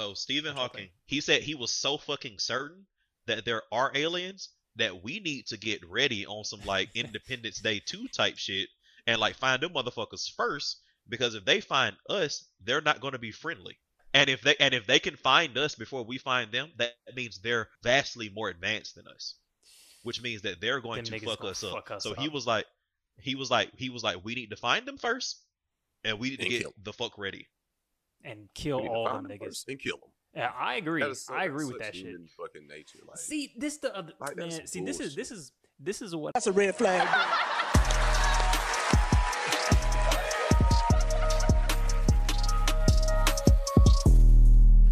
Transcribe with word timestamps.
So 0.00 0.14
Stephen 0.14 0.54
What 0.54 0.60
Hawking, 0.72 0.88
he 1.06 1.20
said 1.20 1.42
he 1.42 1.54
was 1.54 1.70
so 1.70 1.98
fucking 1.98 2.38
certain 2.38 2.86
that 3.26 3.44
there 3.44 3.62
are 3.72 3.92
aliens 3.94 4.48
that 4.76 5.02
we 5.04 5.20
need 5.20 5.46
to 5.46 5.56
get 5.56 5.88
ready 5.88 6.26
on 6.26 6.44
some 6.44 6.60
like 6.64 6.90
Independence 6.94 7.60
Day 7.60 7.80
2 7.80 8.08
type 8.08 8.36
shit 8.36 8.68
and 9.06 9.20
like 9.20 9.36
find 9.36 9.62
them 9.62 9.72
motherfuckers 9.72 10.28
first 10.34 10.80
because 11.08 11.34
if 11.34 11.44
they 11.44 11.60
find 11.60 11.96
us, 12.08 12.44
they're 12.60 12.80
not 12.80 13.00
going 13.00 13.12
to 13.12 13.18
be 13.18 13.30
friendly. 13.30 13.78
And 14.12 14.30
if 14.30 14.42
they 14.42 14.56
and 14.60 14.74
if 14.74 14.86
they 14.86 15.00
can 15.00 15.16
find 15.16 15.56
us 15.58 15.74
before 15.74 16.04
we 16.04 16.18
find 16.18 16.52
them, 16.52 16.70
that 16.78 16.94
means 17.14 17.40
they're 17.40 17.68
vastly 17.82 18.28
more 18.28 18.48
advanced 18.48 18.94
than 18.94 19.08
us. 19.08 19.34
Which 20.02 20.22
means 20.22 20.42
that 20.42 20.60
they're 20.60 20.80
going 20.80 21.02
Them 21.02 21.18
to 21.18 21.26
fuck 21.26 21.40
gonna 21.40 21.50
us 21.50 21.64
up. 21.64 21.72
fuck 21.72 21.90
us 21.92 22.02
so 22.04 22.14
he 22.14 22.28
was 22.28 22.46
like 22.46 22.66
he 23.18 23.34
was 23.34 23.50
like 23.50 23.70
he 23.76 23.90
was 23.90 24.04
like 24.04 24.24
we 24.24 24.34
need 24.34 24.50
to 24.50 24.56
find 24.56 24.86
them 24.86 24.98
first 24.98 25.40
and 26.04 26.18
we 26.18 26.30
need 26.30 26.40
to 26.40 26.42
And 26.42 26.50
get 26.50 26.84
the 26.84 26.92
fuck 26.92 27.18
ready. 27.18 27.48
And 28.24 28.48
kill 28.54 28.82
We 28.82 28.88
all 28.88 29.06
find 29.06 29.24
them 29.26 29.38
them 29.38 29.48
niggas. 29.48 29.64
and 29.68 29.78
kill 29.78 29.96
them. 29.98 30.10
Yeah, 30.34 30.50
I 30.58 30.76
agree. 30.76 31.00
That 31.02 31.10
is 31.10 31.28
I 31.30 31.44
agree 31.44 31.64
with 31.66 31.78
that 31.78 31.94
shit. 31.94 32.16
Fucking 32.36 32.66
nature. 32.66 32.98
Like, 33.06 33.18
See, 33.18 33.52
this 33.56 33.76
the 33.78 33.94
other 33.96 34.12
Like, 34.18 34.36
man. 34.36 34.66
See, 34.66 34.80
this 34.80 34.98
is 34.98 35.14
this 35.14 35.30
is 35.30 35.52
this 35.78 36.02
is 36.02 36.14
what 36.16 36.34
That's 36.34 36.46
a 36.48 36.52
red 36.52 36.74
flag. 36.74 37.06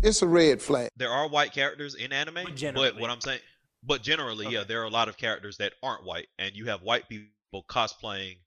It's 0.05 0.21
a 0.21 0.27
red 0.27 0.61
flag. 0.61 0.89
there 0.97 1.11
are 1.11 1.29
white 1.29 1.53
characters 1.53 1.95
in 1.95 2.13
anime, 2.13 2.35
But 2.35 2.45
but 2.47 2.55
generally. 2.57 3.01
what 3.01 3.09
I'm 3.11 3.21
saying, 3.21 3.39
but 3.85 4.03
generally, 4.03 4.49
yeah, 4.49 4.65
there 4.65 4.81
are 4.81 4.85
a 4.87 4.91
lot 4.91 5.09
of 5.09 5.17
characters 5.17 5.59
that 5.59 5.75
aren't 5.81 6.05
white, 6.05 6.27
and 6.41 6.57
you 6.57 6.67
have 6.67 6.83
white 6.83 7.09
people 7.09 7.29
cosplaying 7.69 8.39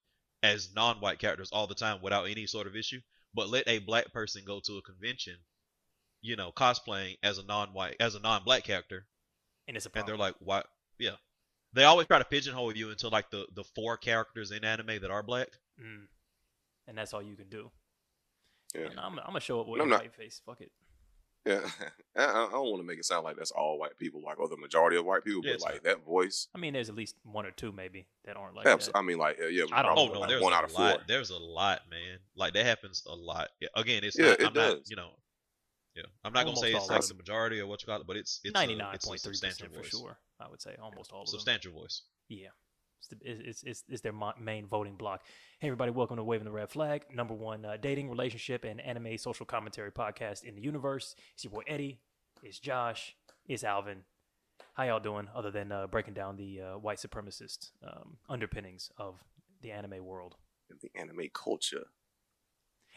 as 0.43 0.75
non-white 0.75 1.17
characters 1.19 1.49
all 1.53 1.65
the 1.65 1.73
time 1.75 2.01
without 2.01 2.25
any 2.25 2.45
sort 2.45 2.67
of 2.67 2.75
issue. 2.75 2.99
But 3.35 3.49
let 3.49 3.67
a 3.67 3.79
black 3.79 4.13
person 4.13 4.43
go 4.45 4.61
to 4.65 4.77
a 4.77 4.81
convention, 4.81 5.35
you 6.21 6.35
know, 6.37 6.51
cosplaying 6.55 7.17
as 7.21 7.37
a 7.37 7.43
non-white, 7.45 7.97
as 7.99 8.15
a 8.15 8.19
non-black 8.21 8.63
character, 8.63 9.05
and 9.67 9.75
it's 9.75 9.85
a 9.85 9.91
and 9.93 10.07
they're 10.07 10.15
like, 10.17 10.35
"Why?" 10.39 10.63
Yeah, 10.97 11.17
they 11.73 11.83
always 11.83 12.07
try 12.07 12.19
to 12.19 12.25
pigeonhole 12.25 12.75
you 12.77 12.91
into 12.91 13.09
like 13.09 13.29
the 13.31 13.45
the 13.53 13.63
four 13.75 13.97
characters 13.97 14.51
in 14.51 14.63
anime 14.63 15.01
that 15.01 15.11
are 15.11 15.21
black. 15.23 15.49
Mm. 15.81 16.07
and 16.87 16.97
that's 16.97 17.13
all 17.13 17.21
you 17.21 17.35
can 17.35 17.49
do. 17.49 17.69
yeah. 18.73 18.87
And 18.87 18.99
I'm, 18.99 19.19
I'm 19.19 19.25
gonna 19.27 19.39
show 19.41 19.59
up 19.59 19.67
with 19.67 19.81
I'm 19.81 19.87
a 19.87 19.89
not- 19.91 20.01
white 20.01 20.15
face. 20.15 20.41
Fuck 20.45 20.61
it. 20.61 20.71
Yeah, 21.45 21.59
I, 22.17 22.23
I 22.25 22.45
I 22.47 22.51
don't 22.51 22.69
want 22.71 22.77
to 22.81 22.87
make 22.87 22.97
it 22.97 23.05
sound 23.05 23.23
like 23.23 23.37
that's 23.37 23.51
all 23.51 23.77
white 23.77 23.97
people, 23.97 24.21
like 24.25 24.39
or 24.39 24.47
the 24.47 24.57
majority 24.57 24.97
of 24.97 25.05
white 25.05 25.23
people, 25.23 25.41
Yeah, 25.43 25.51
but 25.51 25.55
it's 25.55 25.63
like 25.63 25.73
not. 25.75 25.83
that 25.83 26.05
voice. 26.05 26.47
I 26.55 26.57
mean, 26.57 26.73
there's 26.73 26.89
at 26.89 26.95
least 26.95 27.15
one 27.23 27.45
or 27.45 27.51
two 27.51 27.71
maybe 27.71 28.07
that 28.25 28.35
aren't 28.35 28.55
like 28.55 28.65
abs- 28.65 28.87
that. 28.87 28.97
I 28.97 29.01
mean, 29.01 29.17
like 29.17 29.39
uh, 29.39 29.45
yeah, 29.47 29.65
I 29.71 29.81
don't- 29.83 29.91
Oh 29.91 29.95
probably 29.95 30.13
no, 30.13 30.19
like 30.21 30.29
there's 30.29 30.41
one 30.41 30.53
a 30.53 30.55
out 30.55 30.63
of 30.63 30.73
lot. 30.73 30.95
four. 30.95 31.03
There's 31.07 31.29
a 31.29 31.37
lot, 31.37 31.81
man. 31.89 32.17
Like 32.35 32.53
that 32.53 32.65
happens 32.65 33.03
a 33.07 33.13
lot. 33.15 33.49
Yeah, 33.59 33.69
again, 33.75 34.03
it's 34.03 34.17
Yeah, 34.17 34.29
not. 34.29 34.39
it 34.39 34.47
I'm 34.47 34.53
not. 34.53 34.77
does. 34.77 34.89
You 34.89 34.95
know. 34.95 35.09
Yeah, 35.95 36.03
I'm 36.25 36.33
not 36.33 36.45
gonna 36.45 36.57
say 36.57 36.73
it's 36.73 36.83
of 36.85 36.89
like 36.89 37.01
them. 37.01 37.07
the 37.09 37.13
majority 37.21 37.59
or 37.61 37.67
what 37.67 37.81
you 37.81 37.85
call 37.85 38.01
it, 38.01 38.07
but 38.07 38.17
it's 38.17 38.41
it's 38.43 38.53
Ninety 38.53 38.73
a, 38.73 38.77
nine 38.77 38.95
it's 38.95 39.05
a 39.05 39.07
point 39.07 39.21
three 39.21 39.33
substantial 39.33 39.67
percent 39.69 39.85
for 39.85 39.97
voice. 39.97 40.01
sure. 40.01 40.17
I 40.41 40.49
would 40.49 40.61
say 40.61 40.75
almost 40.81 41.11
all 41.13 41.21
of 41.21 41.27
them. 41.27 41.31
Substantial 41.31 41.71
voice. 41.73 42.01
Yeah. 42.27 42.49
It's, 43.11 43.41
it's, 43.41 43.63
it's, 43.63 43.83
it's, 43.89 44.01
their 44.01 44.13
main 44.39 44.67
voting 44.67 44.95
block. 44.95 45.23
Hey, 45.59 45.67
everybody, 45.67 45.91
welcome 45.91 46.17
to 46.17 46.23
Waving 46.23 46.45
the 46.45 46.51
Red 46.51 46.69
Flag, 46.69 47.03
number 47.13 47.33
one 47.33 47.65
uh, 47.65 47.77
dating, 47.81 48.09
relationship, 48.09 48.63
and 48.63 48.81
anime 48.81 49.17
social 49.17 49.45
commentary 49.45 49.91
podcast 49.91 50.43
in 50.43 50.55
the 50.55 50.61
universe. 50.61 51.15
It's 51.33 51.43
your 51.43 51.51
boy 51.51 51.63
Eddie. 51.67 51.99
It's 52.41 52.59
Josh. 52.59 53.15
It's 53.47 53.63
Alvin. 53.63 54.03
How 54.73 54.83
y'all 54.83 54.99
doing 54.99 55.27
other 55.35 55.51
than 55.51 55.71
uh, 55.71 55.87
breaking 55.87 56.13
down 56.13 56.37
the 56.37 56.61
uh, 56.61 56.77
white 56.77 56.97
supremacist 56.97 57.71
um, 57.85 58.17
underpinnings 58.29 58.91
of 58.97 59.15
the 59.61 59.71
anime 59.71 60.03
world? 60.03 60.35
the 60.81 60.89
anime 60.99 61.29
culture. 61.33 61.85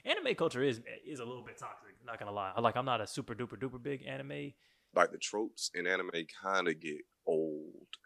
Anime 0.04 0.34
culture 0.34 0.62
is 0.62 0.80
is 1.06 1.20
a 1.20 1.24
little 1.24 1.42
bit 1.42 1.58
toxic, 1.58 1.94
not 2.04 2.18
gonna 2.18 2.32
lie. 2.32 2.52
Like, 2.58 2.76
I'm 2.76 2.84
not 2.84 3.00
a 3.00 3.06
super 3.06 3.34
duper 3.34 3.60
duper 3.60 3.82
big 3.82 4.06
anime. 4.06 4.52
Like 4.94 5.10
the 5.12 5.18
tropes 5.18 5.70
in 5.74 5.86
anime 5.86 6.10
kind 6.42 6.66
of 6.66 6.80
get 6.80 6.98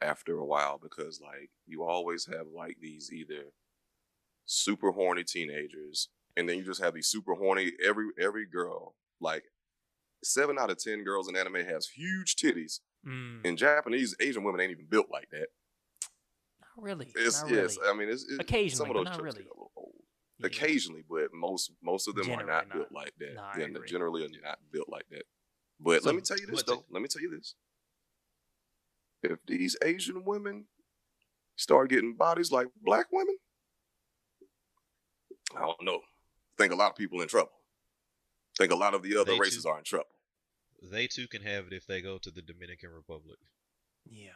after 0.03 0.37
a 0.39 0.45
while 0.45 0.79
because 0.83 1.21
like 1.21 1.51
you 1.67 1.83
always 1.85 2.27
have 2.27 2.47
like 2.55 2.77
these 2.81 3.11
either 3.13 3.45
super 4.45 4.93
horny 4.93 5.25
teenagers 5.25 6.09
and 6.37 6.49
then 6.49 6.59
you 6.59 6.65
just 6.65 6.83
have 6.83 6.95
these 6.95 7.07
super 7.07 7.35
horny 7.35 7.73
every 7.85 8.09
every 8.21 8.47
girl 8.47 8.95
like 9.21 9.45
seven 10.25 10.59
out 10.59 10.71
of 10.71 10.79
ten 10.79 11.05
girls 11.05 11.29
in 11.29 11.37
anime 11.37 11.65
has 11.67 11.87
huge 11.89 12.37
titties 12.37 12.81
Mm, 13.05 13.45
and 13.45 13.59
Japanese 13.59 14.15
Asian 14.21 14.45
women 14.45 14.61
ain't 14.61 14.71
even 14.71 14.87
built 14.87 15.09
like 15.11 15.29
that. 15.33 15.49
not 16.61 16.85
really. 16.85 17.11
It's 17.17 17.43
not 17.43 17.51
yes, 17.51 17.77
really. 17.77 17.91
I 17.91 17.99
mean 17.99 18.09
it's, 18.09 18.23
it's 18.23 18.39
Occasionally, 18.39 18.71
some 18.71 18.91
of 18.91 18.95
but 18.95 19.11
those 19.11 19.19
not 19.19 19.23
really. 19.25 19.39
get 19.43 19.47
a 19.47 19.55
little 19.55 19.73
old. 19.77 19.95
Yeah. 20.39 20.47
Occasionally, 20.47 21.03
but 21.11 21.35
most 21.35 21.73
most 21.83 22.07
of 22.07 22.15
them 22.15 22.27
Generally 22.27 22.45
are 22.45 22.47
not, 22.47 22.69
not. 22.69 22.77
built 22.77 22.93
like 22.93 23.13
that. 23.19 23.41
I 23.41 23.59
yeah, 23.59 23.67
generally 23.89 24.25
are 24.25 24.29
not 24.45 24.61
built 24.71 24.89
like 24.89 25.07
that. 25.11 25.25
But 25.81 26.03
So, 26.05 26.11
let 26.11 26.15
me 26.15 26.21
tell 26.23 26.39
you 26.39 26.47
this 26.47 26.63
though. 26.63 26.75
it- 26.75 26.85
Let 26.91 27.03
me 27.03 27.09
tell 27.09 27.23
you 27.23 27.31
this. 27.37 27.57
If 29.23 29.39
these 29.47 29.77
Asian 29.85 30.25
women 30.25 30.67
start 31.57 31.91
getting 31.91 32.15
bodies 32.15 32.51
like 32.51 32.69
black 32.83 33.07
women, 33.13 33.37
I 35.57 35.61
don't 35.61 35.83
know. 35.83 36.01
think 36.59 36.73
a 36.73 36.77
lot 36.77 36.91
of 36.91 36.97
people 36.97 37.21
in 37.21 37.29
trouble. 37.29 37.51
think 38.59 38.71
a 38.73 38.77
lot 38.77 38.93
of 38.95 39.03
the 39.03 39.17
other 39.17 39.33
They 39.33 39.39
races 39.39 39.63
too. 39.65 39.69
are 39.71 39.79
in 39.79 39.85
trouble. 39.85 40.11
They 40.83 41.07
too 41.07 41.27
can 41.27 41.43
have 41.43 41.67
it 41.67 41.73
if 41.73 41.87
they 41.87 42.03
go 42.03 42.19
to 42.19 42.31
the 42.31 42.43
Dominican 42.43 42.91
Republic. 42.91 43.39
Yeah. 44.05 44.35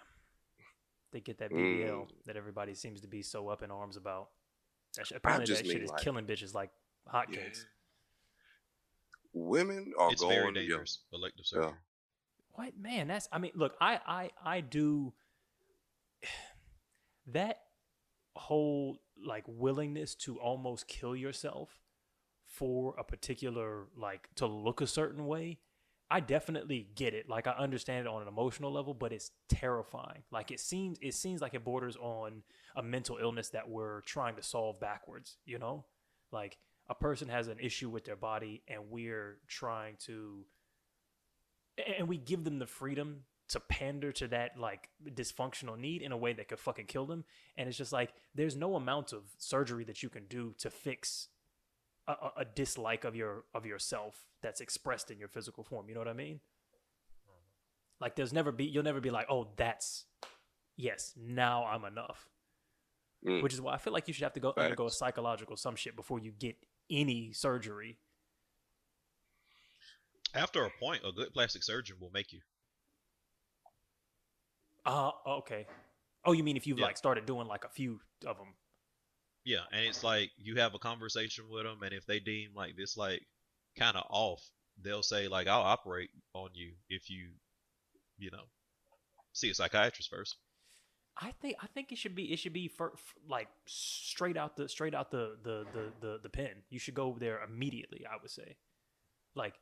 They 1.13 1.21
get 1.21 1.39
that 1.39 1.51
BBL 1.51 2.07
Mm. 2.07 2.25
that 2.25 2.37
everybody 2.37 2.75
seems 2.75 3.01
to 3.03 3.09
be 3.09 3.23
so 3.23 3.49
up 3.49 3.63
in 3.63 3.71
arms 3.71 3.97
about. 3.97 4.31
That 4.95 5.07
sh- 5.07 5.13
apparently, 5.17 5.55
that 5.55 5.67
shit 5.67 5.83
is 5.83 5.91
like- 5.91 6.03
killing 6.03 6.27
bitches 6.27 6.55
like 6.55 6.71
Yeah. 7.07 7.13
hotcakes. 7.13 7.67
Women 9.33 9.93
are 9.99 10.13
it's 10.13 10.23
going 10.23 10.55
very 10.55 10.55
to- 10.55 10.63
yeah. 10.63 10.85
Elective 11.13 11.47
surgery. 11.47 11.79
What 12.57 12.79
man? 12.79 13.09
That's. 13.09 13.29
I 13.31 13.39
mean, 13.39 13.53
look, 13.55 13.75
I, 13.81 14.01
I, 14.07 14.31
I 14.45 14.61
do. 14.61 15.13
That 17.33 17.59
whole 18.37 19.01
like 19.25 19.43
willingness 19.49 20.15
to 20.15 20.39
almost 20.39 20.87
kill 20.87 21.17
yourself 21.17 21.81
for 22.47 22.95
a 22.99 23.05
particular 23.05 23.87
like 23.97 24.29
to 24.37 24.47
look 24.47 24.81
a 24.81 24.87
certain 24.87 25.27
way. 25.27 25.59
I 26.09 26.21
definitely 26.21 26.89
get 26.95 27.15
it. 27.15 27.29
Like 27.29 27.49
I 27.49 27.53
understand 27.53 28.07
it 28.07 28.11
on 28.11 28.23
an 28.23 28.29
emotional 28.29 28.73
level, 28.73 28.95
but 28.95 29.13
it's 29.13 29.33
terrifying. 29.49 30.23
Like 30.31 30.53
it 30.53 30.61
seems 30.61 30.99
it 31.03 31.15
seems 31.15 31.41
like 31.41 31.55
it 31.55 31.65
borders 31.65 31.97
on 31.97 32.43
a 32.77 32.83
mental 32.83 33.19
illness 33.21 33.49
that 33.51 33.69
we're 33.69 34.03
trying 34.03 34.37
to 34.37 34.43
solve 34.43 34.79
backwards, 34.79 35.39
you 35.45 35.59
know? 35.59 35.85
Like 36.31 36.59
a 36.89 36.95
person 36.95 37.29
has 37.29 37.49
an 37.49 37.59
issue 37.59 37.91
with 37.91 38.05
their 38.05 38.17
body 38.17 38.63
and 38.69 38.89
we're 38.89 39.39
trying 39.49 39.97
to 40.07 40.45
and 41.99 42.09
we 42.09 42.17
give 42.17 42.45
them 42.45 42.59
the 42.59 42.67
freedom 42.67 43.25
to 43.49 43.61
pander 43.61 44.11
to 44.11 44.27
that 44.29 44.59
like 44.59 44.89
dysfunctional 45.09 45.79
need 45.79 46.03
in 46.03 46.11
a 46.11 46.17
way 46.17 46.33
that 46.33 46.49
could 46.49 46.59
fucking 46.59 46.87
kill 46.87 47.07
them. 47.07 47.25
And 47.57 47.69
it's 47.69 47.79
just 47.79 47.93
like 47.93 48.13
there's 48.35 48.57
no 48.57 48.77
amount 48.77 49.13
of 49.13 49.23
surgery 49.39 49.85
that 49.85 50.03
you 50.03 50.09
can 50.09 50.27
do 50.27 50.55
to 50.59 50.71
fix 50.71 51.29
a, 52.09 52.13
a, 52.13 52.33
a 52.39 52.45
dislike 52.45 53.05
of 53.05 53.15
your 53.15 53.45
of 53.55 53.65
yourself 53.67 54.27
that's 54.43 54.61
expressed 54.61 55.11
in 55.11 55.19
your 55.19 55.29
physical 55.29 55.63
form. 55.63 55.89
You 55.89 55.95
know 55.95 56.01
what 56.01 56.09
i 56.09 56.13
mean? 56.13 56.41
Like 58.01 58.17
there's 58.17 58.33
never 58.33 58.53
be 58.53 58.65
you'll 58.65 58.85
never 58.85 59.01
be 59.01 59.11
like 59.11 59.27
oh 59.31 59.49
that's 59.57 60.05
yes 60.77 61.15
now 61.17 61.65
i'm 61.65 61.85
enough. 61.85 62.29
Mm. 63.27 63.43
which 63.43 63.55
is 63.55 63.63
why 63.63 63.73
i 63.73 63.79
feel 63.79 63.95
like 63.95 64.07
you 64.07 64.15
should 64.15 64.25
have 64.25 64.35
to 64.35 64.41
go 64.41 64.53
undergo 64.59 64.87
a 64.87 64.91
psychological 64.91 65.57
some 65.57 65.75
shit 65.75 65.97
before 65.97 66.19
you 66.19 66.33
get 66.39 66.55
any 66.91 67.33
surgery 67.33 67.97
After 70.37 70.65
a 70.65 70.71
point, 70.71 71.05
a 71.05 71.11
good 71.11 71.33
plastic 71.33 71.65
surgeon 71.65 71.99
will 71.99 72.11
make 72.13 72.33
you. 72.33 72.43
uh 74.85 75.11
okay 75.27 75.67
oh 76.25 76.33
you 76.33 76.43
mean 76.45 76.57
if 76.57 76.67
you've 76.67 76.79
Yeah. 76.79 76.85
like 76.85 76.97
started 76.97 77.27
doing 77.27 77.47
like 77.47 77.65
a 77.65 77.69
few 77.69 78.01
of 78.27 78.37
them 78.39 78.55
Yeah, 79.45 79.65
and 79.73 79.85
it's 79.87 80.03
like 80.03 80.33
you 80.37 80.57
have 80.57 80.75
a 80.75 80.79
conversation 80.79 81.49
with 81.49 81.65
them, 81.65 81.83
and 81.83 81.93
if 81.95 82.05
they 82.07 82.21
deem 82.21 82.53
like 82.55 82.77
this 82.77 82.97
like 82.99 83.27
kind 83.79 83.97
of 83.97 84.05
off, 84.11 84.51
they'll 84.83 85.03
say 85.03 85.29
like 85.29 85.47
I'll 85.47 85.63
operate 85.63 86.11
on 86.35 86.51
you 86.55 86.75
if 86.89 87.09
you, 87.09 87.31
you 88.19 88.31
know, 88.31 88.45
see 89.33 89.51
a 89.51 89.55
psychiatrist 89.55 90.11
first. 90.11 90.37
I 91.21 91.31
think 91.41 91.57
I 91.63 91.67
think 91.69 91.93
it 91.93 91.99
should 91.99 92.15
be 92.15 92.33
it 92.33 92.39
should 92.39 92.53
be 92.53 92.69
for, 92.69 92.93
like 93.29 93.49
straight 93.67 94.37
out 94.37 94.57
the 94.57 94.69
straight 94.69 94.95
out 94.95 95.11
the 95.11 95.39
the, 95.43 95.67
the 95.73 95.93
the 96.01 96.19
the 96.25 96.29
pen. 96.29 96.63
You 96.69 96.79
should 96.79 96.95
go 96.95 97.17
there 97.19 97.43
immediately. 97.43 98.05
I 98.07 98.17
would 98.21 98.31
say, 98.31 98.57
like, 99.35 99.55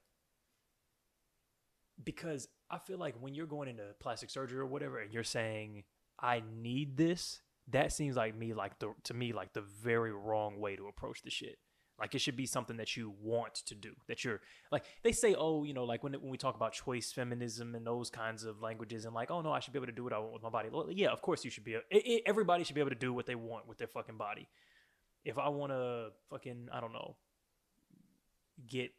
because 2.02 2.48
I 2.70 2.78
feel 2.78 2.98
like 2.98 3.14
when 3.20 3.34
you're 3.34 3.46
going 3.46 3.68
into 3.68 3.84
plastic 4.00 4.30
surgery 4.30 4.58
or 4.58 4.66
whatever, 4.66 4.98
and 4.98 5.12
you're 5.12 5.24
saying 5.24 5.84
I 6.20 6.42
need 6.60 6.96
this, 6.96 7.40
that 7.68 7.92
seems 7.92 8.16
like 8.16 8.36
me 8.36 8.54
like 8.54 8.78
the 8.78 8.94
to 9.04 9.14
me 9.14 9.32
like 9.32 9.52
the 9.52 9.62
very 9.62 10.12
wrong 10.12 10.60
way 10.60 10.76
to 10.76 10.86
approach 10.86 11.22
the 11.22 11.30
shit. 11.30 11.58
Like 11.98 12.14
it 12.14 12.18
should 12.20 12.36
be 12.36 12.46
something 12.46 12.78
that 12.78 12.96
you 12.96 13.14
want 13.22 13.54
to 13.66 13.74
do. 13.76 13.92
That 14.08 14.24
you're 14.24 14.40
like 14.72 14.84
they 15.04 15.12
say, 15.12 15.36
oh, 15.38 15.62
you 15.62 15.72
know, 15.74 15.84
like 15.84 16.02
when 16.02 16.12
when 16.14 16.30
we 16.30 16.36
talk 16.36 16.56
about 16.56 16.72
choice 16.72 17.12
feminism 17.12 17.74
and 17.76 17.86
those 17.86 18.10
kinds 18.10 18.44
of 18.44 18.60
languages, 18.60 19.04
and 19.04 19.14
like, 19.14 19.30
oh 19.30 19.42
no, 19.42 19.52
I 19.52 19.60
should 19.60 19.72
be 19.72 19.78
able 19.78 19.86
to 19.86 19.92
do 19.92 20.02
what 20.02 20.12
I 20.12 20.18
want 20.18 20.32
with 20.32 20.42
my 20.42 20.50
body. 20.50 20.70
Well, 20.72 20.88
yeah, 20.90 21.10
of 21.10 21.22
course 21.22 21.44
you 21.44 21.50
should 21.50 21.64
be. 21.64 21.74
a- 21.74 21.78
i 21.92 22.02
i 22.06 22.20
everybody 22.26 22.64
should 22.64 22.74
be 22.74 22.80
able 22.80 22.90
to 22.90 22.96
do 22.96 23.12
what 23.12 23.26
they 23.26 23.36
want 23.36 23.68
with 23.68 23.78
their 23.78 23.86
fucking 23.86 24.16
body. 24.16 24.48
If 25.24 25.38
I 25.38 25.48
want 25.48 25.72
to 25.72 26.08
fucking, 26.30 26.68
I 26.72 26.80
don't 26.80 26.92
know, 26.92 27.16
get 28.68 28.90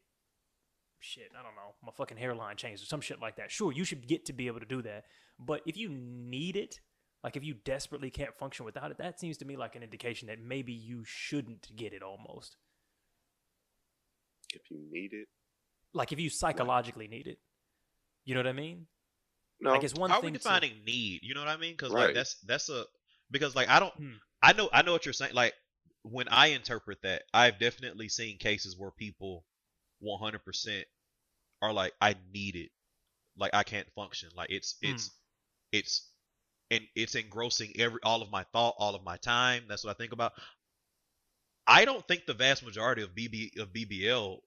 shit, 1.05 1.31
I 1.37 1.43
don't 1.43 1.55
know, 1.55 1.75
my 1.83 1.91
fucking 1.95 2.17
hairline 2.17 2.57
changed 2.57 2.83
or 2.83 2.87
some 2.87 3.01
shit 3.01 3.21
like 3.21 3.35
that. 3.37 3.51
Sure, 3.51 3.71
you 3.71 3.83
should 3.83 4.07
get 4.07 4.25
to 4.25 4.33
be 4.33 4.47
able 4.47 4.59
to 4.59 4.65
do 4.65 4.81
that. 4.81 5.05
But 5.39 5.61
if 5.65 5.77
you 5.77 5.89
need 5.89 6.55
it, 6.55 6.79
like 7.23 7.35
if 7.37 7.43
you 7.43 7.53
desperately 7.53 8.09
can't 8.09 8.35
function 8.35 8.65
without 8.65 8.91
it, 8.91 8.97
that 8.97 9.19
seems 9.19 9.37
to 9.37 9.45
me 9.45 9.55
like 9.55 9.75
an 9.75 9.83
indication 9.83 10.27
that 10.27 10.39
maybe 10.39 10.73
you 10.73 11.03
shouldn't 11.05 11.75
get 11.75 11.93
it 11.93 12.01
almost. 12.03 12.57
If 14.53 14.61
you 14.71 14.79
need 14.91 15.13
it, 15.13 15.27
Like 15.93 16.11
if 16.11 16.19
you 16.19 16.29
psychologically 16.29 17.07
need 17.07 17.27
it. 17.27 17.39
You 18.25 18.33
know 18.35 18.39
what 18.39 18.47
I 18.47 18.53
mean? 18.53 18.87
no. 19.61 19.71
Like 19.71 19.83
it's 19.83 19.93
one 19.93 20.09
How 20.09 20.17
are 20.17 20.21
thing 20.21 20.31
we 20.33 20.37
to- 20.37 20.43
defining 20.43 20.83
need? 20.85 21.21
You 21.23 21.33
know 21.33 21.41
what 21.41 21.49
I 21.49 21.57
mean? 21.57 21.73
Because 21.73 21.91
Right. 21.91 22.07
like 22.07 22.15
that's 22.15 22.35
that's 22.41 22.69
a 22.69 22.85
because 23.31 23.55
like 23.55 23.69
I 23.69 23.79
don't 23.79 23.93
Hmm. 23.93 24.13
I 24.41 24.53
know 24.53 24.69
I 24.73 24.81
know 24.81 24.91
what 24.91 25.05
you're 25.05 25.13
saying. 25.13 25.33
Like 25.33 25.53
when 26.03 26.27
I 26.29 26.47
interpret 26.47 27.01
that, 27.03 27.23
I've 27.33 27.59
definitely 27.59 28.09
seen 28.09 28.37
cases 28.37 28.75
where 28.77 28.91
people 28.91 29.45
100% 30.03 30.83
are 31.65 31.73
like 31.73 31.93
I 32.01 32.15
need 32.33 32.55
it, 32.55 32.71
like 33.37 33.53
I 33.53 33.63
can't 33.63 33.87
function. 33.95 34.29
Like 34.35 34.49
it's 34.51 34.75
Hmm. 34.83 34.89
it's 34.89 35.11
it's 35.71 36.09
and 36.71 36.83
it's 36.95 37.15
engrossing 37.15 37.73
every 37.77 37.99
all 38.03 38.21
of 38.21 38.31
my 38.31 38.43
thought, 38.53 38.75
all 38.77 38.95
of 38.95 39.03
my 39.03 39.17
time. 39.17 39.63
That's 39.67 39.83
what 39.83 39.91
I 39.91 39.97
think 39.97 40.13
about. 40.13 40.33
I 41.67 41.85
don't 41.85 42.07
think 42.07 42.25
the 42.25 42.33
vast 42.33 42.63
majority 42.63 43.01
of 43.01 43.15
BB 43.15 43.57
of 43.59 43.73
BBL, 43.73 44.39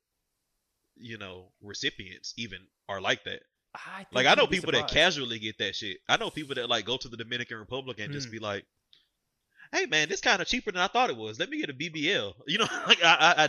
you 0.96 1.18
know, 1.18 1.52
recipients 1.62 2.34
even 2.36 2.58
are 2.88 3.00
like 3.00 3.24
that. 3.24 3.42
I 3.74 3.98
think 4.04 4.14
Like 4.14 4.26
I 4.26 4.34
know 4.34 4.46
people 4.46 4.72
that 4.72 4.88
casually 4.88 5.38
get 5.38 5.58
that 5.58 5.76
shit. 5.76 5.98
I 6.08 6.16
know 6.16 6.30
people 6.30 6.54
that 6.56 6.68
like 6.68 6.84
go 6.86 6.96
to 6.96 7.08
the 7.08 7.16
Dominican 7.16 7.58
Republic 7.58 7.98
and 8.00 8.12
just 8.12 8.28
Mm. 8.28 8.32
be 8.32 8.38
like, 8.38 8.64
"Hey 9.72 9.86
man, 9.86 10.08
this 10.08 10.20
kind 10.20 10.40
of 10.42 10.48
cheaper 10.48 10.72
than 10.72 10.80
I 10.82 10.86
thought 10.88 11.10
it 11.10 11.16
was. 11.16 11.38
Let 11.38 11.50
me 11.50 11.58
get 11.60 11.70
a 11.70 11.74
BBL." 11.74 12.34
You 12.46 12.58
know, 12.58 12.68
like 12.86 13.02
I, 13.02 13.14
I, 13.14 13.44
I 13.44 13.48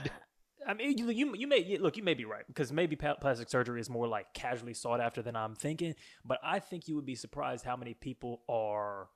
I 0.67 0.73
mean, 0.73 0.97
you 0.97 1.09
you, 1.09 1.35
you 1.35 1.47
may 1.47 1.77
look. 1.79 1.97
You 1.97 2.03
may 2.03 2.13
be 2.13 2.25
right 2.25 2.43
because 2.47 2.71
maybe 2.71 2.95
plastic 2.95 3.49
surgery 3.49 3.79
is 3.81 3.89
more 3.89 4.07
like 4.07 4.33
casually 4.33 4.73
sought 4.73 4.99
after 5.01 5.21
than 5.21 5.35
I'm 5.35 5.55
thinking. 5.55 5.95
But 6.25 6.39
I 6.43 6.59
think 6.59 6.87
you 6.87 6.95
would 6.95 7.05
be 7.05 7.15
surprised 7.15 7.65
how 7.65 7.75
many 7.75 7.93
people 7.93 8.41
are 8.49 9.07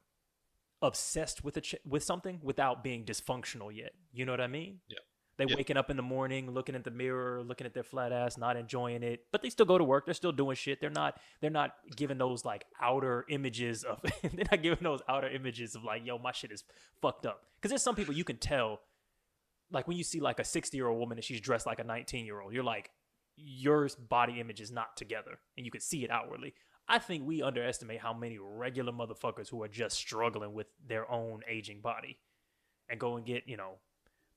obsessed 0.81 1.44
with 1.44 1.57
a 1.57 1.62
ch- 1.62 1.75
with 1.88 2.04
something 2.04 2.40
without 2.44 2.84
being 2.84 3.06
dysfunctional 3.06 3.75
yet. 3.75 3.94
You 4.13 4.25
know 4.25 4.34
what 4.34 4.42
I 4.42 4.48
mean? 4.48 4.80
Yeah. 4.88 4.98
They 5.36 5.45
Yeah. 5.48 5.56
waking 5.56 5.78
up 5.78 5.90
in 5.90 5.98
the 5.98 6.04
morning, 6.04 6.51
looking 6.51 6.75
at 6.75 6.84
the 6.84 6.92
mirror, 6.92 7.42
looking 7.42 7.66
at 7.66 7.74
their 7.74 7.84
flat 7.84 8.12
ass, 8.12 8.38
not 8.38 8.56
enjoying 8.56 9.01
it, 9.01 9.25
but 9.31 9.42
they 9.42 9.50
still 9.50 9.66
go 9.66 9.78
to 9.80 9.84
work. 9.84 10.06
They're 10.06 10.13
still 10.13 10.31
doing 10.31 10.56
shit. 10.56 10.80
They're 10.80 10.90
not. 10.92 11.19
They're 11.42 11.50
not 11.50 11.72
giving 11.95 12.18
those 12.19 12.45
like 12.45 12.66
outer 12.80 13.25
images 13.30 13.84
of. 13.84 14.00
they're 14.22 14.45
not 14.51 14.62
giving 14.62 14.84
those 14.84 15.01
outer 15.10 15.28
images 15.30 15.74
of 15.75 15.84
like, 15.84 16.06
yo, 16.06 16.19
my 16.19 16.31
shit 16.34 16.51
is 16.51 16.63
fucked 17.01 17.25
up. 17.25 17.42
Because 17.56 17.69
there's 17.69 17.81
some 17.84 17.95
people 17.95 18.13
you 18.13 18.24
can 18.24 18.38
tell 18.38 18.81
like 19.74 19.88
when 19.88 19.98
you 19.98 20.04
see 20.04 20.22
like 20.22 20.40
a 20.40 20.44
60 20.46 20.78
year 20.78 20.88
old 20.88 21.00
woman 21.00 21.18
and 21.18 21.25
she's 21.25 21.42
dressed 21.42 21.66
like 21.66 21.80
a 21.80 21.84
19 21.84 22.25
year 22.25 22.40
old 22.40 22.54
you're 22.54 22.64
like 22.64 22.90
your 23.36 23.90
body 24.10 24.40
image 24.40 24.62
is 24.62 24.72
not 24.72 24.96
together 24.96 25.40
and 25.58 25.66
you 25.66 25.72
can 25.72 25.81
see 25.81 26.04
it 26.04 26.12
outwardly. 26.12 26.54
I 26.88 27.00
think 27.00 27.25
we 27.25 27.42
underestimate 27.42 28.02
how 28.02 28.14
many 28.14 28.38
regular 28.40 28.92
motherfuckers 28.92 29.50
who 29.50 29.64
are 29.64 29.70
just 29.70 29.96
struggling 29.98 30.54
with 30.54 30.68
their 30.86 31.10
own 31.10 31.42
aging 31.50 31.81
body 31.81 32.20
and 32.90 33.00
go 33.00 33.16
and 33.16 33.25
get 33.25 33.44
you 33.48 33.58
know 33.58 33.80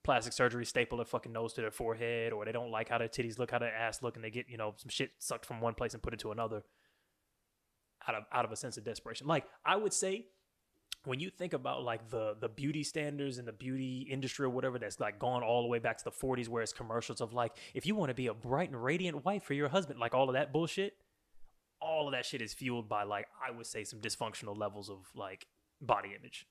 plastic 0.04 0.32
surgery 0.32 0.64
staple 0.64 0.98
their 0.98 1.04
fucking 1.04 1.32
nose 1.32 1.52
to 1.54 1.60
their 1.60 1.72
forehead 1.72 2.32
or 2.32 2.44
they 2.44 2.52
don't 2.52 2.70
like 2.70 2.88
how 2.88 2.98
their 2.98 3.08
titties 3.08 3.38
look 3.38 3.50
how 3.50 3.58
their 3.58 3.74
ass 3.74 4.02
look 4.02 4.14
and 4.14 4.24
they 4.24 4.30
get 4.30 4.48
you 4.48 4.56
know 4.56 4.74
some 4.76 4.88
shit 4.88 5.10
sucked 5.18 5.44
from 5.44 5.60
one 5.60 5.74
place 5.74 5.94
and 5.94 6.02
put 6.02 6.14
it 6.14 6.20
to 6.20 6.30
another 6.30 6.62
out 8.06 8.14
of 8.14 8.22
out 8.32 8.44
of 8.44 8.52
a 8.52 8.56
sense 8.56 8.76
of 8.76 8.84
desperation. 8.84 9.26
Like 9.26 9.44
i 9.64 9.76
would 9.76 9.92
say 9.92 10.26
when 11.06 11.20
you 11.20 11.30
think 11.30 11.52
about 11.52 11.82
like 11.82 12.08
the 12.10 12.36
the 12.40 12.48
beauty 12.48 12.82
standards 12.82 13.38
and 13.38 13.46
the 13.46 13.52
beauty 13.52 14.06
industry 14.10 14.44
or 14.44 14.50
whatever 14.50 14.78
that's 14.78 15.00
like 15.00 15.18
gone 15.18 15.42
all 15.42 15.62
the 15.62 15.68
way 15.68 15.78
back 15.78 15.98
to 15.98 16.04
the 16.04 16.10
40s 16.10 16.48
where 16.48 16.62
it's 16.62 16.72
commercials 16.72 17.20
of 17.20 17.32
like 17.32 17.56
if 17.74 17.86
you 17.86 17.94
want 17.94 18.10
to 18.10 18.14
be 18.14 18.26
a 18.26 18.34
bright 18.34 18.70
and 18.70 18.82
radiant 18.82 19.24
wife 19.24 19.42
for 19.42 19.54
your 19.54 19.68
husband 19.68 19.98
like 19.98 20.14
all 20.14 20.28
of 20.28 20.34
that 20.34 20.52
bullshit 20.52 20.94
all 21.80 22.06
of 22.08 22.12
that 22.12 22.26
shit 22.26 22.42
is 22.42 22.52
fueled 22.52 22.88
by 22.88 23.02
like 23.04 23.26
i 23.46 23.50
would 23.50 23.66
say 23.66 23.84
some 23.84 24.00
dysfunctional 24.00 24.56
levels 24.56 24.90
of 24.90 25.08
like 25.14 25.46
body 25.80 26.10
image 26.18 26.46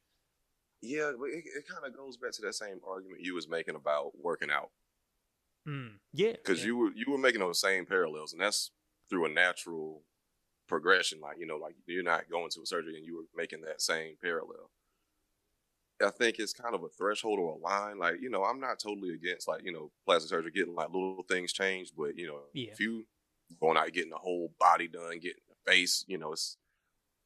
yeah, 0.85 1.11
but 1.19 1.29
it, 1.29 1.43
it 1.45 1.67
kind 1.67 1.85
of 1.85 1.95
goes 1.95 2.17
back 2.17 2.31
to 2.33 2.41
that 2.43 2.53
same 2.53 2.79
argument 2.87 3.21
you 3.21 3.33
was 3.33 3.47
making 3.47 3.75
about 3.75 4.11
working 4.21 4.51
out 4.51 4.69
mm. 5.67 5.91
yeah 6.13 6.33
because 6.33 6.59
yeah. 6.59 6.67
you 6.67 6.77
were 6.77 6.91
you 6.95 7.05
were 7.09 7.17
making 7.17 7.39
those 7.39 7.59
same 7.59 7.85
parallels, 7.85 8.33
and 8.33 8.41
that's 8.41 8.71
through 9.09 9.25
a 9.25 9.29
natural 9.29 10.03
progression. 10.67 11.19
Like 11.19 11.37
you 11.39 11.45
know, 11.45 11.57
like 11.57 11.75
you're 11.87 12.03
not 12.03 12.29
going 12.29 12.49
to 12.51 12.61
a 12.61 12.65
surgery 12.65 12.97
and 12.97 13.05
you 13.05 13.17
were 13.17 13.25
making 13.35 13.61
that 13.61 13.81
same 13.81 14.15
parallel. 14.21 14.71
I 16.03 16.09
think 16.09 16.39
it's 16.39 16.51
kind 16.51 16.75
of 16.75 16.83
a 16.83 16.89
threshold 16.89 17.39
or 17.39 17.53
a 17.53 17.57
line. 17.57 17.97
Like 17.97 18.21
you 18.21 18.29
know, 18.29 18.43
I'm 18.43 18.59
not 18.59 18.79
totally 18.79 19.13
against 19.13 19.47
like 19.47 19.63
you 19.63 19.71
know 19.71 19.91
plastic 20.05 20.29
surgery 20.29 20.51
getting 20.51 20.75
like 20.75 20.89
little 20.89 21.23
things 21.23 21.53
changed, 21.53 21.93
but 21.97 22.17
you 22.17 22.27
know, 22.27 22.43
Yeah. 22.53 22.71
if 22.73 22.79
you 22.79 23.07
going 23.61 23.77
out 23.77 23.91
getting 23.93 24.09
the 24.09 24.17
whole 24.17 24.53
body 24.59 24.87
done, 24.87 25.19
getting 25.19 25.41
the 25.47 25.71
face, 25.71 26.03
you 26.07 26.17
know, 26.17 26.33
it's 26.33 26.57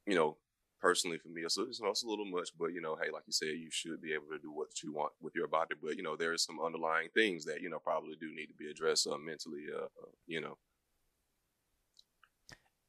you 0.07 0.15
know 0.15 0.37
personally 0.81 1.17
for 1.17 1.29
me, 1.29 1.41
it's, 1.43 1.57
it's, 1.57 1.79
you 1.79 1.85
know, 1.85 1.91
it's 1.91 2.03
a 2.03 2.07
little 2.07 2.25
much, 2.25 2.51
but 2.57 2.73
you 2.73 2.81
know, 2.81 2.95
hey, 2.95 3.11
like 3.11 3.23
you 3.27 3.33
said, 3.33 3.49
you 3.49 3.69
should 3.71 4.01
be 4.01 4.13
able 4.13 4.27
to 4.31 4.39
do 4.39 4.51
what 4.51 4.81
you 4.83 4.93
want 4.93 5.13
with 5.21 5.35
your 5.35 5.47
body. 5.47 5.75
But 5.81 5.97
you 5.97 6.03
know, 6.03 6.15
there 6.15 6.33
are 6.33 6.37
some 6.37 6.61
underlying 6.61 7.09
things 7.15 7.45
that 7.45 7.61
you 7.61 7.69
know 7.69 7.79
probably 7.79 8.15
do 8.17 8.33
need 8.35 8.47
to 8.47 8.53
be 8.55 8.69
addressed 8.69 9.07
uh, 9.07 9.17
mentally. 9.17 9.65
Uh, 9.73 9.85
uh, 9.85 10.11
you 10.27 10.41
know, 10.41 10.57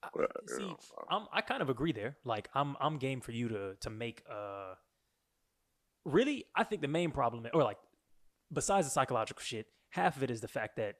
I- 0.03 0.09
see 0.47 0.63
I'm, 1.11 1.27
I 1.33 1.41
kind 1.41 1.63
of 1.63 1.69
agree 1.71 1.93
there. 1.93 2.17
Like 2.25 2.49
I'm 2.55 2.77
I'm 2.81 2.99
game 2.99 3.21
for 3.21 3.33
you 3.33 3.49
to 3.49 3.75
to 3.81 3.91
make 3.91 4.23
uh 4.31 4.75
really 6.05 6.47
I 6.57 6.65
think 6.65 6.83
the 6.83 6.89
main 6.89 7.11
problem 7.11 7.47
or 7.53 7.63
like 7.63 7.79
besides 8.53 8.87
the 8.87 8.91
psychological 8.91 9.43
shit, 9.43 9.67
half 9.91 10.17
of 10.17 10.23
it 10.23 10.31
is 10.31 10.41
the 10.41 10.49
fact 10.49 10.77
that 10.77 10.97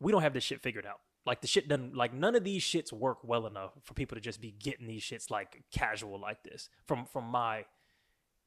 we 0.00 0.12
don't 0.12 0.22
have 0.22 0.32
this 0.32 0.44
shit 0.44 0.62
figured 0.62 0.86
out. 0.86 1.00
Like 1.26 1.42
the 1.42 1.46
shit 1.46 1.68
doesn't 1.68 1.94
like 1.94 2.14
none 2.14 2.34
of 2.34 2.44
these 2.44 2.62
shits 2.62 2.92
work 2.92 3.18
well 3.22 3.46
enough 3.46 3.72
for 3.82 3.94
people 3.94 4.14
to 4.16 4.20
just 4.20 4.40
be 4.40 4.52
getting 4.52 4.86
these 4.86 5.02
shits 5.02 5.30
like 5.30 5.62
casual 5.72 6.18
like 6.18 6.42
this. 6.42 6.70
From 6.86 7.04
from 7.04 7.24
my 7.24 7.66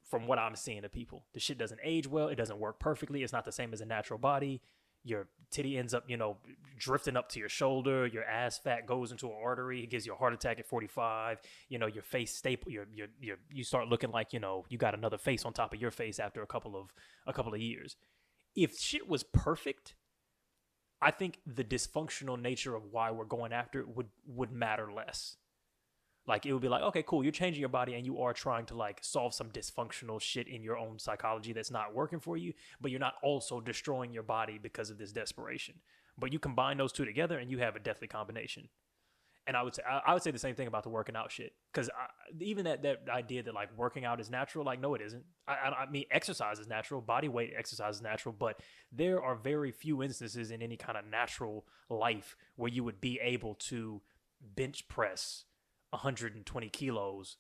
from 0.10 0.28
what 0.28 0.40
I'm 0.40 0.56
seeing 0.56 0.84
of 0.84 0.92
people. 0.92 1.26
The 1.34 1.40
shit 1.40 1.58
doesn't 1.58 1.80
age 1.84 2.08
well, 2.08 2.28
it 2.28 2.36
doesn't 2.36 2.58
work 2.60 2.80
perfectly, 2.80 3.24
it's 3.24 3.32
not 3.34 3.46
the 3.46 3.52
same 3.52 3.72
as 3.72 3.82
a 3.82 3.86
natural 3.86 4.20
body. 4.20 4.62
Your 5.04 5.28
titty 5.50 5.78
ends 5.78 5.94
up, 5.94 6.04
you 6.08 6.18
know, 6.18 6.38
drifting 6.78 7.18
up 7.18 7.30
to 7.30 7.40
your 7.40 7.50
shoulder. 7.50 8.08
Your 8.08 8.24
ass 8.24 8.58
fat 8.58 8.86
goes 8.86 9.12
into 9.12 9.28
an 9.28 9.36
artery. 9.44 9.84
It 9.84 9.90
gives 9.90 10.06
you 10.06 10.14
a 10.14 10.16
heart 10.16 10.34
attack 10.34 10.60
at 10.60 10.68
45. 10.68 11.40
You 11.70 11.80
know, 11.80 11.88
your 11.88 12.04
face 12.04 12.34
staple. 12.34 12.72
Your, 12.72 12.88
your, 12.94 13.08
your, 13.20 13.38
you 13.52 13.64
start 13.64 13.88
looking 13.88 14.12
like 14.12 14.34
you 14.34 14.40
know 14.40 14.66
you 14.70 14.78
got 14.78 14.94
another 14.94 15.18
face 15.18 15.46
on 15.46 15.54
top 15.54 15.74
of 15.74 15.80
your 15.80 15.92
face 15.92 16.20
after 16.20 16.42
a 16.42 16.48
couple 16.48 16.76
of 16.76 16.94
a 17.28 17.34
couple 17.34 17.54
of 17.54 17.60
years. 17.62 17.96
If 18.56 18.78
shit 18.78 19.08
was 19.08 19.24
perfect, 19.24 19.96
I 21.02 21.12
think 21.12 21.40
the 21.46 21.64
dysfunctional 21.64 22.40
nature 22.40 22.76
of 22.76 22.84
why 22.92 23.12
we're 23.12 23.26
going 23.26 23.54
after 23.54 23.80
it 23.80 23.90
would 23.96 24.10
would 24.28 24.52
matter 24.52 24.92
less. 24.92 25.38
Like 26.28 26.46
it 26.46 26.54
would 26.54 26.62
be 26.62 26.70
like, 26.70 26.84
okay, 26.84 27.04
cool, 27.04 27.24
you're 27.24 27.32
changing 27.32 27.60
your 27.60 27.70
body 27.70 27.96
and 27.96 28.06
you 28.06 28.22
are 28.22 28.34
trying 28.34 28.66
to 28.68 28.76
like 28.76 29.00
solve 29.02 29.34
some 29.34 29.50
dysfunctional 29.50 30.22
shit 30.22 30.48
in 30.48 30.64
your 30.64 30.78
own 30.78 31.00
psychology 31.00 31.52
that's 31.52 31.72
not 31.72 31.96
working 31.96 32.20
for 32.20 32.38
you, 32.38 32.54
but 32.80 32.92
you're 32.92 33.00
not 33.00 33.16
also 33.24 33.60
destroying 33.60 34.14
your 34.14 34.24
body 34.24 34.60
because 34.62 34.92
of 34.92 34.98
this 34.98 35.12
desperation. 35.12 35.76
But 36.18 36.32
you 36.32 36.40
combine 36.40 36.78
those 36.78 36.92
two 36.92 37.06
together 37.06 37.40
and 37.40 37.50
you 37.50 37.58
have 37.60 37.76
a 37.76 37.80
deathly 37.80 38.08
combination. 38.08 38.70
And 39.48 39.58
I 39.58 39.64
would 39.64 39.74
say 39.74 39.82
I, 39.84 40.14
would 40.14 40.22
say 40.22 40.30
the 40.30 40.38
same 40.38 40.54
thing 40.54 40.68
about 40.68 40.84
the 40.84 40.90
working 40.90 41.16
out 41.16 41.32
shit 41.32 41.54
because 41.74 41.90
even 42.40 42.66
that 42.66 42.84
that 42.84 43.00
idea 43.10 43.42
that 43.42 43.56
like 43.56 43.76
working 43.76 44.06
out 44.06 44.22
is 44.22 44.30
natural, 44.30 44.64
like 44.64 44.80
no, 44.80 44.94
it 44.94 45.02
isn't. 45.02 45.24
I, 45.48 45.54
I, 45.54 45.70
I 45.84 45.90
mean, 45.90 46.06
exercise 46.12 46.60
is 46.60 46.68
natural, 46.68 47.02
body 47.02 47.28
weight 47.28 47.54
exercise 47.58 47.96
is 47.96 48.02
natural, 48.04 48.36
but 48.38 48.60
there 48.92 49.22
are 49.22 49.36
very 49.36 49.72
few 49.72 50.04
instances 50.04 50.52
in 50.52 50.62
any 50.62 50.78
kind 50.78 50.96
of 50.96 51.06
natural 51.06 51.66
life 51.90 52.38
where 52.56 52.70
you 52.70 52.84
would 52.84 53.02
be 53.02 53.20
able 53.20 53.56
to 53.56 54.02
bench 54.56 54.88
press 54.88 55.46
120 55.92 56.70
kilos 56.70 57.38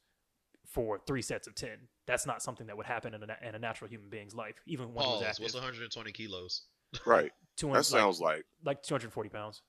for 0.66 1.00
three 1.06 1.22
sets 1.22 1.48
of 1.48 1.56
10. 1.56 1.70
That's 2.08 2.26
not 2.26 2.42
something 2.42 2.68
that 2.68 2.78
would 2.78 2.86
happen 2.86 3.14
in 3.14 3.24
a, 3.24 3.38
in 3.48 3.56
a 3.56 3.60
natural 3.60 3.90
human 3.90 4.10
being's 4.10 4.36
life, 4.36 4.56
even 4.68 4.94
when 4.94 5.04
he 5.06 5.12
was 5.12 5.20
Pause. 5.20 5.28
active. 5.30 5.44
What's 5.44 5.54
120 5.56 6.12
kilos? 6.12 6.64
right. 7.06 7.32
That 7.62 7.86
sounds 7.86 8.20
like, 8.20 8.46
like, 8.66 8.78
like 8.78 8.84
240 8.84 9.30
pounds. 9.30 9.62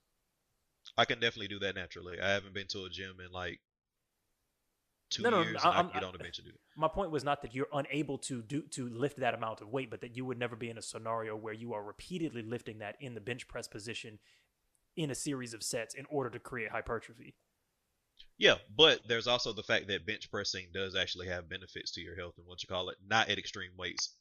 I 0.96 1.04
can 1.04 1.20
definitely 1.20 1.48
do 1.48 1.58
that 1.58 1.74
naturally. 1.74 2.18
I 2.20 2.30
haven't 2.30 2.54
been 2.54 2.66
to 2.68 2.84
a 2.84 2.88
gym 2.88 3.16
in 3.24 3.30
like 3.32 3.60
two 5.10 5.22
No, 5.22 5.30
no, 5.30 5.42
years. 5.42 5.56
I- 5.62 5.68
and 5.68 5.74
I, 5.74 5.76
I'm- 5.76 5.90
can 5.90 6.00
get 6.00 6.06
on 6.06 6.12
the 6.12 6.18
bench 6.18 6.38
and 6.38 6.46
do 6.46 6.52
that. 6.52 6.58
My 6.80 6.88
point 6.88 7.10
was 7.10 7.22
not 7.22 7.42
that 7.42 7.54
you're 7.54 7.68
unable 7.72 8.16
to 8.18 8.40
do 8.42 8.62
to 8.70 8.88
lift 8.88 9.18
that 9.20 9.34
amount 9.34 9.60
of 9.60 9.68
weight, 9.68 9.90
but 9.90 10.00
that 10.00 10.16
you 10.16 10.24
would 10.24 10.38
never 10.38 10.56
be 10.56 10.70
in 10.70 10.78
a 10.78 10.82
scenario 10.82 11.36
where 11.36 11.52
you 11.52 11.74
are 11.74 11.82
repeatedly 11.82 12.42
lifting 12.42 12.78
that 12.78 12.96
in 12.98 13.14
the 13.14 13.20
bench 13.20 13.46
press 13.46 13.68
position 13.68 14.18
in 14.96 15.10
a 15.10 15.14
series 15.14 15.52
of 15.52 15.62
sets 15.62 15.94
in 15.94 16.06
order 16.08 16.30
to 16.30 16.38
create 16.38 16.70
hypertrophy. 16.70 17.34
Yeah, 18.38 18.54
but 18.76 19.00
there's 19.06 19.26
also 19.26 19.52
the 19.52 19.62
fact 19.62 19.88
that 19.88 20.06
bench 20.06 20.30
pressing 20.30 20.66
does 20.74 20.96
actually 20.96 21.28
have 21.28 21.48
benefits 21.48 21.92
to 21.92 22.00
your 22.00 22.16
health 22.16 22.34
and 22.38 22.46
what 22.46 22.62
you 22.62 22.66
call 22.66 22.88
it, 22.88 22.96
not 23.06 23.28
at 23.28 23.38
extreme 23.38 23.70
weights, 23.78 24.14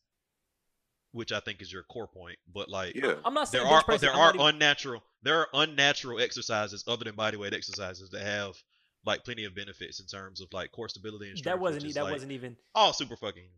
which 1.12 1.32
I 1.32 1.40
think 1.40 1.62
is 1.62 1.72
your 1.74 1.84
core 1.84 2.08
point. 2.08 2.38
But 2.54 2.70
like, 2.70 2.96
yeah. 2.96 3.16
I'm 3.26 3.34
not 3.34 3.48
saying 3.48 3.64
there 3.64 3.72
bench 3.72 3.82
are 3.82 3.86
pressing, 3.86 4.08
there 4.08 4.16
I'm 4.16 4.22
are 4.22 4.36
even- 4.36 4.56
unnatural 4.56 5.04
there 5.24 5.38
are 5.40 5.48
unnatural 5.54 6.20
exercises 6.20 6.84
other 6.88 7.06
than 7.06 7.16
bodyweight 7.16 7.54
exercises 7.54 8.10
that 8.10 8.22
have 8.24 8.56
like 9.06 9.24
plenty 9.24 9.46
of 9.46 9.56
benefits 9.56 10.00
in 10.00 10.06
terms 10.08 10.42
of 10.42 10.48
like 10.52 10.72
core 10.72 10.90
stability 10.90 11.30
and 11.30 11.38
strength. 11.38 11.56
that 11.56 11.62
wasn't 11.62 11.84
which 11.84 11.94
that 11.96 12.04
like, 12.04 12.14
wasn't 12.14 12.32
even 12.32 12.58
all 12.76 12.94
super 12.94 13.16
fucking. 13.16 13.50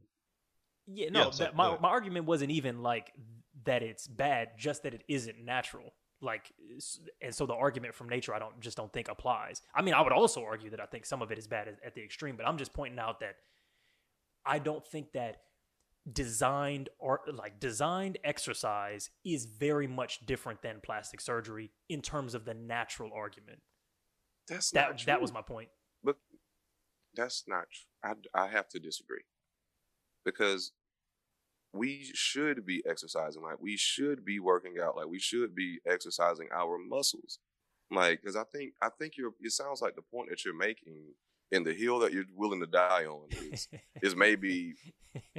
Yeah, 0.88 1.10
no, 1.10 1.26
Yeah, 1.26 1.30
so 1.32 1.52
my, 1.56 1.70
go 1.70 1.80
my 1.82 1.90
argument 1.90 2.26
wasn't 2.26 2.52
even 2.52 2.82
like 2.82 3.12
that 3.66 3.84
it's 3.84 4.08
bad, 4.08 4.50
just 4.58 4.84
that 4.84 4.94
it 4.94 5.04
isn't 5.08 5.44
natural. 5.44 5.94
Like 6.24 6.52
and 7.22 7.36
so 7.36 7.46
the 7.46 7.54
argument 7.54 7.94
from 7.94 8.08
nature 8.08 8.34
i 8.34 8.40
don't 8.40 8.60
just 8.60 8.78
don't 8.78 8.92
think 8.94 9.10
applies. 9.10 9.62
I 9.76 9.82
mean 9.82 9.94
i 9.94 10.02
would 10.02 10.14
also 10.14 10.44
argue 10.44 10.70
that 10.70 10.80
i 10.80 10.86
think 10.86 11.06
some 11.06 11.22
of 11.22 11.32
it 11.32 11.38
is 11.38 11.48
bad 11.48 11.68
at, 11.68 11.78
at 11.86 11.96
the 11.96 12.04
extreme 12.04 12.36
but 12.38 12.48
i'm 12.48 12.58
just 12.58 12.74
pointing 12.74 12.98
out 12.98 13.20
that 13.20 13.36
i 14.46 14.58
don't 14.58 14.86
think 14.88 15.12
that 15.12 15.42
designed 16.12 16.90
or 17.00 17.22
like 17.32 17.60
designed 17.60 18.18
exercise 18.24 19.10
is 19.24 19.46
very 19.46 19.88
much 19.88 20.26
different 20.26 20.62
than 20.62 20.82
plastic 20.84 21.22
surgery 21.22 21.72
in 21.88 22.02
terms 22.02 22.34
of 22.34 22.46
the 22.46 22.54
natural 22.54 23.12
argument. 23.16 23.60
That's 24.48 24.72
that 24.72 24.90
not 24.90 25.06
that 25.06 25.22
was 25.22 25.32
my 25.32 25.42
point. 25.42 25.70
But 26.04 26.18
that's 27.16 27.46
not. 27.48 27.66
I 28.04 28.14
I 28.34 28.48
have 28.48 28.68
to 28.70 28.80
disagree. 28.80 29.24
Because 30.26 30.74
we 31.74 32.12
should 32.14 32.66
be 32.66 32.84
exercising. 32.88 33.44
Like 33.44 33.60
we 33.62 33.78
should 33.78 34.24
be 34.24 34.40
working 34.40 34.76
out. 34.82 34.96
Like 34.96 35.08
we 35.08 35.20
should 35.20 35.56
be 35.56 35.80
exercising 35.88 36.50
our 36.54 36.78
muscles. 36.78 37.40
Like 37.92 38.22
because 38.22 38.36
I 38.36 38.44
think 38.44 38.74
I 38.82 38.90
think 38.90 39.18
you're. 39.18 39.34
It 39.42 39.52
sounds 39.52 39.82
like 39.82 39.96
the 39.96 40.02
point 40.02 40.30
that 40.30 40.46
you're 40.46 40.56
making 40.58 41.14
in 41.52 41.64
the 41.64 41.74
hill 41.74 42.00
that 42.00 42.14
you're 42.14 42.26
willing 42.36 42.60
to 42.62 42.68
die 42.68 43.06
on 43.06 43.28
is 43.32 43.68
is 44.02 44.16
maybe 44.16 44.76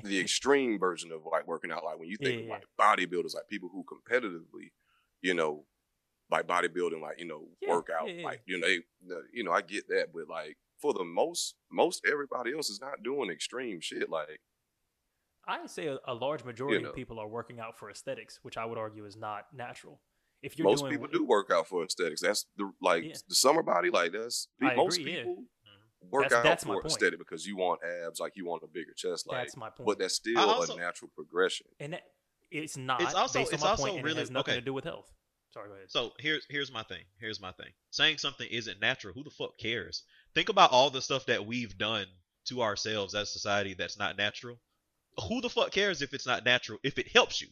the 0.02 0.20
extreme 0.20 0.78
version 0.78 1.12
of 1.12 1.24
like 1.30 1.46
working 1.46 1.70
out. 1.72 1.84
Like 1.84 1.98
when 1.98 2.08
you 2.08 2.16
think 2.16 2.36
Yeah, 2.36 2.44
of 2.44 2.48
like 2.48 2.64
bodybuilders, 2.80 3.34
like 3.34 3.48
people 3.48 3.70
who 3.72 3.84
competitively, 3.84 4.72
you 5.22 5.34
know, 5.34 5.64
like 6.30 6.46
bodybuilding, 6.46 7.00
like 7.00 7.18
you 7.20 7.26
know, 7.26 7.48
Yeah, 7.60 7.74
work 7.74 7.88
out, 7.96 8.06
yeah, 8.08 8.14
yeah. 8.14 8.24
like 8.24 8.42
you 8.46 8.58
know, 8.58 8.66
they, 8.66 8.80
you 9.32 9.44
know, 9.44 9.52
I 9.52 9.62
get 9.62 9.88
that, 9.88 10.08
but 10.12 10.28
like 10.28 10.56
for 10.78 10.92
the 10.92 11.04
most, 11.04 11.54
most 11.70 12.04
everybody 12.10 12.52
else 12.54 12.70
is 12.70 12.80
not 12.80 13.02
doing 13.02 13.30
extreme 13.30 13.80
shit. 13.80 14.10
Like 14.10 14.40
I'd 15.46 15.70
say 15.70 15.86
a, 15.88 15.98
a 16.06 16.14
large 16.14 16.44
majority 16.44 16.82
know. 16.82 16.90
of 16.90 16.94
people 16.94 17.18
are 17.18 17.28
working 17.28 17.60
out 17.60 17.78
for 17.78 17.90
aesthetics, 17.90 18.38
which 18.42 18.56
I 18.56 18.64
would 18.64 18.78
argue 18.78 19.04
is 19.04 19.16
not 19.16 19.46
natural. 19.54 20.00
If 20.42 20.58
you're 20.58 20.68
most 20.68 20.80
doing 20.80 20.92
people 20.92 21.08
do 21.08 21.24
work 21.24 21.50
out 21.52 21.66
for 21.68 21.84
aesthetics. 21.84 22.20
That's 22.20 22.46
the 22.56 22.70
like 22.82 23.04
Yeah. 23.04 23.14
the 23.28 23.34
summer 23.34 23.62
body. 23.62 23.90
Like 23.90 24.12
that's 24.12 24.48
I 24.62 24.74
most 24.74 24.98
agree, 24.98 25.16
people 25.16 25.36
Mhm. 25.36 26.10
work 26.10 26.24
That's- 26.24 26.38
out 26.38 26.44
that's 26.44 26.64
for 26.64 26.74
point. 26.74 26.86
aesthetic 26.86 27.18
because 27.18 27.46
you 27.46 27.56
want 27.56 27.80
abs, 27.82 28.20
like 28.20 28.32
you 28.36 28.44
want 28.46 28.62
a 28.62 28.66
bigger 28.66 28.92
chest, 28.94 29.26
like. 29.26 29.38
that's 29.42 29.56
my 29.56 29.70
point. 29.70 29.86
But 29.86 29.98
that's 29.98 30.14
still 30.14 30.38
also- 30.38 30.74
a 30.74 30.78
natural 30.78 31.10
progression. 31.14 31.66
and 31.80 31.94
that, 31.94 32.02
it's 32.50 32.76
not. 32.76 33.00
It's 33.00 33.14
also- 33.14 33.38
based 33.38 33.52
on 33.52 33.54
it's 33.54 33.62
my 33.64 33.70
also 33.70 33.82
point, 33.84 33.96
and 33.96 34.04
really- 34.04 34.16
it 34.18 34.20
has 34.20 34.30
nothing 34.30 34.52
okay. 34.52 34.60
to 34.60 34.64
do 34.64 34.74
with 34.74 34.84
health. 34.84 35.10
Sorry, 35.50 35.68
go 35.68 35.74
ahead. 35.76 35.90
So 35.90 36.12
here's 36.18 36.44
here's 36.50 36.70
my 36.72 36.82
thing. 36.82 37.04
Here's 37.20 37.40
my 37.40 37.52
thing. 37.52 37.72
Saying 37.90 38.18
something 38.18 38.48
isn't 38.50 38.80
natural, 38.80 39.14
who 39.14 39.22
the 39.24 39.30
fuck 39.30 39.56
cares? 39.56 40.04
Think 40.34 40.48
about 40.50 40.72
all 40.72 40.90
the 40.90 41.00
stuff 41.00 41.24
that 41.26 41.46
we've 41.46 41.78
done 41.78 42.06
to 42.46 42.60
ourselves 42.60 43.14
as 43.14 43.32
society 43.32 43.72
that's 43.74 43.96
not 43.96 44.16
natural. 44.18 44.60
Who 45.28 45.40
the 45.40 45.48
fuck 45.50 45.70
cares 45.70 46.02
if 46.02 46.12
it's 46.14 46.26
not 46.26 46.44
natural? 46.44 46.78
If 46.82 46.98
it 46.98 47.08
helps 47.08 47.40
you, 47.40 47.48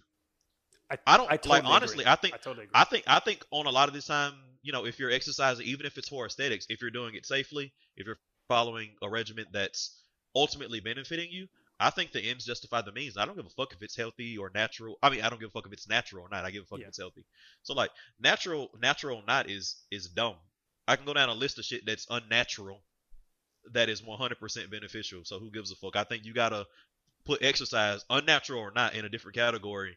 I 1.06 1.16
don't- 1.16 1.30
like, 1.30 1.42
totally 1.42 1.60
honestly, 1.72 2.04
agree. 2.04 2.12
I 2.12 2.16
think- 2.16 2.34
I 2.34 2.38
totally 2.38 2.64
agree. 2.64 2.72
I 2.74 2.84
think 2.84 3.04
I 3.06 3.18
think 3.20 3.44
on 3.50 3.66
a 3.66 3.70
lot 3.70 3.88
of 3.88 3.94
this 3.94 4.06
time, 4.06 4.34
you 4.62 4.72
know, 4.72 4.84
if 4.84 4.98
you're 4.98 5.10
exercising, 5.10 5.66
even 5.66 5.86
if 5.86 5.96
it's 5.96 6.08
for 6.08 6.26
aesthetics, 6.26 6.66
if 6.68 6.80
you're 6.80 6.90
doing 6.90 7.14
it 7.14 7.24
safely, 7.26 7.72
if 7.96 8.06
you're 8.06 8.20
following 8.48 8.96
a 9.02 9.08
regimen 9.08 9.46
that's 9.52 10.02
ultimately 10.34 10.80
benefiting 10.80 11.30
you, 11.30 11.48
I 11.80 11.90
think 11.90 12.12
the 12.12 12.20
ends 12.20 12.44
justify 12.44 12.82
the 12.82 12.92
means. 12.92 13.16
I 13.16 13.24
don't 13.24 13.36
give 13.36 13.46
a 13.46 13.50
fuck 13.50 13.72
if 13.72 13.82
it's 13.82 13.96
healthy 13.96 14.36
or 14.38 14.50
natural. 14.54 14.98
I 15.02 15.10
mean, 15.10 15.22
I 15.22 15.30
don't 15.30 15.40
give 15.40 15.48
a 15.48 15.52
fuck 15.52 15.66
if 15.66 15.72
it's 15.72 15.88
natural 15.88 16.24
or 16.24 16.28
not. 16.28 16.44
I 16.44 16.50
give 16.50 16.62
a 16.64 16.66
fuck 16.66 16.78
Yeah. 16.78 16.84
if 16.84 16.88
it's 16.90 16.98
healthy. 16.98 17.24
So 17.62 17.74
like 17.74 17.90
natural, 18.20 18.70
natural 18.78 19.18
or 19.20 19.24
not 19.26 19.48
is 19.50 19.82
is 19.90 20.08
dumb. 20.08 20.36
I 20.86 20.96
can 20.96 21.06
go 21.06 21.14
down 21.14 21.28
a 21.28 21.34
list 21.34 21.58
of 21.58 21.64
shit 21.64 21.86
that's 21.86 22.06
unnatural 22.10 22.84
that 23.72 23.88
is 23.88 24.02
100% 24.02 24.70
beneficial. 24.70 25.24
So 25.24 25.38
who 25.38 25.50
gives 25.50 25.70
a 25.70 25.76
fuck? 25.76 25.96
I 25.96 26.04
think 26.04 26.24
you 26.24 26.34
gotta 26.34 26.66
put 27.24 27.42
exercise, 27.42 28.04
unnatural 28.10 28.60
or 28.60 28.72
not, 28.72 28.94
in 28.94 29.04
a 29.04 29.08
different 29.08 29.36
category 29.36 29.96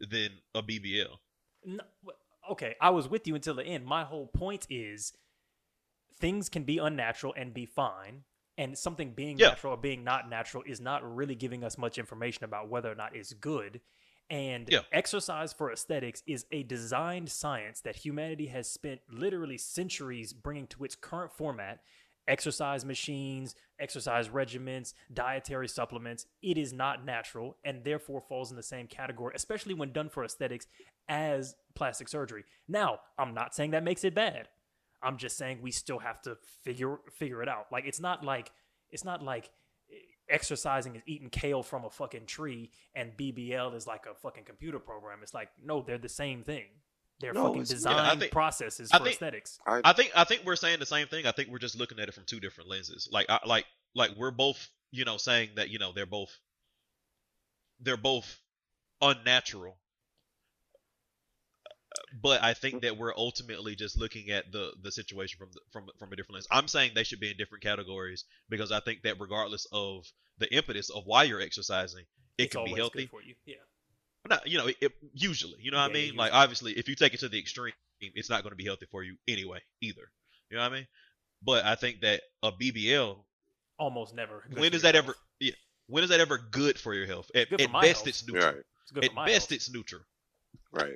than 0.00 0.30
a 0.54 0.62
BBL. 0.62 1.18
No, 1.64 1.84
okay, 2.50 2.74
I 2.80 2.90
was 2.90 3.08
with 3.08 3.26
you 3.26 3.34
until 3.34 3.54
the 3.54 3.64
end. 3.64 3.84
My 3.84 4.04
whole 4.04 4.26
point 4.26 4.66
is 4.70 5.12
things 6.20 6.48
can 6.48 6.64
be 6.64 6.78
unnatural 6.78 7.34
and 7.36 7.52
be 7.52 7.66
fine, 7.66 8.24
and 8.58 8.76
something 8.76 9.12
being 9.12 9.36
Yeah. 9.36 9.50
natural 9.50 9.74
or 9.74 9.76
being 9.76 10.04
not 10.04 10.28
natural 10.28 10.62
is 10.66 10.80
not 10.80 11.02
really 11.16 11.34
giving 11.34 11.64
us 11.64 11.78
much 11.78 11.98
information 11.98 12.44
about 12.44 12.68
whether 12.68 12.90
or 12.90 12.94
not 12.94 13.14
it's 13.16 13.32
good. 13.32 13.80
And 14.28 14.70
Yeah. 14.70 14.82
exercise 14.92 15.52
for 15.52 15.72
aesthetics 15.72 16.22
is 16.26 16.46
a 16.52 16.62
designed 16.62 17.30
science 17.30 17.80
that 17.80 17.96
humanity 17.96 18.46
has 18.46 18.70
spent 18.70 19.00
literally 19.10 19.58
centuries 19.58 20.32
bringing 20.32 20.68
to 20.68 20.84
its 20.84 20.94
current 20.94 21.32
format. 21.32 21.80
Exercise 22.30 22.84
machines, 22.84 23.56
exercise 23.80 24.28
regimens, 24.28 24.94
dietary 25.12 25.66
supplements. 25.66 26.26
It 26.40 26.56
is 26.56 26.72
not 26.72 27.04
natural 27.04 27.56
and 27.64 27.82
therefore 27.82 28.20
falls 28.20 28.52
in 28.52 28.56
the 28.56 28.62
same 28.62 28.86
category, 28.86 29.32
especially 29.34 29.74
when 29.74 29.90
done 29.90 30.08
for 30.08 30.24
aesthetics, 30.24 30.68
as 31.08 31.56
plastic 31.74 32.08
surgery. 32.08 32.44
Now, 32.68 33.00
I'm 33.18 33.34
not 33.34 33.52
saying 33.52 33.72
that 33.72 33.82
makes 33.82 34.04
it 34.04 34.14
bad. 34.14 34.46
I'm 35.02 35.16
just 35.16 35.36
saying 35.36 35.58
we 35.60 35.72
still 35.72 35.98
have 35.98 36.22
to 36.22 36.36
figure 36.62 37.00
figure 37.12 37.42
it 37.42 37.48
out. 37.48 37.66
Like 37.72 37.84
it's 37.84 37.98
not 37.98 38.24
like 38.24 38.52
it's 38.92 39.04
not 39.04 39.24
like 39.24 39.50
eh, 39.90 39.96
exercising 40.28 40.94
is 40.94 41.02
eating 41.06 41.30
kale 41.30 41.64
from 41.64 41.84
a 41.84 41.90
fucking 41.90 42.26
tree 42.26 42.70
and 42.94 43.16
BBL 43.16 43.74
is 43.74 43.88
like 43.88 44.06
a 44.08 44.14
fucking 44.14 44.44
computer 44.44 44.78
program. 44.78 45.18
It's 45.24 45.34
like 45.34 45.48
no, 45.60 45.82
they're 45.82 45.98
the 45.98 46.08
same 46.08 46.44
thing. 46.44 46.66
They're 47.20 47.32
No, 47.34 47.48
fucking 47.48 47.64
design 47.64 47.96
Yeah, 47.96 48.12
I 48.12 48.16
think- 48.16 48.32
processes 48.32 48.90
I 48.92 48.98
for 48.98 49.04
think- 49.04 49.14
aesthetics. 49.14 49.58
I, 49.66 49.80
I 49.84 49.92
think 49.92 50.10
I 50.16 50.24
think 50.24 50.42
we're 50.44 50.56
saying 50.56 50.78
the 50.80 50.86
same 50.86 51.06
thing. 51.06 51.26
I 51.26 51.32
think 51.32 51.50
we're 51.50 51.58
just 51.58 51.76
looking 51.76 51.98
at 52.00 52.08
it 52.08 52.14
from 52.14 52.24
two 52.24 52.40
different 52.40 52.70
lenses. 52.70 53.08
Like 53.12 53.26
I, 53.28 53.40
like 53.46 53.66
like 53.94 54.12
we're 54.16 54.30
both, 54.30 54.68
you 54.90 55.04
know, 55.04 55.16
saying 55.18 55.50
that, 55.56 55.68
you 55.68 55.78
know, 55.78 55.92
they're 55.92 56.06
both 56.06 56.30
they're 57.80 57.96
both 57.98 58.40
unnatural. 59.02 59.76
But 62.22 62.42
I 62.42 62.54
think 62.54 62.82
that 62.82 62.96
we're 62.96 63.14
ultimately 63.16 63.74
just 63.74 63.98
looking 63.98 64.30
at 64.30 64.50
the 64.52 64.72
the 64.82 64.92
situation 64.92 65.38
from 65.38 65.50
the, 65.52 65.60
from 65.72 65.88
from 65.98 66.12
a 66.12 66.16
different 66.16 66.34
lens. 66.34 66.48
I'm 66.50 66.68
saying 66.68 66.92
they 66.94 67.04
should 67.04 67.20
be 67.20 67.30
in 67.30 67.36
different 67.36 67.62
categories 67.64 68.24
because 68.48 68.72
I 68.72 68.80
think 68.80 69.02
that 69.02 69.20
regardless 69.20 69.66
of 69.72 70.06
the 70.38 70.52
impetus 70.54 70.88
of 70.90 71.04
why 71.04 71.24
you're 71.24 71.40
exercising, 71.40 72.04
it 72.38 72.44
it's 72.44 72.54
can 72.56 72.64
be 72.64 72.72
healthy. 72.72 73.00
good 73.02 73.10
for 73.10 73.22
you. 73.22 73.34
Yeah. 73.44 73.56
Not, 74.28 74.46
you 74.46 74.58
know, 74.58 74.66
it, 74.66 74.76
it- 74.80 74.92
usually, 75.14 75.56
you 75.60 75.70
know 75.70 75.78
what 75.78 75.90
I 75.90 75.94
Yeah, 75.94 76.00
yeah, 76.00 76.06
mean? 76.10 76.16
Like, 76.16 76.32
obviously, 76.32 76.72
if 76.72 76.88
you 76.88 76.94
take 76.94 77.14
it 77.14 77.20
to 77.20 77.28
the 77.28 77.38
extreme, 77.38 77.72
it's 78.00 78.30
not 78.30 78.42
going 78.42 78.50
to 78.50 78.56
be 78.56 78.64
healthy 78.64 78.86
for 78.90 79.02
you 79.02 79.16
anyway, 79.28 79.60
either. 79.80 80.10
You 80.50 80.56
know 80.56 80.62
what 80.64 80.72
I 80.72 80.74
mean? 80.76 80.86
But 81.42 81.64
I 81.64 81.74
think 81.74 82.00
that 82.02 82.22
a 82.42 82.52
BBL, 82.52 83.16
Almost 83.78 84.14
never. 84.14 84.44
good 84.50 84.58
when 84.60 84.70
for 84.70 84.76
is 84.76 84.82
your 84.82 84.92
that 84.92 84.98
ever? 84.98 85.14
Yeah, 85.38 85.52
when 85.86 86.04
is 86.04 86.10
that 86.10 86.20
ever 86.20 86.38
good 86.50 86.78
for 86.78 86.92
your 86.94 87.06
health? 87.06 87.30
At, 87.34 87.50
at 87.52 87.58
best, 87.58 87.72
health. 87.72 88.06
it's 88.08 88.26
neutral. 88.26 88.44
right, 88.52 88.62
It's 88.82 88.92
good 88.92 89.04
At 89.04 89.10
for 89.10 89.14
my 89.16 89.26
best, 89.26 89.48
health, 89.50 89.52
it's 89.52 89.70
neutral. 89.72 90.02
right. 90.72 90.94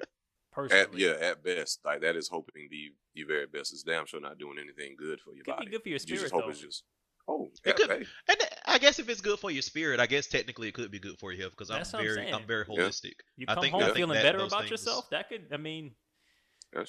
personally. 0.53 0.83
At, 0.83 1.21
yeah, 1.21 1.27
at 1.29 1.43
best, 1.43 1.81
like 1.85 2.03
that 2.03 2.15
is 2.17 2.29
hoping 2.29 2.69
the 2.71 2.93
the 3.15 3.23
very 3.23 3.47
best 3.47 3.73
is 3.73 3.83
damn 3.85 4.05
sure 4.07 4.21
not 4.21 4.39
doing 4.39 4.59
anything 4.59 4.97
good 4.99 5.21
for 5.21 5.33
your 5.35 5.45
Could 5.45 5.53
body. 5.57 5.67
be 5.67 5.71
good 5.73 5.83
for 5.83 5.89
your 5.89 5.95
You 5.97 5.99
spirit 6.01 6.21
just 6.23 6.33
hope 6.35 6.45
though. 6.45 6.51
it's 6.51 6.61
just 6.61 6.83
oh, 7.29 7.51
It 7.65 7.77
could- 7.77 7.91
And 7.91 8.39
I 8.67 8.79
guess 8.79 8.99
if 8.99 9.09
it's 9.09 9.21
good 9.21 9.39
for 9.39 9.51
your 9.51 9.63
spirit, 9.63 10.01
I 10.01 10.07
guess 10.07 10.27
technically 10.27 10.69
it 10.69 10.75
could 10.75 10.91
be 10.91 10.99
good 10.99 11.19
for 11.19 11.33
your 11.33 11.43
health 11.43 11.53
because 11.53 11.71
I'm 11.71 11.79
That's 11.79 11.93
what 11.93 12.01
I'm 12.01 12.07
very, 12.07 12.21
I'm, 12.29 12.35
saying. 12.35 12.47
very 12.47 12.65
Yeah. 12.69 12.75
holistic. 12.77 13.13
You 13.37 13.47
I 13.49 13.55
come 13.55 13.63
think- 13.63 13.73
home 13.73 13.83
I 13.83 13.85
think 13.87 13.97
feeling 13.97 14.15
that 14.15 14.23
better 14.23 14.39
about 14.45 14.61
things- 14.61 14.71
yourself. 14.71 15.11
That 15.11 15.29
could, 15.29 15.49
I 15.53 15.57
mean, 15.59 15.95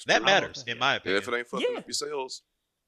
That 0.06 0.22
matters, 0.24 0.64
in 0.66 0.78
my 0.78 0.94
And 0.94 1.00
opinion. 1.02 1.22
if 1.22 1.28
it 1.28 1.34
ain't 1.34 1.46
fucking 1.48 1.68
Yeah. 1.72 1.78
up 1.78 1.86
your 1.86 1.92
cells, 1.94 2.42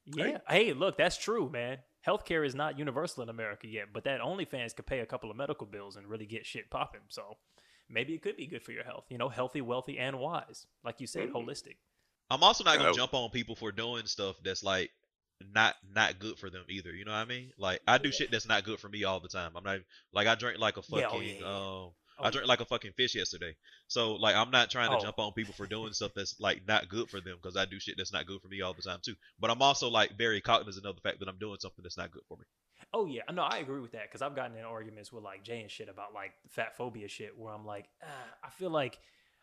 yeah. 0.07 0.38
Hey. 0.49 0.64
Hey, 0.64 0.73
look, 0.73 0.97
that's 0.97 1.16
true, 1.16 1.49
man. 1.49 1.78
Healthcare 2.07 2.45
is 2.45 2.54
not 2.57 2.78
universal 2.78 3.23
in 3.23 3.28
America 3.28 3.68
yet, 3.68 3.92
but 3.92 4.02
that 4.04 4.21
OnlyFans 4.21 4.75
could 4.75 4.87
pay 4.87 5.00
a 5.00 5.07
couple 5.07 5.30
of 5.30 5.37
medical 5.37 5.66
bills 5.66 5.95
and 5.97 6.07
really 6.09 6.26
get 6.26 6.45
shit 6.47 6.71
popping. 6.71 7.02
So 7.09 7.37
maybe 7.88 8.14
it 8.14 8.23
could 8.23 8.37
be 8.37 8.47
good 8.47 8.64
for 8.64 8.73
your 8.73 8.83
health. 8.85 9.04
You 9.11 9.18
know, 9.18 9.28
healthy, 9.28 9.61
wealthy, 9.61 9.99
and 9.99 10.18
wise. 10.18 10.66
Like 10.83 11.00
you 11.00 11.07
said, 11.07 11.28
Mhm. 11.28 11.33
holistic. 11.35 11.76
I'm 12.30 12.42
also 12.42 12.64
not 12.64 12.78
gonna 12.78 12.95
jump 12.95 13.14
on 13.14 13.30
people 13.30 13.54
for 13.54 13.71
doing 13.71 14.07
stuff 14.07 14.37
that's 14.42 14.62
like 14.64 14.90
not 15.54 15.76
not 15.95 16.18
good 16.18 16.38
for 16.38 16.50
them 16.50 16.64
either. 16.68 16.90
You 16.92 17.04
know 17.04 17.12
what 17.12 17.18
I 17.18 17.25
mean? 17.25 17.52
Like 17.59 17.80
I 17.87 17.99
do 17.99 18.11
shit 18.12 18.30
that's 18.30 18.49
not 18.49 18.64
good 18.64 18.80
for 18.80 18.88
me 18.88 19.04
all 19.04 19.21
the 19.21 19.28
time. 19.28 19.52
I'm 19.57 19.64
not 19.64 19.78
like 20.12 20.26
I 20.26 20.35
drink 20.35 20.59
like 20.59 20.76
a 20.76 20.83
fucking 20.83 20.99
Yeah, 20.99 21.09
oh, 21.12 21.21
yeah, 21.21 21.33
yeah. 21.40 21.47
um 21.85 21.90
Oh, 22.21 22.25
I 22.25 22.30
drank 22.30 22.49
like 22.49 22.61
a 22.61 22.64
fucking 22.64 22.95
fish 22.97 23.14
yesterday. 23.14 23.54
So 23.87 24.14
like 24.14 24.35
I'm 24.35 24.50
not 24.50 24.71
trying 24.71 24.90
to 24.90 24.97
Oh. 24.97 25.00
jump 25.00 25.21
on 25.21 25.33
people 25.35 25.54
for 25.54 25.66
doing 25.68 25.92
stuff 25.92 26.11
that's 26.16 26.40
like 26.40 26.66
not 26.66 26.88
good 26.88 27.09
for 27.09 27.21
them 27.21 27.37
because 27.40 27.57
I 27.57 27.64
do 27.64 27.78
shit 27.78 27.95
that's 27.97 28.12
not 28.12 28.26
good 28.26 28.42
for 28.42 28.49
me 28.49 28.61
all 28.61 28.75
the 28.75 28.83
time 28.83 28.99
too. 29.00 29.14
But 29.38 29.52
I'm 29.52 29.62
also 29.62 29.88
like 29.88 30.18
very 30.18 30.40
cognizant 30.40 30.85
of 30.85 30.97
the 30.97 31.00
fact 31.00 31.21
that 31.21 31.28
I'm 31.28 31.38
doing 31.38 31.59
something 31.61 31.83
that's 31.85 31.97
not 31.97 32.11
good 32.11 32.25
for 32.26 32.37
me. 32.37 32.45
Oh 32.92 33.07
yeah, 33.07 33.23
no, 33.33 33.42
I 33.42 33.59
agree 33.59 33.80
with 33.80 33.92
that 33.92 34.02
because 34.04 34.21
I've 34.23 34.35
gotten 34.35 34.57
in 34.57 34.64
arguments 34.64 35.12
with 35.12 35.23
like 35.23 35.45
Jay 35.45 35.61
and 35.61 35.71
shit 35.71 35.88
about 35.88 36.12
like 36.12 36.33
fat 36.49 36.76
phobia 36.76 37.07
shit, 37.07 37.38
where 37.38 37.52
I'm 37.54 37.64
like, 37.66 37.85
ah, 38.02 38.07
I 38.42 38.50
feel 38.50 38.71
like, 38.71 38.99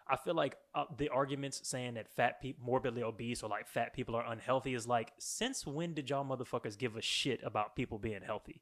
I 0.07 0.17
feel 0.17 0.35
like 0.35 0.55
uh, 0.75 0.85
the 0.97 1.09
arguments 1.09 1.61
saying 1.63 1.95
that 1.95 2.07
fat 2.07 2.39
people, 2.41 2.63
morbidly 2.63 3.01
obese, 3.01 3.41
or 3.41 3.49
like 3.49 3.67
fat 3.67 3.93
people 3.93 4.15
are 4.15 4.25
unhealthy 4.25 4.75
is 4.75 4.87
like, 4.87 5.11
since 5.17 5.65
when 5.65 5.93
did 5.93 6.09
y'all 6.09 6.25
motherfuckers 6.25 6.77
give 6.77 6.95
a 6.95 7.01
shit 7.01 7.41
about 7.43 7.75
people 7.75 7.97
being 7.97 8.21
healthy? 8.23 8.61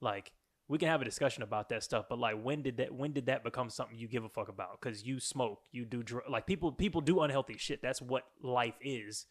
Like, 0.00 0.32
we 0.66 0.78
can 0.78 0.88
have 0.88 1.02
a 1.02 1.04
discussion 1.04 1.42
about 1.42 1.68
that 1.68 1.82
stuff, 1.82 2.06
but 2.08 2.18
like, 2.18 2.40
when 2.42 2.62
did 2.62 2.78
that? 2.78 2.94
When 2.94 3.12
did 3.12 3.26
that 3.26 3.44
become 3.44 3.68
something 3.68 3.98
you 3.98 4.08
give 4.08 4.24
a 4.24 4.30
fuck 4.30 4.48
about? 4.48 4.80
Because 4.80 5.04
you 5.04 5.20
smoke, 5.20 5.60
you 5.72 5.84
do 5.84 6.02
dr- 6.02 6.30
like 6.30 6.46
people. 6.46 6.72
People 6.72 7.02
do 7.02 7.20
unhealthy 7.20 7.56
shit. 7.58 7.82
That's 7.82 8.00
what 8.00 8.24
life 8.42 8.76
is. 8.80 9.26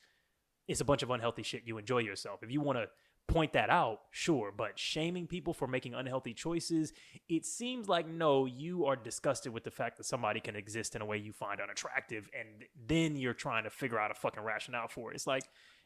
It's 0.68 0.82
a 0.82 0.86
bunch 0.86 1.02
of 1.02 1.10
unhealthy 1.10 1.42
shit. 1.44 1.64
You 1.66 1.80
enjoy 1.80 2.00
yourself. 2.00 2.44
If 2.44 2.52
you 2.52 2.62
want 2.62 2.78
to 2.78 2.88
point 3.28 3.54
that 3.54 3.70
out, 3.70 4.02
sure, 4.12 4.54
but 4.56 4.78
shaming 4.78 5.28
people 5.28 5.54
for 5.54 5.68
making 5.68 5.94
unhealthy 5.94 6.34
choices, 6.34 6.94
it 7.30 7.46
seems 7.46 7.88
like 7.90 8.08
no, 8.08 8.46
you 8.46 8.86
are 8.86 8.96
disgusted 8.96 9.54
with 9.54 9.64
the 9.64 9.72
fact 9.72 9.98
that 9.98 10.06
somebody 10.06 10.40
can 10.40 10.56
exist 10.56 10.96
in 10.96 11.02
a 11.02 11.06
way 11.06 11.18
you 11.18 11.32
find 11.32 11.60
unattractive, 11.62 12.30
and 12.38 12.66
then 12.88 13.16
you're 13.16 13.34
trying 13.34 13.64
to 13.64 13.70
figure 13.70 14.00
out 14.00 14.12
a 14.12 14.14
fucking 14.14 14.44
rationale 14.44 14.88
for 14.88 15.12
it. 15.12 15.16
It's 15.16 15.28
like, 15.28 15.44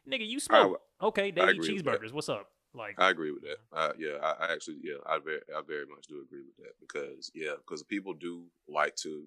nigga, 0.10 0.28
you 0.28 0.40
smoke. 0.40 0.82
okay, 1.02 1.32
they 1.32 1.42
I 1.42 1.46
eat 1.50 1.58
agree 1.58 1.74
with 1.76 1.86
that. 1.86 2.02
cheeseburgers. 2.02 2.12
What's 2.12 2.30
up? 2.30 2.50
Like, 2.74 2.96
I 3.00 3.10
agree 3.10 3.32
with 3.32 3.44
that. 3.44 3.58
Uh, 3.72 3.94
yeah, 3.98 4.18
I, 4.22 4.46
I 4.48 4.54
actually, 4.54 4.78
yeah, 4.84 4.98
I 5.06 5.20
very, 5.24 5.40
I 5.56 5.62
very 5.66 5.86
much 5.86 6.08
do 6.08 6.22
agree 6.22 6.42
with 6.44 6.58
that 6.58 6.74
because, 6.80 7.32
yeah, 7.34 7.54
because 7.58 7.82
people 7.84 8.14
do 8.14 8.44
like 8.68 8.96
to 8.98 9.26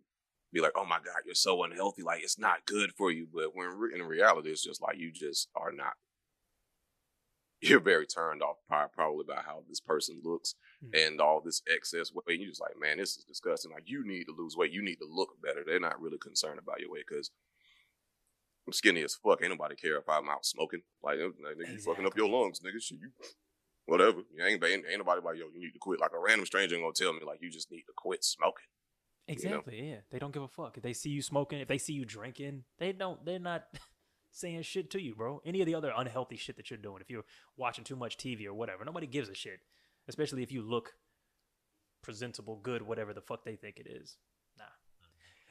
be 0.53 0.61
like, 0.61 0.73
"Oh 0.77 0.85
my 0.85 0.99
God, 0.99 1.23
you're 1.25 1.35
so 1.35 1.65
unhealthy. 1.65 2.03
Like 2.03 2.23
it's 2.23 2.39
not 2.39 2.67
good 2.67 2.93
for 2.97 3.11
you." 3.11 3.27
But 3.33 3.55
when 3.57 3.69
re- 3.69 3.95
in 3.95 4.03
reality, 4.03 4.51
it's 4.51 4.63
just 4.63 4.83
like 4.83 4.99
you 4.99 5.11
just 5.11 5.49
are 5.55 5.73
not. 5.73 5.95
You're 7.63 7.81
very 7.81 8.07
turned 8.07 8.43
off, 8.43 8.57
probably 8.69 9.25
by 9.29 9.43
how 9.45 9.63
this 9.69 9.81
person 9.81 10.21
looks 10.25 10.55
Hmm. 10.83 10.95
and 10.95 11.21
all 11.21 11.43
this 11.45 11.61
excess 11.71 12.11
weight. 12.15 12.25
And 12.29 12.41
you're 12.41 12.51
just 12.51 12.61
like, 12.61 12.79
man, 12.81 12.97
this 12.97 13.17
is 13.19 13.25
disgusting. 13.25 13.71
Like 13.71 13.83
you 13.87 14.07
need 14.07 14.25
to 14.25 14.35
lose 14.37 14.57
weight. 14.57 14.73
You 14.73 14.83
need 14.83 14.97
to 14.97 15.07
look 15.07 15.31
better. 15.43 15.63
They're 15.67 15.79
not 15.79 16.01
really 16.01 16.17
concerned 16.19 16.59
about 16.59 16.81
your 16.81 16.91
weight 16.91 17.05
because. 17.09 17.31
I'm 18.67 18.73
skinny 18.75 19.03
as 19.03 19.15
fuck. 19.15 19.41
Ain't 19.43 19.51
nobody 19.51 19.75
care 19.75 19.97
if 19.97 20.09
I'm 20.09 20.29
out 20.29 20.45
smoking. 20.45 20.83
Like, 21.03 21.17
nigga, 21.19 21.73
you 21.73 21.79
fucking 21.79 22.07
up 22.07 22.17
your 22.17 22.29
lungs, 22.29 22.61
nigga. 22.61 22.81
Shit, 22.81 22.99
you 23.01 23.11
whatever. 23.87 24.19
You 24.33 24.45
ain't, 24.45 24.63
ain't, 24.63 24.85
ain't 24.89 24.99
nobody 24.99 25.21
like, 25.25 25.39
yo, 25.39 25.47
you 25.53 25.61
need 25.61 25.73
to 25.73 25.79
quit. 25.79 25.99
Like 25.99 26.13
a 26.15 26.21
random 26.21 26.47
stranger 26.47 26.77
ain't 26.77 26.85
gonna 26.85 26.93
tell 26.95 27.13
me 27.13 27.21
like 27.27 27.41
you 27.43 27.51
just 27.51 27.71
need 27.73 27.83
to 27.83 27.93
quit 27.97 28.23
smoking. 28.23 28.67
know? 29.29 29.33
Exactly. 29.33 29.89
Yeah, 29.91 29.97
they 30.11 30.19
don't 30.19 30.33
give 30.33 30.43
a 30.43 30.49
fuck 30.49 30.77
if 30.77 30.83
they 30.83 30.93
see 30.93 31.11
you 31.11 31.23
smoking. 31.23 31.61
If 31.61 31.69
they 31.69 31.79
see 31.79 31.95
you 31.95 32.05
drinking, 32.05 32.65
they 32.79 32.93
don't. 32.93 33.25
They're 33.25 33.39
not 33.39 33.65
saying 34.33 34.63
shit 34.63 34.91
to 34.91 35.01
you, 35.01 35.15
bro. 35.15 35.41
Any 35.45 35.61
of 35.61 35.67
the 35.67 35.75
other 35.75 35.93
unhealthy 35.97 36.37
shit 36.37 36.57
that 36.57 36.71
you're 36.71 36.79
doing, 36.79 37.01
if 37.01 37.11
you're 37.11 37.25
watching 37.57 37.85
too 37.85 37.97
much 37.97 38.17
TV 38.17 38.47
or 38.47 38.55
whatever, 38.55 38.85
nobody 38.85 39.07
gives 39.07 39.29
a 39.29 39.35
shit. 39.35 39.61
Especially 40.09 40.43
if 40.43 40.51
you 40.51 40.63
look 40.63 40.95
presentable, 42.03 42.57
good, 42.63 42.83
whatever 42.83 43.13
the 43.13 43.21
fuck 43.21 43.45
they 43.45 43.57
think 43.57 43.79
it 43.79 43.87
is. 43.89 44.17
Nah. 44.59 44.65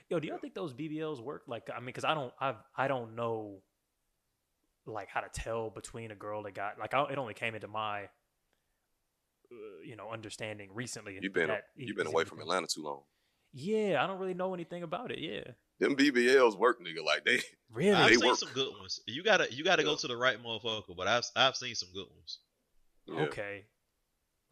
Yo, 0.10 0.20
do 0.20 0.28
y'all 0.28 0.40
think 0.40 0.54
those 0.54 0.74
BBLs 0.74 1.22
work? 1.22 1.44
Like, 1.48 1.70
I 1.74 1.80
mean, 1.80 1.88
because 1.88 2.04
I 2.04 2.14
don't, 2.14 2.34
I've, 2.40 2.58
I 2.76 2.88
don't 2.88 3.16
know, 3.16 3.62
like 4.86 5.08
how 5.08 5.22
to 5.22 5.30
tell 5.32 5.70
between 5.70 6.12
a 6.12 6.16
girl 6.16 6.44
that 6.44 6.56
got 6.56 6.80
like, 6.80 6.94
I, 6.94 7.04
it 7.12 7.18
only 7.18 7.36
came 7.36 7.54
into 7.54 7.68
my, 7.68 8.04
uh, 9.52 9.82
you 9.86 9.96
know, 9.96 10.10
understanding 10.10 10.70
recently. 10.74 11.18
You've 11.22 11.34
been 11.34 11.52
you've 11.76 11.98
been 11.98 12.08
away 12.08 12.24
from 12.24 12.40
Atlanta 12.40 12.68
too 12.68 12.84
long. 12.84 13.02
yeah, 13.54 14.04
I 14.04 14.08
don't 14.08 14.20
really 14.20 14.34
know 14.34 14.54
anything 14.54 14.84
about 14.84 15.12
it. 15.12 15.20
Yeah. 15.20 15.52
Them 15.80 15.96
BBLs 15.96 16.58
work, 16.58 16.82
nigga. 16.82 17.04
Like 17.04 17.24
they 17.26 17.40
Really? 17.72 17.94
I've 17.94 18.10
They 18.10 18.16
seen 18.16 18.28
work. 18.28 18.38
some 18.38 18.50
good 18.54 18.72
ones. 18.80 19.00
You 19.08 19.24
gotta 19.24 19.52
you 19.54 19.64
gotta 19.64 19.84
go 19.84 19.96
to 19.96 20.08
the 20.08 20.18
right 20.18 20.42
motherfucker, 20.44 20.96
but 20.96 21.08
I've 21.08 21.24
I've 21.36 21.56
seen 21.56 21.76
some 21.76 21.90
good 21.94 22.08
ones. 22.16 22.40
yeah. 23.08 23.22
Okay. 23.22 23.66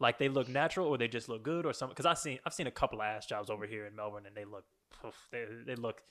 Like 0.00 0.18
they 0.18 0.28
look 0.28 0.48
natural 0.48 0.86
or 0.86 0.96
they 0.96 1.08
just 1.08 1.28
look 1.28 1.42
good 1.42 1.66
or 1.66 1.72
something? 1.72 1.92
Because 1.94 2.06
I've 2.06 2.18
seen 2.18 2.38
I've 2.46 2.54
seen 2.54 2.66
a 2.68 2.70
couple 2.72 3.00
of 3.00 3.06
ass 3.06 3.26
jobs 3.26 3.50
over 3.50 3.66
here 3.66 3.84
in 3.86 3.96
Melbourne 3.96 4.26
and 4.26 4.36
they 4.36 4.44
look, 4.44 4.64
poof, 5.02 5.14
they 5.32 5.44
they 5.66 5.74
look, 5.74 6.02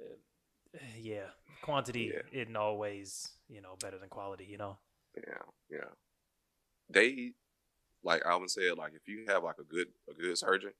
uh, 0.00 0.78
yeah, 0.98 1.26
quantity 1.62 2.12
Yeah. 2.14 2.42
isn't 2.42 2.56
always 2.56 3.32
you 3.48 3.60
know 3.60 3.76
better 3.82 3.98
than 3.98 4.08
quality. 4.08 4.44
You 4.44 4.56
know. 4.58 4.78
Yeah, 5.16 5.42
yeah. 5.70 5.90
They 6.88 7.32
like 8.04 8.22
Alvin 8.24 8.48
said, 8.48 8.78
like 8.78 8.92
if 8.94 9.06
you 9.08 9.24
have 9.28 9.42
like 9.44 9.58
a 9.58 9.64
good 9.64 9.88
a 10.08 10.14
good 10.14 10.38
surgeon, 10.38 10.72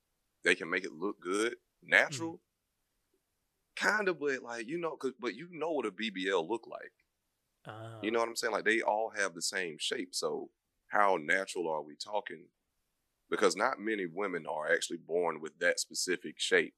they 0.45 0.55
can 0.55 0.71
make 0.71 0.85
it 0.85 0.93
look 0.93 1.21
good, 1.21 1.57
natural. 1.83 2.41
Kind 3.77 4.09
of, 4.09 4.21
but 4.21 4.43
like 4.43 4.69
you 4.69 4.79
know, 4.79 4.97
cause 4.97 5.13
but 5.19 5.35
you 5.35 5.49
know 5.51 5.71
what 5.73 5.87
a 5.87 5.91
BBL 5.91 6.49
look 6.49 6.67
like. 6.69 6.93
You 8.03 8.11
know 8.11 8.19
what 8.19 8.29
I'm 8.29 8.37
saying? 8.37 8.53
Like 8.53 8.65
they 8.65 8.81
all 8.83 9.13
have 9.17 9.35
the 9.35 9.43
same 9.43 9.77
shape. 9.79 10.15
So 10.15 10.51
how 10.89 11.17
natural 11.17 11.69
are 11.69 11.83
we 11.83 11.95
talking? 11.95 12.45
Because 13.31 13.57
not 13.57 13.81
many 13.81 14.05
women 14.05 14.47
are 14.47 14.71
actually 14.71 14.99
born 14.99 15.41
with 15.41 15.59
that 15.61 15.81
specific 15.81 16.39
shape, 16.39 16.75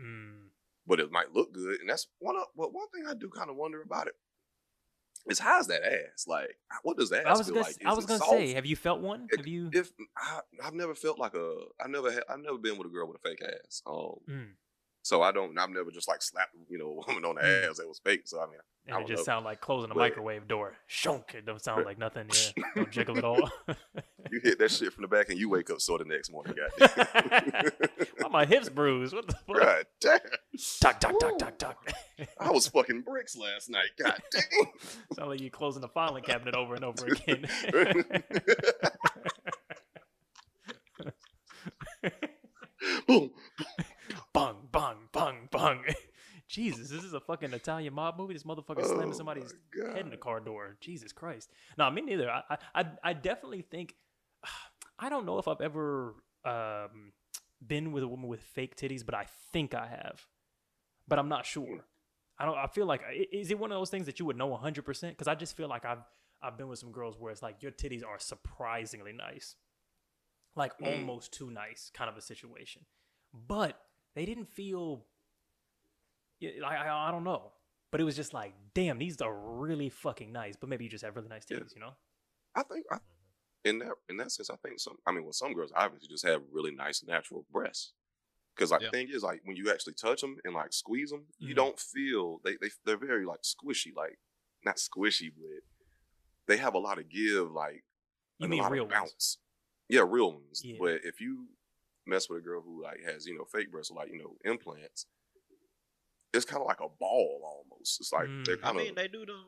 mm, 0.00 0.48
but 0.86 1.00
it 1.00 1.10
might 1.10 1.32
look 1.32 1.52
good. 1.52 1.80
And 1.80 1.88
that's 1.88 2.06
one 2.18 2.36
of 2.36 2.44
but 2.56 2.72
one 2.72 2.88
thing 2.94 3.04
I 3.08 3.14
do 3.14 3.28
kind 3.30 3.50
of 3.50 3.56
wonder 3.56 3.82
about 3.82 4.06
it 4.06 4.14
is 5.28 5.38
how's 5.38 5.66
that 5.68 5.82
ass? 5.82 6.26
Like 6.28 6.56
what 6.82 6.96
does 6.98 7.10
that 7.10 7.26
I 7.26 7.30
ass 7.32 7.38
was 7.38 7.46
feel 7.48 7.54
gonna 7.54 7.66
like? 7.66 7.76
I 7.84 7.94
was 7.94 8.06
gonna 8.06 8.18
soft? 8.18 8.30
say, 8.30 8.52
have 8.54 8.66
you 8.66 8.76
felt 8.76 9.00
one? 9.00 9.28
Have 9.36 9.46
you? 9.46 9.70
if 9.72 9.90
I, 10.16 10.40
I've 10.62 10.74
never 10.74 10.94
felt 10.94 11.18
like 11.18 11.34
a, 11.34 11.56
I've 11.82 11.90
never 11.90 12.12
had 12.12 12.22
I've 12.28 12.40
never 12.40 12.58
been 12.58 12.76
with 12.78 12.86
a 12.86 12.90
girl 12.90 13.08
with 13.08 13.16
a 13.16 13.28
fake 13.28 13.42
ass. 13.42 13.82
Um, 13.86 14.16
Mm. 14.28 14.48
So 15.04 15.22
I 15.22 15.30
don't 15.30 15.56
I've 15.56 15.70
never 15.70 15.90
just 15.92 16.08
like 16.08 16.22
slapped 16.22 16.56
you 16.68 16.78
know 16.78 16.86
a 17.06 17.06
woman 17.06 17.24
on 17.24 17.36
the 17.36 17.42
Mm. 17.42 17.70
ass 17.70 17.76
that 17.78 17.86
was 17.86 18.00
fake. 18.02 18.22
So 18.24 18.40
I 18.40 18.46
mean, 18.46 18.54
I 18.56 18.90
And 18.90 18.96
it 18.96 18.98
don't 19.00 19.08
just 19.08 19.20
know. 19.20 19.24
sound 19.34 19.44
like 19.44 19.60
closing 19.60 19.90
a 19.90 19.94
But- 19.94 20.00
microwave 20.00 20.48
door. 20.48 20.74
Shunk. 20.88 21.34
It 21.34 21.46
don't 21.46 21.62
sound 21.62 21.84
like 21.86 21.98
nothing. 21.98 22.28
Yeah. 22.56 22.64
Don't 22.74 22.90
jiggle 22.90 23.16
at 23.18 23.24
all. 23.24 23.50
you 24.32 24.40
hit 24.42 24.58
that 24.58 24.70
shit 24.70 24.92
from 24.92 25.02
the 25.02 25.08
back 25.08 25.28
and 25.28 25.38
you 25.38 25.48
wake 25.48 25.70
up 25.70 25.80
sore 25.80 25.98
the 25.98 26.04
next 26.04 26.30
morning. 26.32 26.54
Goddamn. 26.78 27.70
Why 28.18 28.28
my 28.28 28.44
hips 28.46 28.68
bruised? 28.68 29.14
What 29.14 29.26
the 29.28 29.34
fuck? 29.46 29.56
God 29.60 29.86
damn! 30.00 30.18
Tuck, 30.80 31.00
tuck, 31.00 31.18
tuck, 31.20 31.38
tuck, 31.38 31.58
tuck. 31.58 31.92
I 32.40 32.50
was 32.50 32.66
fucking 32.68 33.02
bricks 33.02 33.36
last 33.36 33.68
night. 33.70 33.90
God 33.98 34.20
damn! 34.32 34.66
Sound 35.14 35.30
like 35.30 35.40
you 35.40 35.50
closing 35.50 35.82
the 35.82 35.88
filing 35.88 36.22
cabinet 36.24 36.54
over 36.54 36.74
and 36.74 36.84
over 36.84 37.06
again. 37.06 37.46
Boom. 43.06 43.30
Bung, 44.34 44.68
bung, 44.70 45.08
bung, 45.12 45.48
bung. 45.50 45.84
Jesus, 46.48 46.90
this 46.90 47.02
is 47.02 47.14
a 47.14 47.20
fucking 47.20 47.54
Italian 47.54 47.94
mob 47.94 48.18
movie. 48.18 48.34
This 48.34 48.42
motherfucker 48.42 48.84
slamming 48.84 49.14
Oh 49.14 49.16
somebody's 49.16 49.54
my 49.74 49.94
head 49.94 50.04
in 50.04 50.10
the 50.10 50.18
car 50.18 50.40
door. 50.40 50.76
Jesus 50.80 51.10
Christ. 51.12 51.50
No, 51.78 51.90
me 51.90 52.02
neither. 52.02 52.30
I, 52.30 52.42
I, 52.50 52.56
I, 52.74 52.84
I 53.02 53.12
definitely 53.14 53.62
think. 53.62 53.94
I 54.98 55.08
don't 55.08 55.24
know 55.26 55.38
if 55.38 55.48
I've 55.48 55.60
ever 55.62 56.14
um, 56.44 57.12
been 57.66 57.92
with 57.92 58.02
a 58.04 58.08
woman 58.08 58.28
with 58.28 58.42
fake 58.42 58.76
titties, 58.76 59.04
but 59.04 59.14
I 59.14 59.26
think 59.52 59.74
I 59.74 59.86
have. 59.86 60.26
But 61.08 61.18
I'm 61.18 61.28
not 61.28 61.46
sure. 61.46 61.86
I 62.38 62.44
don't. 62.44 62.56
I 62.58 62.66
feel 62.66 62.86
like 62.86 63.00
is 63.32 63.50
it 63.50 63.58
one 63.58 63.72
of 63.72 63.78
those 63.78 63.90
things 63.90 64.06
that 64.06 64.18
you 64.18 64.26
would 64.26 64.36
know 64.36 64.48
100? 64.48 64.84
percent 64.84 65.14
Because 65.16 65.28
I 65.28 65.34
just 65.34 65.56
feel 65.56 65.68
like 65.68 65.84
I've 65.84 66.04
I've 66.42 66.58
been 66.58 66.68
with 66.68 66.78
some 66.78 66.92
girls 66.92 67.16
where 67.18 67.32
it's 67.32 67.42
like 67.42 67.62
your 67.62 67.72
titties 67.72 68.04
are 68.04 68.18
surprisingly 68.18 69.12
nice, 69.12 69.56
like 70.56 70.76
Mm. 70.78 71.00
almost 71.00 71.32
too 71.32 71.50
nice, 71.50 71.90
kind 71.94 72.10
of 72.10 72.16
a 72.16 72.20
situation. 72.20 72.82
But 73.32 73.80
they 74.14 74.24
didn't 74.24 74.48
feel. 74.48 75.04
yeah, 76.40 76.50
I, 76.66 76.76
I 76.88 77.08
I 77.08 77.10
don't 77.10 77.24
know, 77.24 77.52
but 77.90 78.00
it 78.00 78.04
was 78.04 78.16
just 78.16 78.32
like, 78.34 78.54
damn, 78.74 78.98
these 78.98 79.20
are 79.20 79.34
really 79.34 79.88
fucking 79.88 80.32
nice. 80.32 80.56
But 80.56 80.68
maybe 80.68 80.84
you 80.84 80.90
just 80.90 81.04
have 81.04 81.16
really 81.16 81.28
nice 81.28 81.44
Yeah. 81.50 81.58
you 81.74 81.80
know? 81.80 81.94
I 82.54 82.62
think 82.62 82.86
I, 82.90 82.98
in 83.64 83.78
that 83.80 83.92
in 84.08 84.16
that 84.18 84.30
sense, 84.32 84.50
I 84.50 84.56
think 84.56 84.78
some. 84.80 84.96
I 85.06 85.12
mean, 85.12 85.24
well, 85.24 85.32
some 85.32 85.52
girls 85.54 85.72
obviously 85.74 86.08
just 86.08 86.26
have 86.26 86.42
really 86.52 86.72
nice 86.74 87.02
natural 87.04 87.44
breasts. 87.52 87.92
Because 88.54 88.70
like 88.70 88.82
Yeah. 88.82 88.88
the 88.88 88.90
thing 88.98 89.08
is, 89.10 89.22
like 89.24 89.40
when 89.44 89.56
you 89.56 89.70
actually 89.72 89.94
touch 89.94 90.20
them 90.20 90.36
and 90.44 90.54
like 90.54 90.72
squeeze 90.72 91.10
them, 91.10 91.26
you 91.38 91.54
Mhm. 91.54 91.56
don't 91.56 91.80
feel 91.80 92.38
they 92.44 92.56
they 92.60 92.70
they're 92.84 92.96
very 92.96 93.24
like 93.26 93.42
squishy, 93.42 93.94
like 93.94 94.18
not 94.64 94.76
squishy, 94.76 95.32
but 95.34 95.62
they 96.46 96.56
have 96.58 96.74
a 96.74 96.78
lot 96.78 96.98
of 96.98 97.08
give, 97.08 97.50
like 97.50 97.84
You 98.38 98.44
and 98.44 98.50
mean 98.50 98.60
a 98.60 98.62
lot 98.64 98.72
real 98.72 98.84
of 98.84 98.90
ones? 98.90 99.00
bounce. 99.12 99.38
Yeah, 99.88 100.04
real 100.06 100.32
ones. 100.32 100.62
Yeah. 100.64 100.76
But 100.78 101.00
if 101.04 101.20
you 101.20 101.48
mess 102.06 102.28
with 102.28 102.40
a 102.40 102.42
girl 102.42 102.60
who 102.62 102.82
like 102.82 103.00
has 103.04 103.26
you 103.26 103.36
know 103.36 103.44
fake 103.44 103.70
breasts 103.70 103.90
or 103.90 103.96
like 103.96 104.10
you 104.12 104.18
know 104.18 104.36
implants, 104.44 105.06
it's 106.32 106.44
kind 106.44 106.60
of 106.60 106.66
like 106.66 106.80
a 106.80 106.88
ball 106.88 107.40
almost. 107.44 108.00
It's 108.00 108.12
like 108.12 108.28
they're 108.44 108.56
Mm. 108.56 108.64
I 108.64 108.72
kind 108.72 108.76
of 108.78 108.82
mean, 108.86 108.94
they 108.94 109.08
do 109.08 109.24
them. 109.26 109.44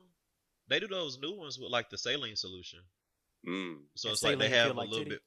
They 0.69 0.81
do 0.81 0.89
those 0.89 1.19
new 1.19 1.33
ones 1.33 1.59
with 1.59 1.71
like 1.71 1.91
the 1.91 1.99
saline 1.99 2.37
solution. 2.37 2.81
mm, 3.47 3.79
So 3.95 4.09
And 4.09 4.15
it's 4.15 4.23
like 4.23 4.39
they 4.39 4.49
have 4.49 4.69
feel 4.69 4.75
a 4.75 4.79
like 4.79 4.91
little 4.91 5.05
titty? 5.05 5.11
bit. 5.11 5.23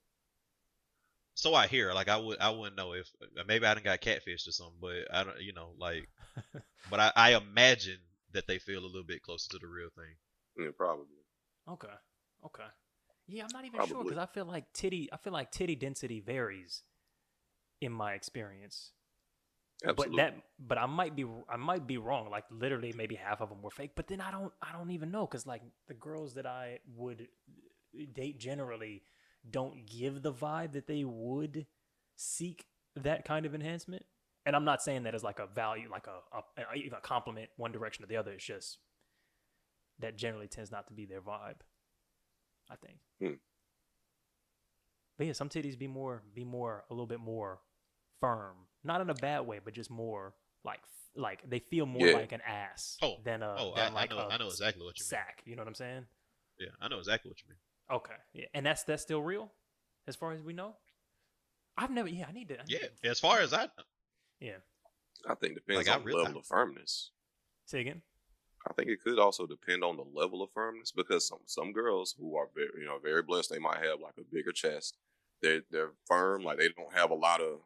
So 1.33 1.55
I 1.55 1.67
hear, 1.67 1.93
like 1.93 2.07
I 2.09 2.17
would, 2.17 2.39
I 2.39 2.49
wouldn't 2.49 2.75
know 2.75 2.93
if 2.93 3.09
maybe 3.47 3.65
I 3.65 3.73
didn't 3.73 3.85
got 3.85 4.01
catfished 4.01 4.47
or 4.47 4.51
something, 4.51 4.77
but 4.81 5.13
I 5.13 5.23
don't, 5.23 5.41
you 5.41 5.53
know, 5.53 5.73
like, 5.77 6.07
but 6.89 6.99
I, 6.99 7.11
I 7.15 7.35
imagine 7.37 7.99
that 8.33 8.47
they 8.47 8.59
feel 8.59 8.81
a 8.83 8.87
little 8.87 9.03
bit 9.03 9.21
closer 9.23 9.49
to 9.51 9.59
the 9.59 9.67
real 9.67 9.89
thing. 9.95 10.15
yeah, 10.57 10.71
probably. 10.75 11.05
Okay. 11.67 11.87
Okay. 12.45 12.67
Yeah, 13.27 13.45
I'm 13.45 13.51
not 13.51 13.65
even 13.65 13.81
sure 13.81 14.03
because 14.03 14.17
I 14.17 14.25
feel 14.25 14.45
like 14.45 14.73
titty. 14.73 15.09
I 15.13 15.17
feel 15.17 15.33
like 15.33 15.51
titty 15.51 15.75
density 15.75 16.19
varies 16.19 16.83
in 17.81 17.91
my 17.91 18.13
experience. 18.13 18.91
Absolutely. 19.85 20.17
But 20.17 20.21
that, 20.21 20.35
but 20.59 20.77
I 20.77 20.85
might 20.85 21.15
be, 21.15 21.25
I 21.49 21.55
might 21.55 21.87
be 21.87 21.97
wrong. 21.97 22.29
Like 22.29 22.43
literally, 22.51 22.93
maybe 22.95 23.15
half 23.15 23.41
of 23.41 23.49
them 23.49 23.61
were 23.61 23.71
fake. 23.71 23.91
But 23.95 24.07
then 24.07 24.19
I 24.19 24.31
don't, 24.31 24.51
I 24.61 24.73
don't 24.73 24.91
even 24.91 25.11
know 25.11 25.25
because 25.25 25.47
like 25.47 25.61
the 25.87 25.93
girls 25.93 26.33
that 26.33 26.45
I 26.45 26.79
would 26.95 27.27
date 28.13 28.39
generally 28.39 29.03
don't 29.49 29.85
give 29.85 30.21
the 30.21 30.33
vibe 30.33 30.73
that 30.73 30.87
they 30.87 31.05
would 31.05 31.65
seek 32.17 32.65
that 32.95 33.23
kind 33.23 33.45
of 33.45 33.55
enhancement. 33.55 34.03
And 34.45 34.55
I'm 34.55 34.65
not 34.65 34.81
saying 34.81 35.03
that 35.03 35.15
as 35.15 35.23
like 35.23 35.39
a 35.39 35.47
value, 35.47 35.89
like 35.89 36.07
a, 36.07 36.37
a, 36.37 36.75
even 36.75 36.93
a 36.93 37.01
compliment 37.01 37.49
one 37.55 37.71
direction 37.71 38.03
or 38.03 38.07
the 38.07 38.17
other. 38.17 38.31
It's 38.31 38.43
just 38.43 38.79
that 39.99 40.17
generally 40.17 40.47
tends 40.47 40.71
not 40.71 40.87
to 40.87 40.93
be 40.93 41.05
their 41.05 41.21
vibe. 41.21 41.61
I 42.69 42.75
think. 42.75 42.99
Hmm. 43.21 43.37
But 45.17 45.27
yeah, 45.27 45.33
some 45.33 45.49
titties 45.49 45.77
be 45.77 45.87
more, 45.87 46.23
be 46.33 46.43
more, 46.43 46.85
a 46.89 46.93
little 46.93 47.07
bit 47.07 47.19
more 47.19 47.59
firm, 48.19 48.55
not 48.83 49.01
in 49.01 49.09
a 49.09 49.13
bad 49.13 49.41
way, 49.41 49.59
but 49.63 49.73
just 49.73 49.89
more 49.91 50.33
like, 50.63 50.79
like 51.15 51.47
they 51.49 51.59
feel 51.59 51.85
more 51.85 52.07
Yeah. 52.07 52.13
like 52.13 52.31
an 52.31 52.41
ass 52.41 52.97
Oh, 53.01 53.17
than 53.23 53.41
a 53.43 53.55
oh, 53.57 53.73
than 53.75 53.91
I, 53.91 53.93
like 53.93 54.11
I 54.11 54.15
know, 54.15 54.21
a 54.21 54.27
I 54.29 54.37
know 54.37 54.47
exactly 54.47 54.83
what 54.85 54.97
you 54.99 55.03
mean. 55.03 55.09
sack. 55.09 55.41
You 55.45 55.55
know 55.55 55.61
what 55.61 55.67
I'm 55.67 55.75
saying? 55.75 56.05
Yeah, 56.59 56.69
I 56.81 56.87
know 56.87 56.97
exactly 56.99 57.29
what 57.29 57.41
you 57.41 57.49
mean. 57.49 57.57
Okay, 57.97 58.13
yeah, 58.33 58.45
and 58.53 58.65
that's 58.65 58.83
that's 58.83 59.01
still 59.01 59.21
real, 59.21 59.51
as 60.07 60.15
far 60.15 60.33
as 60.33 60.41
we 60.43 60.53
know. 60.53 60.75
I've 61.77 61.91
never. 61.91 62.07
Yeah, 62.09 62.25
I 62.27 62.31
need 62.33 62.49
to. 62.49 62.59
I 62.59 62.63
need 62.63 62.71
Yeah, 62.81 62.87
to- 63.03 63.09
as 63.09 63.19
far 63.19 63.39
as 63.39 63.53
I, 63.53 63.67
yeah. 64.39 64.57
I 65.27 65.35
think 65.35 65.53
it 65.57 65.65
depends 65.65 65.87
Like, 65.87 65.95
I 65.95 65.97
on 65.97 66.01
the 66.01 66.05
really- 66.07 66.23
level 66.23 66.39
of 66.41 66.45
firmness. 66.45 67.11
Say 67.65 67.81
again. 67.81 68.01
I 68.69 68.73
think 68.73 68.89
it 68.89 69.01
could 69.01 69.17
also 69.19 69.47
depend 69.47 69.83
on 69.85 69.95
the 69.95 70.03
level 70.03 70.41
of 70.43 70.51
firmness 70.53 70.91
because 70.91 71.25
some 71.27 71.39
some 71.45 71.71
girls 71.71 72.13
who 72.19 72.35
are 72.35 72.49
very 72.53 72.69
you 72.79 72.85
know 72.85 72.99
very 72.99 73.23
blessed, 73.23 73.49
they 73.49 73.59
might 73.59 73.77
have 73.83 74.01
like 74.01 74.15
a 74.19 74.23
bigger 74.29 74.51
chest. 74.51 74.97
They're 75.41 75.61
they're 75.71 75.93
firm, 76.05 76.43
like 76.43 76.57
they 76.59 76.67
don't 76.69 76.93
have 76.93 77.09
a 77.09 77.15
lot 77.15 77.39
of 77.41 77.61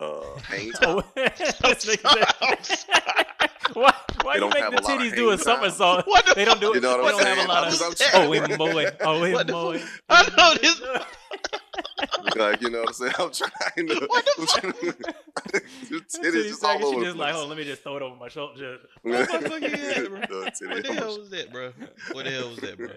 uh 0.00 0.22
hang 0.48 0.70
time. 0.72 0.82
Oh, 0.88 1.02
this 1.16 1.84
nigga 1.86 2.64
said- 2.64 3.26
why 3.74 3.92
why 4.22 4.34
you 4.36 4.48
make 4.48 4.52
the 4.52 4.68
a 4.68 4.70
lot 4.70 4.76
of 4.78 4.84
titties 4.84 5.14
do 5.14 5.30
a 5.30 5.38
somersault? 5.38 6.04
The 6.26 6.34
They 6.34 6.44
don't 6.44 6.60
do 6.60 6.72
it. 6.72 6.76
You 6.76 6.80
know 6.82 7.02
they 7.02 7.10
don't 7.10 7.24
have 7.24 7.44
a 7.44 7.48
lot 7.48 7.68
of. 7.68 7.80
Oh, 7.82 7.92
trying- 7.94 8.58
mowing. 8.58 8.86
Oh, 9.00 9.20
the 9.44 9.52
mowing. 9.52 9.82
I 10.08 10.28
know 10.36 10.54
this. 10.60 10.80
like 12.36 12.60
you 12.62 12.70
know 12.70 12.80
what 12.80 12.88
I'm 12.88 12.94
saying? 12.94 13.12
I'm 13.18 13.30
trying 13.30 13.86
to. 13.88 14.06
What 14.06 14.24
the 14.24 14.32
I'm 14.38 14.46
trying 14.46 14.72
to- 14.72 15.90
Your 15.90 16.00
titties 16.00 16.48
just 16.48 16.64
all 16.64 16.78
she 16.78 16.84
over 16.84 17.04
just 17.04 17.16
like, 17.16 17.34
oh, 17.34 17.46
let 17.46 17.56
me 17.58 17.64
just 17.64 17.82
throw 17.82 17.96
it 17.96 18.02
over 18.02 18.16
my 18.16 18.28
shoulder. 18.28 18.78
What 19.02 19.28
the 19.30 19.48
fuck 19.48 19.62
you 19.62 19.68
had, 19.70 20.08
bro? 20.08 20.40
What 20.40 20.54
the 20.58 20.92
hell 20.94 21.18
was 21.18 21.30
that, 21.30 21.52
bro? 21.52 21.72
What 22.12 22.24
the 22.24 22.30
hell 22.30 22.48
was 22.50 22.58
that, 22.58 22.76
bro? 22.78 22.88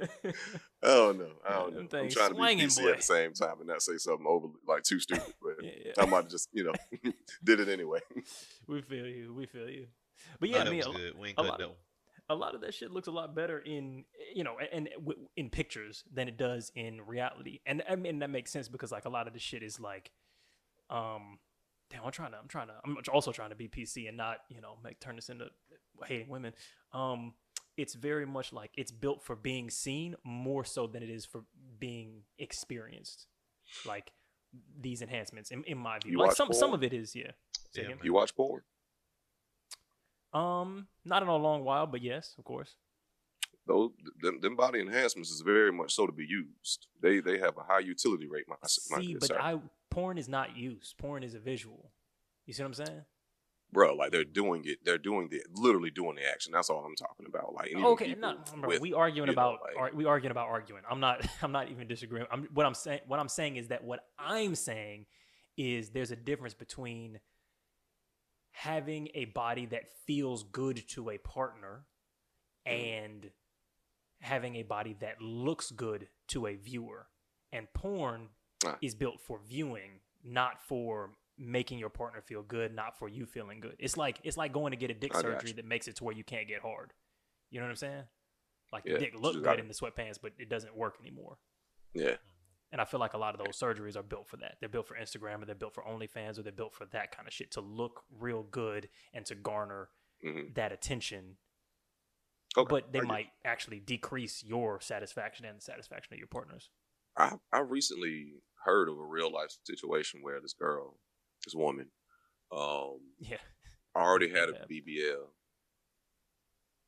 I 0.84 0.88
don't 0.88 1.20
know. 1.20 1.28
I 1.48 1.54
don't 1.54 1.74
know. 1.74 2.00
I'm 2.00 2.10
trying 2.10 2.30
to 2.30 2.36
be 2.36 2.42
PC 2.42 2.82
boy. 2.84 2.90
at 2.92 2.98
the 2.98 3.04
same 3.04 3.34
time 3.34 3.56
and 3.60 3.68
not 3.68 3.82
say 3.82 3.98
something 3.98 4.26
over 4.28 4.48
like 4.68 4.84
too 4.84 5.00
stupid, 5.00 5.34
but 5.42 5.64
Yeah, 5.64 5.94
I 5.98 6.06
might 6.06 6.30
just 6.30 6.50
you 6.54 6.64
know 6.66 6.74
did 7.44 7.60
it 7.62 7.70
anyway. 7.70 8.00
we 8.68 8.82
feel 8.82 9.08
you. 9.08 9.34
We 9.34 9.46
feel 9.46 9.70
you. 9.70 9.88
But 10.40 10.50
Oh, 10.50 10.52
yeah, 10.54 10.62
I 10.64 10.70
mean, 10.70 10.82
a, 10.82 10.92
good. 10.92 11.18
We 11.18 11.30
ain't 11.30 11.38
a 11.40 11.42
lot 11.44 11.62
of- 11.62 11.76
a 12.30 12.36
lot 12.36 12.56
of 12.56 12.62
that 12.62 12.74
shit 12.74 12.90
looks 12.90 13.08
a 13.10 13.12
lot 13.12 13.36
better 13.36 13.60
in 13.60 14.06
you 14.34 14.46
know 14.46 14.56
and, 14.58 14.70
and 14.72 14.90
w- 15.06 15.28
in 15.36 15.50
pictures 15.50 16.06
than 16.12 16.30
it 16.30 16.38
does 16.38 16.72
in 16.74 17.02
reality. 17.02 17.60
And 17.66 17.84
i 17.90 17.96
mean 17.98 18.20
that 18.20 18.30
makes 18.30 18.50
sense 18.50 18.70
because 18.70 18.94
like 18.94 19.04
a 19.04 19.10
lot 19.10 19.28
of 19.28 19.34
the 19.34 19.40
shit 19.40 19.62
is 19.62 19.78
like 19.78 20.10
um 20.90 21.38
damn 21.90 22.04
i'm 22.06 22.12
trying 22.12 22.32
to 22.32 22.38
i'm 22.38 22.48
trying 22.48 22.68
to 22.68 22.74
i'm 22.86 22.98
also 23.12 23.34
trying 23.34 23.50
to 23.50 23.56
be 23.58 23.68
pc 23.68 24.08
and 24.08 24.16
not 24.16 24.38
you 24.50 24.62
know 24.62 24.78
make 24.84 25.00
turn 25.02 25.16
this 25.18 25.28
into 25.30 25.48
hating 26.06 26.30
women. 26.30 26.54
Um 26.94 27.34
it's 27.76 27.94
very 27.94 28.26
much 28.26 28.54
like 28.54 28.72
it's 28.76 28.92
built 28.92 29.22
for 29.22 29.36
being 29.36 29.70
seen 29.70 30.16
more 30.24 30.64
so 30.64 30.88
than 30.88 31.04
it 31.04 31.10
is 31.10 31.26
for 31.26 31.44
being 31.78 32.22
experienced. 32.40 33.28
Like 33.86 34.12
these 34.80 35.02
enhancements 35.02 35.52
in, 35.52 35.64
in 35.66 35.78
my 35.78 36.00
view. 36.00 36.14
You 36.14 36.20
like 36.20 36.28
watch 36.30 36.38
some 36.38 36.54
some 36.54 36.74
of 36.74 36.84
it 36.84 36.94
is 36.94 37.16
yeah. 37.16 37.32
Yeah. 37.76 37.90
You 38.04 38.14
watch 38.14 38.34
porn? 38.36 38.62
Um 40.34 40.88
not 41.06 41.22
in 41.22 41.30
a 41.30 41.36
long 41.36 41.64
while 41.64 41.86
but 41.86 42.02
yes 42.02 42.36
of 42.38 42.44
course 42.44 42.76
Those 43.66 43.92
them, 44.22 44.40
them 44.42 44.56
body 44.56 44.80
enhancements 44.82 45.30
is 45.32 45.42
very 45.42 45.72
much 45.72 45.94
so 45.94 46.06
to 46.06 46.12
be 46.12 46.26
used. 46.26 46.88
They 47.02 47.22
they 47.22 47.38
have 47.40 47.56
a 47.58 47.64
high 47.64 47.80
utility 47.80 48.28
rate. 48.28 48.46
My, 48.50 48.58
my 48.92 49.02
See, 49.02 49.16
but 49.16 49.30
sir. 49.30 49.40
I 49.40 49.60
porn 49.90 50.18
is 50.18 50.28
not 50.28 50.58
use. 50.58 50.94
Porn 50.98 51.24
is 51.24 51.34
a 51.34 51.40
visual. 51.40 51.92
You 52.46 52.54
see 52.54 52.62
what 52.64 52.68
I'm 52.68 52.86
saying? 52.86 53.06
bro, 53.72 53.96
like 53.96 54.12
they're 54.12 54.24
doing 54.24 54.62
it. 54.66 54.78
They're 54.86 54.98
doing 54.98 55.30
the 55.30 55.42
literally 55.56 55.90
doing 55.92 56.16
the 56.16 56.26
action. 56.30 56.52
That's 56.54 56.70
all 56.70 56.84
I'm 56.86 56.96
talking 56.96 57.26
about. 57.26 57.54
Like 57.54 57.72
okay, 57.76 58.16
not 58.16 58.52
bro, 58.60 58.70
with- 58.70 58.82
we 58.82 58.94
arguing 58.94 59.30
you 59.30 59.36
know, 59.36 59.42
about 59.42 59.62
like- 59.64 59.78
ar- 59.78 59.96
we 59.96 60.06
arguing 60.06 60.32
about 60.32 60.48
arguing. 60.48 60.84
I'm 60.90 61.00
not 61.00 61.26
I'm 61.42 61.52
not 61.52 61.72
even 61.72 61.88
disagreeing. 61.88 62.28
I'm 62.32 62.48
what 62.54 62.66
I'm 62.66 62.76
saying 62.76 63.02
what 63.08 63.20
I'm 63.20 63.30
saying 63.30 63.56
is 63.58 63.68
that 63.70 63.84
what 63.84 64.02
I'm 64.20 64.56
saying 64.56 65.06
is 65.58 65.90
there's 65.90 66.12
a 66.12 66.16
difference 66.16 66.54
between 66.54 67.20
having 68.54 69.10
a 69.14 69.26
body 69.26 69.66
that 69.68 69.84
feels 70.08 70.44
good 70.44 70.88
to 70.90 71.10
a 71.10 71.18
partner 71.18 71.86
Mm-hmm. 72.66 72.82
and 72.82 73.32
having 74.22 74.56
a 74.56 74.64
body 74.64 74.96
that 75.02 75.20
looks 75.22 75.70
good 75.70 76.08
to 76.30 76.48
a 76.48 76.56
viewer. 76.56 77.08
And 77.52 77.68
porn 77.74 78.30
Ah. 78.66 78.78
is 78.82 78.96
built 78.96 79.20
for 79.20 79.42
viewing, 79.46 80.00
not 80.24 80.62
for 80.66 81.12
making 81.38 81.78
your 81.80 81.90
partner 81.90 82.22
feel 82.22 82.42
good, 82.42 82.74
not 82.74 82.98
for 82.98 83.10
you 83.10 83.26
feeling 83.26 83.60
good. 83.60 83.76
It's 83.80 83.98
like 83.98 84.20
it's 84.24 84.38
like 84.38 84.54
going 84.54 84.72
to 84.72 84.78
get 84.78 84.90
a 84.90 84.94
dick 84.94 85.14
I 85.14 85.20
surgery 85.22 85.52
that 85.52 85.66
makes 85.66 85.90
it 85.90 85.98
to 85.98 86.06
where 86.06 86.16
you 86.16 86.24
can't 86.24 86.48
get 86.48 86.62
hard. 86.62 86.94
You 87.52 87.60
know 87.60 87.66
what 87.66 87.72
I'm 87.72 87.76
saying? 87.76 88.04
Like 88.72 88.84
Yeah, 88.86 88.94
the 88.94 89.00
dick 89.00 89.14
you 89.14 89.20
look 89.20 89.34
just 89.34 89.44
good 89.44 89.60
in 89.60 89.68
the 89.68 89.74
sweatpants, 89.74 90.20
but 90.22 90.32
it 90.40 90.48
doesn't 90.48 90.74
work 90.76 90.96
anymore. 91.02 91.38
yeah, 91.94 92.16
And 92.74 92.82
I 92.82 92.86
feel 92.86 93.00
like 93.00 93.14
a 93.14 93.20
lot 93.20 93.36
of 93.36 93.46
those 93.46 93.56
surgeries 93.56 93.96
are 93.96 94.02
built 94.02 94.28
for 94.28 94.38
that. 94.38 94.58
They're 94.60 94.68
built 94.68 94.88
for 94.88 94.96
Instagram 94.96 95.44
or 95.44 95.46
they're 95.46 95.54
built 95.54 95.76
for 95.76 95.84
OnlyFans 95.84 96.40
or 96.40 96.42
they're 96.42 96.52
built 96.52 96.74
for 96.74 96.86
that 96.88 97.16
kind 97.16 97.28
of 97.28 97.34
shit 97.34 97.52
to 97.52 97.62
look 97.62 98.02
real 98.20 98.42
good 98.42 98.90
and 99.14 99.24
to 99.28 99.36
garner 99.36 99.90
hmm 100.24 100.48
that 100.56 100.72
attention. 100.72 101.38
okay. 102.58 102.68
But 102.68 102.92
they 102.92 103.00
get 103.00 103.08
might 103.08 103.28
actually 103.46 103.80
decrease 103.80 104.44
your 104.44 104.82
satisfaction 104.82 105.46
and 105.46 105.60
the 105.60 105.62
satisfaction 105.62 106.14
of 106.16 106.18
your 106.18 106.28
partners. 106.28 106.72
I 107.16 107.34
I 107.52 107.60
recently 107.60 108.42
heard 108.66 108.90
of 108.90 108.98
a 108.98 109.06
real 109.06 109.32
life 109.32 109.56
situation 109.64 110.22
where 110.24 110.42
this 110.42 110.54
girl, 110.54 110.98
this 111.46 111.54
woman, 111.54 111.92
um, 112.52 113.02
Yeah. 113.20 113.38
already 113.96 114.30
had 114.36 114.50
a 114.50 114.54
BBL. 114.68 115.28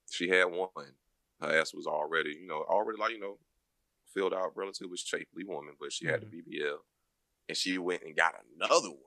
She 0.09 0.29
had 0.29 0.45
one. 0.45 0.69
Her 1.41 1.59
ass 1.59 1.75
was 1.75 1.85
already, 1.85 2.31
you 2.41 2.47
know, 2.47 2.63
already 2.67 2.99
like 2.99 3.11
you 3.11 3.19
know, 3.19 3.37
filled 4.15 4.33
out, 4.33 4.55
relative 4.55 4.87
relatively 4.89 4.97
shapely 4.97 5.43
woman, 5.43 5.75
but 5.79 5.91
she 5.93 6.05
had 6.07 6.23
a 6.23 6.25
BBL, 6.25 6.77
and 7.49 7.57
she 7.57 7.77
went 7.77 8.03
and 8.03 8.15
got 8.15 8.35
another 8.55 8.89
one. 8.89 8.99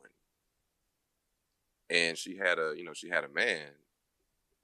And 1.90 2.18
she 2.18 2.36
had 2.36 2.58
a, 2.58 2.74
you 2.76 2.84
know, 2.84 2.92
she 2.92 3.08
had 3.08 3.24
a 3.24 3.28
man, 3.28 3.68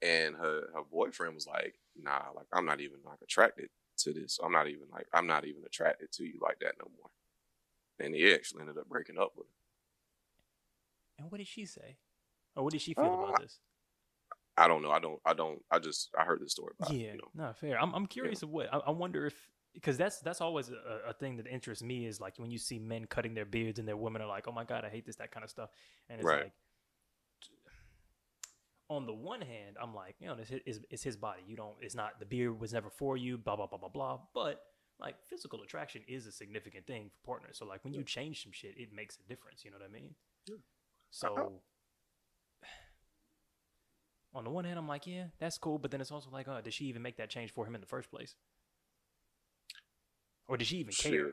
and 0.01 0.35
her 0.35 0.69
her 0.75 0.83
boyfriend 0.91 1.33
was 1.33 1.47
like, 1.47 1.75
"Nah, 1.95 2.29
like 2.35 2.45
I'm 2.53 2.65
not 2.65 2.81
even 2.81 2.99
like 3.03 3.19
attracted 3.23 3.69
to 3.99 4.13
this. 4.13 4.39
I'm 4.43 4.51
not 4.51 4.67
even 4.67 4.87
like 4.91 5.07
I'm 5.11 5.25
not 5.27 5.45
even 5.45 5.63
attracted 5.65 6.11
to 6.13 6.23
you 6.23 6.39
like 6.41 6.59
that 6.59 6.75
no 6.79 6.89
more." 6.97 7.09
And 7.99 8.13
he 8.13 8.31
actually 8.33 8.61
ended 8.61 8.77
up 8.77 8.87
breaking 8.87 9.17
up 9.17 9.31
with 9.35 9.47
her. 9.47 11.23
And 11.23 11.31
what 11.31 11.37
did 11.39 11.47
she 11.47 11.65
say? 11.65 11.97
Or 12.55 12.63
what 12.63 12.73
did 12.73 12.81
she 12.81 12.93
feel 12.93 13.05
about 13.05 13.39
Uh, 13.39 13.41
this? 13.41 13.59
I 14.57 14.67
don't 14.67 14.83
know. 14.83 14.91
I 14.91 14.99
don't. 14.99 15.19
I 15.25 15.33
don't. 15.33 15.61
I 15.71 15.79
just 15.79 16.09
I 16.17 16.23
heard 16.25 16.41
this 16.41 16.51
story 16.51 16.73
about. 16.79 16.93
Yeah, 16.93 17.13
You 17.13 17.17
know. 17.17 17.31
no, 17.47 17.53
fair. 17.53 17.81
I'm 17.81 17.93
I'm 17.95 18.05
curious 18.05 18.43
of 18.43 18.49
what 18.49 18.71
I, 18.71 18.77
I 18.77 18.91
wonder 18.91 19.25
if 19.25 19.35
because 19.75 19.97
that's 19.97 20.19
that's 20.19 20.41
always 20.41 20.69
a, 20.69 21.09
a 21.09 21.13
thing 21.13 21.37
that 21.37 21.45
interests 21.47 21.83
me 21.83 22.07
is 22.07 22.19
like 22.19 22.39
when 22.39 22.49
you 22.49 22.57
see 22.57 22.79
men 22.79 23.05
cutting 23.05 23.35
their 23.35 23.45
beards 23.45 23.77
and 23.77 23.87
their 23.87 23.97
women 23.97 24.21
are 24.21 24.27
like, 24.27 24.47
oh 24.47 24.51
my 24.51 24.63
god, 24.63 24.83
I 24.83 24.89
hate 24.89 25.05
this, 25.05 25.17
that 25.17 25.31
kind 25.31 25.43
of 25.43 25.49
stuff, 25.51 25.69
and 26.09 26.19
it's 26.19 26.25
Right. 26.25 26.43
like. 26.45 26.53
On 28.87 29.07
the 29.07 29.13
one 29.13 29.41
hand, 29.41 29.77
I'm 29.81 29.95
like, 29.95 30.15
you 30.19 30.27
know, 30.27 30.35
it's 30.39 30.49
his, 30.63 30.79
it's 30.91 31.01
his 31.01 31.17
body. 31.17 31.41
You 31.47 31.55
don't. 31.55 31.73
It's 31.81 31.95
not 31.95 32.19
the 32.19 32.25
beard 32.25 32.59
was 32.59 32.71
never 32.71 32.89
for 32.91 33.17
you. 33.17 33.35
Blah 33.37 33.55
blah 33.55 33.65
blah 33.65 33.79
blah 33.79 33.89
blah. 33.89 34.19
But 34.33 34.61
like 34.99 35.15
physical 35.27 35.61
attraction 35.63 36.03
is 36.07 36.27
a 36.27 36.31
significant 36.31 36.85
thing 36.85 37.09
for 37.09 37.25
partners. 37.25 37.57
So 37.57 37.65
like 37.65 37.83
when 37.83 37.93
you 37.93 38.03
change 38.03 38.43
some 38.43 38.51
shit, 38.51 38.75
it 38.77 38.93
makes 38.93 39.17
a 39.17 39.27
difference. 39.27 39.65
You 39.65 39.71
know 39.71 39.77
what 39.77 39.89
I 39.89 39.91
mean? 39.91 40.13
Yeah. 40.47 40.55
So 41.09 41.53
on 44.35 44.43
the 44.43 44.49
one 44.51 44.65
hand, 44.65 44.77
I'm 44.77 44.87
like, 44.87 45.07
yeah, 45.07 45.25
that's 45.39 45.57
cool. 45.57 45.79
But 45.79 45.91
then 45.91 45.99
it's 46.01 46.11
also 46.11 46.29
like, 46.29 46.47
oh, 46.47 46.59
did 46.61 46.73
she 46.73 46.85
even 46.85 47.01
make 47.01 47.17
that 47.17 47.29
change 47.29 47.51
for 47.53 47.65
him 47.65 47.73
in 47.73 47.81
the 47.81 47.87
first 47.87 48.11
place? 48.11 48.35
Or 50.47 50.57
did 50.57 50.67
she 50.67 50.77
even 50.77 50.93
care? 50.93 51.31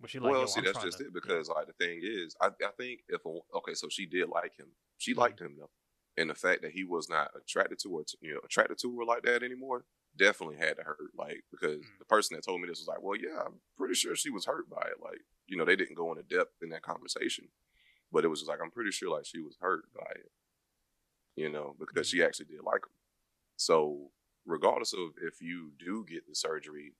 Was 0.00 0.10
she 0.10 0.18
like, 0.20 0.30
well, 0.30 0.46
see, 0.46 0.60
I'm 0.60 0.64
that's 0.64 0.84
just 0.84 0.98
to- 0.98 1.04
it. 1.06 1.12
Because 1.14 1.48
like 1.48 1.66
the 1.66 1.72
thing 1.72 2.00
is, 2.02 2.36
I, 2.40 2.46
I 2.48 2.70
think 2.76 3.00
if 3.08 3.24
a, 3.24 3.38
okay, 3.58 3.74
so 3.74 3.88
she 3.90 4.06
did 4.06 4.28
like 4.28 4.56
him. 4.58 4.68
She 4.98 5.12
Mm-hmm. 5.12 5.20
liked 5.20 5.40
him 5.40 5.56
though, 5.58 5.70
and 6.16 6.30
the 6.30 6.34
fact 6.34 6.62
that 6.62 6.72
he 6.72 6.84
was 6.84 7.08
not 7.08 7.30
attracted 7.36 7.78
to 7.80 7.96
her, 7.96 8.02
you 8.20 8.34
know, 8.34 8.40
attracted 8.44 8.78
to 8.78 8.96
her 8.98 9.04
like 9.04 9.22
that 9.24 9.42
anymore, 9.42 9.84
definitely 10.16 10.56
had 10.56 10.76
to 10.76 10.82
hurt. 10.84 11.10
Like 11.16 11.42
because 11.50 11.78
Mm. 11.78 11.98
the 11.98 12.04
person 12.04 12.36
that 12.36 12.44
told 12.44 12.60
me 12.60 12.68
this 12.68 12.78
was 12.78 12.88
like, 12.88 13.02
well, 13.02 13.16
yeah, 13.18 13.40
I'm 13.44 13.60
pretty 13.76 13.94
sure 13.94 14.14
she 14.14 14.30
was 14.30 14.46
hurt 14.46 14.68
by 14.70 14.82
it. 14.86 15.02
Like 15.02 15.20
you 15.46 15.56
know, 15.56 15.64
they 15.64 15.76
didn't 15.76 15.96
go 15.96 16.10
into 16.12 16.22
depth 16.22 16.62
in 16.62 16.68
that 16.70 16.82
conversation, 16.82 17.48
but 18.12 18.24
it 18.24 18.28
was 18.28 18.40
just 18.40 18.48
like 18.50 18.60
I'm 18.62 18.70
pretty 18.70 18.90
sure 18.92 19.10
like 19.10 19.26
she 19.26 19.40
was 19.40 19.56
hurt 19.60 19.84
by 19.94 20.10
it. 20.14 20.30
You 21.36 21.50
know, 21.50 21.74
because 21.78 22.06
Mm. 22.08 22.10
she 22.10 22.22
actually 22.22 22.46
did 22.46 22.62
like 22.64 22.84
him. 22.86 22.94
So 23.56 24.10
regardless 24.46 24.92
of 24.92 25.10
if 25.22 25.40
you 25.40 25.72
do 25.78 26.04
get 26.08 26.26
the 26.26 26.34
surgery 26.34 26.94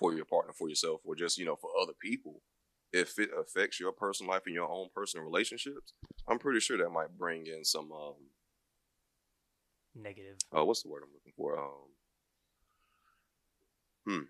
for 0.00 0.14
your 0.14 0.24
partner, 0.24 0.52
for 0.52 0.68
yourself, 0.68 1.02
or 1.04 1.14
just 1.14 1.38
you 1.38 1.44
know 1.44 1.56
for 1.56 1.70
other 1.80 1.92
people, 2.00 2.40
if 2.92 3.18
it 3.18 3.28
affects 3.38 3.78
your 3.78 3.92
personal 3.92 4.32
life 4.32 4.42
and 4.46 4.54
your 4.54 4.68
own 4.68 4.88
personal 4.94 5.24
relationships, 5.24 5.92
I'm 6.26 6.38
pretty 6.38 6.60
sure 6.60 6.78
that 6.78 6.90
might 6.90 7.16
bring 7.16 7.46
in 7.46 7.64
some 7.64 7.92
um 7.92 8.14
negative. 9.94 10.36
uh 10.56 10.64
what's 10.64 10.82
the 10.82 10.88
word 10.88 11.02
I'm 11.04 11.12
looking 11.12 11.34
for? 11.36 11.58
Um 11.58 11.88
hmm. 14.06 14.22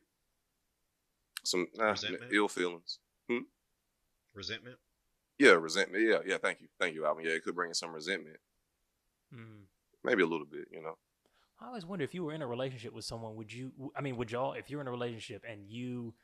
Some 1.45 1.69
uh, 1.79 1.95
ill 2.33 2.49
feelings. 2.49 2.99
Hmm? 3.29 3.45
Resentment. 4.35 4.77
Yeah, 5.39 5.53
resentment. 5.53 6.05
Yeah, 6.07 6.19
yeah, 6.27 6.37
thank 6.37 6.61
you. 6.61 6.69
Thank 6.79 6.95
you, 6.95 7.07
Alvin. 7.07 7.25
Yeah, 7.25 7.33
it 7.33 7.45
could 7.45 7.55
bring 7.55 7.71
in 7.71 7.75
some 7.75 7.95
resentment. 7.95 8.37
Mm. 9.35 9.63
Maybe 10.05 10.23
a 10.23 10.27
little 10.27 10.45
bit, 10.45 10.69
you 10.71 10.83
know. 10.83 10.99
I 11.61 11.67
always 11.67 11.85
wonder 11.85 12.05
if 12.05 12.15
you 12.15 12.25
were 12.25 12.33
in 12.33 12.43
a 12.43 12.47
relationship 12.47 12.95
with 12.95 13.05
someone, 13.05 13.37
would 13.37 13.53
you? 13.53 13.73
I 13.95 14.01
mean, 14.01 14.17
would 14.17 14.31
y'all? 14.31 14.55
If 14.55 14.71
you're 14.71 14.81
in 14.81 14.89
a 14.89 14.91
relationship 14.91 15.45
and 15.49 15.69
you 15.69 16.15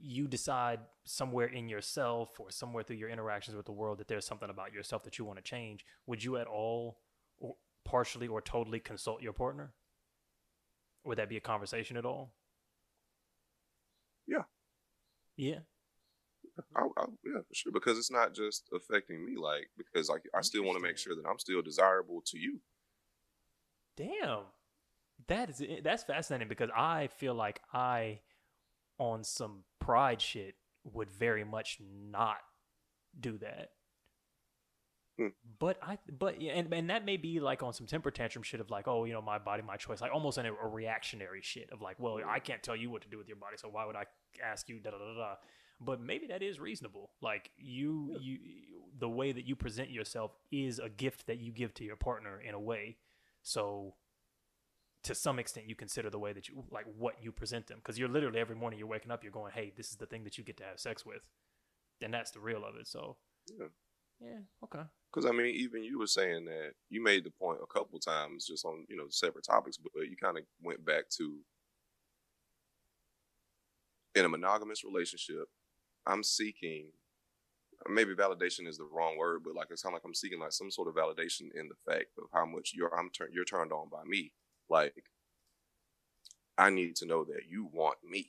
you 0.00 0.26
decide 0.26 0.80
somewhere 1.04 1.46
in 1.46 1.68
yourself 1.68 2.40
or 2.40 2.50
somewhere 2.50 2.82
through 2.82 2.96
your 2.96 3.08
interactions 3.08 3.56
with 3.56 3.66
the 3.66 3.72
world 3.72 3.98
that 3.98 4.08
there's 4.08 4.26
something 4.26 4.50
about 4.50 4.72
yourself 4.72 5.04
that 5.04 5.18
you 5.18 5.24
want 5.24 5.38
to 5.38 5.42
change, 5.42 5.84
would 6.06 6.22
you 6.22 6.36
at 6.36 6.48
all, 6.48 6.98
or 7.38 7.54
partially 7.84 8.26
or 8.26 8.40
totally 8.40 8.80
consult 8.80 9.22
your 9.22 9.32
partner? 9.32 9.72
Would 11.04 11.18
that 11.18 11.28
be 11.28 11.36
a 11.36 11.40
conversation 11.40 11.96
at 11.96 12.04
all? 12.04 12.32
Yeah. 15.36 15.60
I, 16.76 16.82
I, 16.96 17.04
yeah, 17.24 17.40
for 17.46 17.54
sure. 17.54 17.72
Because 17.72 17.98
it's 17.98 18.10
not 18.10 18.34
just 18.34 18.68
affecting 18.74 19.24
me, 19.24 19.36
like 19.36 19.68
because 19.76 20.08
like 20.08 20.22
I 20.34 20.40
still 20.40 20.64
want 20.64 20.76
to 20.78 20.82
make 20.82 20.98
sure 20.98 21.14
that 21.14 21.28
I'm 21.28 21.38
still 21.38 21.62
desirable 21.62 22.22
to 22.26 22.38
you. 22.38 22.60
Damn. 23.96 24.40
That 25.28 25.50
is 25.50 25.62
that's 25.82 26.04
fascinating 26.04 26.48
because 26.48 26.70
I 26.76 27.08
feel 27.16 27.34
like 27.34 27.60
I 27.72 28.20
on 28.98 29.24
some 29.24 29.64
pride 29.80 30.20
shit 30.20 30.54
would 30.84 31.10
very 31.10 31.44
much 31.44 31.78
not 31.80 32.38
do 33.18 33.38
that. 33.38 33.70
Hmm. 35.18 35.28
But 35.58 35.78
I 35.82 35.98
but 36.18 36.40
yeah, 36.40 36.52
and, 36.52 36.72
and 36.72 36.90
that 36.90 37.04
may 37.04 37.16
be 37.16 37.40
like 37.40 37.62
on 37.62 37.72
some 37.72 37.86
temper 37.86 38.10
tantrum 38.10 38.42
shit 38.42 38.60
of 38.60 38.70
like, 38.70 38.88
oh, 38.88 39.04
you 39.04 39.12
know, 39.12 39.22
my 39.22 39.38
body, 39.38 39.62
my 39.62 39.76
choice, 39.76 40.00
like 40.00 40.12
almost 40.12 40.38
in 40.38 40.46
a, 40.46 40.52
a 40.52 40.68
reactionary 40.68 41.40
shit 41.42 41.70
of 41.72 41.80
like, 41.80 41.98
well, 42.00 42.18
I 42.26 42.40
can't 42.40 42.62
tell 42.62 42.76
you 42.76 42.90
what 42.90 43.02
to 43.02 43.08
do 43.08 43.16
with 43.16 43.28
your 43.28 43.36
body, 43.36 43.56
so 43.56 43.68
why 43.68 43.86
would 43.86 43.96
I 43.96 44.04
ask 44.42 44.68
you 44.68 44.80
da 44.80 44.90
da 44.90 44.98
da 44.98 45.14
da. 45.14 45.34
But 45.80 46.00
maybe 46.00 46.26
that 46.28 46.42
is 46.42 46.58
reasonable. 46.58 47.10
Like 47.20 47.50
you, 47.56 48.16
you, 48.20 48.38
the 48.98 49.08
way 49.08 49.32
that 49.32 49.46
you 49.46 49.54
present 49.56 49.90
yourself 49.90 50.32
is 50.50 50.78
a 50.78 50.88
gift 50.88 51.26
that 51.26 51.38
you 51.38 51.52
give 51.52 51.74
to 51.74 51.84
your 51.84 51.96
partner 51.96 52.40
in 52.40 52.54
a 52.54 52.60
way. 52.60 52.96
So 53.42 53.94
to 55.04 55.14
some 55.14 55.38
extent 55.38 55.68
you 55.68 55.74
consider 55.74 56.10
the 56.10 56.18
way 56.18 56.32
that 56.32 56.48
you 56.48 56.64
like 56.70 56.86
what 56.98 57.14
you 57.22 57.30
present 57.32 57.66
them 57.66 57.78
because 57.78 57.98
you're 57.98 58.08
literally 58.08 58.40
every 58.40 58.56
morning 58.56 58.78
you're 58.78 58.88
waking 58.88 59.10
up 59.12 59.22
you're 59.22 59.32
going 59.32 59.52
hey 59.54 59.72
this 59.76 59.90
is 59.90 59.96
the 59.96 60.06
thing 60.06 60.24
that 60.24 60.36
you 60.38 60.44
get 60.44 60.56
to 60.56 60.64
have 60.64 60.80
sex 60.80 61.06
with 61.06 61.28
and 62.02 62.12
that's 62.12 62.30
the 62.32 62.40
real 62.40 62.64
of 62.64 62.74
it 62.76 62.86
so 62.86 63.16
Yeah. 63.58 63.66
yeah 64.20 64.38
okay 64.64 64.84
Because 65.12 65.26
I 65.30 65.32
mean, 65.32 65.54
even 65.54 65.84
you 65.84 65.98
were 65.98 66.06
saying 66.08 66.46
that 66.46 66.72
you 66.90 67.02
made 67.02 67.24
the 67.24 67.30
point 67.30 67.60
a 67.62 67.66
couple 67.66 67.98
times 68.00 68.46
just 68.46 68.64
on 68.64 68.84
you 68.88 68.96
know 68.96 69.06
separate 69.10 69.44
topics, 69.44 69.76
but 69.76 69.92
uh, 69.96 70.02
you 70.02 70.16
kind 70.16 70.36
of 70.38 70.44
went 70.62 70.84
back 70.84 71.08
to 71.18 71.36
in 74.14 74.24
a 74.24 74.28
monogamous 74.28 74.84
relationship. 74.84 75.46
I'm 76.06 76.22
seeking 76.22 76.86
maybe 77.88 78.14
validation 78.14 78.66
is 78.66 78.78
the 78.78 78.84
wrong 78.90 79.16
word, 79.18 79.42
but 79.44 79.54
like 79.54 79.68
it's 79.70 79.82
kind 79.82 79.92
of 79.92 79.96
like 79.98 80.04
I'm 80.04 80.14
seeking 80.14 80.40
like 80.40 80.52
some 80.52 80.70
sort 80.70 80.88
of 80.88 80.94
validation 80.94 81.48
in 81.54 81.68
the 81.68 81.92
fact 81.92 82.06
of 82.18 82.24
how 82.32 82.44
much 82.46 82.72
you're 82.74 82.94
I'm 82.98 83.10
turn 83.10 83.28
you're 83.32 83.44
turned 83.44 83.72
on 83.72 83.88
by 83.88 84.04
me. 84.04 84.32
Like 84.68 85.04
I 86.58 86.70
need 86.70 86.96
to 86.96 87.06
know 87.06 87.24
that 87.24 87.42
you 87.48 87.68
want 87.72 87.98
me, 88.08 88.28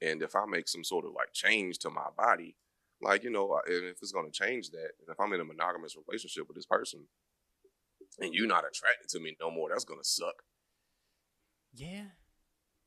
and 0.00 0.22
if 0.22 0.34
I 0.36 0.44
make 0.46 0.68
some 0.68 0.84
sort 0.84 1.04
of 1.04 1.12
like 1.12 1.32
change 1.32 1.78
to 1.80 1.90
my 1.90 2.08
body, 2.16 2.56
like 3.00 3.24
you 3.24 3.30
know, 3.30 3.60
if 3.66 3.98
it's 4.02 4.12
going 4.12 4.30
to 4.30 4.32
change 4.32 4.70
that, 4.70 4.90
if 5.08 5.18
I'm 5.20 5.32
in 5.32 5.40
a 5.40 5.44
monogamous 5.44 5.96
relationship 5.96 6.46
with 6.48 6.56
this 6.56 6.66
person, 6.66 7.00
and 8.20 8.34
you're 8.34 8.46
not 8.48 8.64
attracted 8.66 9.08
to 9.10 9.20
me 9.20 9.36
no 9.40 9.50
more, 9.50 9.68
that's 9.70 9.84
going 9.84 10.00
to 10.00 10.06
suck. 10.08 10.42
yeah. 11.74 12.04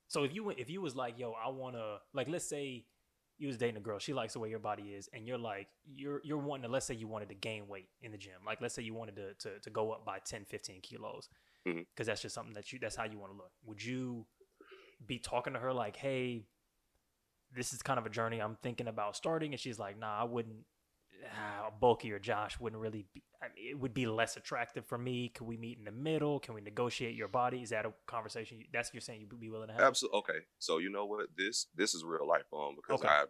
So 0.07 0.23
if 0.23 0.33
you 0.35 0.49
if 0.51 0.69
you 0.69 0.81
was 0.81 0.95
like 0.95 1.17
yo 1.17 1.33
i 1.43 1.49
want 1.49 1.75
to 1.75 1.97
like 2.13 2.27
let's 2.29 2.45
say 2.45 2.85
you 3.39 3.47
was 3.47 3.57
dating 3.57 3.77
a 3.77 3.79
girl 3.79 3.97
she 3.97 4.13
likes 4.13 4.33
the 4.33 4.39
way 4.39 4.49
your 4.49 4.59
body 4.59 4.83
is 4.93 5.09
and 5.11 5.25
you're 5.27 5.39
like 5.39 5.67
you're 5.95 6.21
you're 6.23 6.37
wanting 6.37 6.63
to 6.63 6.69
let's 6.69 6.85
say 6.85 6.93
you 6.93 7.07
wanted 7.07 7.29
to 7.29 7.35
gain 7.35 7.67
weight 7.67 7.87
in 8.01 8.11
the 8.11 8.17
gym. 8.17 8.33
Like 8.45 8.61
let's 8.61 8.75
say 8.75 8.83
you 8.83 8.93
wanted 8.93 9.15
to 9.15 9.33
to, 9.35 9.59
to 9.59 9.69
go 9.71 9.91
up 9.91 10.05
by 10.05 10.19
10 10.19 10.45
15 10.45 10.81
kilos 10.81 11.29
because 11.63 11.77
Mhm. 11.77 12.05
that's 12.05 12.21
just 12.21 12.35
something 12.35 12.53
that 12.53 12.71
you 12.71 12.79
that's 12.79 12.95
how 12.95 13.03
you 13.03 13.17
want 13.17 13.31
to 13.31 13.37
look 13.37 13.51
would 13.65 13.83
you 13.83 14.25
be 15.05 15.19
talking 15.19 15.53
to 15.53 15.59
her 15.59 15.73
like 15.73 15.95
hey 15.95 16.45
this 17.55 17.73
is 17.73 17.81
kind 17.81 17.99
of 17.99 18.05
a 18.05 18.09
journey 18.09 18.39
i'm 18.39 18.57
thinking 18.61 18.87
about 18.87 19.15
starting 19.15 19.51
and 19.53 19.59
she's 19.59 19.79
like 19.79 19.97
nah 19.97 20.19
i 20.21 20.23
wouldn't 20.23 20.65
ah, 21.25 21.69
bulky 21.79 22.11
or 22.11 22.19
josh 22.19 22.59
wouldn't 22.59 22.81
really 22.81 23.05
be 23.13 23.23
I 23.41 23.47
mean, 23.53 23.71
it 23.71 23.79
would 23.79 23.93
be 23.93 24.05
less 24.05 24.37
attractive 24.37 24.85
for 24.85 24.97
me 24.97 25.29
could 25.29 25.45
we 25.45 25.57
meet 25.57 25.77
in 25.77 25.83
the 25.85 25.91
middle 25.91 26.39
can 26.39 26.53
we 26.53 26.61
negotiate 26.61 27.15
your 27.15 27.27
body 27.27 27.61
is 27.61 27.69
that 27.71 27.85
a 27.85 27.93
conversation 28.07 28.59
you, 28.59 28.65
that's 28.71 28.93
you're 28.93 29.01
saying 29.01 29.21
you'd 29.21 29.39
be 29.39 29.49
willing 29.49 29.67
to 29.67 29.73
have 29.73 29.83
Absolutely. 29.83 30.19
Okay. 30.19 30.39
So 30.59 30.77
you 30.77 30.89
know 30.89 31.05
what? 31.05 31.27
This 31.37 31.67
this 31.75 31.93
is 31.93 32.03
real 32.05 32.27
life, 32.27 32.45
um, 32.53 32.75
because 32.75 33.03
Okay. 33.03 33.07
I 33.09 33.25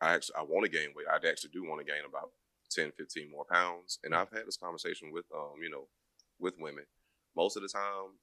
I 0.00 0.14
actually 0.14 0.34
I 0.38 0.42
want 0.42 0.64
to 0.64 0.70
gain 0.70 0.88
weight. 0.94 1.06
I 1.08 1.16
actually 1.26 1.50
do 1.50 1.62
want 1.64 1.80
to 1.80 1.90
gain 1.90 2.02
about 2.04 2.30
10, 2.70 2.92
15 2.92 3.30
more 3.30 3.44
pounds, 3.44 3.98
and 4.02 4.14
I've 4.14 4.30
had 4.30 4.46
this 4.46 4.56
conversation 4.56 5.12
with 5.12 5.24
um, 5.34 5.62
you 5.62 5.70
know, 5.70 5.86
with 6.40 6.58
women. 6.58 6.84
Most 7.36 7.56
of 7.56 7.62
the 7.62 7.68
time, 7.68 8.14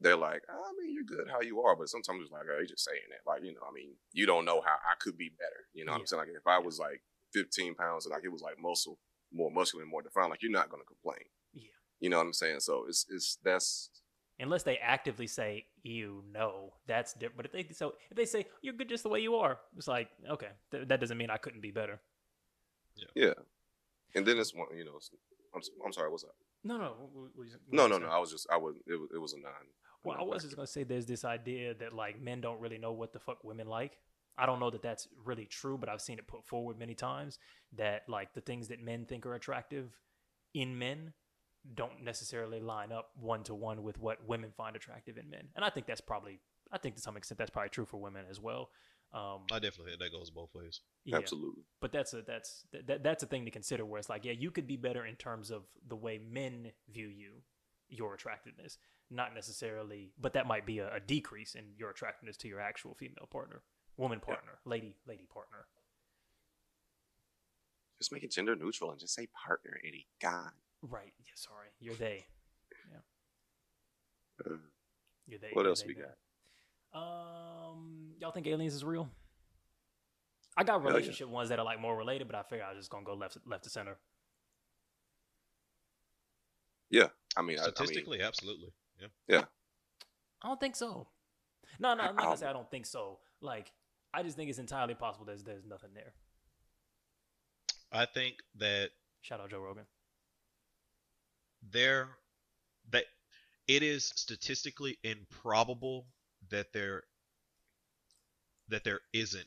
they're 0.00 0.16
like, 0.16 0.42
I 0.48 0.72
mean, 0.80 0.92
you're 0.94 1.04
good 1.04 1.28
how 1.30 1.40
you 1.40 1.60
are, 1.62 1.76
but 1.76 1.88
sometimes 1.88 2.22
it's 2.22 2.32
like, 2.32 2.42
oh, 2.50 2.56
you're 2.58 2.66
just 2.66 2.84
saying 2.84 3.06
that. 3.10 3.28
Like, 3.30 3.44
you 3.44 3.52
know, 3.54 3.60
I 3.68 3.72
mean, 3.72 3.90
you 4.12 4.26
don't 4.26 4.44
know 4.44 4.60
how 4.60 4.74
I 4.74 4.94
could 5.00 5.16
be 5.16 5.30
better. 5.38 5.66
You 5.74 5.84
know 5.84 5.92
what 5.92 5.98
Yeah. 5.98 6.02
I'm 6.02 6.06
saying? 6.06 6.20
Like, 6.20 6.28
if 6.36 6.46
I 6.46 6.58
was 6.58 6.78
like 6.78 7.02
15 7.34 7.74
pounds 7.74 8.06
and 8.06 8.12
like 8.12 8.24
it 8.24 8.32
was 8.32 8.42
like 8.42 8.56
muscle, 8.60 8.98
more 9.32 9.50
muscular 9.50 9.82
and 9.82 9.90
more 9.90 10.02
defined, 10.02 10.30
like 10.30 10.42
you're 10.42 10.50
not 10.50 10.70
gonna 10.70 10.84
complain. 10.84 11.24
Yeah. 11.54 11.62
You 12.00 12.10
know 12.10 12.18
what 12.18 12.26
I'm 12.26 12.32
saying? 12.32 12.60
So 12.60 12.84
it's 12.88 13.06
it's 13.08 13.38
that's 13.44 13.90
unless 14.40 14.64
they 14.64 14.76
actively 14.78 15.26
say 15.28 15.66
you 15.82 16.24
know 16.32 16.72
that's 16.86 17.12
different 17.12 17.36
but 17.36 17.46
if 17.46 17.52
they 17.52 17.72
so 17.74 17.92
if 18.10 18.16
they 18.16 18.24
say 18.24 18.44
you're 18.62 18.74
good 18.74 18.88
just 18.88 19.02
the 19.04 19.08
way 19.08 19.20
you 19.20 19.36
are 19.36 19.58
it's 19.76 19.86
like 19.86 20.08
okay 20.28 20.48
th- 20.72 20.88
that 20.88 20.98
doesn't 21.00 21.18
mean 21.18 21.28
i 21.30 21.36
couldn't 21.36 21.60
be 21.60 21.70
better 21.70 22.00
yeah. 22.96 23.26
yeah. 23.26 23.34
And 24.14 24.26
then 24.26 24.38
it's 24.38 24.54
one, 24.54 24.66
you 24.76 24.84
know, 24.84 24.98
I'm 25.54 25.60
I'm 25.86 25.92
sorry, 25.92 26.10
what's 26.10 26.24
up? 26.24 26.34
No 26.64 26.76
no 26.78 26.90
what- 26.92 27.10
what- 27.14 27.36
what 27.36 27.46
you- 27.46 27.52
what 27.66 27.72
No, 27.74 27.86
no, 27.86 27.98
no. 27.98 28.08
I 28.08 28.18
was 28.18 28.30
just, 28.30 28.46
I 28.50 28.56
was, 28.56 28.76
it 28.86 28.94
was, 28.96 29.10
it 29.14 29.18
was 29.18 29.32
a 29.32 29.38
nine. 29.40 29.68
Well, 30.04 30.16
I 30.18 30.22
was 30.24 30.42
just 30.42 30.56
gonna 30.56 30.66
say 30.66 30.82
there's 30.84 31.06
this 31.06 31.24
idea 31.24 31.74
that 31.74 31.92
like 31.92 32.20
men 32.20 32.40
don't 32.40 32.60
really 32.60 32.78
know 32.78 32.92
what 32.92 33.12
the 33.12 33.20
fuck 33.20 33.44
women 33.44 33.66
like. 33.68 33.98
I 34.36 34.46
don't 34.46 34.60
know 34.60 34.70
that 34.70 34.82
that's 34.82 35.06
really 35.24 35.44
true, 35.44 35.76
but 35.78 35.88
I've 35.88 36.00
seen 36.00 36.18
it 36.18 36.26
put 36.26 36.44
forward 36.46 36.78
many 36.78 36.94
times 36.94 37.38
that 37.76 38.08
like 38.08 38.32
the 38.34 38.40
things 38.40 38.68
that 38.68 38.80
men 38.80 39.04
think 39.04 39.26
are 39.26 39.34
attractive 39.34 39.96
in 40.54 40.78
men 40.78 41.12
don't 41.74 42.02
necessarily 42.02 42.58
line 42.58 42.90
up 42.90 43.10
one 43.14 43.44
to 43.44 43.54
one 43.54 43.82
with 43.84 43.98
what 43.98 44.26
women 44.26 44.50
find 44.50 44.74
attractive 44.74 45.16
in 45.18 45.30
men. 45.30 45.48
And 45.54 45.64
I 45.64 45.70
think 45.70 45.86
that's 45.86 46.00
probably 46.00 46.40
I 46.72 46.78
think 46.78 46.96
to 46.96 47.00
some 47.02 47.16
extent 47.16 47.38
that's 47.38 47.50
probably 47.50 47.68
true 47.68 47.84
for 47.84 48.00
women 48.00 48.24
as 48.28 48.40
well. 48.40 48.70
Um, 49.14 49.42
I 49.52 49.58
definitely 49.58 49.92
think 49.92 50.00
that 50.00 50.10
goes 50.12 50.30
both 50.30 50.54
ways. 50.54 50.80
yeah. 51.04 51.18
Absolutely. 51.18 51.64
but 51.80 51.92
that's 51.92 52.14
a 52.14 52.22
that's 52.22 52.64
that, 52.72 52.86
that 52.86 53.02
that's 53.02 53.22
a 53.22 53.26
thing 53.26 53.44
to 53.44 53.50
consider 53.50 53.84
where 53.84 53.98
it's 53.98 54.08
like 54.08 54.24
yeah 54.24 54.32
you 54.32 54.50
could 54.50 54.66
be 54.66 54.76
better 54.76 55.04
in 55.04 55.16
terms 55.16 55.50
of 55.50 55.64
the 55.86 55.96
way 55.96 56.18
men 56.18 56.72
view 56.90 57.08
you 57.08 57.42
your 57.90 58.14
attractiveness 58.14 58.78
not 59.10 59.34
necessarily 59.34 60.12
but 60.18 60.32
that 60.32 60.46
might 60.46 60.64
be 60.64 60.78
a, 60.78 60.94
a 60.94 61.00
decrease 61.00 61.54
in 61.54 61.64
your 61.76 61.90
attractiveness 61.90 62.38
to 62.38 62.48
your 62.48 62.58
actual 62.60 62.94
female 62.94 63.28
partner 63.30 63.60
woman 63.98 64.18
Yeah. 64.22 64.34
partner 64.34 64.52
lady 64.64 64.96
lady 65.06 65.26
partner 65.30 65.66
Just 68.00 68.12
make 68.12 68.22
it 68.24 68.32
gender 68.32 68.56
neutral 68.56 68.90
and 68.90 68.98
just 68.98 69.14
say 69.14 69.28
partner, 69.46 69.78
Eddie. 69.86 70.06
God. 70.22 70.52
right 70.80 71.12
yeah 71.20 71.32
sorry 71.34 71.68
you're 71.80 71.94
they 71.96 72.24
Uh, 74.44 74.54
you're 75.26 75.38
they 75.38 75.50
What 75.52 75.62
you're 75.62 75.68
else 75.68 75.82
they, 75.82 75.88
we 75.88 75.94
them. 75.94 76.04
got? 76.04 76.16
Um 76.94 78.12
y'all 78.20 78.30
think 78.32 78.46
aliens 78.46 78.74
is 78.74 78.84
real 78.84 79.08
i 80.56 80.62
got 80.64 80.74
Hell 80.74 80.82
yeah. 80.82 80.88
relationship 80.88 81.28
ones 81.28 81.48
that 81.48 81.58
are 81.58 81.64
like 81.64 81.80
more 81.80 81.96
related 81.96 82.26
but 82.26 82.36
i 82.36 82.42
figure 82.42 82.64
i 82.64 82.68
was 82.70 82.78
just 82.78 82.90
gonna 82.90 83.04
go 83.04 83.14
left 83.14 83.38
left 83.46 83.64
to 83.64 83.70
center 83.70 83.96
yeah. 86.90 87.06
I 87.36 87.40
mean, 87.40 87.58
I, 87.58 87.62
I 87.62 87.64
mean, 87.66 87.74
Statistically, 87.74 88.20
absolutely. 88.20 88.68
Yeah. 89.00 89.06
Yeah. 89.26 89.44
I 90.42 90.48
don't 90.48 90.60
think 90.60 90.76
so. 90.76 91.08
No, 91.78 91.94
no, 91.94 92.02
I'm 92.02 92.14
not 92.16 92.18
I'll- 92.18 92.24
gonna 92.30 92.36
say 92.36 92.46
I 92.46 92.52
don't 92.52 92.70
think 92.70 92.84
so. 92.84 93.18
Like, 93.40 93.72
I 94.12 94.22
just 94.22 94.36
think 94.36 94.50
it's 94.50 94.58
entirely 94.58 94.94
possible 94.94 95.24
there's 95.24 95.42
there's 95.42 95.64
nothing 95.64 95.90
there. 95.94 96.12
I 97.90 98.04
think 98.04 98.36
that 98.56 98.90
Shout 99.22 99.40
out 99.40 99.48
Joe 99.50 99.60
Rogan. 99.60 99.84
there 101.70 102.08
that 102.90 103.04
it 103.68 103.82
is 103.82 104.12
statistically 104.14 104.98
improbable 105.02 106.06
that 106.52 106.72
there 106.74 107.04
that 108.68 108.84
there 108.84 109.00
isn't 109.12 109.46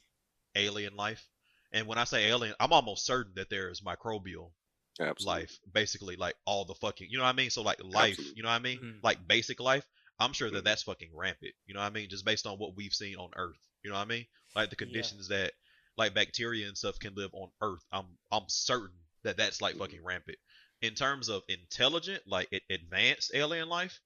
alien 0.55 0.95
life. 0.95 1.27
And 1.71 1.87
when 1.87 1.97
I 1.97 2.03
say 2.05 2.27
alien, 2.27 2.55
I'm 2.59 2.73
almost 2.73 3.05
certain 3.05 3.33
that 3.35 3.49
there 3.49 3.69
is 3.69 3.81
microbial 3.81 4.51
absolutely. 4.99 5.47
life, 5.47 5.59
basically 5.73 6.15
like 6.17 6.35
all 6.45 6.65
the 6.65 6.75
fucking, 6.75 7.09
you 7.09 7.17
know 7.17 7.23
what 7.23 7.31
I 7.31 7.37
mean? 7.37 7.51
So 7.51 7.63
like 7.63 7.83
life, 7.83 8.19
Absolutely. 8.19 8.35
you 8.35 8.43
know 8.43 8.49
what 8.49 8.55
I 8.55 8.59
mean? 8.59 8.81
Mhm. 8.81 9.01
Like 9.03 9.27
basic 9.27 9.59
life. 9.59 9.87
I'm 10.19 10.33
sure 10.33 10.51
that 10.51 10.63
Mhm. 10.63 10.65
that's 10.65 10.83
fucking 10.83 11.11
rampant. 11.15 11.53
You 11.67 11.73
know 11.73 11.81
what 11.81 11.87
I 11.87 11.91
mean? 11.91 12.09
Just 12.09 12.25
based 12.25 12.47
on 12.47 12.59
what 12.59 12.75
we've 12.75 12.93
seen 12.93 13.17
on 13.17 13.31
Earth. 13.35 13.59
You 13.83 13.91
know 13.91 13.97
what 13.97 14.03
I 14.03 14.07
mean? 14.09 14.27
Like 14.55 14.69
the 14.69 14.75
Yeah. 14.79 14.85
conditions 14.85 15.29
that 15.29 15.53
like 15.97 16.13
bacteria 16.15 16.67
and 16.67 16.77
stuff 16.77 16.99
can 16.99 17.15
live 17.15 17.31
on 17.33 17.49
Earth. 17.61 17.85
I'm 17.91 18.05
I'm 18.31 18.47
certain 18.49 18.97
that 19.23 19.37
that's 19.37 19.61
like 19.61 19.77
fucking 19.77 20.03
rampant. 20.03 20.37
In 20.81 20.95
terms 20.95 21.29
of 21.29 21.43
intelligent, 21.49 22.23
like 22.27 22.49
advanced 22.69 23.31
alien 23.33 23.69
life, 23.69 24.01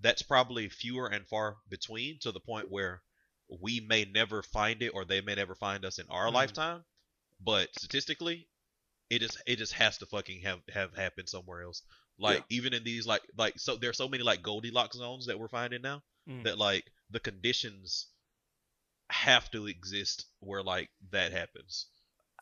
that's 0.00 0.22
probably 0.22 0.68
fewer 0.68 1.08
and 1.08 1.26
far 1.26 1.56
between 1.68 2.18
to 2.20 2.32
the 2.32 2.40
point 2.40 2.70
where 2.70 3.02
we 3.60 3.80
may 3.80 4.04
never 4.04 4.42
find 4.42 4.82
it 4.82 4.90
or 4.90 5.04
they 5.04 5.20
may 5.20 5.34
never 5.34 5.54
find 5.54 5.84
us 5.84 5.98
in 5.98 6.06
our 6.08 6.26
Mhm. 6.28 6.34
lifetime. 6.34 6.84
But 7.40 7.74
statistically, 7.78 8.48
it 9.10 9.20
just 9.20 9.38
it 9.46 9.56
just 9.56 9.72
has 9.74 9.98
to 9.98 10.06
fucking 10.06 10.42
have 10.42 10.60
have 10.68 10.94
happened 10.94 11.28
somewhere 11.28 11.62
else. 11.62 11.82
Like 12.18 12.44
even 12.50 12.74
in 12.74 12.84
these 12.84 13.06
like 13.06 13.22
like 13.36 13.58
so 13.58 13.76
there's 13.76 13.96
so 13.96 14.08
many 14.08 14.22
like 14.22 14.42
Goldilocks 14.42 14.96
zones 14.96 15.26
that 15.26 15.38
we're 15.38 15.48
finding 15.48 15.82
now 15.82 16.02
Mm. 16.28 16.44
that 16.44 16.58
like 16.58 16.84
the 17.10 17.20
conditions 17.20 18.08
have 19.10 19.50
to 19.52 19.66
exist 19.66 20.26
where 20.40 20.62
like 20.62 20.90
that 21.10 21.32
happens. 21.32 21.86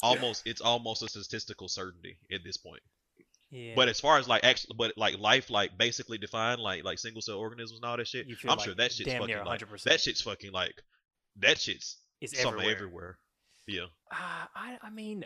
Almost 0.03 0.47
it's 0.47 0.61
almost 0.61 1.03
a 1.03 1.09
statistical 1.09 1.69
certainty 1.69 2.19
at 2.33 2.43
this 2.43 2.57
point. 2.57 2.83
Yeah. 3.51 3.73
But 3.77 3.89
as 3.89 4.01
far 4.01 4.19
as 4.19 4.29
like 4.29 4.45
actually, 4.45 4.75
but 4.77 4.93
like 4.97 5.19
life, 5.19 5.51
like 5.51 5.79
basically 5.79 6.19
defined, 6.19 6.61
like 6.61 6.85
like 6.85 6.99
single 6.99 7.23
cell 7.23 7.39
organisms 7.39 7.79
and 7.81 7.89
all 7.89 7.97
that 7.97 8.09
shit, 8.09 8.27
I'm 8.45 8.57
like 8.57 8.61
sure 8.61 8.75
that 8.75 8.93
shit's 8.93 9.13
fucking 9.13 9.45
like 9.45 9.61
100%. 9.61 9.83
that 9.85 10.01
shit's 10.01 10.21
fucking 10.21 10.53
like 10.53 10.75
that 11.39 11.59
shit's 11.59 11.99
it's 12.21 12.41
something 12.41 12.63
everywhere. 12.63 12.75
everywhere. 12.75 13.19
Yeah. 13.69 13.85
Uh, 14.11 14.47
I 14.55 14.79
I 14.83 14.91
mean, 14.91 15.25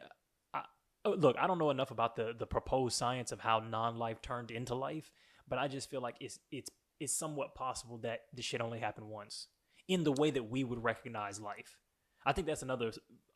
I, 0.53 0.63
oh, 1.05 1.13
look, 1.13 1.37
I 1.39 1.47
don't 1.47 1.59
know 1.59 1.71
enough 1.71 1.91
about 1.91 2.17
the 2.17 2.35
the 2.39 2.47
proposed 2.47 2.97
science 2.97 3.33
of 3.33 3.41
how 3.41 3.61
non-life 3.61 4.21
turned 4.21 4.51
into 4.51 4.75
life, 4.75 5.11
but 5.49 5.59
I 5.59 5.69
just 5.69 5.91
feel 5.91 6.03
like 6.03 6.17
it's 6.21 6.39
it's 6.51 6.71
it's 6.99 7.17
somewhat 7.17 7.55
possible 7.55 7.99
that 7.99 8.21
this 8.35 8.45
shit 8.45 8.61
only 8.61 8.81
happened 8.81 9.09
once 9.09 9.47
in 9.89 10.05
the 10.05 10.13
way 10.13 10.31
that 10.31 10.51
we 10.51 10.63
would 10.63 10.85
recognize 10.85 11.41
life. 11.41 11.79
I 12.25 12.33
think 12.33 12.47
that's 12.47 12.63
another 12.63 12.93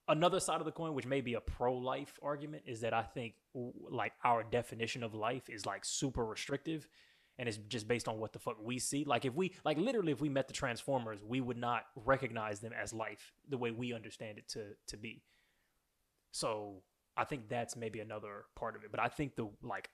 another 0.09 0.41
side 0.41 0.61
of 0.61 0.65
the 0.65 0.73
coin, 0.73 0.95
which 0.95 1.07
may 1.07 1.21
be 1.21 1.35
a 1.35 1.41
pro-life 1.41 2.19
argument, 2.23 2.65
is 2.67 2.81
that 2.81 2.93
I 2.93 3.03
think 3.03 3.35
like 3.91 4.13
our 4.23 4.43
definition 4.43 5.03
of 5.03 5.15
life 5.15 5.49
is 5.49 5.67
like 5.67 5.85
super 5.85 6.25
restrictive, 6.25 6.89
and 7.39 7.49
it's 7.49 7.59
just 7.69 7.89
based 7.89 8.09
on 8.09 8.19
what 8.19 8.33
the 8.33 8.39
fuck 8.39 8.57
we 8.63 8.79
see. 8.79 9.05
Like 9.05 9.25
if 9.25 9.35
we 9.35 9.53
like 9.65 9.79
literally 9.79 10.13
if 10.13 10.21
we 10.21 10.29
met 10.29 10.49
the 10.49 10.55
Transformers, 10.55 11.19
we 11.27 11.41
would 11.41 11.57
not 11.57 11.85
recognize 11.97 12.61
them 12.61 12.73
as 12.73 12.93
life 12.93 13.33
the 13.49 13.59
way 13.59 13.71
we 13.71 13.93
understand 13.93 14.39
it 14.39 14.49
to 14.49 14.75
to 14.89 14.97
be. 14.97 15.23
So 16.33 16.83
I 17.17 17.25
think 17.25 17.49
that's 17.49 17.77
maybe 17.77 18.01
another 18.01 18.45
part 18.57 18.77
of 18.77 18.85
it. 18.85 18.91
But 18.91 19.01
I 19.01 19.09
think 19.09 19.37
the 19.37 19.49
like 19.63 19.91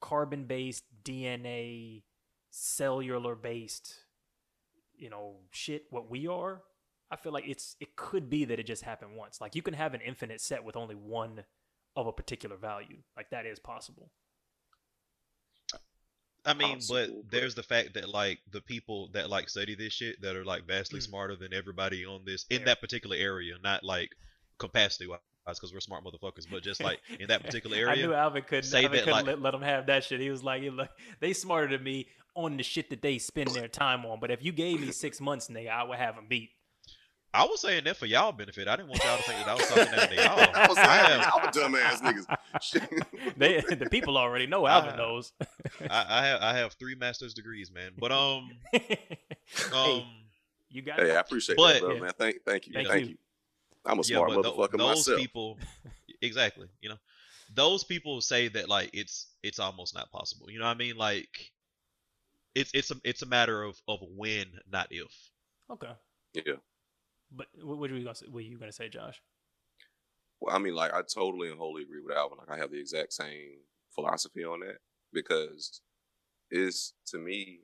carbon 0.00 0.44
based 0.44 0.84
DNA 1.04 2.02
cellular 2.50 3.34
based 3.34 3.94
you 4.96 5.08
know 5.08 5.36
shit 5.50 5.84
what 5.90 6.10
we 6.10 6.26
are 6.26 6.60
i 7.12 7.16
feel 7.16 7.32
like 7.32 7.44
it's 7.46 7.76
it 7.78 7.94
could 7.94 8.28
be 8.30 8.44
that 8.46 8.58
it 8.58 8.66
just 8.66 8.82
happened 8.82 9.14
once. 9.16 9.40
Like 9.40 9.54
you 9.54 9.62
can 9.62 9.74
have 9.74 9.92
an 9.94 10.00
infinite 10.00 10.40
set 10.40 10.64
with 10.64 10.76
only 10.76 10.94
one 10.96 11.44
of 11.94 12.06
a 12.06 12.12
particular 12.12 12.56
value. 12.56 12.98
Like 13.16 13.28
that 13.30 13.44
is 13.46 13.58
possible. 13.58 14.10
I 16.44 16.54
mean, 16.54 16.74
Possible, 16.76 16.98
but 16.98 17.08
but- 17.22 17.30
there's 17.30 17.54
the 17.54 17.62
fact 17.62 17.94
that 17.94 18.08
like 18.08 18.40
the 18.50 18.60
people 18.60 19.10
that 19.12 19.30
like 19.30 19.48
study 19.48 19.74
this 19.76 19.92
shit 19.92 20.20
that 20.22 20.34
are 20.36 20.44
like 20.44 20.66
vastly 20.66 20.98
Mm. 21.00 21.04
smarter 21.04 21.36
than 21.36 21.54
everybody 21.54 22.04
on 22.04 22.24
this 22.24 22.46
in 22.50 22.60
Yeah. 22.60 22.66
that 22.66 22.80
particular 22.80 23.16
area, 23.16 23.54
not 23.62 23.84
like 23.84 24.10
capacity 24.58 25.06
wise 25.06 25.20
because 25.46 25.72
we're 25.72 25.80
smart 25.80 26.02
motherfuckers, 26.04 26.46
but 26.50 26.62
just 26.64 26.82
like 26.82 27.00
in 27.20 27.28
that 27.28 27.42
particular 27.46 27.76
area, 27.76 27.90
i 27.92 27.94
knew 27.96 28.12
alvin 28.14 28.42
couldn't, 28.42 28.64
say 28.64 28.84
alvin 28.84 28.92
that, 28.92 28.98
couldn't 29.04 29.12
like- 29.12 29.26
let, 29.26 29.40
let 29.42 29.54
him 29.54 29.62
have 29.62 29.86
that 29.86 30.02
shit. 30.02 30.18
He 30.20 30.30
was 30.30 30.42
like, 30.42 30.62
he 30.62 30.70
like 30.70 30.90
they 31.20 31.32
smarter 31.32 31.68
than 31.76 31.84
me 31.84 32.08
on 32.34 32.56
the 32.56 32.62
shit 32.64 32.90
that 32.90 33.02
they 33.02 33.18
spend 33.18 33.50
their 33.50 33.68
time 33.68 34.04
on. 34.06 34.18
But 34.18 34.30
if 34.32 34.42
you 34.42 34.50
gave 34.52 34.80
me 34.80 34.90
six 34.90 35.20
months 35.20 35.48
nigga 35.48 35.68
i 35.68 35.84
would 35.84 35.98
have 35.98 36.16
them 36.16 36.26
beat 36.28 36.50
I 37.34 37.44
was 37.46 37.60
saying 37.60 37.84
that 37.84 37.96
for 37.96 38.06
y'all 38.06 38.30
benefit. 38.32 38.68
I 38.68 38.76
didn't 38.76 38.90
want 38.90 39.02
y'all 39.04 39.16
to 39.16 39.22
think 39.22 39.38
that 39.38 39.48
I 39.48 39.54
was 39.54 39.66
talking 39.66 39.84
down 39.92 40.08
to 40.08 40.14
y'all. 40.14 40.50
I 40.54 40.66
was 40.68 40.76
I 40.78 41.06
saying, 41.06 41.20
have, 41.20 41.54
y'all 41.54 41.68
dumbass 41.68 42.00
niggas. 42.02 42.36
Shit. 42.62 43.36
they 43.38 43.60
the 43.74 43.88
people 43.90 44.18
already 44.18 44.46
know 44.46 44.66
alvin 44.66 44.94
I- 44.94 44.96
knows 44.96 45.32
I, 45.88 46.06
I 46.08 46.26
have 46.26 46.42
I 46.42 46.56
have 46.58 46.72
three 46.74 46.94
master's 46.94 47.32
degrees, 47.34 47.70
man. 47.72 47.92
But 47.98 48.12
um 48.12 48.50
hey, 48.72 48.98
um 49.74 50.04
you 50.70 50.82
got 50.82 51.00
hey, 51.00 51.10
it 51.10 51.16
I 51.16 51.20
appreciate 51.20 51.56
But- 51.56 51.74
that, 51.74 51.80
bro, 51.82 51.94
Yeah. 51.94 52.00
man. 52.00 52.12
Thank, 52.18 52.36
thank 52.44 52.66
you, 52.66 52.72
Thank 52.74 52.88
thank, 52.88 53.02
you. 53.04 53.08
you. 53.12 53.18
I'm 53.86 53.98
a 53.98 54.04
smart 54.04 54.30
but 54.34 54.42
tho- 54.42 54.52
motherfucker 54.54 54.78
those 54.78 54.96
myself. 54.98 55.18
people 55.18 55.58
exactly, 56.20 56.68
you 56.82 56.88
know. 56.90 56.98
Those 57.54 57.82
people 57.84 58.20
say 58.20 58.48
that 58.48 58.68
like 58.68 58.90
it's 58.92 59.26
it's 59.42 59.58
almost 59.58 59.94
not 59.94 60.10
possible. 60.10 60.50
You 60.50 60.58
know 60.58 60.64
what 60.66 60.70
I 60.74 60.78
mean? 60.78 60.96
Like 60.96 61.50
it's 62.54 62.70
it's 62.74 62.90
a 62.90 62.96
it's 63.04 63.22
a 63.22 63.26
matter 63.26 63.62
of 63.62 63.80
of 63.88 64.00
when, 64.02 64.46
not 64.70 64.88
if. 64.90 65.10
okay 65.70 65.92
Yeah. 66.34 66.54
But 67.34 67.46
what, 67.62 67.78
were 67.78 67.88
you 67.88 68.04
gonna? 68.04 68.16
What 68.30 68.44
you 68.44 68.58
gonna 68.58 68.72
say, 68.72 68.88
Josh? 68.88 69.20
Well, 70.40 70.54
I 70.54 70.58
mean, 70.58 70.74
like, 70.74 70.92
I 70.92 71.02
totally 71.02 71.50
and 71.50 71.58
wholly 71.58 71.82
agree 71.82 72.00
with 72.04 72.16
Alvin. 72.16 72.38
Like, 72.38 72.50
I 72.50 72.60
have 72.60 72.72
the 72.72 72.80
exact 72.80 73.12
same 73.12 73.58
philosophy 73.94 74.44
on 74.44 74.60
that 74.60 74.78
because 75.12 75.80
it's 76.50 76.94
to 77.06 77.18
me, 77.18 77.60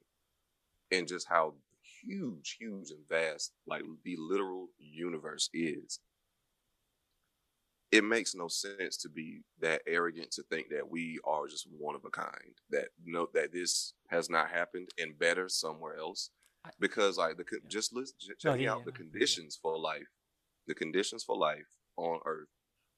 and 0.90 1.08
just 1.08 1.28
how 1.28 1.54
huge, 2.02 2.56
huge, 2.58 2.90
and 2.90 3.06
vast, 3.08 3.52
like 3.66 3.82
the 4.04 4.16
literal 4.18 4.68
universe 4.78 5.50
is. 5.52 6.00
It 7.90 8.04
makes 8.04 8.34
no 8.34 8.48
sense 8.48 8.98
to 8.98 9.08
be 9.08 9.40
that 9.60 9.80
arrogant 9.86 10.30
to 10.32 10.42
think 10.42 10.68
that 10.70 10.90
we 10.90 11.18
are 11.24 11.46
just 11.48 11.66
one 11.78 11.94
of 11.94 12.04
a 12.04 12.10
kind. 12.10 12.54
That 12.70 12.88
no, 13.04 13.28
that 13.32 13.52
this 13.52 13.94
has 14.08 14.28
not 14.28 14.50
happened 14.50 14.88
and 14.98 15.18
better 15.18 15.48
somewhere 15.48 15.96
else. 15.96 16.30
Because 16.78 17.16
like 17.18 17.36
the 17.36 17.44
Yeah. 17.50 17.58
just 17.68 17.92
listen, 17.92 18.16
ch- 18.18 18.28
No, 18.28 18.34
checking 18.52 18.64
yeah, 18.64 18.72
out 18.72 18.78
yeah, 18.80 18.84
the 18.86 18.92
conditions 18.92 19.56
for 19.60 19.78
life, 19.78 20.08
the 20.66 20.74
conditions 20.74 21.24
for 21.24 21.36
life 21.36 21.66
on 21.96 22.20
Earth 22.24 22.48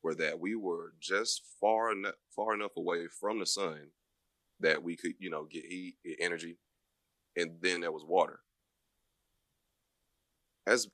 were 0.03 0.15
that 0.17 0.41
we 0.41 0.55
were 0.55 0.95
just 0.99 1.43
far 1.61 1.93
enough 1.93 2.17
far 2.35 2.55
enough 2.55 2.73
away 2.77 3.07
from 3.09 3.39
the 3.39 3.47
sun 3.47 3.93
that 4.61 4.83
we 4.83 4.97
could, 4.97 5.15
you 5.19 5.31
know, 5.31 5.45
get 5.45 5.65
heat, 5.67 5.97
get 6.05 6.17
energy, 6.21 6.59
and 7.37 7.61
then 7.63 7.81
there 7.81 7.93
was 7.93 8.05
water. 8.05 8.41
That's 10.67 10.89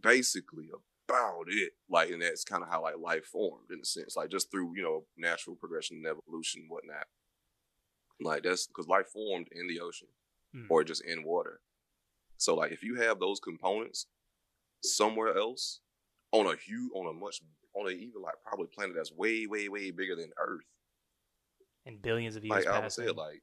basically 0.00 0.70
about 1.08 1.44
it. 1.48 1.72
Like, 1.88 2.10
and 2.10 2.22
that's 2.22 2.44
kind 2.44 2.62
of 2.62 2.68
how 2.70 2.82
like 2.82 2.96
life 2.98 3.26
formed 3.26 3.70
in 3.70 3.80
a 3.80 3.84
sense, 3.84 4.16
like 4.16 4.30
just 4.30 4.50
through 4.50 4.76
you 4.76 4.82
know 4.82 5.06
natural 5.16 5.56
progression 5.56 5.98
and 5.98 6.06
evolution 6.06 6.62
and 6.62 6.70
whatnot. 6.70 7.06
Like 8.20 8.42
that's 8.44 8.66
because 8.66 8.88
life 8.88 9.08
formed 9.08 9.48
in 9.52 9.66
the 9.68 9.80
ocean 9.80 10.08
Mm. 10.54 10.66
or 10.70 10.84
just 10.84 11.04
in 11.04 11.24
water. 11.24 11.60
So 12.44 12.54
like 12.54 12.72
if 12.72 12.82
you 12.82 12.96
have 12.96 13.18
those 13.18 13.40
components 13.40 14.06
somewhere 14.82 15.34
else 15.34 15.80
on 16.30 16.46
a 16.46 16.54
huge, 16.56 16.90
on 16.94 17.06
a 17.06 17.12
much, 17.14 17.40
on 17.74 17.86
a 17.86 17.90
even 17.90 18.20
like 18.20 18.34
probably 18.44 18.66
planet 18.66 18.94
that's 18.94 19.10
way, 19.10 19.46
way, 19.46 19.70
way 19.70 19.90
bigger 19.90 20.14
than 20.14 20.30
Earth, 20.38 20.66
And 21.86 22.02
billions 22.02 22.36
of 22.36 22.44
years 22.44 22.50
like 22.50 22.66
Alvin 22.66 22.82
passing. 22.82 23.06
said, 23.06 23.16
like 23.16 23.42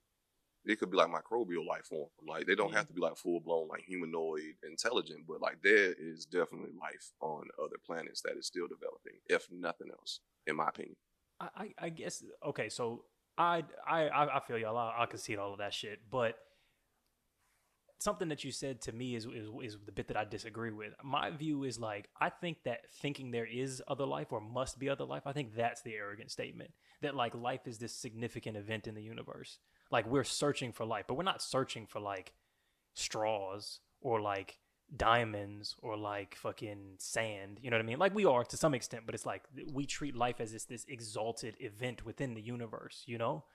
it 0.66 0.78
could 0.78 0.92
be 0.92 0.98
like 0.98 1.08
microbial 1.08 1.66
life 1.68 1.88
form. 1.88 2.10
Like 2.28 2.46
they 2.46 2.54
don't 2.54 2.68
mm-hmm. 2.68 2.78
have 2.78 2.88
to 2.90 2.94
be 2.94 3.02
like 3.02 3.18
full 3.18 3.40
blown 3.40 3.70
like 3.70 3.82
humanoid 3.82 4.54
intelligent, 4.64 5.22
but 5.28 5.42
like 5.42 5.58
there 5.64 5.96
is 5.98 6.26
definitely 6.26 6.70
life 6.80 7.12
on 7.22 7.46
other 7.60 7.78
planets 7.84 8.22
that 8.22 8.38
is 8.38 8.46
still 8.46 8.68
developing, 8.68 9.20
if 9.28 9.48
nothing 9.52 9.88
else, 9.90 10.20
in 10.46 10.56
my 10.58 10.68
opinion. 10.68 10.96
I, 11.40 11.48
I, 11.56 11.86
I 11.86 11.90
guess 11.90 12.24
okay. 12.46 12.70
So 12.70 13.06
I 13.36 13.64
I 13.88 14.10
I 14.10 14.38
I 14.38 14.40
feel 14.42 14.60
y'all. 14.60 14.78
I, 14.78 14.94
I 15.00 15.06
concede 15.08 15.40
all 15.40 15.54
of 15.54 15.58
that 15.58 15.74
shit, 15.74 16.02
but 16.12 16.36
something 18.02 18.30
that 18.30 18.44
you 18.44 18.52
said 18.52 18.82
to 18.82 18.92
me 18.92 19.16
is, 19.16 19.26
is 19.26 19.48
is 19.64 19.78
the 19.86 19.92
bit 19.92 20.08
that 20.08 20.18
I 20.18 20.26
disagree 20.26 20.72
with. 20.72 20.94
My 21.04 21.30
view 21.30 21.64
is 21.64 21.80
like 21.80 22.10
I 22.20 22.30
think 22.30 22.64
that 22.64 22.92
thinking 22.92 23.32
there 23.32 23.46
is 23.46 23.82
other 23.88 24.06
life 24.06 24.32
or 24.32 24.42
must 24.42 24.80
be 24.80 24.90
other 24.90 25.06
life. 25.06 25.24
I 25.26 25.34
think 25.34 25.56
that's 25.56 25.82
the 25.82 25.96
arrogant 25.96 26.32
statement 26.32 26.72
that 27.02 27.16
like 27.16 27.36
life 27.36 27.68
is 27.68 27.78
this 27.78 27.94
significant 27.94 28.58
event 28.58 28.88
in 28.88 28.96
the 28.96 29.04
universe. 29.04 29.60
Like 29.92 30.08
we're 30.08 30.24
searching 30.24 30.72
for 30.72 30.86
life, 30.86 31.06
but 31.08 31.16
we're 31.16 31.24
not 31.24 31.42
searching 31.42 31.86
for 31.86 32.00
like 32.00 32.34
straws 32.94 33.80
or 34.02 34.22
like 34.22 34.58
diamonds 34.96 35.76
or 35.82 35.98
like 35.98 36.36
fucking 36.36 36.96
sand. 36.98 37.60
You 37.62 37.70
know 37.70 37.78
what 37.78 37.84
I 37.84 37.88
mean? 37.88 38.00
Like 38.00 38.16
we 38.16 38.26
are 38.26 38.44
to 38.44 38.58
some 38.58 38.74
extent, 38.74 39.04
but 39.06 39.16
it's 39.16 39.26
like 39.26 39.44
we 39.72 39.86
treat 39.86 40.16
life 40.16 40.40
as 40.40 40.52
this 40.52 40.66
this 40.66 40.86
exalted 40.88 41.56
event 41.60 42.06
within 42.06 42.34
the 42.34 42.42
universe. 42.42 43.04
You 43.06 43.18
know, 43.18 43.46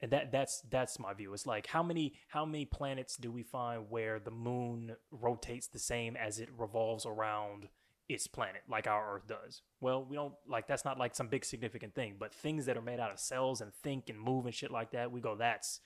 and 0.00 0.10
that 0.12 0.30
that's 0.30 0.62
that's 0.70 0.98
my 0.98 1.14
view. 1.14 1.32
It's 1.32 1.46
like 1.46 1.66
how 1.66 1.82
many 1.82 2.14
how 2.28 2.44
many 2.44 2.64
planets 2.64 3.16
do 3.16 3.30
we 3.30 3.42
find 3.42 3.86
where 3.88 4.18
the 4.18 4.30
moon 4.30 4.96
rotates 5.10 5.68
the 5.68 5.78
same 5.78 6.16
as 6.16 6.38
it 6.38 6.48
revolves 6.56 7.06
around 7.06 7.68
its 8.08 8.26
planet, 8.26 8.62
like 8.68 8.86
our 8.86 9.16
Earth 9.16 9.26
does? 9.26 9.62
Well, 9.80 10.04
we 10.04 10.16
don't 10.16 10.34
like 10.46 10.66
that's 10.66 10.84
not 10.84 10.98
like 10.98 11.14
some 11.14 11.28
big 11.28 11.44
significant 11.44 11.94
thing, 11.94 12.16
but 12.18 12.34
things 12.34 12.66
that 12.66 12.76
are 12.76 12.82
made 12.82 13.00
out 13.00 13.10
of 13.10 13.18
cells 13.18 13.60
and 13.60 13.72
think 13.74 14.10
and 14.10 14.20
move 14.20 14.44
and 14.44 14.54
shit 14.54 14.70
like 14.70 14.90
that, 14.92 15.10
we 15.10 15.20
go 15.20 15.34
that's 15.34 15.80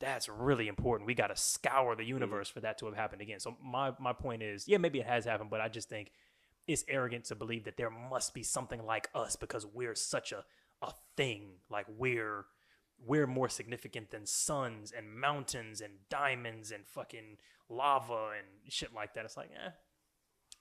that's 0.00 0.28
really 0.28 0.68
important. 0.68 1.06
We 1.06 1.14
got 1.14 1.28
to 1.28 1.36
scour 1.36 1.94
the 1.94 2.02
mm-hmm. 2.02 2.10
universe 2.10 2.48
for 2.48 2.60
that 2.60 2.78
to 2.78 2.86
have 2.86 2.96
happened 2.96 3.22
again. 3.22 3.40
So 3.40 3.56
my 3.62 3.92
my 4.00 4.12
point 4.14 4.42
is, 4.42 4.66
yeah, 4.66 4.78
maybe 4.78 5.00
it 5.00 5.06
has 5.06 5.26
happened, 5.26 5.50
but 5.50 5.60
I 5.60 5.68
just 5.68 5.90
think 5.90 6.12
it's 6.66 6.84
arrogant 6.88 7.26
to 7.26 7.34
believe 7.34 7.64
that 7.64 7.76
there 7.76 7.90
must 7.90 8.32
be 8.32 8.42
something 8.42 8.84
like 8.86 9.10
us 9.14 9.36
because 9.36 9.66
we're 9.66 9.94
such 9.94 10.32
a 10.32 10.44
a 10.82 10.92
thing. 11.16 11.52
Like 11.70 11.86
we're 11.88 12.46
we're 12.98 13.26
more 13.26 13.48
significant 13.48 14.10
than 14.10 14.26
suns 14.26 14.92
and 14.92 15.14
mountains 15.14 15.80
and 15.80 15.92
diamonds 16.08 16.70
and 16.70 16.86
fucking 16.86 17.36
lava 17.68 18.32
and 18.38 18.72
shit 18.72 18.94
like 18.94 19.14
that. 19.14 19.24
It's 19.24 19.36
like, 19.36 19.50
eh, 19.50 19.70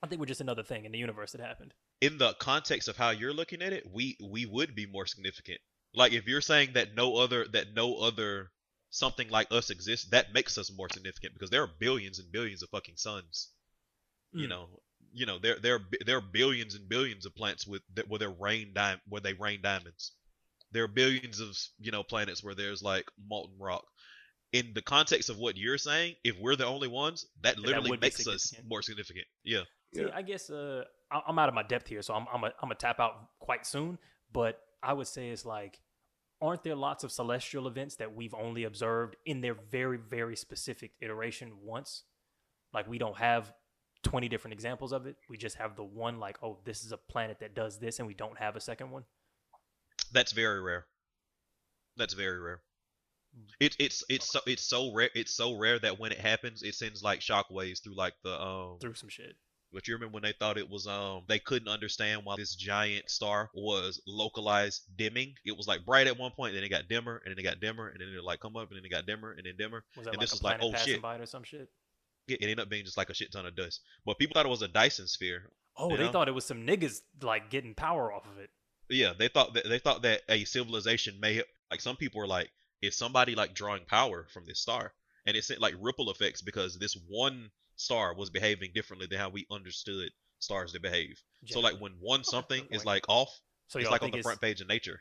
I 0.02 0.08
think 0.08 0.20
we're 0.20 0.26
just 0.28 0.42
another 0.42 0.64
thing 0.64 0.86
in 0.86 0.92
the 0.92 0.98
universe 0.98 1.32
that 1.32 1.42
happened. 1.42 1.74
In 2.02 2.18
the 2.18 2.34
context 2.34 2.88
of 2.90 2.98
how 2.98 3.12
you're 3.12 3.34
looking 3.34 3.62
at 3.62 3.72
it, 3.74 3.86
we 3.94 4.18
we 4.22 4.46
would 4.46 4.76
be 4.76 4.86
more 4.86 5.06
significant. 5.06 5.60
Like 5.94 6.12
if 6.12 6.28
you're 6.28 6.42
saying 6.42 6.74
that 6.74 6.96
no 6.96 7.16
other 7.18 7.46
that 7.54 7.74
no 7.74 7.98
other 7.98 8.52
something 8.90 9.30
like 9.30 9.48
us 9.52 9.70
exists, 9.70 10.10
that 10.10 10.34
makes 10.34 10.58
us 10.58 10.72
more 10.76 10.90
significant 10.90 11.34
because 11.34 11.50
there 11.50 11.64
are 11.64 11.70
billions 11.80 12.20
and 12.20 12.32
billions 12.32 12.62
of 12.62 12.70
fucking 12.70 12.98
suns. 12.98 13.50
You 14.34 14.48
Mm. 14.48 14.50
know, 14.50 14.82
you 15.14 15.26
know 15.26 15.40
there 15.40 15.60
there 15.60 15.76
are 15.76 15.86
there 16.06 16.18
are 16.18 16.22
billions 16.22 16.76
and 16.76 16.90
billions 16.90 17.26
of 17.26 17.36
plants 17.36 17.66
with 17.66 17.84
where 18.08 18.20
they 18.20 18.28
rain 18.28 18.74
di- 18.74 19.00
where 19.08 19.22
they 19.22 19.34
rain 19.34 19.62
diamonds. 19.62 20.12
There 20.74 20.84
are 20.84 20.88
billions 20.88 21.40
of 21.40 21.58
you 21.80 21.92
know 21.92 22.04
planets 22.04 22.44
where 22.44 22.56
there's 22.56 22.82
like 22.82 23.06
molten 23.30 23.56
rock. 23.60 23.86
In 24.52 24.72
the 24.76 24.82
context 24.84 25.30
of 25.30 25.38
what 25.38 25.58
you're 25.58 25.78
saying, 25.80 26.16
if 26.24 26.38
we're 26.40 26.56
the 26.56 26.66
only 26.66 26.88
ones, 26.88 27.26
that 27.42 27.56
that 27.56 27.62
literally 27.62 27.90
would 27.92 28.00
be 28.02 28.06
makes 28.08 28.28
us 28.28 28.54
more 28.68 28.82
significant. 28.82 29.26
Yeah. 29.44 29.62
See, 29.96 30.02
Yeah. 30.02 30.10
I 30.14 30.22
guess 30.22 30.50
uh, 30.50 30.84
I- 31.12 31.22
I'm 31.28 31.40
out 31.40 31.50
of 31.50 31.56
my 31.56 31.64
depth 31.64 31.88
here, 31.88 32.02
so 32.02 32.14
I'm 32.14 32.26
I'm 32.32 32.44
a, 32.44 32.48
I'm 32.48 32.54
gonna 32.64 32.76
tap 32.76 33.00
out 33.00 33.30
quite 33.40 33.66
soon. 33.66 33.98
But 34.32 34.60
I 34.82 34.94
would 34.94 35.08
say 35.08 35.30
it's 35.30 35.46
like, 35.46 35.80
aren't 36.42 36.64
there 36.64 36.76
lots 36.76 37.04
of 37.04 37.12
celestial 37.12 37.68
events 37.68 37.96
that 37.98 38.16
we've 38.16 38.34
only 38.34 38.64
observed 38.66 39.16
in 39.26 39.42
their 39.42 39.56
very 39.72 39.98
very 39.98 40.36
specific 40.36 40.92
iteration 41.02 41.52
once? 41.64 42.04
Like 42.74 42.88
we 42.88 42.98
don't 42.98 43.18
have 43.18 43.54
20 44.04 44.28
different 44.28 44.54
examples 44.54 44.92
of 44.92 45.06
it. 45.06 45.16
We 45.30 45.38
just 45.38 45.56
have 45.58 45.76
the 45.76 45.84
one 45.84 46.20
like, 46.20 46.38
oh, 46.44 46.60
this 46.66 46.84
is 46.84 46.92
a 46.92 46.98
planet 46.98 47.38
that 47.40 47.56
does 47.56 47.80
this 47.80 48.00
and 48.00 48.08
we 48.08 48.14
don't 48.14 48.38
have 48.38 48.56
a 48.56 48.60
second 48.60 48.92
one. 48.92 49.04
That's 50.14 50.32
very 50.32 50.62
rare. 50.62 50.86
That's 51.98 52.14
very 52.14 52.40
rare. 52.40 52.62
It, 53.60 53.76
it's 53.80 54.04
it's 54.10 54.32
so 54.32 54.40
it's 54.46 54.62
so 54.62 54.94
rare 54.94 55.10
it's 55.16 55.34
so 55.34 55.58
rare 55.58 55.80
that 55.80 56.00
when 56.00 56.12
it 56.12 56.20
happens 56.20 56.62
it 56.62 56.76
sends 56.76 57.02
like 57.02 57.20
shockwaves 57.20 57.84
through 57.84 57.96
like 57.96 58.14
the 58.24 58.40
um 58.40 58.78
Through 58.80 58.94
some 58.94 59.10
shit. 59.10 59.36
But 59.72 59.88
you 59.88 59.96
remember 59.96 60.14
when 60.14 60.22
they 60.22 60.34
thought 60.34 60.60
it 60.60 60.70
was 60.70 60.86
um 60.86 61.24
they 61.28 61.40
couldn't 61.40 61.68
understand 61.68 62.22
why 62.24 62.36
this 62.38 62.56
giant 62.56 63.10
star 63.10 63.50
was 63.56 64.00
localized 64.06 64.84
dimming. 64.96 65.34
It 65.46 65.58
was 65.58 65.68
like 65.68 65.84
bright 65.84 66.06
at 66.06 66.20
one 66.20 66.32
point, 66.32 66.54
then 66.54 66.64
it 66.64 66.70
got 66.70 66.88
dimmer, 66.88 67.22
and 67.26 67.32
then 67.32 67.40
it 67.40 67.44
got 67.44 67.60
dimmer, 67.60 67.88
and 67.88 68.00
then 68.00 68.10
it 68.10 68.24
like 68.24 68.40
come 68.40 68.56
up, 68.56 68.70
and 68.70 68.78
then 68.78 68.86
it 68.86 68.92
got 68.92 69.08
dimmer, 69.08 69.32
and 69.32 69.46
then 69.46 69.56
dimmer. 69.58 69.84
Was 69.98 70.06
that 70.06 70.12
And 70.12 70.20
like 70.20 70.24
this 70.26 70.34
a 70.34 70.36
is 70.36 70.44
like, 70.44 70.60
oh, 70.62 70.72
passing 70.72 70.94
shit. 70.94 71.02
by 71.02 71.16
it 71.16 71.22
or 71.22 71.26
some 71.26 71.44
shit? 71.44 71.70
It 72.28 72.38
ended 72.42 72.60
up 72.60 72.70
being 72.70 72.86
just 72.86 72.98
like 72.98 73.10
a 73.10 73.16
shit 73.16 73.32
ton 73.32 73.48
of 73.48 73.56
dust. 73.56 73.82
But 74.06 74.20
people 74.20 74.36
thought 74.36 74.46
it 74.46 74.50
was 74.50 74.62
a 74.62 74.68
Dyson 74.68 75.08
sphere. 75.08 75.52
Oh, 75.76 75.90
they 75.90 76.04
know? 76.04 76.12
thought 76.12 76.28
it 76.28 76.34
was 76.34 76.46
some 76.46 76.68
niggas 76.68 77.02
like 77.22 77.50
getting 77.50 77.74
power 77.74 78.14
off 78.14 78.28
of 78.32 78.38
it. 78.38 78.52
Yeah, 78.90 79.14
they 79.18 79.28
thought 79.28 79.54
that 79.54 79.68
they 79.68 79.80
thought 79.80 80.02
that 80.04 80.22
a 80.30 80.44
civilization 80.46 81.20
may 81.20 81.42
like 81.72 81.82
some 81.82 81.96
people 81.96 82.20
were 82.20 82.28
like, 82.28 82.52
is 82.82 82.96
somebody 82.96 83.36
like 83.36 83.56
drawing 83.56 83.86
power 83.86 84.28
from 84.34 84.46
this 84.46 84.60
star? 84.60 84.94
And 85.26 85.38
it 85.38 85.44
sent 85.44 85.62
like 85.62 85.74
ripple 85.80 86.12
effects 86.12 86.42
because 86.42 86.78
this 86.78 86.98
one 87.08 87.50
star 87.76 88.14
was 88.14 88.30
behaving 88.30 88.72
differently 88.76 89.08
than 89.08 89.20
how 89.20 89.30
we 89.30 89.46
understood 89.50 90.12
stars 90.40 90.74
to 90.74 90.80
behave. 90.80 91.22
So 91.46 91.60
like 91.60 91.80
when 91.80 91.94
one 92.00 92.24
something 92.24 92.66
is 92.72 92.86
like 92.86 93.06
off, 93.08 93.30
so 93.68 93.80
it's 93.80 93.90
like 93.90 94.04
on 94.04 94.12
the 94.12 94.22
front 94.22 94.42
page 94.42 94.62
of 94.62 94.68
Nature. 94.68 95.00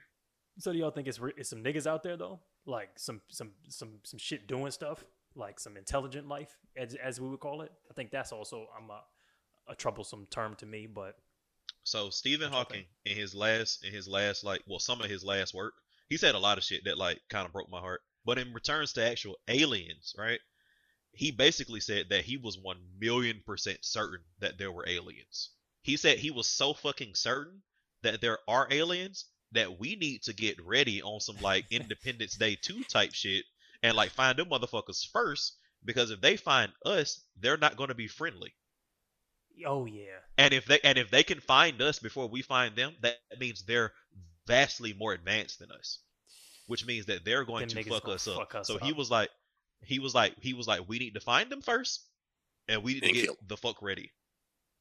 so 0.58 0.72
do 0.72 0.78
y'all 0.78 0.90
think 0.90 1.08
it's, 1.08 1.20
it's 1.36 1.50
some 1.50 1.62
niggas 1.62 1.86
out 1.86 2.02
there 2.02 2.16
though, 2.16 2.40
like 2.66 2.90
some 2.96 3.20
some 3.28 3.50
some 3.68 3.98
some 4.04 4.18
shit 4.18 4.46
doing 4.46 4.70
stuff, 4.70 5.04
like 5.34 5.58
some 5.60 5.76
intelligent 5.76 6.28
life, 6.28 6.56
as 6.76 6.94
as 6.94 7.20
we 7.20 7.28
would 7.28 7.40
call 7.40 7.62
it. 7.62 7.72
I 7.90 7.94
think 7.94 8.10
that's 8.10 8.32
also 8.32 8.68
I'm 8.76 8.90
a, 8.90 9.02
a 9.72 9.74
troublesome 9.74 10.26
term 10.30 10.54
to 10.56 10.66
me, 10.66 10.86
but 10.86 11.16
So 11.84 12.10
Stephen 12.10 12.52
Hawking 12.52 12.86
in 13.04 13.16
his 13.16 13.34
last 13.34 13.84
in 13.84 13.92
his 13.92 14.06
last 14.06 14.44
like 14.44 14.62
well 14.66 14.78
some 14.78 15.00
of 15.00 15.10
his 15.10 15.24
last 15.24 15.52
work, 15.52 15.74
he 16.08 16.16
said 16.16 16.36
a 16.36 16.38
lot 16.38 16.56
of 16.56 16.64
shit 16.64 16.84
that 16.84 16.96
like 16.96 17.20
kind 17.28 17.44
of 17.44 17.52
broke 17.52 17.68
my 17.68 17.80
heart. 17.80 18.02
But 18.24 18.38
in 18.38 18.52
returns 18.52 18.92
to 18.92 19.04
actual 19.04 19.40
aliens, 19.48 20.14
right? 20.16 20.40
He 21.12 21.32
basically 21.32 21.80
said 21.80 22.08
that 22.10 22.24
he 22.24 22.36
was 22.36 22.56
1 22.56 22.98
million 22.98 23.42
percent 23.44 23.84
certain 23.84 24.24
that 24.38 24.58
there 24.58 24.70
were 24.70 24.88
aliens. 24.88 25.50
He 25.82 25.96
said 25.96 26.18
he 26.18 26.30
was 26.30 26.46
so 26.46 26.72
fucking 26.72 27.16
certain 27.16 27.64
that 28.02 28.20
there 28.20 28.38
are 28.46 28.68
aliens 28.70 29.24
that 29.50 29.78
we 29.78 29.96
need 29.96 30.22
to 30.22 30.32
get 30.32 30.64
ready 30.64 31.02
on 31.02 31.20
some 31.20 31.38
like 31.40 31.66
Independence 31.70 32.36
Day 32.36 32.54
2 32.54 32.84
type 32.84 33.12
shit 33.12 33.44
and 33.82 33.96
like 33.96 34.12
find 34.12 34.38
them 34.38 34.50
motherfuckers 34.50 35.04
first 35.10 35.56
because 35.84 36.12
if 36.12 36.20
they 36.20 36.36
find 36.36 36.72
us, 36.84 37.24
they're 37.36 37.56
not 37.56 37.76
going 37.76 37.88
to 37.88 37.94
be 37.94 38.06
friendly. 38.06 38.54
Oh 39.66 39.84
yeah, 39.86 40.18
And 40.38 40.52
if 40.54 40.64
they 40.66 40.80
and 40.84 40.98
if 40.98 41.10
they 41.10 41.22
can 41.22 41.40
find 41.40 41.80
us 41.82 41.98
before 41.98 42.28
we 42.28 42.42
find 42.42 42.74
them, 42.76 42.94
that 43.02 43.16
means 43.38 43.62
they're 43.62 43.92
vastly 44.46 44.92
more 44.92 45.12
advanced 45.12 45.58
than 45.58 45.70
us. 45.70 45.98
Which 46.66 46.86
means 46.86 47.06
that 47.06 47.24
they're 47.24 47.44
going 47.44 47.68
Them 47.68 47.82
to 47.84 47.90
fuck 47.90 48.02
gonna 48.04 48.14
us 48.14 48.28
up. 48.28 48.36
fuck 48.36 48.54
us 48.54 48.66
so 48.68 48.78
he 48.78 48.92
was 48.92 49.10
like 49.10 49.30
he 49.84 49.98
was 49.98 50.14
like 50.14 50.34
he 50.40 50.54
was 50.54 50.66
like 50.66 50.88
we 50.88 50.98
need 50.98 51.14
to 51.14 51.20
find 51.20 51.50
them 51.50 51.60
first 51.60 52.06
and 52.68 52.82
we 52.82 52.94
need 52.94 53.02
to 53.02 53.12
get 53.12 53.24
kill 53.24 53.32
'em. 53.32 53.46
the 53.48 53.56
fuck 53.56 53.82
ready. 53.82 54.12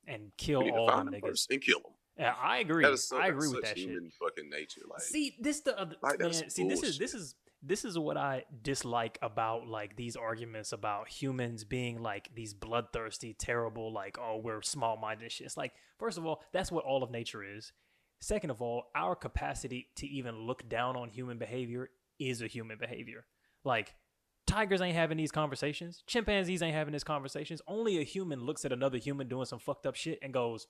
and 0.07 0.32
kill 0.38 0.59
We 0.59 0.65
need 0.65 0.72
to 0.72 0.78
all 0.78 0.88
find 0.88 1.07
them 1.07 1.13
them 1.13 1.22
niggas. 1.22 1.28
first 1.30 1.51
and 1.51 1.61
kill 1.61 1.80
them. 1.80 1.91
Yeah, 2.17 2.36
I 2.39 2.59
agree. 2.59 2.84
That 2.84 2.93
is 2.93 3.07
so, 3.07 3.17
I 3.17 3.28
agree 3.28 3.47
with 3.47 3.65
such 3.65 3.76
that 3.76 3.78
shit. 3.80 3.89
fucking 4.22 4.49
nature. 4.49 4.82
Like, 4.89 5.01
see 5.01 5.36
this 5.39 5.61
the 5.61 5.80
other 5.80 5.95
Like, 6.03 6.19
man, 6.19 6.49
see 6.49 6.67
this 6.67 6.84
is 6.84 6.97
this 6.99 7.13
is 7.13 7.36
this 7.64 7.86
is 7.86 7.97
what 7.97 8.18
I 8.18 8.45
dislike 8.64 9.20
about 9.22 9.68
like 9.68 9.95
these 9.95 10.16
arguments 10.16 10.72
about 10.72 11.09
humans 11.09 11.64
being 11.64 12.01
like 12.01 12.34
these 12.34 12.53
bloodthirsty, 12.53 13.34
terrible, 13.34 13.93
like 13.93 14.18
oh 14.20 14.41
we're 14.43 14.62
small 14.62 14.97
minded 14.97 15.32
shit. 15.32 15.45
It's 15.45 15.57
like 15.57 15.74
first 15.99 16.18
of 16.18 16.26
all, 16.26 16.43
that's 16.53 16.72
what 16.72 16.86
all 16.86 17.03
of 17.03 17.12
nature 17.12 17.43
is. 17.43 17.72
Second 18.20 18.49
of 18.49 18.62
all, 18.62 18.86
our 18.95 19.16
capacity 19.16 19.89
to 19.95 20.07
even 20.07 20.41
look 20.41 20.68
down 20.70 20.95
on 20.95 21.09
human 21.09 21.38
behavior 21.38 21.89
is 22.20 22.41
a 22.41 22.47
human 22.47 22.78
behavior. 22.80 23.26
Like 23.64 23.93
tigers 24.47 24.82
ain't 24.82 24.95
having 24.95 25.18
these 25.18 25.32
conversations. 25.32 26.03
Chimpanzees 26.07 26.64
ain't 26.64 26.76
having 26.76 26.93
these 26.93 27.03
conversations. 27.03 27.62
Only 27.68 27.99
a 27.99 28.03
human 28.03 28.43
looks 28.43 28.66
at 28.66 28.74
another 28.74 28.97
human 28.97 29.28
doing 29.28 29.45
some 29.45 29.59
fucked 29.59 29.86
up 29.86 29.95
shit 29.95 30.18
and 30.24 30.34
goes, 30.34 30.66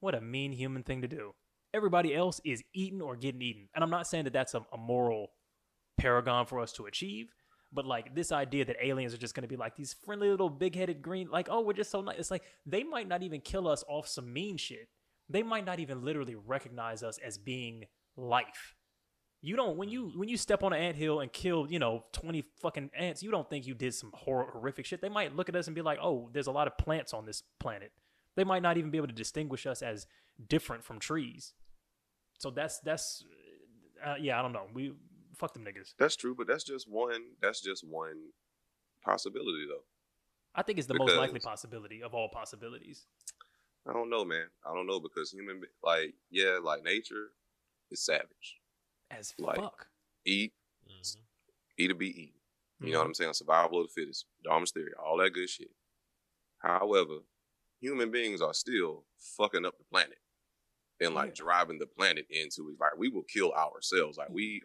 "What 0.00 0.16
a 0.16 0.20
mean 0.20 0.50
human 0.52 0.82
thing 0.82 1.02
to 1.02 1.08
do." 1.08 1.34
Everybody 1.72 2.14
else 2.14 2.40
is 2.44 2.64
eaten 2.74 3.00
or 3.00 3.16
getting 3.16 3.40
eaten. 3.40 3.68
And 3.74 3.82
I'm 3.84 3.90
not 3.90 4.06
saying 4.08 4.24
that 4.24 4.32
that's 4.32 4.54
a, 4.54 4.66
a 4.72 4.76
moral 4.76 5.28
paragon 5.98 6.46
for 6.46 6.60
us 6.60 6.72
to 6.74 6.86
achieve, 6.86 7.32
but 7.72 7.86
like 7.86 8.14
this 8.14 8.32
idea 8.32 8.64
that 8.64 8.76
aliens 8.82 9.14
are 9.14 9.18
just 9.18 9.34
going 9.34 9.42
to 9.42 9.48
be 9.48 9.56
like 9.56 9.76
these 9.76 9.94
friendly 10.04 10.28
little 10.28 10.50
big-headed 10.50 11.02
green 11.02 11.28
like, 11.30 11.48
"Oh, 11.50 11.60
we're 11.60 11.72
just 11.72 11.90
so 11.90 12.00
nice." 12.00 12.18
It's 12.18 12.30
like 12.30 12.42
they 12.66 12.82
might 12.82 13.08
not 13.08 13.22
even 13.22 13.40
kill 13.40 13.68
us 13.68 13.84
off 13.88 14.08
some 14.08 14.32
mean 14.32 14.56
shit. 14.56 14.88
They 15.28 15.42
might 15.42 15.64
not 15.64 15.80
even 15.80 16.04
literally 16.04 16.34
recognize 16.34 17.02
us 17.02 17.18
as 17.18 17.38
being 17.38 17.84
life. 18.16 18.74
You 19.40 19.56
don't 19.56 19.76
when 19.76 19.88
you 19.88 20.12
when 20.14 20.28
you 20.28 20.36
step 20.36 20.62
on 20.62 20.72
an 20.72 20.80
anthill 20.80 21.20
and 21.20 21.32
kill 21.32 21.66
you 21.68 21.78
know 21.78 22.04
twenty 22.12 22.44
fucking 22.60 22.90
ants. 22.96 23.22
You 23.22 23.30
don't 23.30 23.48
think 23.48 23.66
you 23.66 23.74
did 23.74 23.94
some 23.94 24.12
hor- 24.14 24.50
horrific 24.52 24.86
shit. 24.86 25.00
They 25.00 25.08
might 25.08 25.34
look 25.34 25.48
at 25.48 25.56
us 25.56 25.66
and 25.66 25.74
be 25.74 25.82
like, 25.82 25.98
"Oh, 26.00 26.28
there's 26.32 26.46
a 26.46 26.52
lot 26.52 26.66
of 26.66 26.78
plants 26.78 27.12
on 27.12 27.26
this 27.26 27.42
planet." 27.58 27.92
They 28.36 28.44
might 28.44 28.62
not 28.62 28.78
even 28.78 28.90
be 28.90 28.98
able 28.98 29.08
to 29.08 29.12
distinguish 29.12 29.66
us 29.66 29.82
as 29.82 30.06
different 30.48 30.84
from 30.84 30.98
trees. 30.98 31.54
So 32.38 32.50
that's 32.50 32.78
that's 32.80 33.24
uh, 34.04 34.14
yeah. 34.20 34.38
I 34.38 34.42
don't 34.42 34.52
know. 34.52 34.66
We 34.72 34.92
fuck 35.42 35.52
them 35.54 35.64
niggas. 35.64 35.94
that's 35.98 36.16
true, 36.16 36.34
but 36.34 36.46
that's 36.46 36.64
just 36.64 36.88
one. 36.88 37.22
That's 37.40 37.60
just 37.60 37.82
one 37.86 38.30
possibility, 39.04 39.66
though. 39.68 39.84
I 40.54 40.62
think 40.62 40.78
it's 40.78 40.86
the 40.86 40.94
most 40.94 41.16
likely 41.16 41.40
possibility 41.40 42.02
of 42.02 42.14
all 42.14 42.28
possibilities. 42.28 43.06
I 43.88 43.92
don't 43.92 44.10
know, 44.10 44.24
man. 44.24 44.46
I 44.64 44.72
don't 44.74 44.86
know 44.86 45.00
because 45.00 45.32
human, 45.32 45.62
like, 45.82 46.14
yeah, 46.30 46.58
like 46.62 46.84
nature 46.84 47.30
is 47.90 48.04
savage. 48.04 48.60
As 49.10 49.34
Like- 49.38 49.56
fuck. 49.56 49.88
Eat, 50.24 50.52
Mhm. 50.88 51.16
eat 51.78 51.88
to 51.88 51.94
be 51.94 52.08
eaten. 52.08 52.40
You 52.78 52.86
Mm-hmm. 52.86 52.92
know 52.92 52.98
what 53.00 53.06
I'm 53.08 53.14
saying? 53.14 53.34
Survival 53.34 53.80
of 53.80 53.88
the 53.88 53.92
fittest, 53.92 54.26
Darwin's 54.44 54.70
theory, 54.70 54.94
all 54.94 55.16
that 55.18 55.30
good 55.30 55.48
shit. 55.50 55.70
However, 56.58 57.18
human 57.80 58.10
beings 58.12 58.40
are 58.40 58.54
still 58.54 59.06
fucking 59.18 59.64
up 59.66 59.78
the 59.78 59.84
planet 59.84 60.20
and 61.00 61.14
like 61.14 61.30
Yeah. 61.30 61.34
driving 61.44 61.78
the 61.78 61.86
planet 61.86 62.26
into 62.30 62.68
it. 62.70 62.78
Like 62.78 62.96
we 62.96 63.08
will 63.08 63.24
kill 63.24 63.52
ourselves. 63.52 64.16
Like 64.16 64.28
we 64.30 64.62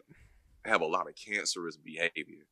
have 0.64 0.80
a 0.80 0.86
lot 0.86 1.08
of 1.08 1.14
cancerous 1.16 1.76
behavior. 1.76 2.46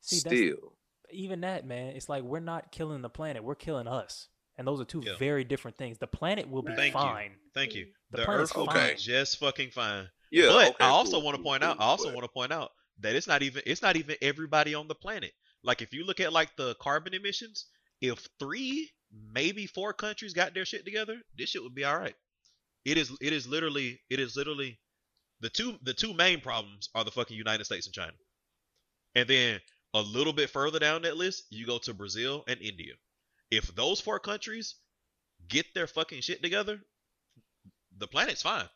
See, 0.00 0.20
that's- 0.20 0.38
still, 0.40 0.76
even 1.10 1.40
that 1.42 1.66
man, 1.66 1.94
it's 1.96 2.08
like 2.08 2.22
we're 2.22 2.40
not 2.40 2.72
killing 2.72 3.02
the 3.02 3.10
planet. 3.10 3.42
We're 3.44 3.54
killing 3.54 3.86
us, 3.88 4.28
and 4.56 4.66
those 4.66 4.80
are 4.80 4.84
two 4.84 5.02
Yeah. 5.04 5.16
very 5.16 5.44
different 5.44 5.76
things. 5.76 5.98
The 5.98 6.06
planet 6.06 6.48
will 6.48 6.62
be 6.62 6.74
Thank 6.74 6.94
you. 6.94 7.00
fine. 7.00 7.36
Thank 7.54 7.74
you. 7.74 7.92
The 8.10 8.18
The, 8.18 8.28
Earth 8.28 8.56
will 8.56 8.66
fine. 8.66 8.90
be 8.94 8.96
just 8.96 9.38
fucking 9.38 9.70
fine. 9.72 10.08
yeah. 10.30 10.46
but 10.46 10.68
okay, 10.74 10.84
I 10.84 10.88
also 10.88 11.12
cool, 11.16 11.22
want 11.22 11.34
to 11.36 11.42
cool, 11.42 11.50
point 11.52 11.64
out. 11.64 11.80
I 11.80 11.84
also 11.84 12.06
but- 12.06 12.14
want 12.14 12.24
to 12.24 12.28
point 12.32 12.52
out 12.52 12.72
that 13.00 13.14
it's 13.16 13.26
not 13.26 13.42
even 13.42 13.62
it's 13.66 13.82
not 13.82 13.96
even 13.96 14.16
everybody 14.22 14.74
on 14.74 14.88
the 14.88 14.94
planet. 14.94 15.32
Like 15.62 15.82
if 15.82 15.92
you 15.92 16.04
look 16.04 16.20
at 16.20 16.32
like 16.32 16.54
the 16.56 16.74
carbon 16.76 17.12
emissions, 17.14 17.66
if 18.00 18.26
three 18.38 18.90
maybe 19.12 19.66
four 19.66 19.92
countries 19.92 20.32
got 20.32 20.54
their 20.54 20.64
shit 20.64 20.84
together, 20.84 21.20
this 21.36 21.50
shit 21.50 21.62
would 21.62 21.74
be 21.74 21.84
all 21.84 21.98
right. 21.98 22.14
It 22.84 22.96
is 22.96 23.10
it 23.20 23.32
is 23.32 23.46
literally 23.46 24.00
it 24.08 24.20
is 24.20 24.36
literally 24.36 24.78
the 25.40 25.48
two 25.48 25.78
the 25.82 25.94
two 25.94 26.14
main 26.14 26.40
problems 26.40 26.88
are 26.94 27.04
the 27.04 27.10
fucking 27.10 27.36
United 27.36 27.64
States 27.64 27.86
and 27.86 27.94
China. 27.94 28.12
And 29.14 29.28
then 29.28 29.60
a 29.94 30.00
little 30.00 30.32
bit 30.32 30.50
further 30.50 30.78
down 30.78 31.02
that 31.02 31.16
list, 31.16 31.44
you 31.50 31.66
go 31.66 31.78
to 31.78 31.94
Brazil 31.94 32.44
and 32.46 32.60
India. 32.60 32.92
If 33.50 33.74
those 33.74 34.00
four 34.00 34.18
countries 34.20 34.76
get 35.48 35.66
their 35.74 35.86
fucking 35.86 36.20
shit 36.20 36.42
together, 36.42 36.78
the 37.98 38.06
planet's 38.06 38.42
fine. 38.42 38.68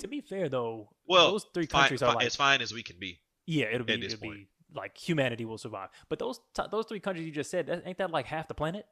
To 0.00 0.08
be 0.08 0.20
fair, 0.20 0.48
though, 0.48 0.88
Well, 1.06 1.32
those 1.32 1.46
three 1.54 1.66
Fine, 1.66 1.82
countries 1.82 2.02
are 2.02 2.10
fi- 2.12 2.14
like 2.16 2.26
as 2.26 2.36
fine 2.36 2.60
as 2.60 2.74
we 2.74 2.82
can 2.82 2.98
be. 2.98 3.20
Yeah, 3.46 3.66
it'll 3.66 3.86
be 3.86 3.94
at 3.94 4.00
this 4.00 4.14
it'll 4.14 4.26
point. 4.28 4.40
be 4.40 4.48
like 4.74 4.96
humanity 4.96 5.44
will 5.44 5.56
survive. 5.58 5.90
But 6.08 6.18
those 6.18 6.40
t- 6.54 6.62
those 6.70 6.86
three 6.86 7.00
countries 7.00 7.24
you 7.26 7.32
just 7.32 7.50
said, 7.50 7.66
that, 7.68 7.82
ain't 7.86 7.98
that 7.98 8.10
like 8.10 8.26
half 8.26 8.48
the 8.48 8.54
planet, 8.54 8.84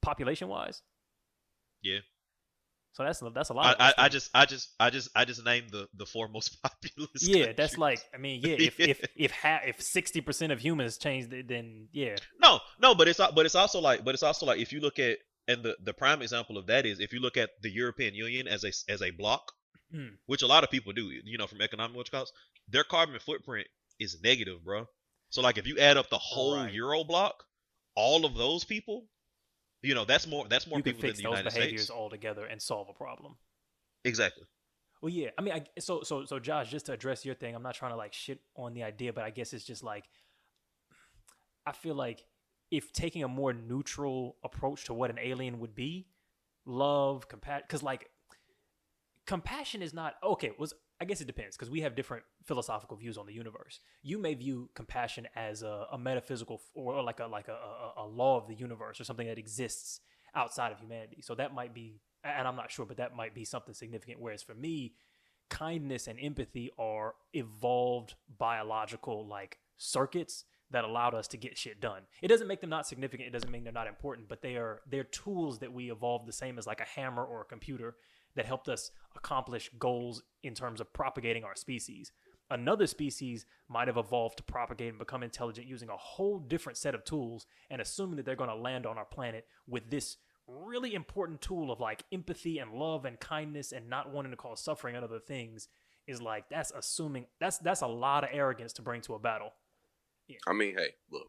population 0.00 0.48
wise? 0.48 0.82
Yeah. 1.82 1.98
So 2.92 3.04
that's 3.04 3.22
that's 3.34 3.50
a 3.50 3.54
lot. 3.54 3.76
I, 3.78 3.90
I, 3.90 3.94
I 4.04 4.08
just 4.08 4.30
I 4.34 4.46
just 4.46 4.70
I 4.80 4.90
just 4.90 5.08
I 5.14 5.24
just 5.24 5.44
named 5.44 5.70
the 5.70 5.88
the 5.94 6.06
four 6.06 6.28
most 6.28 6.58
populous. 6.62 7.26
yeah, 7.26 7.52
that's 7.56 7.78
like 7.78 8.00
I 8.12 8.18
mean 8.18 8.40
yeah, 8.42 8.56
if 8.58 8.80
if 8.80 9.00
if 9.16 9.30
ha- 9.30 9.60
if 9.64 9.80
sixty 9.80 10.20
percent 10.20 10.50
of 10.52 10.60
humans 10.60 10.98
change, 10.98 11.30
th- 11.30 11.46
then 11.46 11.88
yeah, 11.92 12.16
no 12.40 12.58
no, 12.80 12.94
but 12.94 13.06
it's 13.08 13.20
but 13.34 13.46
it's 13.46 13.54
also 13.54 13.80
like 13.80 14.04
but 14.04 14.14
it's 14.14 14.22
also 14.24 14.44
like 14.46 14.58
if 14.60 14.72
you 14.72 14.80
look 14.80 14.98
at 14.98 15.18
and 15.48 15.62
the 15.62 15.76
the 15.82 15.92
prime 15.94 16.20
example 16.20 16.58
of 16.58 16.66
that 16.66 16.84
is 16.84 16.98
if 17.00 17.12
you 17.12 17.20
look 17.20 17.36
at 17.36 17.50
the 17.62 17.70
European 17.70 18.14
Union 18.14 18.48
as 18.48 18.64
a 18.64 18.72
as 18.92 19.02
a 19.02 19.10
block, 19.10 19.52
Hmm. 19.92 20.08
which 20.26 20.42
a 20.42 20.46
lot 20.46 20.62
of 20.64 20.70
people 20.70 20.92
do, 20.92 21.10
you 21.24 21.36
know, 21.38 21.46
from 21.48 21.60
economic 21.60 22.10
costs, 22.10 22.32
their 22.68 22.84
carbon 22.84 23.18
footprint 23.18 23.66
is 23.98 24.20
negative, 24.22 24.64
bro. 24.64 24.86
So 25.30 25.42
like 25.42 25.58
if 25.58 25.66
you 25.66 25.78
add 25.78 25.96
up 25.96 26.10
the 26.10 26.18
whole 26.18 26.56
Right. 26.56 26.72
Euro 26.74 27.02
block, 27.04 27.44
all 27.96 28.24
of 28.24 28.34
those 28.36 28.64
people, 28.64 29.06
you 29.82 29.94
know, 29.94 30.04
that's 30.04 30.26
more 30.26 30.46
that's 30.48 30.66
more 30.66 30.78
you 30.78 30.82
can 30.82 30.92
people 30.92 31.02
than 31.02 31.10
fix 31.10 31.18
the 31.18 31.24
those 31.24 31.38
United 31.38 31.54
behaviors 31.54 31.82
States. 31.84 31.90
altogether 31.90 32.44
and 32.46 32.60
solve 32.60 32.88
a 32.88 32.92
problem. 32.92 33.36
Exactly. 34.04 34.44
Well, 35.02 35.10
yeah. 35.10 35.30
I 35.38 35.42
mean, 35.42 35.54
I, 35.54 35.64
so 35.78 36.02
so 36.02 36.24
so 36.24 36.38
Josh, 36.38 36.70
just 36.70 36.86
to 36.86 36.92
address 36.92 37.24
your 37.24 37.34
thing, 37.34 37.54
I'm 37.54 37.62
not 37.62 37.74
trying 37.74 37.92
to 37.92 37.96
like 37.96 38.12
shit 38.12 38.40
on 38.56 38.74
the 38.74 38.82
idea, 38.82 39.12
but 39.12 39.24
I 39.24 39.30
guess 39.30 39.52
it's 39.52 39.64
just 39.64 39.82
like 39.82 40.04
I 41.66 41.72
feel 41.72 41.94
like 41.94 42.24
if 42.70 42.92
taking 42.92 43.24
a 43.24 43.28
more 43.28 43.52
neutral 43.52 44.36
approach 44.44 44.84
to 44.84 44.94
what 44.94 45.10
an 45.10 45.18
alien 45.20 45.58
would 45.60 45.74
be, 45.74 46.06
love, 46.66 47.28
compassion, 47.28 47.64
because 47.66 47.82
like 47.82 48.10
compassion 49.26 49.82
is 49.82 49.94
not 49.94 50.14
okay. 50.22 50.52
Was 50.58 50.74
I 51.00 51.06
guess 51.06 51.20
it 51.22 51.26
depends 51.26 51.56
because 51.56 51.70
we 51.70 51.80
have 51.80 51.96
different 51.96 52.24
philosophical 52.44 52.96
views 52.96 53.16
on 53.16 53.26
the 53.26 53.32
universe. 53.32 53.80
You 54.02 54.18
may 54.18 54.34
view 54.34 54.68
compassion 54.74 55.26
as 55.34 55.62
a, 55.62 55.86
a 55.92 55.98
metaphysical 55.98 56.60
or 56.74 57.02
like 57.02 57.20
a 57.20 57.26
like 57.26 57.48
a, 57.48 57.52
a, 57.52 58.04
a 58.04 58.06
law 58.06 58.36
of 58.36 58.48
the 58.48 58.54
universe 58.54 59.00
or 59.00 59.04
something 59.04 59.26
that 59.26 59.38
exists 59.38 60.00
outside 60.34 60.72
of 60.72 60.78
humanity. 60.78 61.22
So 61.22 61.34
that 61.36 61.54
might 61.54 61.74
be, 61.74 62.00
and 62.22 62.46
I'm 62.46 62.56
not 62.56 62.70
sure, 62.70 62.84
but 62.84 62.98
that 62.98 63.16
might 63.16 63.34
be 63.34 63.44
something 63.44 63.74
significant. 63.74 64.20
Whereas 64.20 64.42
for 64.42 64.54
me, 64.54 64.92
kindness 65.48 66.06
and 66.06 66.18
empathy 66.20 66.70
are 66.78 67.14
evolved 67.32 68.14
biological 68.38 69.26
like 69.26 69.58
circuits 69.78 70.44
that 70.70 70.84
allowed 70.84 71.14
us 71.14 71.26
to 71.28 71.36
get 71.36 71.58
shit 71.58 71.80
done. 71.80 72.02
It 72.22 72.28
doesn't 72.28 72.46
make 72.46 72.60
them 72.60 72.70
not 72.70 72.86
significant. 72.86 73.26
It 73.26 73.32
doesn't 73.32 73.50
mean 73.50 73.64
they're 73.64 73.72
not 73.72 73.88
important, 73.88 74.28
but 74.28 74.42
they 74.42 74.56
are 74.56 74.82
they're 74.88 75.04
tools 75.04 75.58
that 75.60 75.72
we 75.72 75.90
evolved 75.90 76.28
the 76.28 76.32
same 76.32 76.58
as 76.58 76.66
like 76.66 76.80
a 76.80 76.84
hammer 76.84 77.24
or 77.24 77.40
a 77.40 77.46
computer 77.46 77.96
that 78.36 78.46
helped 78.46 78.68
us 78.68 78.90
accomplish 79.16 79.70
goals 79.78 80.22
in 80.42 80.54
terms 80.54 80.80
of 80.80 80.92
propagating 80.92 81.44
our 81.44 81.56
species. 81.56 82.12
Another 82.50 82.86
species 82.86 83.46
might 83.68 83.86
have 83.86 83.96
evolved 83.96 84.38
to 84.38 84.42
propagate 84.42 84.88
and 84.88 84.98
become 84.98 85.22
intelligent 85.22 85.66
using 85.68 85.88
a 85.88 85.96
whole 85.96 86.38
different 86.40 86.76
set 86.76 86.94
of 86.94 87.04
tools 87.04 87.46
and 87.70 87.80
assuming 87.80 88.16
that 88.16 88.24
they're 88.26 88.34
going 88.34 88.50
to 88.50 88.56
land 88.56 88.86
on 88.86 88.98
our 88.98 89.04
planet 89.04 89.46
with 89.68 89.90
this 89.90 90.16
really 90.48 90.94
important 90.94 91.40
tool 91.40 91.70
of 91.70 91.78
like 91.78 92.02
empathy 92.12 92.58
and 92.58 92.72
love 92.72 93.04
and 93.04 93.20
kindness 93.20 93.70
and 93.70 93.88
not 93.88 94.10
wanting 94.10 94.32
to 94.32 94.36
cause 94.36 94.60
suffering 94.60 94.96
and 94.96 95.04
other 95.04 95.20
things 95.20 95.68
is 96.08 96.20
like 96.20 96.48
that's 96.48 96.72
assuming 96.72 97.26
that's 97.38 97.58
that's 97.58 97.82
a 97.82 97.86
lot 97.86 98.24
of 98.24 98.30
arrogance 98.32 98.72
to 98.72 98.82
bring 98.82 99.00
to 99.02 99.14
a 99.14 99.18
battle. 99.18 99.52
I 100.48 100.52
mean, 100.52 100.76
hey, 100.76 100.90
look, 101.10 101.28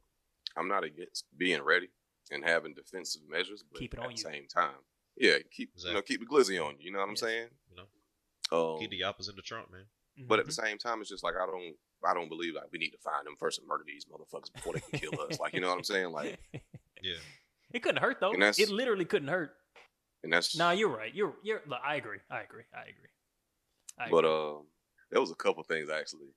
I'm 0.57 0.67
not 0.67 0.83
against 0.83 1.25
being 1.37 1.61
ready 1.61 1.89
and 2.31 2.43
having 2.43 2.73
defensive 2.73 3.21
measures, 3.29 3.63
but 3.69 3.79
Keep 3.79 3.93
it 3.93 3.99
at 3.99 4.05
on 4.05 4.11
the 4.11 4.15
you. 4.15 4.23
same 4.23 4.47
time, 4.47 4.75
yeah, 5.21 5.37
keep 5.51 5.71
you 5.77 5.93
know 5.93 6.01
keep 6.01 6.19
the 6.19 6.25
glizzy 6.25 6.63
on 6.63 6.73
you. 6.79 6.85
You 6.87 6.91
know 6.91 6.99
what 6.99 7.05
I'm 7.05 7.11
Yes. 7.11 7.19
saying? 7.21 7.47
You 7.69 7.75
know, 7.77 8.73
Um, 8.73 8.79
keep 8.79 8.89
the 8.91 9.03
opposite 9.03 9.31
in 9.31 9.35
the 9.37 9.41
trunk, 9.41 9.71
man. 9.71 9.85
but 10.27 10.39
at 10.39 10.45
the 10.45 10.51
same 10.51 10.77
time, 10.77 10.99
it's 11.01 11.09
just 11.09 11.23
like 11.23 11.35
I 11.35 11.45
don't 11.45 11.75
I 12.03 12.13
don't 12.13 12.29
believe 12.29 12.55
like 12.55 12.71
we 12.71 12.79
need 12.79 12.89
to 12.91 12.97
find 12.97 13.25
them 13.25 13.35
first 13.37 13.59
and 13.59 13.67
murder 13.67 13.83
these 13.85 14.05
motherfuckers 14.05 14.51
before 14.51 14.73
they 14.73 14.79
can 14.81 14.99
kill 14.99 15.21
us. 15.21 15.39
Like 15.39 15.53
you 15.53 15.61
know 15.61 15.69
what 15.69 15.77
I'm 15.77 15.83
saying? 15.83 16.11
Like, 16.11 16.39
Yeah. 17.01 17.15
it 17.73 17.81
couldn't 17.83 18.01
hurt 18.01 18.19
though. 18.19 18.31
And 18.33 18.41
that's- 18.41 18.59
It 18.59 18.69
literally 18.69 19.05
couldn't 19.05 19.27
hurt. 19.29 19.55
and 20.23 20.33
that's 20.33 20.55
Nah, 20.57 20.71
you're 20.71 20.89
right. 20.89 21.13
You're 21.13 21.35
you're. 21.43 21.61
look, 21.67 21.79
I 21.83 21.95
agree. 21.95 22.19
I 22.29 22.41
agree. 22.41 22.63
I 22.73 22.81
agree. 22.81 23.09
I 23.99 24.09
but 24.09 24.25
agree. 24.25 24.31
um, 24.31 24.67
there 25.11 25.21
was 25.21 25.31
a 25.31 25.35
couple 25.35 25.61
things 25.63 25.89
actually. 25.89 26.33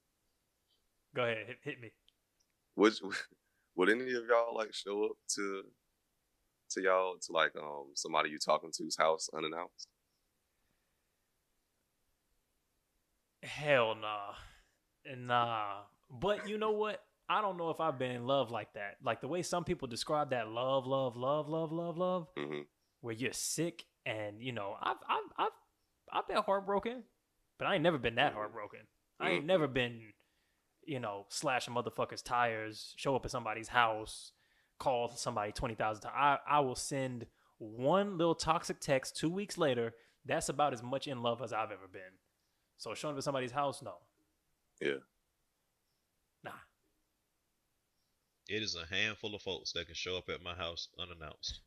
go 1.14 1.22
ahead, 1.24 1.46
hit, 1.46 1.58
hit 1.62 1.80
me. 1.80 1.92
Would 2.76 2.94
would 3.76 3.88
any 3.88 4.12
of 4.14 4.26
y'all 4.26 4.54
like 4.54 4.74
show 4.74 5.04
up 5.06 5.16
to 5.36 5.64
to 6.74 6.82
y'all 6.82 7.16
to 7.20 7.32
like 7.32 7.52
um 7.56 7.86
somebody 7.94 8.30
you 8.30 8.38
talking 8.38 8.70
to's 8.76 8.96
house 8.96 9.28
unannounced? 9.34 9.88
Hell 13.42 13.94
nah, 13.94 14.34
nah. 15.16 15.82
But 16.10 16.48
you 16.48 16.56
know 16.58 16.70
what? 16.72 17.02
I 17.28 17.40
don't 17.40 17.56
know 17.56 17.70
if 17.70 17.80
I've 17.80 17.98
been 17.98 18.10
in 18.10 18.26
love 18.26 18.50
like 18.50 18.72
that. 18.74 18.96
Like 19.02 19.20
the 19.20 19.28
way 19.28 19.42
some 19.42 19.64
people 19.64 19.88
describe 19.88 20.30
that 20.30 20.48
love, 20.48 20.86
love, 20.86 21.16
love, 21.16 21.48
love, 21.48 21.72
love, 21.72 21.96
love, 21.96 22.28
hmm 22.36 22.60
where 23.00 23.14
you're 23.14 23.32
sick 23.32 23.84
and 24.06 24.40
you 24.40 24.52
know, 24.52 24.76
I've, 24.80 24.96
I've, 25.08 25.22
I've, 25.38 25.52
I've 26.12 26.28
been 26.28 26.38
heartbroken, 26.38 27.02
but 27.58 27.66
I 27.66 27.74
ain't 27.74 27.82
never 27.82 27.98
been 27.98 28.14
that 28.16 28.32
Mhm. 28.32 28.36
heartbroken. 28.36 28.80
I 29.20 29.32
ain't 29.32 29.44
Mhm. 29.44 29.46
never 29.46 29.66
been, 29.66 30.12
you 30.86 31.00
know, 31.00 31.26
slashing 31.28 31.74
motherfuckers' 31.74 32.22
tires, 32.22 32.94
show 32.96 33.14
up 33.16 33.24
at 33.24 33.30
somebody's 33.30 33.68
house, 33.68 34.32
call 34.84 35.10
somebody 35.16 35.50
twenty 35.52 35.74
thousand 35.74 36.02
times. 36.02 36.14
I, 36.16 36.38
I 36.46 36.60
will 36.60 36.74
send 36.74 37.26
one 37.58 38.18
little 38.18 38.34
toxic 38.34 38.80
text 38.80 39.16
two 39.16 39.30
weeks 39.30 39.56
later. 39.56 39.94
That's 40.26 40.48
about 40.50 40.72
as 40.72 40.82
much 40.82 41.06
in 41.06 41.22
love 41.22 41.42
as 41.42 41.52
I've 41.52 41.70
ever 41.70 41.88
been. 41.90 42.02
So 42.76 42.94
showing 42.94 43.14
up 43.14 43.18
at 43.18 43.24
somebody's 43.24 43.52
house, 43.52 43.82
no. 43.82 43.94
Yeah. 44.80 44.98
Nah. 46.42 46.50
It 48.48 48.62
is 48.62 48.76
a 48.76 48.94
handful 48.94 49.34
of 49.34 49.42
folks 49.42 49.72
that 49.72 49.86
can 49.86 49.94
show 49.94 50.16
up 50.18 50.28
at 50.28 50.42
my 50.42 50.54
house 50.54 50.88
unannounced. 50.98 51.60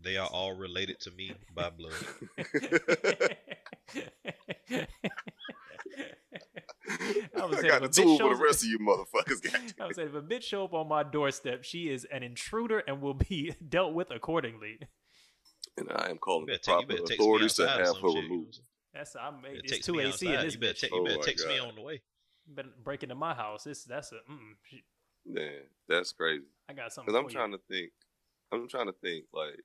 They 0.00 0.16
are 0.16 0.28
all 0.28 0.54
related 0.56 1.00
to 1.00 1.10
me 1.10 1.32
by 1.54 1.70
blood. 1.70 1.92
I 7.36 7.44
was 7.46 7.58
I 7.58 7.60
saying, 7.60 7.72
got 7.72 7.82
the 7.82 7.88
a 8.02 8.04
tool 8.04 8.18
for 8.18 8.34
the 8.34 8.42
rest 8.42 8.62
of 8.64 8.68
you 8.70 8.78
motherfuckers. 8.78 9.46
I 9.54 9.58
goddamn. 9.58 9.86
was 9.88 9.96
saying, 9.96 10.08
if 10.08 10.14
a 10.14 10.22
bitch 10.22 10.42
show 10.42 10.64
up 10.64 10.74
on 10.74 10.88
my 10.88 11.02
doorstep, 11.02 11.64
she 11.64 11.88
is 11.88 12.04
an 12.06 12.22
intruder 12.22 12.80
and 12.86 13.00
will 13.00 13.14
be 13.14 13.54
dealt 13.68 13.94
with 13.94 14.10
accordingly. 14.10 14.78
And 15.76 15.88
I 15.94 16.10
am 16.10 16.18
calling 16.18 16.46
the 16.46 16.52
better, 16.52 16.58
take, 16.58 16.74
proper 16.74 16.86
better 16.86 16.98
text 17.00 17.10
me 17.10 17.14
authorities 17.24 17.54
to 17.54 17.68
have 17.68 17.78
her 17.78 17.84
shit. 17.84 17.94
you 17.96 18.02
know 18.02 18.08
what 18.08 18.16
I'm 18.16 18.22
removed. 18.30 18.60
That's 18.94 19.16
I'm. 19.16 19.34
It's 19.44 19.86
two 19.86 20.00
AC 20.00 20.26
in 20.26 20.40
this 20.40 20.54
You 20.54 20.60
better, 20.60 20.72
bitch. 20.72 20.80
te- 20.80 20.88
you 20.92 21.00
Oh 21.00 21.04
better 21.04 21.18
my 21.18 21.22
text 21.24 21.46
me 21.46 21.58
on 21.58 21.74
the 21.76 21.82
way. 21.82 22.02
Better 22.48 22.68
break 22.82 23.02
into 23.02 23.14
my 23.14 23.34
house. 23.34 23.64
This 23.64 23.84
that's 23.84 24.10
a. 24.12 24.16
Mm, 24.30 24.54
shit. 24.68 24.80
Man, 25.26 25.60
that's 25.88 26.12
crazy. 26.12 26.44
I 26.68 26.72
got 26.72 26.92
something. 26.92 27.12
Because 27.12 27.24
I'm 27.24 27.30
trying 27.30 27.52
you. 27.52 27.58
to 27.58 27.62
think. 27.70 27.90
I'm 28.50 28.68
trying 28.68 28.86
to 28.86 28.94
think 29.02 29.26
like, 29.32 29.60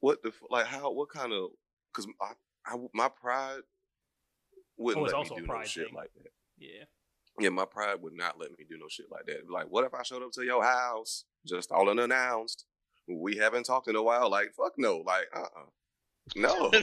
what 0.00 0.22
the 0.22 0.32
like 0.50 0.66
how 0.66 0.90
what 0.92 1.08
kind 1.08 1.32
of 1.32 1.50
because 1.92 2.06
I, 2.20 2.32
I 2.66 2.76
my 2.92 3.08
pride 3.08 3.60
wouldn't 4.76 5.02
Oh, 5.02 5.06
let 5.06 5.14
also 5.14 5.34
me 5.34 5.40
do 5.40 5.46
no 5.46 5.52
pride 5.52 5.68
shit 5.68 5.86
thing. 5.86 5.94
like 5.94 6.10
that. 6.14 6.30
Yeah. 6.58 6.84
Yeah, 7.40 7.48
my 7.48 7.64
pride 7.64 8.00
would 8.02 8.12
not 8.14 8.38
let 8.38 8.50
me 8.58 8.64
do 8.68 8.78
no 8.78 8.86
shit 8.88 9.06
like 9.10 9.26
that. 9.26 9.50
Like, 9.50 9.66
what 9.68 9.84
if 9.84 9.92
I 9.94 10.02
showed 10.02 10.22
up 10.22 10.30
to 10.32 10.44
your 10.44 10.62
house 10.62 11.24
just 11.46 11.72
all 11.72 11.88
unannounced? 11.88 12.64
We 13.08 13.36
haven't 13.36 13.64
talked 13.64 13.88
in 13.88 13.96
a 13.96 14.02
while. 14.02 14.30
Like, 14.30 14.54
fuck 14.54 14.72
no. 14.78 14.98
Like, 14.98 15.26
uh 15.34 15.40
uh 15.40 15.66
No. 16.36 16.70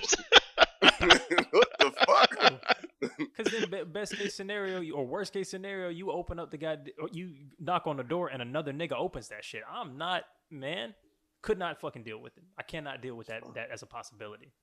what 0.81 1.69
the 1.79 1.91
fuck? 2.05 2.61
Because 3.17 3.67
then, 3.69 3.91
best 3.91 4.15
case 4.15 4.35
scenario 4.35 4.93
or 4.93 5.05
worst 5.07 5.33
case 5.33 5.49
scenario, 5.49 5.89
you 5.89 6.11
open 6.11 6.37
up 6.37 6.51
the 6.51 6.57
guy, 6.57 6.77
you 7.11 7.33
knock 7.59 7.87
on 7.87 7.97
the 7.97 8.03
door, 8.03 8.27
and 8.27 8.43
another 8.43 8.71
nigga 8.73 8.93
opens 8.93 9.29
that 9.29 9.43
shit. 9.43 9.61
I'm 9.67 9.97
not, 9.97 10.23
man. 10.51 10.93
Could 11.41 11.57
not 11.57 11.81
fucking 11.81 12.03
deal 12.03 12.19
with 12.19 12.37
it. 12.37 12.43
I 12.59 12.63
cannot 12.63 13.01
deal 13.01 13.15
with 13.15 13.27
that 13.27 13.41
that 13.55 13.71
as 13.71 13.81
a 13.81 13.87
possibility. 13.87 14.53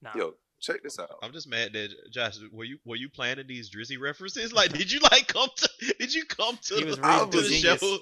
Nah. 0.00 0.12
Yo, 0.14 0.34
check 0.62 0.82
this 0.82 0.98
out. 0.98 1.10
I'm 1.22 1.32
just 1.32 1.48
mad 1.48 1.72
that 1.74 1.90
Josh, 2.10 2.38
were 2.52 2.64
you 2.64 2.78
were 2.84 2.96
you 2.96 3.10
planning 3.10 3.46
these 3.46 3.68
Drizzy 3.70 4.00
references? 4.00 4.52
Like, 4.52 4.72
did 4.72 4.90
you 4.90 5.00
like 5.10 5.26
come 5.26 5.48
to? 5.56 5.94
Did 5.98 6.14
you 6.14 6.24
come 6.24 6.58
to 6.62 6.76
He 6.76 6.84
was 6.84 6.96
the, 6.96 7.02
the 7.30 7.38
Virginia's. 7.38 7.80
show? 7.80 7.98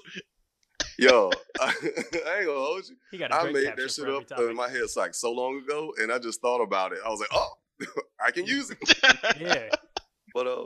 Yo, 0.97 1.31
I 1.59 1.73
ain't 1.83 2.11
gonna 2.11 2.45
hold 2.45 2.87
you. 2.87 2.95
He 3.11 3.17
got 3.17 3.31
a 3.31 3.35
I 3.35 3.51
made 3.51 3.65
caption 3.65 3.83
that 3.83 3.91
shit 3.91 4.31
up 4.31 4.49
in 4.49 4.55
my 4.55 4.69
head 4.69 4.83
like 4.95 5.13
so 5.13 5.31
long 5.31 5.57
ago, 5.57 5.93
and 5.99 6.11
I 6.11 6.19
just 6.19 6.41
thought 6.41 6.61
about 6.61 6.93
it. 6.93 6.99
I 7.05 7.09
was 7.09 7.19
like, 7.19 7.29
oh, 7.33 7.51
I 8.25 8.31
can 8.31 8.45
use 8.45 8.71
it. 8.71 8.77
Yeah. 9.39 9.69
But 10.33 10.47
uh, 10.47 10.65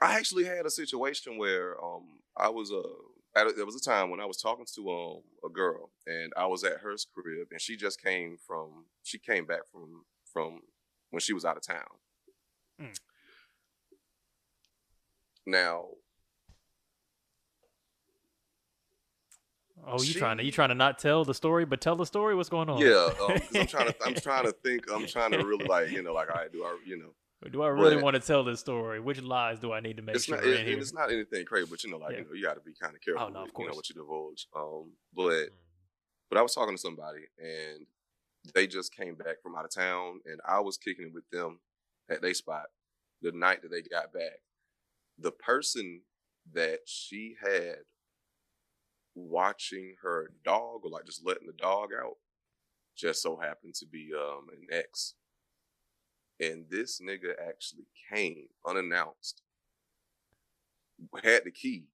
I 0.00 0.16
actually 0.16 0.44
had 0.44 0.66
a 0.66 0.70
situation 0.70 1.38
where 1.38 1.82
um 1.84 2.20
I 2.36 2.48
was 2.48 2.72
uh 2.72 3.38
at 3.38 3.46
a, 3.46 3.52
there 3.52 3.66
was 3.66 3.76
a 3.76 3.80
time 3.80 4.10
when 4.10 4.20
I 4.20 4.24
was 4.24 4.38
talking 4.38 4.66
to 4.74 4.90
um 4.90 5.22
a 5.44 5.48
girl 5.48 5.90
and 6.06 6.32
I 6.36 6.46
was 6.46 6.64
at 6.64 6.78
her 6.78 6.94
crib 7.14 7.48
and 7.50 7.60
she 7.60 7.76
just 7.76 8.02
came 8.02 8.38
from 8.46 8.86
she 9.02 9.18
came 9.18 9.46
back 9.46 9.60
from 9.70 10.04
from 10.32 10.60
when 11.10 11.20
she 11.20 11.32
was 11.32 11.44
out 11.44 11.56
of 11.56 11.62
town. 11.62 11.86
Mm. 12.80 12.96
Now 15.46 15.84
Oh, 19.86 20.00
you 20.02 20.12
She- 20.12 20.18
trying 20.18 20.36
to 20.38 20.44
you 20.44 20.52
trying 20.52 20.68
to 20.70 20.74
not 20.74 20.98
tell 20.98 21.24
the 21.24 21.32
story, 21.32 21.64
but 21.64 21.80
tell 21.80 21.96
the 21.96 22.04
story. 22.04 22.34
What's 22.34 22.48
going 22.48 22.68
on? 22.68 22.78
yeah, 22.78 23.10
um, 23.22 23.38
I'm 23.54 23.66
trying 23.66 23.86
to 23.86 23.94
I'm 24.04 24.14
trying 24.26 24.44
to 24.44 24.52
think 24.52 24.90
I'm 24.90 25.06
trying 25.06 25.30
to 25.32 25.38
really 25.38 25.64
like 25.64 25.90
you 25.90 26.02
know 26.02 26.12
like 26.12 26.30
I 26.30 26.48
do 26.52 26.64
I 26.64 26.76
you 26.84 26.98
know 26.98 27.14
Do 27.50 27.62
I 27.62 27.68
really 27.68 27.94
But- 27.94 28.04
want 28.04 28.14
to 28.16 28.20
tell 28.20 28.42
this 28.44 28.60
story? 28.60 29.00
Which 29.00 29.22
lies 29.22 29.60
do 29.60 29.72
I 29.72 29.80
need 29.80 29.96
to 29.96 30.02
make 30.02 30.16
it's 30.16 30.24
sure 30.24 30.36
not 30.36 30.44
it, 30.44 30.66
here? 30.66 30.78
it's 30.78 30.92
not 30.92 31.10
anything 31.12 31.44
crazy 31.46 31.68
but 31.70 31.82
you 31.84 31.90
know 31.90 31.98
like 31.98 32.12
Yeah. 32.12 32.18
you 32.18 32.24
know 32.24 32.32
you 32.34 32.42
got 32.42 32.54
to 32.54 32.60
be 32.60 32.74
kind 32.74 32.94
of 32.94 33.00
careful 33.00 33.22
Oh, 33.24 33.28
no, 33.28 33.38
of 33.40 33.44
with, 33.46 33.52
you 33.56 33.64
know 33.64 33.70
course. 33.72 33.76
what 33.76 33.88
you 33.88 33.94
divulge 33.94 34.46
um 34.54 34.92
but 35.14 35.48
But 36.28 36.38
I 36.38 36.42
was 36.42 36.54
talking 36.54 36.74
to 36.74 36.80
somebody 36.80 37.20
and 37.38 37.86
they 38.54 38.66
just 38.66 38.94
came 38.94 39.14
back 39.14 39.42
from 39.42 39.56
out 39.56 39.64
of 39.64 39.74
town 39.74 40.20
and 40.24 40.40
I 40.46 40.60
was 40.60 40.78
kicking 40.78 41.06
it 41.08 41.14
with 41.14 41.28
them 41.30 41.60
at 42.10 42.22
their 42.22 42.34
spot 42.34 42.66
the 43.22 43.32
night 43.32 43.62
that 43.62 43.70
they 43.70 43.82
got 43.82 44.12
back. 44.12 44.40
The 45.18 45.32
person 45.32 46.02
that 46.52 46.80
she 46.86 47.36
had 47.42 47.78
watching 49.14 49.94
her 50.02 50.30
dog 50.44 50.80
or 50.84 50.90
like 50.90 51.04
just 51.04 51.26
letting 51.26 51.46
the 51.46 51.52
dog 51.52 51.90
out 51.92 52.16
just 52.96 53.22
so 53.22 53.36
happened 53.36 53.74
to 53.74 53.86
be 53.86 54.10
um 54.14 54.46
an 54.52 54.66
ex. 54.70 55.14
And 56.40 56.66
this 56.70 57.00
nigga 57.00 57.32
actually 57.48 57.86
came 58.12 58.46
unannounced, 58.66 59.42
had 61.24 61.44
the 61.44 61.50
key, 61.50 61.86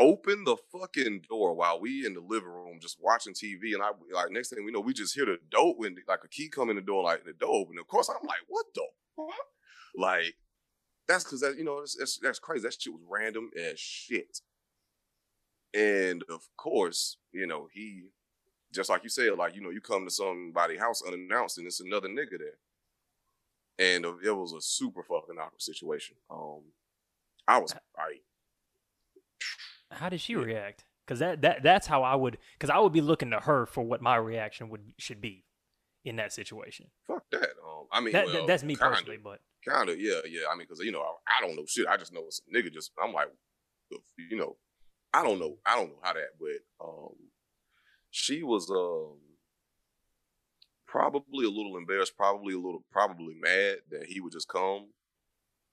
opened 0.00 0.46
the 0.46 0.56
fucking 0.72 1.22
door 1.28 1.54
while 1.54 1.80
we 1.80 2.06
in 2.06 2.14
the 2.14 2.20
living 2.20 2.48
room 2.48 2.78
just 2.80 2.98
watching 3.00 3.34
TV. 3.34 3.74
And 3.74 3.82
I 3.82 3.90
like 4.12 4.32
next 4.32 4.48
thing 4.48 4.64
we 4.64 4.72
know, 4.72 4.80
we 4.80 4.94
just 4.94 5.14
hear 5.14 5.26
the 5.26 5.38
door 5.50 5.74
when 5.76 5.96
like 6.08 6.24
a 6.24 6.28
key 6.28 6.48
come 6.48 6.70
in 6.70 6.76
the 6.76 6.82
door, 6.82 7.04
like 7.04 7.24
the 7.24 7.34
door 7.34 7.54
open. 7.54 7.78
Of 7.78 7.86
course, 7.86 8.08
I'm 8.08 8.26
like, 8.26 8.40
what 8.48 8.66
the 8.74 8.86
fuck? 9.14 9.46
Like, 9.94 10.34
that's 11.06 11.24
because 11.24 11.40
that 11.40 11.58
you 11.58 11.64
know 11.64 11.80
that's, 11.80 11.96
that's 11.96 12.18
that's 12.18 12.38
crazy. 12.38 12.62
That 12.62 12.80
shit 12.80 12.92
was 12.92 13.02
random 13.08 13.50
as 13.56 13.78
shit. 13.78 14.40
And 15.74 16.24
of 16.28 16.48
course, 16.56 17.18
you 17.32 17.46
know, 17.46 17.68
he 17.72 18.04
just 18.72 18.90
like 18.90 19.02
you 19.04 19.10
said, 19.10 19.36
like, 19.36 19.54
you 19.54 19.60
know, 19.60 19.70
you 19.70 19.80
come 19.80 20.04
to 20.04 20.10
somebody's 20.10 20.80
house 20.80 21.02
unannounced 21.06 21.58
and 21.58 21.66
it's 21.66 21.80
another 21.80 22.08
nigga 22.08 22.38
there. 22.38 22.58
And 23.78 24.04
uh, 24.04 24.14
it 24.24 24.30
was 24.30 24.52
a 24.52 24.60
super 24.60 25.02
fucking 25.02 25.38
awkward 25.38 25.62
situation. 25.62 26.16
Um 26.30 26.62
I 27.46 27.58
was 27.58 27.74
like, 27.74 28.19
How 29.90 30.08
did 30.08 30.20
she 30.20 30.34
react? 30.36 30.84
Because 31.06 31.18
that, 31.18 31.42
that 31.42 31.62
that's 31.62 31.86
how 31.86 32.02
I 32.02 32.14
would. 32.14 32.38
Because 32.58 32.70
I 32.70 32.78
would 32.78 32.92
be 32.92 33.00
looking 33.00 33.30
to 33.30 33.40
her 33.40 33.66
for 33.66 33.82
what 33.82 34.00
my 34.00 34.16
reaction 34.16 34.68
would 34.70 34.92
should 34.98 35.20
be 35.20 35.44
in 36.04 36.16
that 36.16 36.32
situation. 36.32 36.86
fuck 37.06 37.24
that. 37.32 37.50
Um 37.66 37.86
I 37.92 38.00
mean 38.00 38.12
That, 38.12 38.26
well, 38.26 38.34
that- 38.34 38.46
that's 38.46 38.62
me 38.62 38.76
kinda. 38.76 38.90
personally, 38.90 39.18
but 39.22 39.40
Kind 39.66 39.90
of, 39.90 40.00
yeah, 40.00 40.20
yeah. 40.26 40.42
I 40.50 40.56
mean, 40.56 40.66
because 40.66 40.78
you 40.80 40.90
know, 40.92 41.02
I, 41.02 41.12
I 41.38 41.46
don't 41.46 41.54
know 41.56 41.64
shit. 41.68 41.86
I 41.86 41.96
just 41.98 42.12
know 42.14 42.24
it's 42.26 42.40
a 42.48 42.56
nigga. 42.56 42.72
Just 42.72 42.92
I'm 43.02 43.12
like, 43.12 43.28
you 44.16 44.36
know, 44.36 44.56
I 45.12 45.22
don't 45.22 45.38
know. 45.38 45.58
I 45.66 45.76
don't 45.76 45.90
know 45.90 45.98
how 46.02 46.14
that, 46.14 46.30
but 46.38 46.86
um, 46.86 47.14
she 48.10 48.42
was 48.42 48.70
um 48.70 49.18
probably 50.86 51.44
a 51.46 51.50
little 51.50 51.76
embarrassed, 51.76 52.16
probably 52.16 52.54
a 52.54 52.58
little, 52.58 52.84
probably 52.90 53.34
mad 53.34 53.78
that 53.90 54.06
he 54.06 54.20
would 54.20 54.32
just 54.32 54.48
come, 54.48 54.88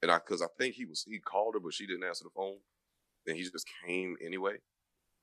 and 0.01 0.11
I 0.11 0.18
because 0.18 0.41
I 0.41 0.47
think 0.57 0.76
he 0.76 0.86
was 0.86 1.05
he 1.07 1.20
called 1.20 1.53
her, 1.55 1.59
but 1.59 1.74
she 1.74 1.88
didn't 1.88 2.03
answer 2.03 2.24
the 2.26 2.30
phone, 2.36 2.57
and 3.28 3.38
he 3.38 3.44
just 3.44 3.68
came 3.86 4.16
anyway. 4.24 4.56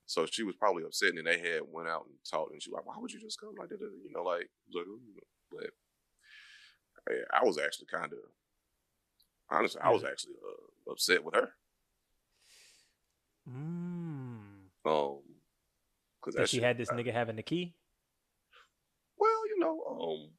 So 0.06 0.26
she 0.26 0.42
was 0.42 0.56
probably 0.56 0.84
upset, 0.84 1.10
and 1.10 1.18
then 1.18 1.24
they 1.24 1.38
had 1.38 1.62
went 1.66 1.88
out 1.88 2.04
and 2.06 2.14
talked, 2.30 2.52
and 2.52 2.62
she 2.62 2.70
was 2.70 2.76
like, 2.76 2.86
"Why 2.86 2.96
would 2.98 3.12
you 3.12 3.20
just 3.20 3.40
come 3.40 3.54
like 3.58 3.70
that?" 3.70 3.80
You 3.80 4.10
know, 4.14 4.22
like, 4.22 4.48
like, 4.74 4.86
but 5.52 5.70
I 7.32 7.44
was 7.44 7.58
actually 7.58 7.86
kind 7.86 8.12
of 8.12 8.18
honestly, 9.50 9.80
I 9.80 9.90
was 9.90 10.04
actually 10.04 10.34
uh, 10.46 10.92
upset 10.92 11.24
with 11.24 11.34
her. 11.34 11.54
mm, 13.48 14.68
Um, 14.84 15.20
because 16.22 16.50
she 16.50 16.60
had 16.60 16.78
this 16.78 16.90
nigga 16.90 17.12
having 17.12 17.36
the 17.36 17.42
key. 17.42 17.74
Well, 19.16 19.48
you 19.48 19.58
know, 19.58 19.84
um, 19.84 20.33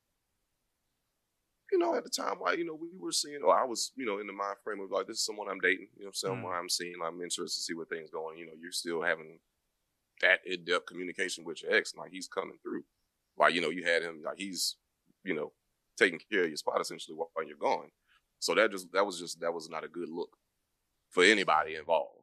you 1.75 1.79
know, 1.79 1.93
at 1.93 2.05
the 2.05 2.09
time, 2.09 2.35
like 2.41 2.57
you 2.57 2.65
know, 2.65 2.73
we 2.73 2.87
were 2.97 3.11
seeing, 3.11 3.41
or 3.43 3.53
I 3.53 3.65
was, 3.65 3.91
you 3.97 4.05
know, 4.05 4.19
in 4.19 4.27
the 4.27 4.33
mind 4.33 4.55
frame 4.63 4.79
of 4.79 4.91
like, 4.91 5.07
this 5.07 5.17
is 5.17 5.25
someone 5.25 5.49
I'm 5.49 5.59
dating. 5.59 5.89
You 5.97 6.05
know, 6.05 6.11
someone 6.13 6.53
mm. 6.53 6.57
I'm 6.57 6.69
seeing. 6.69 6.95
I'm 7.05 7.21
interested 7.21 7.59
to 7.59 7.61
see 7.61 7.73
where 7.73 7.85
things 7.85 8.09
going. 8.09 8.37
You 8.37 8.45
know, 8.45 8.53
you're 8.57 8.71
still 8.71 9.01
having 9.01 9.39
that 10.21 10.39
in 10.45 10.63
depth 10.63 10.85
communication 10.85 11.43
with 11.43 11.63
your 11.63 11.73
ex, 11.73 11.93
like 11.97 12.11
he's 12.11 12.29
coming 12.29 12.57
through. 12.63 12.83
Like 13.37 13.53
you 13.53 13.59
know, 13.59 13.71
you 13.71 13.83
had 13.83 14.03
him, 14.03 14.21
like 14.23 14.37
he's, 14.37 14.77
you 15.25 15.35
know, 15.35 15.51
taking 15.97 16.19
care 16.31 16.43
of 16.43 16.47
your 16.47 16.55
spot 16.55 16.79
essentially 16.79 17.17
while 17.17 17.45
you're 17.45 17.57
gone. 17.57 17.89
So 18.39 18.55
that 18.55 18.71
just 18.71 18.93
that 18.93 19.05
was 19.05 19.19
just 19.19 19.41
that 19.41 19.53
was 19.53 19.69
not 19.69 19.83
a 19.83 19.89
good 19.89 20.09
look 20.09 20.37
for 21.09 21.25
anybody 21.25 21.75
involved. 21.75 22.21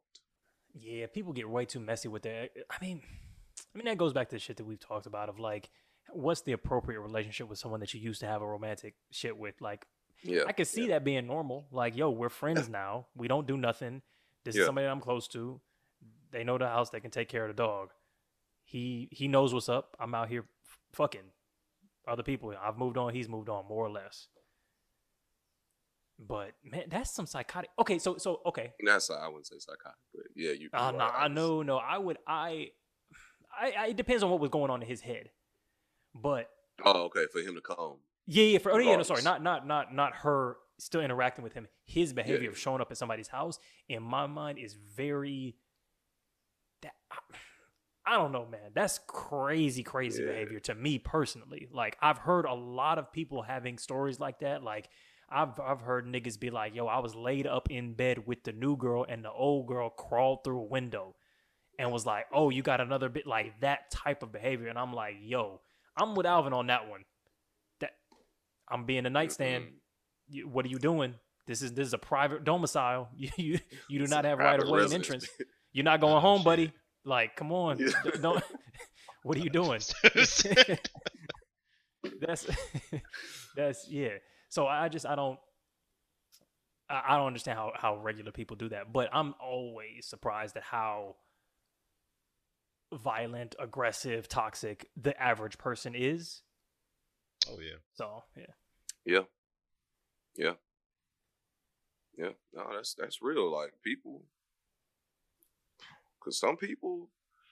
Yeah, 0.73 1.05
people 1.05 1.31
get 1.31 1.47
way 1.47 1.65
too 1.65 1.79
messy 1.79 2.07
with 2.07 2.23
that. 2.23 2.49
I 2.71 2.77
mean, 2.81 3.03
I 3.03 3.77
mean 3.77 3.85
that 3.85 3.99
goes 3.99 4.13
back 4.13 4.29
to 4.29 4.35
the 4.35 4.39
shit 4.39 4.57
that 4.57 4.65
we've 4.65 4.79
talked 4.79 5.05
about 5.05 5.29
of 5.29 5.37
like, 5.37 5.69
what's 6.11 6.41
the 6.41 6.51
appropriate 6.51 6.99
relationship 6.99 7.47
with 7.49 7.59
someone 7.59 7.79
that 7.79 7.93
you 7.93 7.99
used 7.99 8.19
to 8.21 8.27
have 8.27 8.41
a 8.41 8.47
romantic 8.47 8.95
shit 9.11 9.37
with? 9.37 9.61
Like, 9.61 9.85
Yeah, 10.21 10.43
I 10.47 10.51
could 10.51 10.67
see 10.67 10.87
that 10.87 11.03
being 11.03 11.27
normal. 11.27 11.67
Like, 11.71 11.95
yo, 11.95 12.09
we're 12.09 12.29
friends 12.29 12.69
now. 12.81 13.07
We 13.15 13.27
don't 13.27 13.47
do 13.47 13.57
nothing. 13.57 14.01
This 14.43 14.55
is 14.55 14.65
somebody 14.65 14.85
that 14.85 14.91
I'm 14.91 14.99
close 14.99 15.27
to. 15.29 15.61
They 16.31 16.43
know 16.43 16.57
the 16.57 16.67
house. 16.67 16.89
They 16.89 16.99
can 16.99 17.11
take 17.11 17.29
care 17.29 17.45
of 17.47 17.55
the 17.55 17.61
dog. 17.61 17.91
He 18.65 19.07
he 19.11 19.27
knows 19.27 19.53
what's 19.53 19.69
up. 19.69 19.95
I'm 19.99 20.15
out 20.15 20.29
here 20.29 20.45
f- 20.65 20.79
fucking 20.93 21.31
other 22.07 22.23
people. 22.23 22.53
I've 22.61 22.77
moved 22.77 22.97
on. 22.97 23.13
He's 23.13 23.29
moved 23.29 23.49
on, 23.49 23.67
more 23.67 23.85
or 23.85 23.89
less. 23.89 24.27
But 26.19 26.51
man, 26.63 26.85
that's 26.89 27.13
some 27.13 27.25
psychotic. 27.25 27.69
Okay, 27.79 27.99
so 27.99 28.17
so 28.17 28.41
okay. 28.45 28.73
That's 28.85 29.09
I 29.09 29.27
wouldn't 29.27 29.47
say 29.47 29.57
psychotic, 29.59 29.99
but 30.13 30.23
yeah, 30.35 30.51
you. 30.51 30.69
Uh, 30.73 30.93
are. 30.97 31.15
I 31.15 31.27
know, 31.27 31.61
no. 31.61 31.77
I 31.77 31.97
would, 31.97 32.17
I, 32.27 32.69
I, 33.59 33.71
I, 33.77 33.87
it 33.87 33.97
depends 33.97 34.23
on 34.23 34.29
what 34.29 34.39
was 34.39 34.49
going 34.49 34.71
on 34.71 34.81
in 34.81 34.87
his 34.87 35.01
head. 35.01 35.29
But 36.15 36.49
Oh, 36.83 37.03
okay, 37.03 37.25
for 37.31 37.39
him 37.39 37.55
to 37.55 37.61
come. 37.61 37.97
yeah, 38.25 38.43
yeah, 38.45 38.57
for, 38.57 38.71
oh, 38.71 38.77
yeah, 38.77 38.95
no, 38.95 39.03
sorry, 39.03 39.21
not, 39.21 39.43
not, 39.43 39.65
not, 39.67 39.93
not 39.93 40.13
her 40.17 40.57
still 40.79 41.01
interacting 41.01 41.43
with 41.43 41.53
him. 41.53 41.67
His 41.85 42.13
behavior 42.13 42.43
yeah. 42.43 42.49
of 42.49 42.57
showing 42.57 42.81
up 42.81 42.91
at 42.91 42.97
somebody's 42.97 43.27
house, 43.27 43.59
in 43.87 44.01
my 44.03 44.27
mind, 44.27 44.57
is 44.59 44.73
very. 44.73 45.55
That 46.81 46.93
I, 47.11 47.17
I 48.05 48.17
don't 48.17 48.31
know, 48.31 48.45
man. 48.45 48.71
That's 48.73 48.99
crazy, 49.07 49.83
crazy 49.83 50.23
Yeah. 50.23 50.31
behavior 50.31 50.59
to 50.61 50.75
me 50.75 50.99
personally. 50.99 51.67
Like 51.71 51.97
I've 52.01 52.17
heard 52.17 52.45
a 52.45 52.53
lot 52.53 52.97
of 52.97 53.11
people 53.13 53.43
having 53.43 53.77
stories 53.77 54.19
like 54.19 54.39
that. 54.39 54.61
Like 54.63 54.89
I've 55.29 55.57
I've 55.59 55.79
heard 55.81 56.05
niggas 56.05 56.37
be 56.39 56.49
like, 56.49 56.75
"Yo, 56.75 56.85
I 56.87 56.99
was 56.99 57.15
laid 57.15 57.47
up 57.47 57.71
in 57.71 57.93
bed 57.93 58.27
with 58.27 58.43
the 58.43 58.51
new 58.51 58.75
girl, 58.75 59.05
and 59.07 59.23
the 59.23 59.31
old 59.31 59.67
girl 59.67 59.89
crawled 59.89 60.43
through 60.43 60.59
a 60.59 60.65
window." 60.65 61.15
And 61.79 61.91
was 61.91 62.05
like, 62.05 62.25
"Oh, 62.33 62.49
you 62.49 62.61
got 62.61 62.81
another 62.81 63.07
bit 63.09 63.25
like 63.25 63.59
that 63.61 63.89
type 63.89 64.21
of 64.21 64.31
behavior," 64.33 64.67
and 64.67 64.77
I'm 64.77 64.93
like, 64.93 65.15
"Yo, 65.21 65.61
I'm 65.97 66.15
with 66.15 66.25
Alvin 66.25 66.53
on 66.53 66.67
that 66.67 66.89
one. 66.89 67.03
That 67.79 67.91
I'm 68.69 68.85
being 68.85 69.05
a 69.05 69.09
nightstand. 69.09 69.65
You, 70.27 70.47
what 70.47 70.65
are 70.65 70.69
you 70.69 70.79
doing? 70.79 71.15
This 71.45 71.61
is 71.61 71.73
this 71.73 71.87
is 71.87 71.93
a 71.93 71.97
private 71.97 72.43
domicile. 72.43 73.09
You 73.15 73.29
you, 73.37 73.59
you 73.89 73.99
do 73.99 74.03
It's 74.03 74.11
not 74.11 74.25
have 74.25 74.39
right 74.39 74.59
of 74.61 74.69
way 74.69 74.83
and 74.83 74.93
entrance. 74.93 75.27
You're 75.71 75.83
not 75.85 76.01
going 76.01 76.13
Oh, 76.17 76.19
home, 76.19 76.43
buddy. 76.43 76.71
Like, 77.05 77.35
come 77.35 77.51
on. 77.51 77.79
Yeah. 77.79 77.89
Don't. 78.21 78.43
what 79.23 79.37
are 79.37 79.41
you 79.41 79.49
doing? 79.49 79.81
that's 82.21 82.47
that's 83.55 83.87
yeah. 83.89 84.17
So 84.49 84.67
I 84.67 84.87
just 84.89 85.05
I 85.05 85.15
don't 85.15 85.37
I, 86.89 87.01
I 87.09 87.17
don't 87.17 87.27
understand 87.27 87.57
how 87.57 87.71
how 87.75 87.97
regular 87.97 88.31
people 88.31 88.55
do 88.55 88.69
that. 88.69 88.93
But 88.93 89.09
I'm 89.11 89.33
always 89.41 90.05
surprised 90.05 90.55
at 90.55 90.63
how 90.63 91.15
violent, 92.97 93.55
aggressive, 93.59 94.27
toxic 94.27 94.89
the 94.95 95.19
average 95.21 95.57
person 95.57 95.93
is. 95.95 96.41
oh 97.49 97.59
yeah. 97.59 97.77
So 97.93 98.23
yeah. 98.37 98.45
Yeah. 99.05 99.23
Yeah. 100.35 100.53
Yeah. 102.17 102.29
No, 102.53 102.67
that's 102.73 102.93
that's 102.93 103.21
real. 103.21 103.51
Like 103.51 103.73
people 103.83 104.23
cause 106.19 106.37
some 106.39 106.55
people 106.57 107.09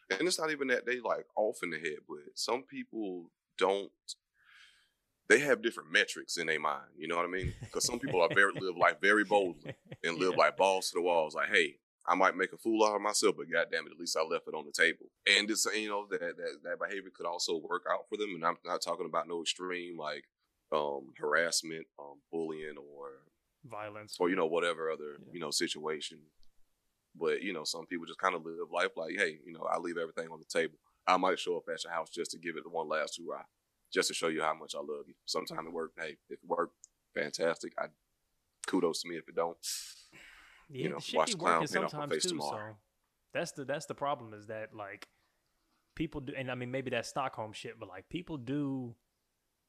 and 0.09 0.27
it's 0.27 0.39
not 0.39 0.51
even 0.51 0.67
that 0.69 0.85
they 0.85 0.99
like 0.99 1.25
off 1.35 1.63
in 1.63 1.69
the 1.71 1.77
head, 1.79 1.99
but 2.07 2.19
some 2.35 2.63
people 2.63 3.31
don't 3.57 3.91
they 5.29 5.39
have 5.39 5.61
different 5.61 5.91
metrics 5.91 6.37
in 6.37 6.47
their 6.47 6.59
mind. 6.59 6.89
You 6.97 7.07
know 7.07 7.15
what 7.15 7.25
I 7.25 7.29
mean? 7.29 7.53
Because 7.61 7.85
some 7.85 7.99
people 7.99 8.21
are 8.21 8.29
very 8.33 8.51
live 8.59 8.75
life 8.77 8.97
very 9.01 9.23
boldly 9.23 9.73
and 10.03 10.17
live 10.17 10.31
Yeah. 10.37 10.43
like 10.43 10.57
balls 10.57 10.89
to 10.89 10.95
the 10.95 11.01
walls. 11.01 11.35
Like, 11.35 11.49
hey, 11.49 11.77
I 12.07 12.15
might 12.15 12.35
make 12.35 12.51
a 12.53 12.57
fool 12.57 12.83
out 12.85 12.95
of 12.95 13.01
myself, 13.01 13.35
but 13.37 13.51
goddamn 13.51 13.85
it, 13.85 13.91
at 13.91 13.99
least 13.99 14.17
I 14.17 14.23
left 14.23 14.47
it 14.47 14.55
on 14.55 14.65
the 14.65 14.71
table. 14.71 15.05
And 15.27 15.49
it's 15.49 15.65
you 15.75 15.89
know, 15.89 16.07
that 16.09 16.19
that 16.19 16.57
that 16.63 16.79
behavior 16.79 17.11
could 17.15 17.25
also 17.27 17.57
work 17.57 17.83
out 17.89 18.05
for 18.09 18.17
them. 18.17 18.33
And 18.35 18.43
I'm 18.45 18.57
not 18.65 18.81
talking 18.81 19.05
about 19.05 19.27
no 19.27 19.41
extreme 19.41 19.97
like 19.97 20.25
um 20.71 21.13
harassment, 21.17 21.85
um 21.99 22.15
bullying, 22.31 22.75
or 22.77 23.09
Violence. 23.65 24.17
or 24.19 24.29
you 24.29 24.35
know 24.35 24.47
whatever 24.47 24.89
other 24.89 25.17
Yeah. 25.19 25.33
you 25.33 25.39
know 25.39 25.51
situation. 25.51 26.19
But 27.15 27.41
you 27.43 27.53
know, 27.53 27.63
some 27.65 27.85
people 27.85 28.05
just 28.05 28.19
kind 28.19 28.35
of 28.35 28.45
live 28.45 28.71
life 28.71 28.91
like, 28.95 29.15
hey, 29.17 29.39
you 29.45 29.53
know, 29.53 29.63
I 29.71 29.77
leave 29.77 29.97
everything 29.97 30.29
on 30.31 30.39
the 30.39 30.45
table. 30.45 30.77
I 31.05 31.17
might 31.17 31.39
show 31.39 31.57
up 31.57 31.63
at 31.71 31.83
your 31.83 31.91
house 31.93 32.09
just 32.09 32.31
to 32.31 32.37
give 32.37 32.55
it 32.57 32.63
the 32.63 32.69
one 32.69 32.87
last 32.87 33.19
hurrah, 33.19 33.43
just 33.93 34.07
to 34.07 34.13
show 34.13 34.27
you 34.29 34.41
how 34.41 34.53
much 34.53 34.73
I 34.75 34.79
love 34.79 35.05
you. 35.07 35.13
Sometimes 35.25 35.67
it 35.67 35.73
worked. 35.73 35.99
Hey, 35.99 36.15
if 36.29 36.39
it 36.41 36.47
worked, 36.47 36.75
fantastic. 37.13 37.73
I 37.77 37.87
kudos 38.65 39.01
to 39.01 39.09
me 39.09 39.17
if 39.17 39.27
it 39.27 39.35
don't. 39.35 39.57
Yeah, 40.71 40.89
know, 40.89 40.95
the 40.95 41.01
shit 41.01 41.17
watch 41.17 41.27
be 41.27 41.33
clown 41.35 41.61
working 41.61 41.73
paint 41.73 41.85
off 41.85 41.91
sometimes 41.91 42.13
face 42.13 42.23
too. 42.23 42.29
tomorrow. 42.29 42.73
So 42.73 42.77
that's 43.33 43.51
the 43.51 43.65
that's 43.65 43.85
the 43.85 43.95
problem 43.95 44.33
is 44.33 44.47
that 44.47 44.73
like 44.73 45.07
people 45.95 46.21
do, 46.21 46.33
and 46.37 46.51
I 46.51 46.55
mean 46.55 46.71
maybe 46.71 46.89
that's 46.89 47.09
Stockholm 47.09 47.53
shit, 47.53 47.79
but 47.79 47.89
like 47.89 48.09
people 48.09 48.37
do. 48.37 48.95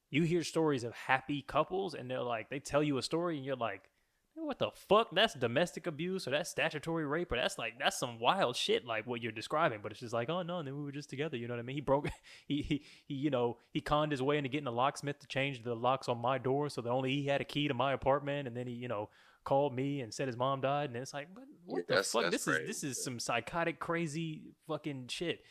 You 0.09 0.21
hear 0.21 0.43
stories 0.43 0.83
of 0.83 0.93
happy 0.93 1.41
couples, 1.41 1.95
and 1.95 2.09
they're 2.09 2.21
like 2.21 2.49
they 2.49 2.59
tell 2.59 2.83
you 2.83 2.97
a 2.99 3.01
story, 3.01 3.37
and 3.37 3.45
you're 3.45 3.55
like, 3.55 3.89
what 4.35 4.59
the 4.59 4.71
fuck? 4.89 5.09
That's 5.13 5.33
domestic 5.33 5.87
abuse, 5.87 6.27
or 6.27 6.31
that's 6.31 6.49
statutory 6.49 7.05
rape, 7.05 7.31
or 7.31 7.35
that's 7.35 7.57
like 7.57 7.79
that's 7.79 7.99
some 7.99 8.19
wild 8.19 8.55
shit, 8.55 8.85
like 8.85 9.05
what 9.05 9.21
you're 9.21 9.31
describing. 9.31 9.79
But 9.81 9.91
it's 9.91 10.01
just 10.01 10.13
like, 10.13 10.29
oh 10.29 10.41
no, 10.41 10.59
and 10.59 10.67
then 10.67 10.75
we 10.75 10.83
were 10.83 10.91
just 10.91 11.09
together. 11.09 11.37
You 11.37 11.47
know 11.47 11.53
what 11.53 11.59
I 11.59 11.63
mean? 11.63 11.75
He 11.75 11.81
broke, 11.81 12.09
he 12.47 12.61
he 12.61 12.83
he, 13.05 13.13
you 13.13 13.29
know, 13.29 13.57
he 13.71 13.81
conned 13.81 14.11
his 14.11 14.21
way 14.21 14.37
into 14.37 14.49
getting 14.49 14.67
a 14.67 14.71
locksmith 14.71 15.19
to 15.19 15.27
change 15.27 15.63
the 15.63 15.75
locks 15.75 16.09
on 16.09 16.17
my 16.19 16.37
door, 16.37 16.69
so 16.69 16.81
that 16.81 16.89
only 16.89 17.11
he 17.11 17.25
had 17.27 17.41
a 17.41 17.45
key 17.45 17.67
to 17.67 17.73
my 17.73 17.93
apartment, 17.93 18.47
and 18.47 18.57
then 18.57 18.67
he, 18.67 18.73
you 18.73 18.87
know, 18.87 19.09
called 19.43 19.75
me 19.75 20.01
and 20.01 20.13
said 20.13 20.27
his 20.27 20.37
mom 20.37 20.61
died, 20.61 20.89
and 20.89 20.97
it's 20.97 21.13
like, 21.13 21.27
what, 21.33 21.45
what 21.65 21.83
Yeah, 21.89 21.97
the 21.97 22.03
fuck? 22.03 22.23
that's 22.23 22.45
This 22.45 22.47
is 22.47 22.67
this 22.67 22.83
is 22.83 22.97
yeah. 22.97 23.03
some 23.03 23.19
psychotic, 23.19 23.79
crazy 23.79 24.43
fucking 24.67 25.07
shit. 25.07 25.41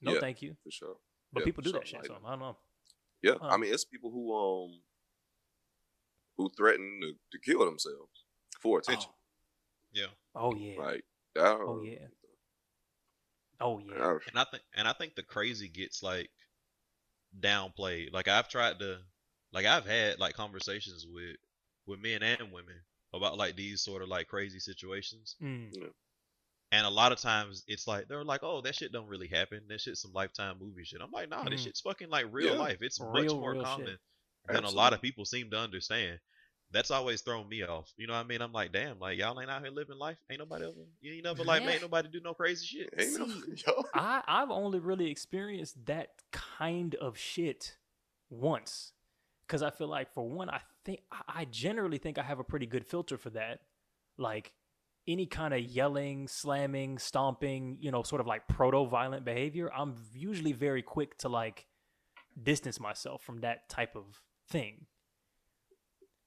No, 0.00 0.14
Yeah. 0.14 0.20
thank 0.20 0.42
you. 0.42 0.56
For 0.64 0.70
sure. 0.70 0.96
But 1.32 1.40
Yeah, 1.40 1.44
people 1.46 1.62
for 1.62 1.68
do 1.70 1.72
that 1.72 1.86
shit, 1.86 2.00
like- 2.00 2.06
so 2.06 2.18
I 2.24 2.30
don't 2.30 2.40
know. 2.40 2.56
Yeah, 3.22 3.34
I 3.40 3.56
mean, 3.56 3.72
it's 3.72 3.84
people 3.84 4.10
who 4.10 4.34
um 4.34 4.80
who 6.36 6.50
threaten 6.56 6.98
to, 7.02 7.12
to 7.30 7.38
kill 7.38 7.64
themselves 7.64 8.24
for 8.60 8.78
attention. 8.78 9.10
Yeah. 9.92 10.06
Oh 10.34 10.54
yeah. 10.54 10.80
Like, 10.80 11.04
that, 11.34 11.56
Oh 11.60 11.82
yeah. 11.84 12.06
Oh 13.60 13.78
yeah. 13.78 14.18
And 14.28 14.38
I 14.38 14.44
think 14.50 14.62
and 14.74 14.88
I 14.88 14.92
think 14.92 15.14
the 15.14 15.22
crazy 15.22 15.68
gets 15.68 16.02
like 16.02 16.30
downplayed. 17.38 18.12
Like 18.12 18.28
I've 18.28 18.48
tried 18.48 18.78
to 18.80 18.98
like 19.52 19.66
I've 19.66 19.86
had 19.86 20.18
like 20.18 20.34
conversations 20.34 21.06
with 21.08 21.36
with 21.86 22.00
men 22.00 22.22
and 22.22 22.50
women 22.52 22.80
about 23.14 23.36
like 23.38 23.56
these 23.56 23.80
sort 23.82 24.02
of 24.02 24.08
like 24.08 24.28
crazy 24.28 24.58
situations. 24.58 25.36
Mm. 25.42 25.72
And 26.70 26.86
a 26.86 26.90
lot 26.90 27.12
of 27.12 27.18
times 27.20 27.64
it's 27.68 27.86
like 27.86 28.08
they're 28.08 28.24
like, 28.24 28.40
"Oh, 28.42 28.62
that 28.62 28.74
shit 28.74 28.92
don't 28.92 29.06
really 29.08 29.28
happen. 29.28 29.60
That 29.68 29.80
shit's 29.80 30.00
some 30.00 30.12
lifetime 30.14 30.56
movie 30.58 30.84
shit." 30.84 31.02
I'm 31.02 31.10
like, 31.10 31.28
"Nah, 31.28 31.44
this 31.44 31.60
Mhm. 31.60 31.64
shit's 31.64 31.80
fucking 31.82 32.08
like 32.08 32.26
real 32.30 32.52
Yeah. 32.54 32.58
life. 32.58 32.78
It's 32.80 32.98
much 32.98 33.26
more 33.28 33.54
common 33.62 33.86
shit. 33.88 34.00
than 34.46 34.64
a 34.64 34.70
lot 34.70 34.92
of 34.92 35.02
people 35.02 35.24
seem 35.24 35.50
to 35.50 35.58
understand." 35.58 36.18
That's 36.70 36.90
always 36.90 37.20
thrown 37.20 37.46
me 37.50 37.62
off. 37.62 37.92
You 37.98 38.06
know 38.06 38.14
what 38.14 38.20
I 38.20 38.22
mean? 38.24 38.40
I'm 38.40 38.52
like, 38.52 38.72
damn, 38.72 38.98
like 38.98 39.18
y'all 39.18 39.38
ain't 39.38 39.50
out 39.50 39.60
here 39.60 39.70
living 39.70 39.98
life. 39.98 40.16
Ain't 40.30 40.38
nobody 40.38 40.64
ever, 40.64 40.86
you 41.02 41.12
ain't 41.12 41.24
never 41.24 41.44
like, 41.44 41.62
Yeah. 41.62 41.68
ain't 41.68 41.82
nobody 41.82 42.08
do 42.08 42.20
no 42.20 42.32
crazy 42.32 42.64
shit. 42.64 42.94
Ain't 42.98 43.18
no, 43.18 43.26
See, 43.26 43.62
yo. 43.66 43.84
I 43.92 44.22
I've 44.26 44.50
only 44.50 44.78
really 44.78 45.10
experienced 45.10 45.84
that 45.84 46.22
kind 46.30 46.94
of 46.94 47.18
shit 47.18 47.76
once, 48.30 48.94
because 49.46 49.62
I 49.62 49.68
feel 49.68 49.88
like 49.88 50.14
for 50.14 50.26
one, 50.26 50.48
I 50.48 50.62
think 50.84 51.00
I- 51.28 51.44
generally 51.44 51.98
think 51.98 52.18
I 52.18 52.22
have 52.22 52.38
a 52.38 52.44
pretty 52.44 52.66
good 52.66 52.86
filter 52.86 53.18
for 53.18 53.30
that, 53.30 53.60
like 54.18 54.52
any 55.08 55.26
kind 55.26 55.52
of 55.52 55.60
yelling, 55.60 56.28
slamming, 56.28 56.98
stomping, 56.98 57.76
you 57.80 57.90
know, 57.90 58.02
sort 58.02 58.20
of 58.20 58.26
like 58.26 58.46
proto-violent 58.48 59.24
behavior. 59.24 59.70
I'm 59.72 59.96
usually 60.14 60.52
very 60.52 60.82
quick 60.82 61.18
to 61.18 61.28
like 61.28 61.66
distance 62.40 62.78
myself 62.78 63.22
from 63.22 63.40
that 63.40 63.68
type 63.68 63.96
of 63.96 64.22
thing. 64.48 64.86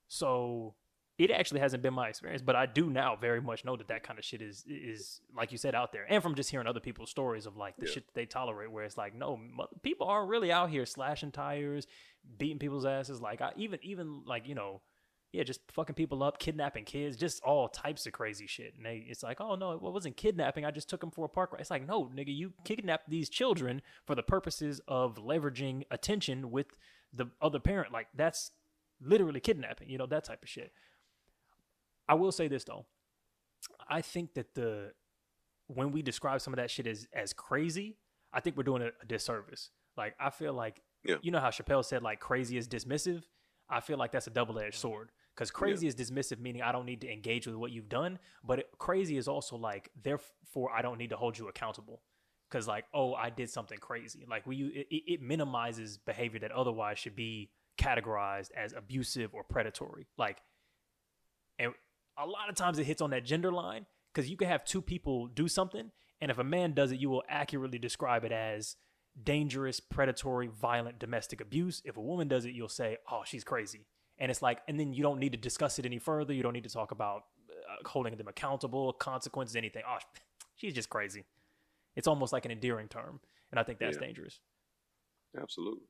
So 0.08 0.76
it 1.18 1.32
actually 1.32 1.61
hasn't 1.61 1.82
been 1.82 1.93
my 1.93 2.09
experience, 2.09 2.41
but 2.41 2.55
I 2.57 2.66
do 2.66 2.89
now 2.89 3.16
very 3.16 3.39
much 3.41 3.63
know 3.63 3.76
that 3.78 3.88
that 3.88 4.03
kind 4.03 4.20
of 4.20 4.26
shit 4.26 4.41
is 4.41 4.66
is 4.68 5.22
like 5.36 5.51
you 5.51 5.57
said 5.57 5.74
out 5.76 5.91
there, 5.93 6.05
and 6.09 6.22
from 6.22 6.36
just 6.36 6.49
hearing 6.51 6.68
other 6.68 6.80
people's 6.82 7.09
stories 7.09 7.45
of 7.45 7.55
like 7.57 7.78
the 7.78 7.86
Yeah. 7.86 7.91
shit 7.93 8.07
that 8.07 8.13
they 8.16 8.26
tolerate, 8.26 8.72
where 8.72 8.84
it's 8.84 8.97
like, 8.97 9.13
no, 9.16 9.39
people 9.82 10.07
aren't 10.07 10.30
really 10.30 10.51
out 10.51 10.70
here 10.70 10.86
slashing 10.86 11.32
tires, 11.32 11.88
beating 12.38 12.59
people's 12.59 12.86
asses, 12.86 13.22
like 13.22 13.41
I, 13.41 13.53
even 13.55 13.80
even 13.84 14.24
like 14.26 14.47
you 14.47 14.55
know, 14.55 14.82
yeah, 15.32 15.43
just 15.43 15.61
fucking 15.72 15.95
people 15.95 16.22
up, 16.24 16.38
kidnapping 16.39 16.84
kids, 16.86 17.16
just 17.18 17.41
all 17.43 17.68
types 17.70 18.05
of 18.05 18.13
crazy 18.13 18.47
shit. 18.47 18.74
And 18.76 18.86
they, 18.86 19.05
it's 19.07 19.24
like, 19.24 19.39
oh 19.39 19.55
no, 19.55 19.72
it 19.72 19.82
wasn't 19.82 20.18
kidnapping. 20.18 20.66
I 20.66 20.72
just 20.72 20.89
took 20.89 21.01
them 21.01 21.11
for 21.11 21.26
a 21.26 21.30
park 21.30 21.51
ride. 21.53 21.61
It's 21.61 21.72
like, 21.72 21.88
no, 21.88 22.05
nigga, 22.13 22.36
you 22.36 22.53
kidnapped 22.66 23.09
these 23.09 23.30
children 23.30 23.82
for 24.05 24.16
the 24.16 24.24
purposes 24.24 24.82
of 24.88 25.16
leveraging 25.16 25.84
attention 25.91 26.51
with 26.51 26.68
the 27.13 27.28
other 27.41 27.59
parent. 27.59 27.93
Like 27.93 28.07
that's 28.13 28.51
literally 29.01 29.39
kidnapping. 29.39 29.89
You 29.89 29.97
know 29.97 30.05
that 30.07 30.24
type 30.26 30.43
of 30.43 30.49
shit. 30.49 30.72
I 32.08 32.14
will 32.16 32.32
say 32.32 32.47
this 32.47 32.64
though. 32.64 32.86
I 33.89 34.01
think 34.01 34.34
that 34.36 34.53
the 34.56 34.91
when 35.68 35.91
we 35.91 36.01
describe 36.01 36.41
some 36.41 36.53
of 36.53 36.58
that 36.58 36.70
shit 36.70 36.88
as 36.88 37.08
as 37.14 37.34
crazy, 37.34 37.97
I 38.34 38.39
think 38.39 38.58
we're 38.58 38.64
doing 38.64 38.82
a, 38.84 38.89
a 39.01 39.06
disservice. 39.06 39.72
Like 39.97 40.16
I 40.20 40.30
feel 40.30 40.53
like 40.53 40.82
Yeah. 41.03 41.16
you 41.22 41.32
know 41.32 41.39
how 41.39 41.49
Chappelle 41.49 41.84
said 41.84 42.03
like 42.03 42.20
crazy 42.20 42.58
is 42.58 42.68
dismissive. 42.68 43.24
I 43.70 43.80
feel 43.80 43.97
like 43.97 44.12
that's 44.12 44.28
a 44.28 44.32
double 44.32 44.60
edged 44.60 44.76
sword 44.76 45.12
because 45.36 45.49
crazy 45.49 45.88
is 45.88 45.95
dismissive, 45.95 46.39
meaning 46.39 46.62
I 46.62 46.72
don't 46.72 46.86
need 46.86 47.01
to 47.01 47.12
engage 47.12 47.47
with 47.47 47.56
what 47.56 47.72
you've 47.72 47.89
done. 47.89 48.20
But 48.43 48.60
it, 48.60 48.68
crazy 48.78 49.18
is 49.18 49.28
also 49.28 49.56
like 49.56 49.89
therefore 50.03 50.72
I 50.72 50.82
don't 50.84 50.99
need 50.99 51.10
to 51.10 51.18
hold 51.18 51.38
you 51.38 51.47
accountable 51.47 52.03
because 52.49 52.68
like 52.68 52.86
oh 52.93 53.16
I 53.16 53.32
did 53.32 53.49
something 53.49 53.80
crazy. 53.80 54.26
Like 54.30 54.45
we 54.45 54.58
it 54.58 54.88
it 55.14 55.22
minimizes 55.24 55.97
behavior 55.97 56.39
that 56.41 56.51
otherwise 56.51 56.99
should 56.99 57.16
be 57.16 57.49
categorized 57.80 58.51
as 58.56 58.74
abusive 58.74 59.34
or 59.34 59.43
predatory. 59.43 60.06
Like 60.18 60.38
and 61.58 61.74
a 62.18 62.26
lot 62.26 62.49
of 62.49 62.55
times 62.55 62.80
it 62.80 62.86
hits 62.86 63.01
on 63.01 63.09
that 63.11 63.26
gender 63.26 63.51
line 63.51 63.86
because 64.13 64.30
you 64.30 64.38
can 64.38 64.47
have 64.47 64.63
two 64.63 64.82
people 64.82 65.28
do 65.28 65.47
something, 65.47 65.91
and 66.22 66.32
if 66.32 66.38
a 66.38 66.43
man 66.43 66.74
does 66.74 66.91
it, 66.91 66.99
you 66.99 67.09
will 67.09 67.24
accurately 67.30 67.80
describe 67.80 68.24
it 68.24 68.32
as 68.32 68.76
dangerous, 69.22 69.80
predatory, 69.80 70.47
violent 70.47 70.99
domestic 70.99 71.41
abuse. 71.41 71.82
If 71.86 71.97
a 71.97 72.01
woman 72.01 72.28
does 72.28 72.45
it, 72.45 72.53
you'll 72.53 72.70
say, 72.70 72.97
"Oh, 73.11 73.24
she's 73.26 73.43
crazy," 73.43 73.88
and 74.18 74.32
it's 74.32 74.41
like, 74.41 74.61
and 74.68 74.80
then 74.80 74.93
you 74.93 75.03
don't 75.03 75.20
need 75.20 75.34
to 75.34 75.38
discuss 75.38 75.80
it 75.80 75.86
any 75.86 75.99
further. 75.99 76.34
You 76.34 76.43
don't 76.43 76.53
need 76.53 76.63
to 76.63 76.70
talk 76.70 76.91
about 76.91 77.24
uh, 77.49 77.88
holding 77.88 78.16
them 78.16 78.28
accountable, 78.28 78.93
consequences, 78.93 79.55
anything. 79.55 79.84
Oh, 79.88 79.97
she's 80.55 80.74
just 80.74 80.89
crazy. 80.89 81.26
It's 81.95 82.07
almost 82.07 82.34
like 82.34 82.45
an 82.45 82.51
endearing 82.51 82.88
term, 82.88 83.20
and 83.51 83.59
I 83.59 83.63
think 83.63 83.80
that's 83.80 83.97
Yeah. 83.97 84.05
dangerous. 84.05 84.39
Absolutely. 85.39 85.88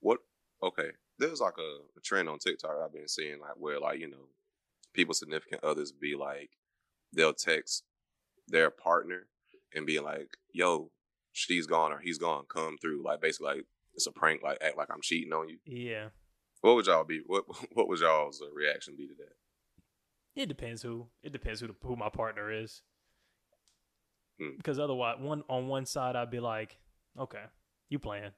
What? 0.00 0.18
Okay, 0.62 0.90
there's 1.18 1.40
like 1.40 1.54
a, 1.58 1.78
a 1.96 2.00
trend 2.02 2.28
on 2.28 2.38
TikTok 2.38 2.76
I've 2.84 2.92
been 2.92 3.08
seeing, 3.08 3.40
like 3.40 3.54
where 3.56 3.78
like 3.80 3.98
you 4.00 4.08
know, 4.10 4.28
people 4.92 5.14
significant 5.14 5.64
others 5.64 5.92
be 5.92 6.14
like, 6.14 6.50
they'll 7.12 7.34
text 7.34 7.84
their 8.48 8.70
partner 8.70 9.26
and 9.74 9.86
be 9.86 10.00
like, 10.00 10.36
"Yo, 10.52 10.90
she's 11.32 11.66
gone 11.66 11.92
or 11.92 11.98
he's 11.98 12.18
gone, 12.18 12.44
come 12.52 12.76
through." 12.78 13.02
Like 13.04 13.20
basically, 13.20 13.54
like 13.54 13.64
it's 13.94 14.06
a 14.06 14.12
prank, 14.12 14.42
like 14.42 14.58
act 14.62 14.76
like 14.76 14.88
I'm 14.90 15.02
cheating 15.02 15.32
on 15.32 15.48
you. 15.48 15.58
Yeah, 15.64 16.08
What 16.60 16.74
would 16.74 16.86
y'all 16.86 17.04
be? 17.04 17.20
What 17.26 17.44
What 17.72 17.88
would 17.88 18.00
y'all's 18.00 18.40
uh, 18.42 18.52
reaction 18.54 18.94
be 18.96 19.06
to 19.06 19.14
that? 19.18 20.40
It 20.40 20.46
depends 20.46 20.82
who. 20.82 21.08
It 21.22 21.32
depends 21.32 21.60
who 21.60 21.68
the, 21.68 21.74
who 21.82 21.96
my 21.96 22.08
partner 22.08 22.52
is. 22.52 22.82
Hmm. 24.38 24.56
Because 24.56 24.78
otherwise, 24.78 25.16
one 25.20 25.42
on 25.48 25.68
one 25.68 25.86
side 25.86 26.16
I'd 26.16 26.30
be 26.30 26.40
like, 26.40 26.78
okay, 27.18 27.44
you 27.88 27.98
playing. 27.98 28.30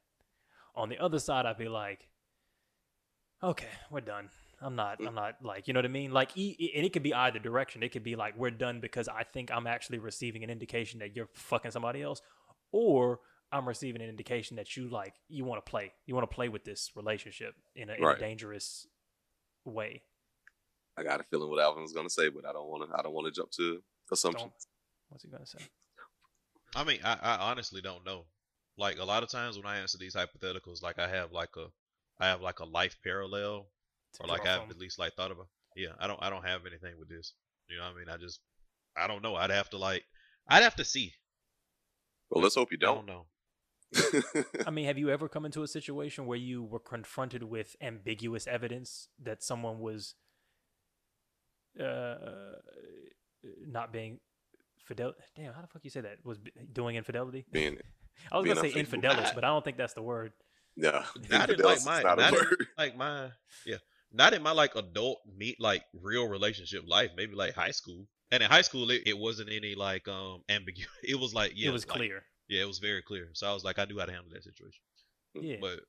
On 0.75 0.89
the 0.89 0.99
other 0.99 1.19
side, 1.19 1.45
I'd 1.45 1.59
be 1.59 1.69
like, 1.69 2.09
okay, 3.43 3.69
we're 3.91 4.01
done. 4.01 4.31
I'm 4.63 4.77
not. 4.77 4.99
Hmm. 4.99 5.09
I'm 5.09 5.15
not 5.15 5.37
like 5.43 5.67
you 5.69 5.75
know 5.75 5.79
what 5.79 5.85
I 5.87 5.89
mean. 5.89 6.13
Like, 6.13 6.37
e- 6.37 6.57
e- 6.59 6.73
and 6.77 6.85
it 6.87 6.93
could 6.93 7.03
be 7.03 7.13
either 7.15 7.39
direction. 7.39 7.83
It 7.83 7.91
could 7.93 8.05
be 8.05 8.17
like 8.17 8.37
we're 8.37 8.51
done 8.51 8.81
because 8.81 9.09
I 9.09 9.25
think 9.25 9.51
I'm 9.51 9.67
actually 9.67 9.99
receiving 9.99 10.45
an 10.45 10.51
indication 10.51 11.01
that 11.01 11.17
you're 11.17 11.29
fucking 11.35 11.71
somebody 11.71 12.03
else, 12.03 12.23
or 12.71 13.21
I'm 13.51 13.67
receiving 13.69 14.01
an 14.03 14.09
indication 14.09 14.57
that 14.57 14.77
you 14.77 14.89
like 14.89 15.15
you 15.29 15.45
want 15.45 15.65
to 15.65 15.71
play. 15.71 15.93
You 16.07 16.15
want 16.15 16.31
to 16.31 16.35
play 16.35 16.49
with 16.49 16.65
this 16.65 16.91
relationship 16.97 17.55
in 17.75 17.91
a, 17.91 17.95
in 17.95 18.03
a 18.05 18.19
dangerous 18.19 18.87
way. 19.65 20.03
I 20.97 21.03
got 21.03 21.21
a 21.21 21.25
feeling 21.25 21.51
what 21.51 21.61
Alvin 21.61 21.83
was 21.83 21.93
gonna 21.93 22.11
say, 22.11 22.29
but 22.29 22.47
I 22.47 22.53
don't 22.53 22.69
want 22.69 22.91
to. 22.91 22.99
I 22.99 23.03
don't 23.03 23.13
want 23.13 23.27
to 23.27 23.33
jump 23.33 23.51
to 23.53 23.83
assumptions. 24.11 24.53
What's 25.09 25.25
he 25.25 25.31
gonna 25.31 25.47
say? 25.47 25.59
I 26.75 26.85
mean, 26.85 27.01
I, 27.05 27.19
I 27.21 27.51
honestly 27.51 27.81
don't 27.83 28.05
know. 28.05 28.25
Like 28.79 28.99
a 28.99 29.05
lot 29.05 29.23
of 29.23 29.31
times 29.31 29.57
when 29.57 29.67
I 29.67 29.79
answer 29.79 29.99
these 29.99 30.15
hypotheticals, 30.15 30.83
like 30.83 30.99
I 30.99 31.09
have 31.09 31.33
like 31.33 31.51
a, 31.57 31.67
I 32.19 32.29
have 32.29 32.41
like 32.41 32.61
a 32.61 32.65
life 32.65 32.97
parallel, 33.05 33.59
To 33.59 33.67
or 34.21 34.27
like 34.27 34.47
I've 34.47 34.71
at 34.71 34.79
least 34.79 34.99
like 34.99 35.15
thought 35.15 35.31
about. 35.31 35.49
Yeah, 35.77 35.91
I 35.99 36.07
don't, 36.07 36.19
I 36.23 36.29
don't 36.31 36.47
have 36.47 36.63
anything 36.67 36.99
with 36.99 37.09
this. 37.09 37.35
You 37.69 37.79
know 37.79 37.85
what 37.85 37.95
I 37.95 37.99
mean? 37.99 38.09
I 38.11 38.17
just, 38.19 38.41
I 38.97 39.07
don't 39.07 39.23
know. 39.23 39.37
I'd 39.37 39.51
have 39.51 39.71
to 39.71 39.79
like, 39.79 40.05
I'd 40.49 40.63
have 40.63 40.77
to 40.77 40.85
see. 40.85 41.15
Well, 42.31 42.43
let's 42.43 42.55
hope 42.55 42.73
you 42.73 42.79
don't 42.79 43.07
don't. 43.07 43.07
know. 43.07 43.27
I 44.67 44.71
mean, 44.71 44.87
have 44.87 44.99
you 44.99 45.11
ever 45.11 45.29
come 45.29 45.45
into 45.45 45.63
a 45.63 45.69
situation 45.69 46.27
where 46.27 46.39
you 46.39 46.63
were 46.63 46.79
confronted 46.81 47.43
with 47.43 47.77
ambiguous 47.81 48.47
evidence 48.47 49.09
that 49.23 49.43
someone 49.43 49.81
was 49.81 50.15
uh, 51.81 52.15
not 53.67 53.93
being 53.93 54.21
fidel? 54.87 55.13
Damn, 55.37 55.53
how 55.55 55.61
the 55.63 55.67
fuck 55.69 55.85
you 55.85 55.91
say 55.91 56.01
that? 56.03 56.19
Was 56.25 56.39
b- 56.39 56.53
doing 56.73 56.97
infidelity? 56.97 57.45
Being 57.53 57.79
I 58.33 58.37
was 58.37 58.45
being 58.45 58.57
gonna 58.57 58.69
say 58.71 58.79
unfaithful. 58.79 59.01
infidelis, 59.01 59.35
but 59.35 59.45
I 59.45 59.49
don't 59.49 59.65
think 59.65 59.77
that's 59.79 59.95
the 59.95 60.03
word. 60.03 60.33
no, 60.77 61.03
Not 61.31 61.51
in 61.51 61.57
Infidelis 61.57 61.65
like 61.65 61.77
is 61.79 61.87
my, 61.87 62.03
not 62.03 62.19
a 62.19 62.23
not 62.23 62.33
word. 62.33 62.67
like 62.79 62.97
my, 62.97 63.29
yeah, 63.67 63.77
not 64.13 64.35
in 64.35 64.43
my 64.43 64.53
like 64.53 64.75
adult 64.77 65.19
meet 65.37 65.61
like 65.61 65.85
real 65.95 66.29
relationship 66.29 66.83
life. 66.87 67.11
Maybe 67.17 67.35
like 67.35 67.55
high 67.55 67.71
school. 67.71 68.07
And 68.31 68.43
in 68.43 68.51
high 68.51 68.63
school, 68.63 68.91
it, 68.91 69.03
it 69.07 69.17
wasn't 69.19 69.51
any 69.51 69.75
like 69.75 70.09
um 70.09 70.43
ambiguous. 70.49 70.91
It 71.03 71.19
was 71.19 71.35
like 71.35 71.53
yeah, 71.55 71.69
it 71.69 71.73
was 71.73 71.87
like- 71.87 71.97
clear. 71.97 72.23
Yeah, 72.49 72.63
it 72.63 72.67
was 72.67 72.81
very 72.81 73.03
clear. 73.03 73.31
So 73.33 73.47
I 73.49 73.55
was 73.55 73.65
like, 73.65 73.79
I 73.79 73.85
knew 73.85 73.99
how 73.99 74.05
to 74.05 74.13
handle 74.13 74.31
that 74.33 74.45
situation. 74.45 74.83
Yeah. 75.35 75.57
But 75.61 75.81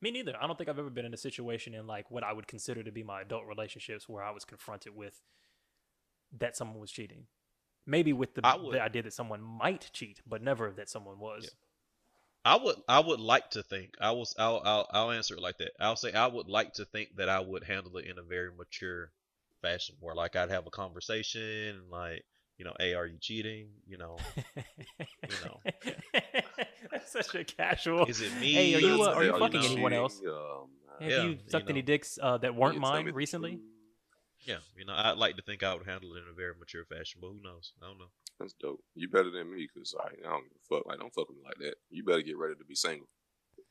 Me 0.00 0.10
neither. 0.10 0.34
I 0.40 0.46
don't 0.46 0.56
think 0.56 0.70
I've 0.70 0.78
ever 0.78 0.88
been 0.88 1.04
in 1.04 1.12
a 1.12 1.18
situation 1.18 1.74
in 1.74 1.86
like 1.86 2.10
what 2.10 2.24
I 2.24 2.32
would 2.32 2.46
consider 2.46 2.82
to 2.82 2.90
be 2.92 3.02
my 3.02 3.20
adult 3.22 3.44
relationships 3.46 4.08
where 4.08 4.22
I 4.22 4.30
was 4.30 4.44
confronted 4.44 4.94
with 4.96 5.20
that 6.38 6.56
someone 6.56 6.78
was 6.78 6.90
cheating. 6.90 7.26
Maybe 7.86 8.12
with 8.12 8.34
the, 8.34 8.40
I 8.46 8.56
would- 8.56 8.72
the 8.74 8.80
idea 8.80 9.02
that 9.02 9.12
someone 9.12 9.42
might 9.42 9.90
cheat, 9.92 10.20
but 10.26 10.42
never 10.42 10.72
that 10.76 10.88
someone 10.88 11.18
was. 11.18 11.44
Yeah. 11.44 11.50
I 12.46 12.56
would 12.56 12.76
I 12.88 13.00
would 13.00 13.20
like 13.20 13.50
to 13.50 13.62
think 13.62 13.94
I 14.00 14.12
was 14.12 14.34
I'll, 14.38 14.62
I'll 14.64 14.86
I'll 14.90 15.10
answer 15.10 15.34
it 15.34 15.42
like 15.42 15.58
that. 15.58 15.72
I'll 15.80 15.96
say 15.96 16.12
I 16.14 16.26
would 16.28 16.48
like 16.48 16.72
to 16.74 16.86
think 16.86 17.16
that 17.16 17.28
I 17.28 17.40
would 17.40 17.64
handle 17.64 17.96
it 17.98 18.06
in 18.06 18.18
a 18.18 18.22
very 18.22 18.50
mature 18.52 19.12
fashion, 19.62 19.96
where 20.00 20.14
like 20.14 20.36
I'd 20.36 20.50
have 20.50 20.66
a 20.66 20.70
conversation 20.70 21.42
and 21.42 21.90
like 21.90 22.24
you 22.58 22.64
know, 22.64 22.74
hey, 22.78 22.94
are 22.94 23.06
you 23.06 23.18
cheating? 23.20 23.70
You 23.86 23.98
know, 23.98 24.18
you 25.28 25.38
know. 25.44 25.60
That's 26.92 27.12
such 27.12 27.34
a 27.34 27.44
casual. 27.44 28.06
is 28.08 28.20
it 28.20 28.32
me? 28.40 28.52
Hey, 28.54 28.74
are 28.74 28.80
you, 28.80 29.02
uh, 29.02 29.14
are 29.14 29.24
you 29.24 29.32
Are 29.32 29.38
fucking 29.40 29.60
cheating? 29.60 29.74
anyone 29.76 29.92
else? 29.92 30.20
Um, 30.26 30.68
Have 31.00 31.10
Yeah, 31.10 31.22
you 31.24 31.32
you 31.32 31.38
sucked 31.48 31.70
any 31.70 31.82
dicks 31.82 32.18
uh, 32.22 32.38
that 32.38 32.54
weren't 32.54 32.74
you 32.74 32.80
tell 32.80 33.02
me 33.02 33.10
mine 33.10 33.14
recently? 33.14 33.58
Yeah, 34.46 34.58
you 34.76 34.84
know, 34.84 34.94
I'd 34.94 35.18
like 35.18 35.36
to 35.36 35.42
think 35.42 35.62
I 35.62 35.74
would 35.74 35.86
handle 35.86 36.14
it 36.14 36.22
in 36.22 36.28
a 36.30 36.32
very 36.32 36.54
mature 36.58 36.84
fashion, 36.84 37.20
but 37.20 37.28
who 37.28 37.40
knows? 37.42 37.72
I 37.82 37.86
don't 37.86 37.98
know. 37.98 38.10
That's 38.38 38.54
dope. 38.60 38.80
You 38.94 39.08
better 39.08 39.30
than 39.30 39.54
me, 39.54 39.68
cause 39.74 39.94
I, 39.98 40.08
I 40.26 40.30
don't 40.30 40.42
give 40.44 40.52
a 40.52 40.74
fuck. 40.76 40.86
Like, 40.86 40.98
don't 40.98 41.14
fuck 41.14 41.28
with 41.28 41.38
me 41.38 41.44
like 41.44 41.58
that. 41.58 41.74
You 41.90 42.04
better 42.04 42.22
get 42.22 42.36
ready 42.36 42.54
to 42.54 42.64
be 42.64 42.74
single. 42.74 43.08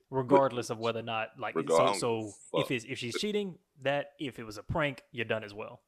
Regardless 0.09 0.69
of 0.69 0.79
whether 0.79 0.99
or 0.99 1.03
not, 1.03 1.29
like, 1.39 1.55
Regard- 1.55 1.89
I 1.89 1.97
so, 1.97 2.31
so 2.51 2.59
if 2.61 2.71
it's, 2.71 2.85
if 2.85 2.97
she's 2.97 3.15
cheating, 3.19 3.57
that 3.83 4.11
if 4.19 4.39
it 4.39 4.43
was 4.43 4.57
a 4.57 4.63
prank, 4.63 5.01
you're 5.11 5.25
done 5.25 5.43
as 5.43 5.53
well. 5.53 5.81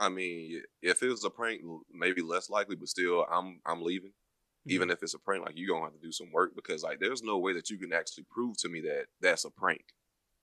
I 0.00 0.08
mean, 0.08 0.62
if 0.82 1.02
it 1.02 1.08
was 1.08 1.24
a 1.24 1.30
prank, 1.30 1.62
maybe 1.92 2.22
less 2.22 2.50
likely, 2.50 2.76
but 2.76 2.88
still, 2.88 3.24
I'm 3.30 3.60
I'm 3.64 3.82
leaving. 3.82 4.10
Mm-hmm. 4.10 4.72
Even 4.72 4.90
if 4.90 5.02
it's 5.02 5.14
a 5.14 5.18
prank, 5.18 5.44
like 5.44 5.56
you 5.56 5.68
gonna 5.68 5.84
have 5.84 5.92
to 5.94 6.00
do 6.00 6.12
some 6.12 6.32
work 6.32 6.54
because 6.54 6.82
like 6.82 6.98
there's 6.98 7.22
no 7.22 7.38
way 7.38 7.52
that 7.54 7.70
you 7.70 7.78
can 7.78 7.92
actually 7.92 8.24
prove 8.30 8.56
to 8.58 8.68
me 8.68 8.80
that 8.82 9.06
that's 9.20 9.44
a 9.44 9.50
prank. 9.50 9.84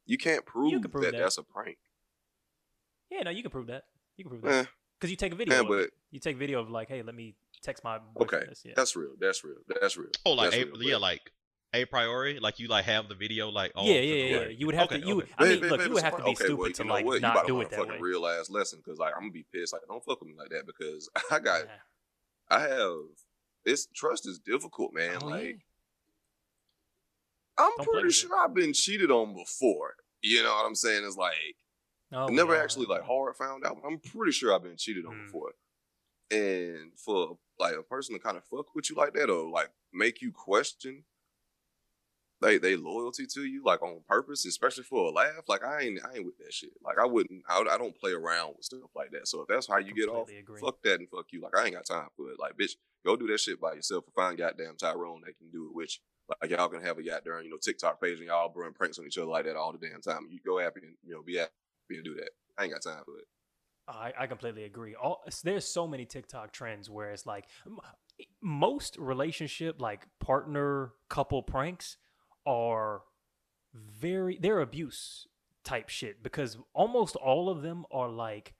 You 0.05 0.17
can't 0.17 0.45
prove, 0.45 0.81
can 0.81 0.89
prove 0.89 1.03
that, 1.03 1.11
that. 1.11 1.21
that's 1.21 1.37
a 1.37 1.43
prank. 1.43 1.77
Yeah, 3.11 3.23
no, 3.23 3.31
you 3.31 3.41
can 3.41 3.51
prove 3.51 3.67
that. 3.67 3.83
You 4.15 4.23
can 4.23 4.29
prove 4.29 4.41
that 4.43 4.65
Eh, 4.65 4.65
because 4.99 5.11
you 5.11 5.17
take 5.17 5.33
a 5.33 5.35
video. 5.35 5.55
eh, 5.55 5.59
of 5.59 5.67
but. 5.67 5.89
You 6.11 6.19
take 6.19 6.37
video 6.37 6.61
of 6.61 6.69
like, 6.69 6.87
hey, 6.87 7.01
let 7.03 7.13
me 7.13 7.35
text 7.67 7.83
my 7.83 7.99
Okay, 8.21 8.43
this. 8.49 8.61
Yeah. 8.65 8.73
That's 8.75 8.95
real. 8.95 9.11
That's 9.19 9.43
real. 9.43 9.57
That's 9.81 9.97
real. 9.97 10.09
Oh, 10.25 10.31
like 10.33 10.51
That's 10.51 10.63
a, 10.63 10.65
real, 10.71 10.81
yeah, 10.89 10.97
like 10.97 11.21
a 11.73 11.85
priori, 11.85 12.39
like 12.39 12.59
you 12.59 12.67
like 12.67 12.85
have 12.85 13.09
the 13.09 13.15
video 13.15 13.49
like 13.49 13.71
on 13.75 13.85
yeah, 13.85 13.93
yeah, 13.95 13.99
yeah, 14.01 14.39
yeah. 14.39 14.47
You 14.47 14.65
would 14.67 14.75
have 14.75 14.85
Okay, 14.87 15.01
to. 15.01 15.07
You, 15.07 15.17
okay. 15.21 15.31
I 15.37 15.43
mean, 15.43 15.59
Babe, 15.61 15.69
look, 15.71 15.79
babe, 15.79 15.87
you 15.89 15.93
would 15.95 16.03
have 16.03 16.11
to 16.13 16.17
fine. 16.17 16.25
be 16.25 16.31
okay, 16.31 16.45
stupid 16.45 16.57
well, 16.59 16.71
to 16.71 16.83
like 16.85 17.05
what? 17.05 17.13
You 17.15 17.19
not 17.19 17.31
about 17.35 17.41
to 17.41 17.47
do 17.47 17.61
it 17.61 17.69
that 17.69 17.77
fucking 17.79 17.91
way. 17.93 17.99
real 17.99 18.25
ass 18.25 18.49
lesson 18.49 18.79
because 18.83 18.97
like 18.99 19.13
I'm 19.15 19.21
gonna 19.23 19.31
be 19.31 19.45
pissed. 19.53 19.73
Like 19.73 19.81
don't 19.87 20.03
fuck 20.03 20.19
with 20.21 20.29
me 20.29 20.35
like 20.37 20.49
that 20.49 20.65
because 20.65 21.09
I 21.31 21.39
got 21.39 21.65
Nah. 21.65 22.57
I 22.57 22.59
have 22.61 22.93
it's 23.65 23.87
trust 23.93 24.27
is 24.27 24.39
difficult, 24.39 24.93
man. 24.93 25.17
Oh, 25.21 25.25
like 25.27 25.43
yeah. 25.45 25.53
I'm 27.65 27.71
Don't 27.77 27.89
pretty 27.89 28.07
with 28.07 28.15
sure 28.15 28.37
I've 28.37 28.53
been 28.53 28.73
cheated 28.73 29.11
on 29.11 29.33
before. 29.35 29.95
You 30.21 30.43
know 30.43 30.53
what 30.53 30.65
I'm 30.65 30.75
saying? 30.75 31.03
It's 31.05 31.17
like 31.17 31.33
Oh, 32.13 32.27
I 32.27 32.31
never 32.31 32.55
yeah. 32.55 32.61
actually 32.63 32.85
like 32.85 33.03
hard 33.03 33.35
found 33.35 33.65
out. 33.65 33.77
but 33.81 33.87
I'm 33.87 33.99
pretty 33.99 34.31
sure 34.31 34.53
I've 34.55 34.63
been 34.63 34.77
cheated 34.77 35.05
on 35.05 35.13
Mm. 35.13 35.25
before. 35.25 35.51
And 36.31 36.91
for 36.97 37.37
like 37.59 37.75
a 37.75 37.83
person 37.83 38.15
to 38.15 38.19
kind 38.19 38.37
of 38.37 38.43
fuck 38.45 38.73
with 38.75 38.89
you 38.89 38.95
like 38.95 39.13
that 39.13 39.29
or 39.29 39.49
like 39.49 39.69
make 39.93 40.21
you 40.21 40.31
question 40.31 41.03
like 42.41 42.61
they 42.61 42.75
loyalty 42.75 43.25
to 43.25 43.45
you 43.45 43.63
like 43.63 43.81
on 43.81 44.01
purpose, 44.07 44.45
especially 44.45 44.83
for 44.83 45.09
a 45.09 45.11
laugh. 45.11 45.47
Like 45.47 45.63
I 45.63 45.81
ain't 45.81 45.99
I 46.05 46.17
ain't 46.17 46.25
with 46.25 46.37
that 46.37 46.53
shit. 46.53 46.71
Like 46.83 46.97
I 46.99 47.05
wouldn't 47.05 47.43
I, 47.49 47.59
I 47.61 47.77
don't 47.77 47.97
play 47.97 48.11
around 48.11 48.53
with 48.55 48.65
stuff 48.65 48.91
like 48.95 49.11
that. 49.11 49.27
So 49.27 49.41
if 49.41 49.47
that's 49.47 49.67
how 49.67 49.77
you 49.77 49.93
get 49.93 50.09
off, 50.09 50.29
agree. 50.29 50.59
fuck 50.61 50.81
that 50.83 50.99
and 50.99 51.09
fuck 51.09 51.25
you. 51.31 51.41
Like 51.41 51.57
I 51.57 51.65
ain't 51.65 51.75
got 51.75 51.85
time 51.85 52.09
for 52.15 52.29
it. 52.29 52.39
Like 52.39 52.55
bitch, 52.55 52.75
go 53.05 53.15
do 53.15 53.27
that 53.27 53.39
shit 53.39 53.59
by 53.59 53.73
yourself 53.73 54.05
or 54.07 54.11
find 54.11 54.37
goddamn 54.37 54.75
Tyrone 54.77 55.21
that 55.25 55.37
can 55.37 55.49
do 55.51 55.65
it 55.65 55.75
with 55.75 55.97
you. 55.97 56.35
Like 56.41 56.51
y'all 56.51 56.69
can 56.69 56.81
have 56.81 56.97
a 56.97 57.03
goddamn, 57.03 57.43
you 57.43 57.49
know, 57.49 57.57
TikTok 57.61 58.01
page 58.01 58.19
and 58.19 58.27
y'all 58.27 58.51
run 58.55 58.73
pranks 58.73 58.99
on 58.99 59.05
each 59.05 59.17
other 59.17 59.27
like 59.27 59.45
that 59.45 59.55
all 59.55 59.71
the 59.71 59.79
damn 59.79 60.01
time. 60.01 60.27
You 60.29 60.39
go 60.45 60.59
happy 60.59 60.81
and 60.83 60.95
you 61.03 61.13
know, 61.13 61.23
be 61.23 61.37
happy 61.37 61.51
and 61.91 62.03
do 62.03 62.15
that. 62.15 62.29
I 62.57 62.63
ain't 62.63 62.73
got 62.73 62.83
time 62.83 63.01
for 63.05 63.17
it. 63.17 63.25
I, 63.87 64.13
I 64.19 64.27
completely 64.27 64.63
agree. 64.65 64.95
All 64.95 65.21
there's 65.43 65.65
so 65.65 65.87
many 65.87 66.05
TikTok 66.05 66.51
trends 66.51 66.89
where 66.89 67.11
it's 67.11 67.25
like 67.25 67.45
most 68.41 68.97
relationship 68.97 69.79
like 69.79 70.07
partner 70.19 70.91
couple 71.09 71.41
pranks 71.43 71.97
are 72.45 73.01
very 73.73 74.37
they're 74.41 74.59
abuse 74.61 75.27
type 75.63 75.89
shit 75.89 76.23
because 76.23 76.57
almost 76.73 77.15
all 77.15 77.49
of 77.49 77.61
them 77.61 77.85
are 77.91 78.09
like 78.09 78.53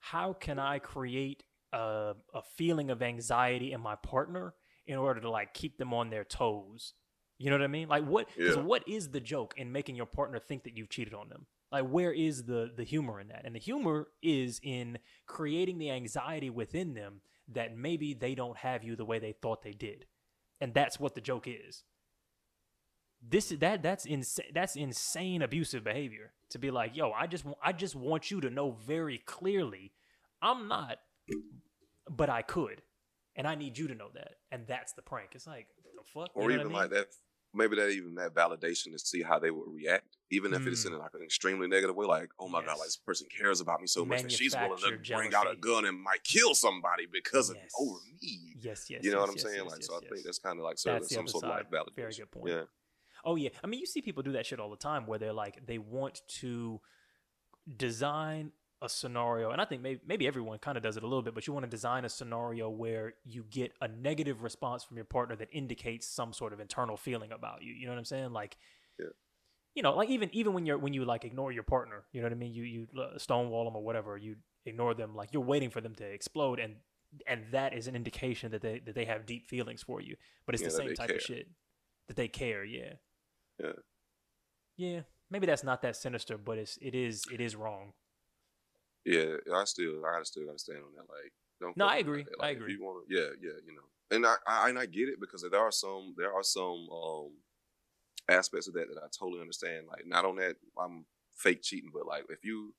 how 0.00 0.32
can 0.32 0.58
I 0.58 0.78
create 0.78 1.44
a 1.72 2.14
a 2.34 2.42
feeling 2.56 2.90
of 2.90 3.02
anxiety 3.02 3.72
in 3.72 3.80
my 3.80 3.94
partner 3.96 4.54
in 4.86 4.96
order 4.96 5.20
to 5.20 5.30
like 5.30 5.54
keep 5.54 5.76
them 5.78 5.92
on 5.94 6.10
their 6.10 6.24
toes. 6.24 6.94
You 7.38 7.50
know 7.50 7.56
what 7.56 7.64
I 7.64 7.68
mean? 7.68 7.88
Like 7.88 8.04
what 8.04 8.28
because 8.36 8.56
Yeah. 8.56 8.62
what 8.62 8.82
is 8.88 9.10
the 9.10 9.20
joke 9.20 9.54
in 9.56 9.70
making 9.70 9.96
your 9.96 10.06
partner 10.06 10.38
think 10.38 10.64
that 10.64 10.76
you've 10.76 10.88
cheated 10.90 11.14
on 11.14 11.28
them? 11.28 11.46
Like 11.72 11.88
where 11.88 12.12
is 12.12 12.44
the 12.44 12.70
the 12.74 12.84
humor 12.84 13.20
in 13.20 13.28
that? 13.28 13.42
And 13.44 13.54
the 13.54 13.60
humor 13.60 14.08
is 14.22 14.60
in 14.62 14.98
creating 15.26 15.78
the 15.78 15.90
anxiety 15.90 16.50
within 16.50 16.94
them 16.94 17.20
that 17.48 17.76
maybe 17.76 18.14
they 18.14 18.34
don't 18.34 18.58
have 18.58 18.84
you 18.84 18.96
the 18.96 19.04
way 19.04 19.18
they 19.18 19.32
thought 19.32 19.62
they 19.62 19.72
did. 19.72 20.06
And 20.60 20.74
that's 20.74 21.00
what 21.00 21.14
the 21.14 21.20
joke 21.20 21.46
is. 21.46 21.84
This 23.22 23.52
is 23.52 23.58
that 23.58 23.82
that's 23.82 24.06
insane 24.06 24.50
that's 24.54 24.76
insane 24.76 25.42
abusive 25.42 25.84
behavior 25.84 26.32
to 26.50 26.58
be 26.58 26.70
like, 26.70 26.96
"Yo, 26.96 27.12
I 27.12 27.26
just 27.26 27.44
I 27.62 27.72
just 27.72 27.94
want 27.94 28.30
you 28.30 28.40
to 28.40 28.50
know 28.50 28.72
very 28.72 29.18
clearly 29.18 29.92
I'm 30.42 30.68
not 30.68 30.98
but 32.08 32.28
I 32.28 32.42
could. 32.42 32.82
And 33.36 33.46
I 33.46 33.54
need 33.54 33.78
you 33.78 33.88
to 33.88 33.94
know 33.94 34.08
that. 34.14 34.34
And 34.50 34.66
that's 34.66 34.92
the 34.92 35.02
prank. 35.02 35.30
It's 35.34 35.46
like, 35.46 35.68
the 35.96 36.02
fuck? 36.04 36.30
You 36.36 36.42
or 36.42 36.42
know 36.42 36.46
what 36.46 36.52
I 36.52 36.54
even 36.54 36.66
mean? 36.68 36.76
like 36.76 36.90
that 36.90 37.06
maybe 37.52 37.76
that 37.76 37.90
even 37.90 38.14
that 38.14 38.34
validation 38.34 38.92
to 38.92 38.98
see 38.98 39.22
how 39.22 39.38
they 39.38 39.50
would 39.50 39.68
react 39.68 40.16
even 40.30 40.54
if 40.54 40.64
it's 40.66 40.84
in 40.84 40.96
like 40.96 41.12
an 41.14 41.22
extremely 41.22 41.66
negative 41.66 41.96
way 41.96 42.06
like 42.06 42.30
oh 42.38 42.48
my 42.48 42.60
god 42.64 42.78
like 42.78 42.80
Mm. 42.80 42.84
This 42.84 42.96
person 42.96 43.26
cares 43.36 43.60
about 43.60 43.80
me 43.80 43.86
so 43.86 44.04
much 44.04 44.22
that 44.22 44.30
she's 44.32 44.54
willing 44.54 44.76
to 44.78 44.90
Manufactured 44.90 45.16
bring 45.16 45.34
out 45.34 45.50
a 45.52 45.56
gun 45.56 45.84
and 45.86 46.00
might 46.00 46.22
kill 46.24 46.54
somebody 46.54 47.06
because 47.10 47.52
Yes. 47.54 47.64
of 47.78 47.86
over 47.88 47.98
me 48.22 48.54
Yes, 48.60 48.88
yes. 48.90 49.02
you 49.04 49.10
know 49.10 49.18
yes, 49.18 49.20
what 49.20 49.28
i'm 49.30 49.34
yes, 49.36 49.42
saying 49.44 49.56
yes, 49.64 49.70
like 49.72 49.80
yes, 49.80 49.86
so 49.88 49.96
i 49.96 50.00
think 50.08 50.24
that's 50.24 50.38
kind 50.38 50.58
of 50.58 50.64
like 50.64 50.78
sort 50.78 51.02
of 51.02 51.08
some 51.08 51.26
sort 51.26 51.44
of 51.44 51.50
like 51.50 51.70
validation 51.70 51.96
Very 51.96 52.14
good 52.14 52.30
point. 52.30 52.48
yeah 52.48 52.62
Oh 53.22 53.36
yeah, 53.36 53.50
I 53.62 53.66
mean 53.66 53.80
you 53.80 53.86
see 53.86 54.00
people 54.00 54.22
do 54.22 54.32
that 54.32 54.46
shit 54.46 54.58
all 54.60 54.70
the 54.70 54.76
time 54.76 55.06
where 55.06 55.18
they're 55.18 55.32
like 55.34 55.66
they 55.66 55.76
want 55.76 56.22
to 56.40 56.80
design 57.76 58.52
a 58.82 58.88
scenario, 58.88 59.50
and 59.50 59.60
I 59.60 59.64
think 59.64 59.82
maybe 59.82 60.00
maybe 60.06 60.26
everyone 60.26 60.58
kind 60.58 60.76
of 60.76 60.82
does 60.82 60.96
it 60.96 61.02
a 61.02 61.06
little 61.06 61.22
bit, 61.22 61.34
but 61.34 61.46
you 61.46 61.52
want 61.52 61.64
to 61.64 61.70
design 61.70 62.04
a 62.04 62.08
scenario 62.08 62.68
where 62.70 63.14
you 63.24 63.44
get 63.50 63.72
a 63.80 63.88
negative 63.88 64.42
response 64.42 64.84
from 64.84 64.96
your 64.96 65.04
partner 65.04 65.36
that 65.36 65.48
indicates 65.52 66.06
some 66.06 66.32
sort 66.32 66.52
of 66.52 66.60
internal 66.60 66.96
feeling 66.96 67.32
about 67.32 67.62
you. 67.62 67.72
You 67.72 67.86
know 67.86 67.92
what 67.92 67.98
I'm 67.98 68.04
saying? 68.04 68.32
Like, 68.32 68.56
Yeah. 68.98 69.06
you 69.74 69.82
know, 69.82 69.94
like 69.94 70.08
even 70.08 70.30
even 70.32 70.52
when 70.54 70.66
you're 70.66 70.78
when 70.78 70.94
you 70.94 71.04
like 71.04 71.24
ignore 71.24 71.52
your 71.52 71.62
partner, 71.62 72.04
you 72.12 72.20
know 72.20 72.26
what 72.26 72.32
I 72.32 72.36
mean? 72.36 72.54
You 72.54 72.62
you 72.64 72.88
uh, 73.00 73.18
stonewall 73.18 73.64
them 73.64 73.76
or 73.76 73.82
whatever, 73.82 74.16
you 74.16 74.36
ignore 74.66 74.94
them, 74.94 75.14
like 75.14 75.32
you're 75.32 75.42
waiting 75.42 75.70
for 75.70 75.80
them 75.80 75.94
to 75.96 76.04
explode, 76.04 76.58
and 76.58 76.76
and 77.26 77.44
that 77.50 77.74
is 77.74 77.86
an 77.86 77.96
indication 77.96 78.50
that 78.52 78.62
they 78.62 78.78
that 78.86 78.94
they 78.94 79.04
have 79.04 79.26
deep 79.26 79.46
feelings 79.46 79.82
for 79.82 80.00
you. 80.00 80.16
But 80.46 80.54
it's 80.54 80.62
Yeah, 80.62 80.68
the 80.68 80.74
same 80.74 80.94
type 80.94 81.08
care. 81.08 81.16
of 81.16 81.22
shit 81.22 81.48
that 82.08 82.16
they 82.16 82.28
care. 82.28 82.64
Yeah. 82.64 82.94
Yeah. 83.62 83.72
Yeah, 84.76 85.00
maybe 85.30 85.46
that's 85.46 85.64
not 85.64 85.82
that 85.82 85.96
sinister, 85.96 86.38
but 86.38 86.56
it's 86.56 86.78
it 86.80 86.94
is 86.94 87.24
it 87.30 87.40
is 87.40 87.54
wrong. 87.56 87.92
Yeah 89.04 89.36
i 89.54 89.64
still 89.64 90.04
i 90.06 90.22
still 90.22 90.46
gotta 90.46 90.58
stand 90.58 90.78
on 90.78 90.92
that 90.94 91.08
like 91.08 91.32
don't 91.60 91.76
No, 91.76 91.86
I 91.86 91.96
agree. 91.98 92.24
like. 92.38 92.48
I 92.48 92.50
agree. 92.50 92.72
you 92.72 92.82
wanna, 92.84 93.00
yeah 93.08 93.28
yeah 93.40 93.58
you 93.66 93.74
know 93.74 93.82
and 94.16 94.26
I, 94.26 94.34
I 94.46 94.68
and 94.68 94.78
i 94.78 94.86
get 94.86 95.08
it 95.08 95.20
because 95.20 95.42
there 95.50 95.60
are 95.60 95.72
some 95.72 96.14
there 96.16 96.32
are 96.32 96.42
some 96.42 96.88
um 96.90 97.30
aspects 98.28 98.68
of 98.68 98.74
that 98.74 98.88
that 98.88 99.02
i 99.02 99.06
totally 99.18 99.40
understand 99.40 99.86
like 99.88 100.06
not 100.06 100.24
on 100.24 100.36
that 100.36 100.56
i'm 100.78 101.04
fake 101.36 101.62
cheating 101.62 101.90
but 101.92 102.06
like 102.06 102.24
if 102.28 102.44
you 102.44 102.74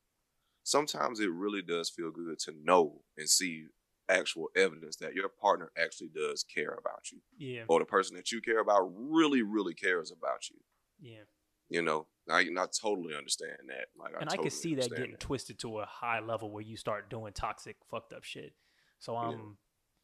sometimes 0.63 1.19
it 1.19 1.29
really 1.31 1.61
does 1.61 1.89
feel 1.89 2.11
good 2.11 2.37
to 2.39 2.53
know 2.63 3.01
and 3.17 3.27
see 3.27 3.65
actual 4.09 4.47
evidence 4.55 4.97
that 4.97 5.15
your 5.15 5.29
partner 5.29 5.71
actually 5.77 6.09
does 6.13 6.43
care 6.43 6.77
about 6.79 7.11
you 7.11 7.19
Yeah, 7.37 7.63
or 7.67 7.79
the 7.79 7.85
person 7.85 8.15
that 8.17 8.31
you 8.31 8.41
care 8.41 8.59
about 8.59 8.89
really 8.95 9.41
really 9.41 9.73
cares 9.73 10.11
about 10.11 10.49
you 10.49 10.57
yeah. 10.99 11.23
you 11.69 11.81
know 11.81 12.07
i, 12.31 12.39
I 12.39 12.65
totally 12.81 13.15
understand 13.15 13.57
that 13.67 13.87
like 13.97 14.13
and 14.19 14.29
I 14.29 14.35
totally 14.35 14.49
can 14.49 14.57
see 14.57 14.75
that 14.75 14.89
getting 14.95 15.15
twisted 15.17 15.59
to 15.59 15.79
a 15.79 15.85
high 15.85 16.19
level 16.19 16.49
where 16.51 16.63
you 16.63 16.77
start 16.77 17.09
doing 17.09 17.33
toxic, 17.33 17.77
fucked 17.89 18.13
up 18.13 18.23
shit. 18.23 18.53
So 18.99 19.15
I'm, 19.17 19.31
Yeah. 19.31 19.45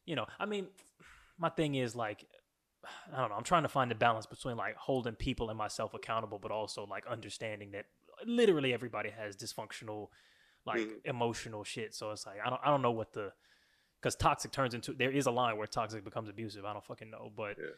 you 0.06 0.16
know, 0.16 0.26
I 0.38 0.46
mean, 0.46 0.68
my 1.38 1.48
thing 1.50 1.74
is 1.76 1.94
like, 1.94 2.26
I 3.12 3.20
don't 3.20 3.28
know. 3.30 3.36
I'm 3.36 3.44
trying 3.44 3.62
to 3.62 3.68
find 3.68 3.90
the 3.90 3.94
balance 3.94 4.26
between 4.26 4.56
like 4.56 4.76
holding 4.76 5.14
people 5.14 5.50
and 5.50 5.58
myself 5.58 5.94
accountable, 5.94 6.38
but 6.38 6.50
also 6.50 6.84
like 6.86 7.06
understanding 7.06 7.70
that 7.72 7.86
literally 8.26 8.72
everybody 8.72 9.10
has 9.10 9.36
dysfunctional, 9.36 10.08
like 10.64 10.80
Mhm. 10.80 11.00
emotional 11.04 11.64
shit. 11.64 11.94
So 11.94 12.10
it's 12.12 12.26
like 12.26 12.38
I 12.44 12.50
don't, 12.50 12.60
I 12.64 12.70
don't 12.70 12.82
know 12.82 12.92
what 12.92 13.12
the, 13.12 13.32
because 14.00 14.16
toxic 14.16 14.50
turns 14.52 14.74
into 14.74 14.92
there 14.92 15.10
is 15.10 15.26
a 15.26 15.30
line 15.30 15.56
where 15.56 15.66
toxic 15.66 16.04
becomes 16.04 16.28
abusive. 16.28 16.64
I 16.64 16.72
don't 16.72 16.84
fucking 16.84 17.10
know, 17.10 17.30
but 17.36 17.56
Yeah. 17.58 17.70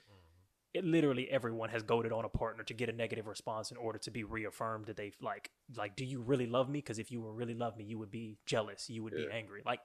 It 0.73 0.85
literally 0.85 1.29
everyone 1.31 1.69
has 1.71 1.83
goaded 1.83 2.13
on 2.13 2.25
a 2.25 2.29
partner 2.29 2.63
to 2.65 2.75
get 2.75 2.89
a 2.89 2.93
negative 2.93 3.27
response 3.27 3.71
in 3.71 3.77
order 3.77 3.99
to 3.99 4.11
be 4.11 4.25
reaffirmed 4.25 4.87
that 4.87 4.97
they 4.97 5.13
like 5.21 5.51
like 5.77 5.97
do 5.97 6.05
you 6.05 6.21
really 6.21 6.47
love 6.47 6.69
me? 6.69 6.79
Because 6.79 6.99
if 6.99 7.11
you 7.11 7.21
were 7.21 7.33
really 7.33 7.55
love 7.55 7.77
me 7.77 7.85
you 7.85 7.99
would 7.99 8.11
be 8.11 8.39
jealous. 8.47 8.89
You 8.89 9.03
would 9.03 9.15
be 9.15 9.29
angry. 9.33 9.63
Like 9.65 9.81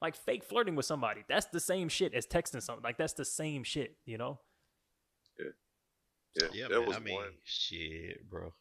like 0.00 0.16
fake 0.16 0.44
flirting 0.44 0.74
with 0.74 0.86
somebody. 0.86 1.22
That's 1.28 1.46
the 1.46 1.60
same 1.60 1.88
shit 1.88 2.12
as 2.14 2.26
texting 2.26 2.62
something. 2.62 2.82
Like 2.84 2.98
that's 2.98 3.14
the 3.14 3.24
same 3.24 3.64
shit 3.64 3.96
you 4.04 4.18
know? 4.18 4.40
Yeah, 6.34 6.46
Yeah, 6.52 6.68
there 6.68 6.80
man. 6.80 6.88
was 6.88 6.96
I 6.96 7.00
mean, 7.00 7.14
one. 7.14 7.32
shit, 7.44 8.28
bro. 8.28 8.52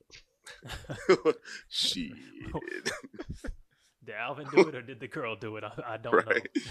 Shit. 1.70 2.12
did 4.04 4.16
alvin 4.16 4.48
do 4.52 4.68
it 4.68 4.76
or 4.76 4.82
did 4.82 5.00
the 5.00 5.08
girl 5.08 5.36
do 5.36 5.58
it? 5.58 5.64
I, 5.64 5.94
I 5.94 5.98
don't 5.98 6.14
right. 6.14 6.48
know 6.56 6.62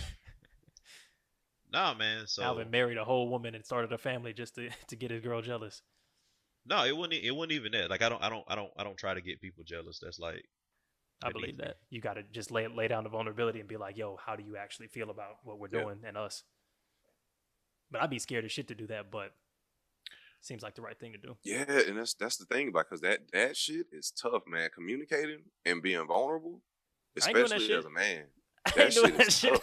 Nah, 1.72 1.94
man. 1.94 2.26
So 2.26 2.42
alvin 2.42 2.70
married 2.70 2.98
a 2.98 3.04
whole 3.04 3.28
woman 3.28 3.54
and 3.54 3.64
started 3.64 3.92
a 3.92 3.98
family 3.98 4.32
just 4.32 4.54
to, 4.56 4.70
to 4.88 4.96
get 4.96 5.10
his 5.10 5.22
girl 5.22 5.42
jealous 5.42 5.82
no, 6.66 6.84
it 6.84 6.96
wasn't. 6.96 7.14
It 7.14 7.30
wasn't 7.30 7.52
even 7.52 7.72
that. 7.72 7.90
Like 7.90 8.02
I 8.02 8.08
don't. 8.08 8.22
I 8.22 8.28
don't. 8.28 8.44
I 8.46 8.54
don't. 8.54 8.70
I 8.76 8.84
don't 8.84 8.96
try 8.96 9.14
to 9.14 9.20
get 9.20 9.40
people 9.40 9.64
jealous. 9.64 9.98
That's 9.98 10.18
like. 10.18 10.44
I 11.22 11.30
believe 11.30 11.58
me. 11.58 11.64
that. 11.64 11.76
You 11.90 12.00
got 12.00 12.14
to 12.14 12.22
just 12.22 12.50
lay 12.50 12.66
lay 12.66 12.88
down 12.88 13.04
the 13.04 13.10
vulnerability 13.10 13.60
and 13.60 13.68
be 13.68 13.76
like, 13.76 13.96
"Yo, 13.96 14.16
how 14.24 14.36
do 14.36 14.42
you 14.42 14.56
actually 14.56 14.88
feel 14.88 15.10
about 15.10 15.36
what 15.42 15.58
we're 15.58 15.68
Yeah. 15.72 15.82
doing 15.82 16.02
and 16.06 16.16
us?" 16.16 16.44
But 17.90 18.02
I'd 18.02 18.10
be 18.10 18.18
scared 18.18 18.44
as 18.44 18.52
shit 18.52 18.68
to 18.68 18.74
do 18.74 18.86
that. 18.86 19.10
But 19.10 19.32
seems 20.40 20.62
like 20.62 20.74
the 20.74 20.82
right 20.82 20.98
thing 20.98 21.12
to 21.12 21.18
do. 21.18 21.36
Yeah, 21.44 21.64
and 21.68 21.98
that's 21.98 22.14
that's 22.14 22.36
the 22.36 22.46
thing 22.46 22.68
about 22.68 22.86
because 22.88 23.00
that 23.02 23.32
that 23.32 23.56
shit 23.56 23.86
is 23.92 24.10
tough, 24.10 24.42
man. 24.46 24.70
Communicating 24.74 25.44
and 25.64 25.82
being 25.82 26.06
vulnerable, 26.06 26.62
I 27.20 27.26
ain't 27.28 27.34
doing 27.34 27.48
that 27.48 27.56
especially 27.56 27.74
as 27.74 27.84
a 27.84 27.90
man, 27.90 28.24
I 28.24 28.39
That 28.76 28.92
shit 28.92 29.16
that 29.16 29.26
is 29.26 29.38
shit. 29.38 29.60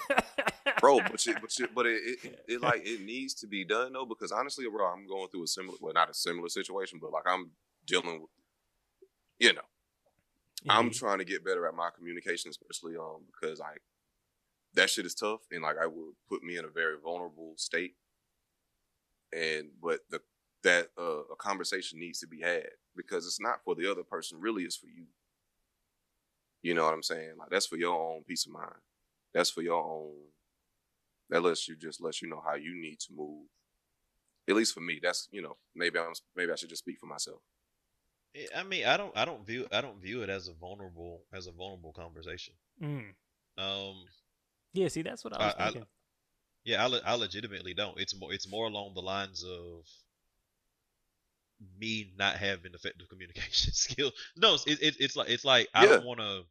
bro. 0.81 0.99
But 0.99 1.25
you, 1.25 1.35
but 1.39 1.59
you, 1.59 1.67
but 1.73 1.85
it, 1.85 2.01
it, 2.23 2.43
it 2.47 2.61
like 2.61 2.81
it 2.85 3.01
needs 3.01 3.33
to 3.35 3.47
be 3.47 3.63
done 3.63 3.93
though 3.93 4.05
because 4.05 4.31
honestly, 4.31 4.65
bro, 4.69 4.85
I'm 4.87 5.07
going 5.07 5.27
through 5.29 5.43
a 5.43 5.47
similar, 5.47 5.77
well, 5.81 5.93
not 5.93 6.09
a 6.09 6.13
similar 6.13 6.49
situation, 6.49 6.99
but 7.01 7.11
like 7.11 7.23
I'm 7.27 7.51
dealing 7.85 8.21
with, 8.21 8.29
you 9.39 9.53
know, 9.53 9.61
I'm 10.67 10.91
trying 10.91 11.19
to 11.19 11.25
get 11.25 11.45
better 11.45 11.67
at 11.67 11.75
my 11.75 11.89
communication, 11.95 12.49
especially 12.49 12.97
um 12.97 13.21
because 13.31 13.59
like 13.59 13.81
that 14.73 14.89
shit 14.89 15.05
is 15.05 15.15
tough 15.15 15.41
and 15.51 15.61
like 15.61 15.77
I 15.81 15.85
would 15.87 16.13
put 16.29 16.43
me 16.43 16.57
in 16.57 16.65
a 16.65 16.69
very 16.69 16.95
vulnerable 17.01 17.53
state. 17.55 17.95
And 19.33 19.69
but 19.81 19.99
the 20.09 20.21
that 20.63 20.87
uh, 20.97 21.23
a 21.31 21.35
conversation 21.37 21.99
needs 21.99 22.19
to 22.19 22.27
be 22.27 22.41
had 22.41 22.67
because 22.95 23.25
it's 23.25 23.39
not 23.39 23.63
for 23.63 23.75
the 23.75 23.89
other 23.89 24.03
person, 24.03 24.39
really, 24.39 24.63
it's 24.63 24.75
for 24.75 24.87
you. 24.87 25.05
You 26.61 26.73
know 26.73 26.83
what 26.83 26.93
I'm 26.93 27.03
saying? 27.03 27.31
Like 27.37 27.49
that's 27.49 27.67
for 27.67 27.77
your 27.77 27.95
own 27.95 28.23
peace 28.23 28.45
of 28.45 28.53
mind. 28.53 28.73
That's 29.37 29.51
for 29.51 29.61
your 29.61 29.83
own 29.83 30.15
That 31.29 31.43
lets 31.43 31.67
you 31.67 31.75
just 31.75 32.01
lets 32.01 32.23
you 32.23 32.27
know 32.27 32.41
how 32.43 32.55
you 32.55 32.73
need 32.73 32.99
to 33.01 33.13
move. 33.13 33.45
At 34.49 34.55
least 34.55 34.73
for 34.73 34.79
me, 34.79 34.99
that's 35.01 35.27
you 35.31 35.43
know 35.43 35.57
maybe 35.75 35.99
I'm 35.99 36.13
maybe 36.35 36.51
I 36.51 36.55
should 36.55 36.69
just 36.69 36.81
speak 36.83 36.97
for 36.99 37.05
myself. 37.05 37.41
Eh, 38.33 38.47
I 38.55 38.63
mean, 38.63 38.85
I 38.85 38.97
don't, 38.97 39.15
I 39.15 39.25
don't 39.25 39.45
view, 39.45 39.67
I 39.71 39.81
don't 39.81 40.01
view 40.01 40.23
it 40.23 40.29
as 40.29 40.47
a 40.47 40.53
vulnerable, 40.53 41.21
as 41.31 41.45
a 41.45 41.51
vulnerable 41.51 41.93
conversation. 41.93 42.55
Mm. 42.81 43.13
Um, 43.59 44.05
Yeah, 44.73 44.87
see, 44.87 45.03
that's 45.03 45.23
what 45.23 45.33
I 45.39 45.45
was 45.45 45.55
I- 45.59 45.79
I- 45.79 45.83
yeah, 46.63 46.83
I, 46.83 46.87
le- 46.87 47.01
I 47.05 47.13
legitimately 47.13 47.73
don't. 47.75 47.99
It's 47.99 48.15
more, 48.19 48.33
it's 48.33 48.49
more 48.49 48.65
along 48.67 48.93
the 48.95 49.01
lines 49.01 49.43
of 49.43 49.85
me 51.79 52.11
not 52.17 52.35
having 52.37 52.73
effective 52.73 53.07
communication 53.13 53.71
skill. 53.73 54.11
No, 54.35 54.55
it's, 54.55 54.65
it, 54.65 54.95
it's 54.99 55.15
like, 55.15 55.29
it's 55.29 55.45
like 55.45 55.67
I 55.75 55.85
don't 55.85 56.05
want 56.05 56.19
to. 56.21 56.43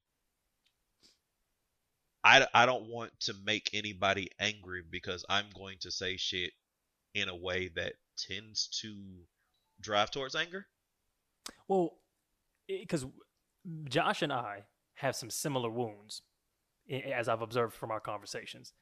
I, 2.27 2.45
I 2.53 2.67
don't 2.67 2.89
want 2.89 3.13
to 3.21 3.35
make 3.45 3.71
anybody 3.73 4.31
angry 4.41 4.83
because 4.91 5.25
I'm 5.29 5.47
going 5.57 5.77
to 5.83 5.93
say 5.93 6.17
shit 6.17 6.51
in 7.15 7.29
a 7.29 7.37
way 7.37 7.71
that 7.77 7.93
tends 8.19 8.67
to 8.83 8.93
drive 9.81 10.11
towards 10.11 10.35
anger. 10.35 10.67
Well, 11.69 11.99
because 12.67 13.07
Josh 13.89 14.23
and 14.23 14.33
I 14.33 14.65
have 14.95 15.15
some 15.15 15.31
similar 15.31 15.71
wounds, 15.71 16.23
as 16.91 17.29
I've 17.29 17.43
observed 17.43 17.75
from 17.75 17.93
our 17.93 18.01
conversations. 18.01 18.73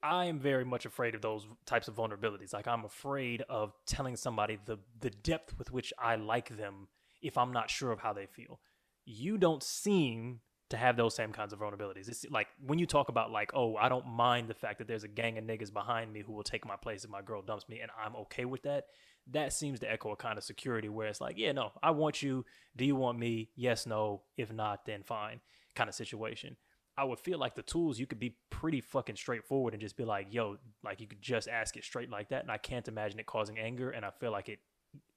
I 0.00 0.26
am 0.26 0.38
very 0.38 0.64
much 0.64 0.86
afraid 0.86 1.16
of 1.16 1.22
those 1.22 1.48
types 1.66 1.88
of 1.88 1.96
vulnerabilities. 1.96 2.52
Like 2.52 2.68
I'm 2.68 2.84
afraid 2.84 3.42
of 3.48 3.72
telling 3.86 4.14
somebody 4.14 4.58
the 4.64 4.78
the 5.00 5.10
depth 5.10 5.58
with 5.58 5.72
which 5.72 5.92
I 5.98 6.16
like 6.16 6.56
them 6.56 6.86
if 7.20 7.36
I'm 7.36 7.52
not 7.52 7.70
sure 7.70 7.90
of 7.90 8.00
how 8.00 8.12
they 8.12 8.26
feel. 8.26 8.60
You 9.06 9.38
don't 9.38 9.62
seem 9.62 10.40
to 10.74 10.80
have 10.80 10.96
those 10.96 11.14
same 11.14 11.32
kinds 11.32 11.52
of 11.52 11.60
vulnerabilities. 11.60 12.08
It's 12.08 12.26
like 12.30 12.48
when 12.64 12.78
you 12.78 12.86
talk 12.86 13.08
about 13.08 13.30
like, 13.30 13.52
oh, 13.54 13.76
I 13.76 13.88
don't 13.88 14.06
mind 14.06 14.48
the 14.48 14.54
fact 14.54 14.78
that 14.78 14.88
there's 14.88 15.04
a 15.04 15.08
gang 15.08 15.38
of 15.38 15.44
niggas 15.44 15.72
behind 15.72 16.12
me 16.12 16.20
who 16.20 16.32
will 16.32 16.42
take 16.42 16.66
my 16.66 16.76
place 16.76 17.04
if 17.04 17.10
my 17.10 17.22
girl 17.22 17.42
dumps 17.42 17.68
me, 17.68 17.80
and 17.80 17.90
I'm 18.02 18.16
okay 18.16 18.44
with 18.44 18.62
that. 18.62 18.86
That 19.30 19.52
seems 19.52 19.80
to 19.80 19.90
echo 19.90 20.10
a 20.12 20.16
kind 20.16 20.36
of 20.36 20.44
security 20.44 20.88
where 20.88 21.08
it's 21.08 21.20
like, 21.20 21.38
yeah, 21.38 21.52
no, 21.52 21.72
I 21.82 21.92
want 21.92 22.22
you. 22.22 22.44
Do 22.76 22.84
you 22.84 22.94
want 22.94 23.18
me? 23.18 23.50
Yes, 23.56 23.86
no. 23.86 24.22
If 24.36 24.52
not, 24.52 24.84
then 24.84 25.02
fine. 25.02 25.40
Kind 25.74 25.88
of 25.88 25.94
situation. 25.94 26.56
I 26.96 27.04
would 27.04 27.18
feel 27.18 27.38
like 27.38 27.54
the 27.54 27.62
tools 27.62 27.98
you 27.98 28.06
could 28.06 28.20
be 28.20 28.36
pretty 28.50 28.80
fucking 28.80 29.16
straightforward 29.16 29.74
and 29.74 29.80
just 29.80 29.96
be 29.96 30.04
like, 30.04 30.28
yo, 30.30 30.58
like 30.84 31.00
you 31.00 31.08
could 31.08 31.22
just 31.22 31.48
ask 31.48 31.76
it 31.76 31.84
straight 31.84 32.10
like 32.10 32.28
that. 32.28 32.42
And 32.42 32.50
I 32.50 32.58
can't 32.58 32.86
imagine 32.86 33.18
it 33.18 33.26
causing 33.26 33.58
anger. 33.58 33.90
And 33.90 34.04
I 34.04 34.10
feel 34.10 34.30
like 34.30 34.48
it 34.48 34.60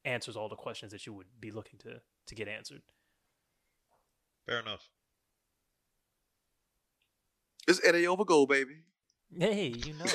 answers 0.05 0.35
all 0.35 0.49
the 0.49 0.55
questions 0.55 0.91
that 0.93 1.05
you 1.05 1.13
would 1.13 1.27
be 1.39 1.51
looking 1.51 1.77
to 1.79 2.01
to 2.27 2.35
get 2.35 2.47
answered. 2.47 2.81
Fair 4.45 4.59
enough. 4.59 4.89
It's 7.67 7.81
Eddie 7.85 8.07
over 8.07 8.23
goal, 8.23 8.47
baby. 8.47 8.77
Hey, 9.37 9.67
you 9.67 9.93
know, 9.93 10.05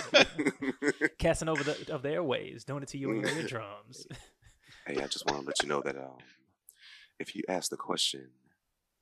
casting 1.18 1.50
over 1.50 1.62
the 1.62 1.92
of 1.92 2.03
the 2.03 2.11
airways, 2.11 2.64
doing 2.64 2.82
it 2.82 2.88
to 2.88 2.98
you 2.98 3.11
in 3.11 3.20
your 3.20 3.28
eardrums. 3.28 4.07
hey, 4.86 4.96
I 4.96 5.07
just 5.07 5.26
want 5.26 5.40
to 5.40 5.46
let 5.46 5.62
you 5.62 5.68
know 5.68 5.82
that 5.82 5.96
um, 5.96 6.16
if 7.20 7.36
you 7.36 7.42
ask 7.46 7.68
the 7.68 7.76
question, 7.76 8.30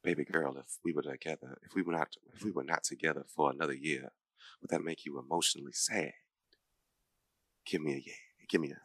baby 0.02 0.24
girl, 0.24 0.56
if 0.58 0.78
we 0.84 0.92
were 0.92 1.02
together, 1.02 1.58
if 1.62 1.76
we 1.76 1.82
were 1.82 1.92
not, 1.92 2.16
if 2.34 2.42
we 2.42 2.50
were 2.50 2.64
not 2.64 2.82
together 2.82 3.24
for 3.28 3.52
another 3.52 3.72
year, 3.72 4.10
would 4.60 4.70
that 4.70 4.82
make 4.82 5.06
you 5.06 5.20
emotionally 5.20 5.72
sad? 5.72 6.12
Give 7.64 7.80
me 7.80 7.92
a 7.92 7.98
yeah. 7.98 8.12
Give 8.48 8.60
me 8.60 8.72
a. 8.72 8.80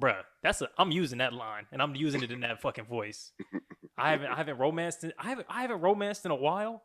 Bruh, 0.00 0.22
that's 0.42 0.62
a 0.62 0.70
I'm 0.78 0.90
using 0.90 1.18
that 1.18 1.34
line 1.34 1.66
and 1.70 1.82
I'm 1.82 1.94
using 1.94 2.22
it 2.22 2.30
in 2.30 2.40
that 2.40 2.62
fucking 2.62 2.86
voice. 2.86 3.32
I 3.96 4.10
haven't 4.10 4.26
I 4.30 4.36
haven't 4.36 4.58
romanced 4.58 5.04
in, 5.04 5.12
I 5.18 5.28
haven't 5.28 5.46
I 5.50 5.62
haven't 5.62 5.80
romanced 5.80 6.24
in 6.24 6.30
a 6.30 6.36
while. 6.36 6.82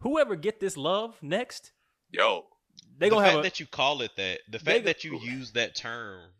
Whoever 0.00 0.36
get 0.36 0.60
this 0.60 0.76
love 0.76 1.16
next, 1.22 1.72
Yo, 2.10 2.44
they 2.98 3.08
the 3.08 3.16
gonna 3.16 3.22
fact 3.26 3.30
have 3.34 3.40
a 3.40 3.42
that 3.42 3.60
you 3.60 3.66
call 3.66 4.00
it 4.02 4.12
that, 4.16 4.40
the 4.50 4.58
fact 4.58 4.80
go- 4.80 4.84
that 4.86 5.04
you 5.04 5.18
use 5.20 5.52
that 5.52 5.74
term 5.74 6.30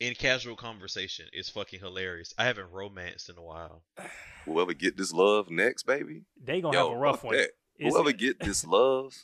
in 0.00 0.14
casual 0.14 0.56
conversation 0.56 1.26
is 1.32 1.48
fucking 1.48 1.78
hilarious. 1.80 2.34
I 2.38 2.44
haven't 2.44 2.70
romanced 2.72 3.28
in 3.28 3.36
a 3.38 3.42
while. 3.42 3.82
whoever 4.44 4.72
get 4.74 4.96
this 4.96 5.12
love 5.12 5.48
next, 5.50 5.84
baby. 5.84 6.22
they 6.42 6.60
gonna 6.60 6.76
Yo, 6.76 6.88
have 6.88 6.96
a 6.96 7.00
rough 7.00 7.24
one. 7.24 7.36
that. 7.36 7.50
It's- 7.78 7.92
Whoever 7.92 8.12
get 8.12 8.40
this 8.40 8.64
love, 8.66 9.14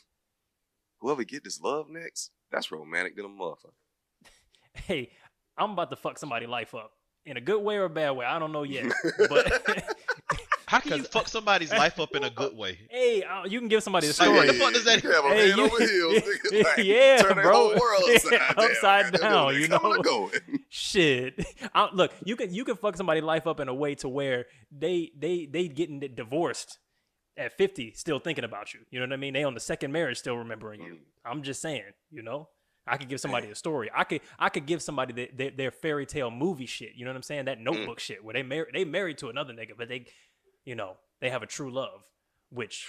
whoever 0.99 1.23
get 1.23 1.43
this 1.43 1.59
love 1.59 1.89
next, 1.89 2.31
that's 2.51 2.71
romantic 2.71 3.15
than 3.15 3.25
a 3.25 3.29
motherfucker. 3.29 3.73
hey, 4.73 5.11
I'm 5.57 5.71
about 5.71 5.89
to 5.89 5.95
fuck 5.97 6.17
somebody 6.17 6.47
life 6.47 6.73
up 6.75 6.91
in 7.25 7.37
a 7.37 7.41
good 7.41 7.61
way 7.61 7.75
or 7.77 7.85
a 7.85 7.89
bad 7.89 8.11
way. 8.11 8.25
I 8.25 8.39
don't 8.39 8.51
know 8.51 8.63
yet, 8.63 8.91
but 9.29 9.95
How 10.67 10.79
can 10.79 10.91
you 10.93 10.97
'Cause- 10.99 11.07
fuck 11.09 11.27
somebody's 11.27 11.69
life 11.71 11.99
up 11.99 12.15
in 12.15 12.23
a 12.23 12.29
good 12.29 12.55
way? 12.55 12.79
hey, 12.89 13.23
uh, 13.23 13.43
you 13.45 13.59
can 13.59 13.67
give 13.67 13.83
somebody 13.83 14.07
a 14.07 14.09
Like, 14.11 14.15
story. 14.15 14.37
what 14.37 14.47
the 14.47 14.53
fuck 14.53 14.73
does 14.73 14.85
that- 14.85 15.03
You 15.03 15.11
have 15.11 15.25
a 15.25 15.29
Hey, 15.29 15.49
man 15.49 15.57
you- 15.57 15.63
over 15.65 15.85
heels, 15.85 16.23
like, 16.53 16.77
Yeah, 16.85 17.17
turn 17.21 17.33
bro. 17.33 17.53
whole 17.53 17.75
world 17.77 18.03
upside 18.09 18.31
Yeah, 18.31 18.53
down. 18.53 18.65
upside 18.71 19.11
man. 19.11 19.21
down, 19.21 19.51
They're 19.51 19.61
you 19.61 19.67
coming 19.67 19.89
know? 19.89 19.95
and 19.95 20.03
going. 20.03 20.31
Shit, 20.69 21.45
I, 21.75 21.89
look, 21.93 22.13
you 22.23 22.35
can 22.37 22.53
you 22.53 22.63
can 22.63 22.77
fuck 22.77 22.95
somebody's 22.95 23.23
life 23.23 23.47
up 23.47 23.59
in 23.59 23.67
a 23.67 23.73
way 23.73 23.95
to 23.95 24.07
where 24.07 24.45
they 24.71 25.11
they 25.17 25.45
they 25.45 25.67
getting 25.67 25.99
divorced 25.99 26.79
at 27.37 27.51
50 27.57 27.93
still 27.95 28.19
thinking 28.19 28.45
about 28.45 28.73
you. 28.73 28.79
You 28.91 28.99
know 29.01 29.05
what 29.07 29.13
I 29.13 29.17
mean? 29.17 29.33
They 29.33 29.43
on 29.43 29.53
the 29.53 29.59
second 29.59 29.91
marriage 29.91 30.19
still 30.19 30.37
remembering 30.37 30.81
you. 30.81 30.93
Mm. 30.93 30.99
I'm 31.29 31.43
just 31.43 31.61
saying, 31.61 31.83
you 32.11 32.23
know. 32.23 32.47
I 32.87 32.97
could 32.97 33.09
give 33.09 33.19
somebody 33.19 33.49
a 33.49 33.55
story. 33.55 33.89
I 33.95 34.03
could 34.03 34.21
I 34.39 34.49
could 34.49 34.65
give 34.65 34.81
somebody 34.81 35.13
the, 35.13 35.29
their, 35.35 35.51
their 35.51 35.71
fairy 35.71 36.05
tale 36.05 36.31
movie 36.31 36.65
shit. 36.65 36.91
You 36.95 37.05
know 37.05 37.11
what 37.11 37.17
I'm 37.17 37.23
saying? 37.23 37.45
That 37.45 37.59
mm. 37.59 37.63
notebook 37.63 37.99
shit 37.99 38.23
where 38.23 38.33
they 38.33 38.43
marry 38.43 38.67
they 38.73 38.85
married 38.85 39.17
to 39.19 39.29
another 39.29 39.53
nigga, 39.53 39.71
but 39.77 39.87
they, 39.87 40.05
you 40.65 40.75
know, 40.75 40.97
they 41.19 41.29
have 41.29 41.43
a 41.43 41.47
true 41.47 41.71
love. 41.71 42.03
Which, 42.49 42.85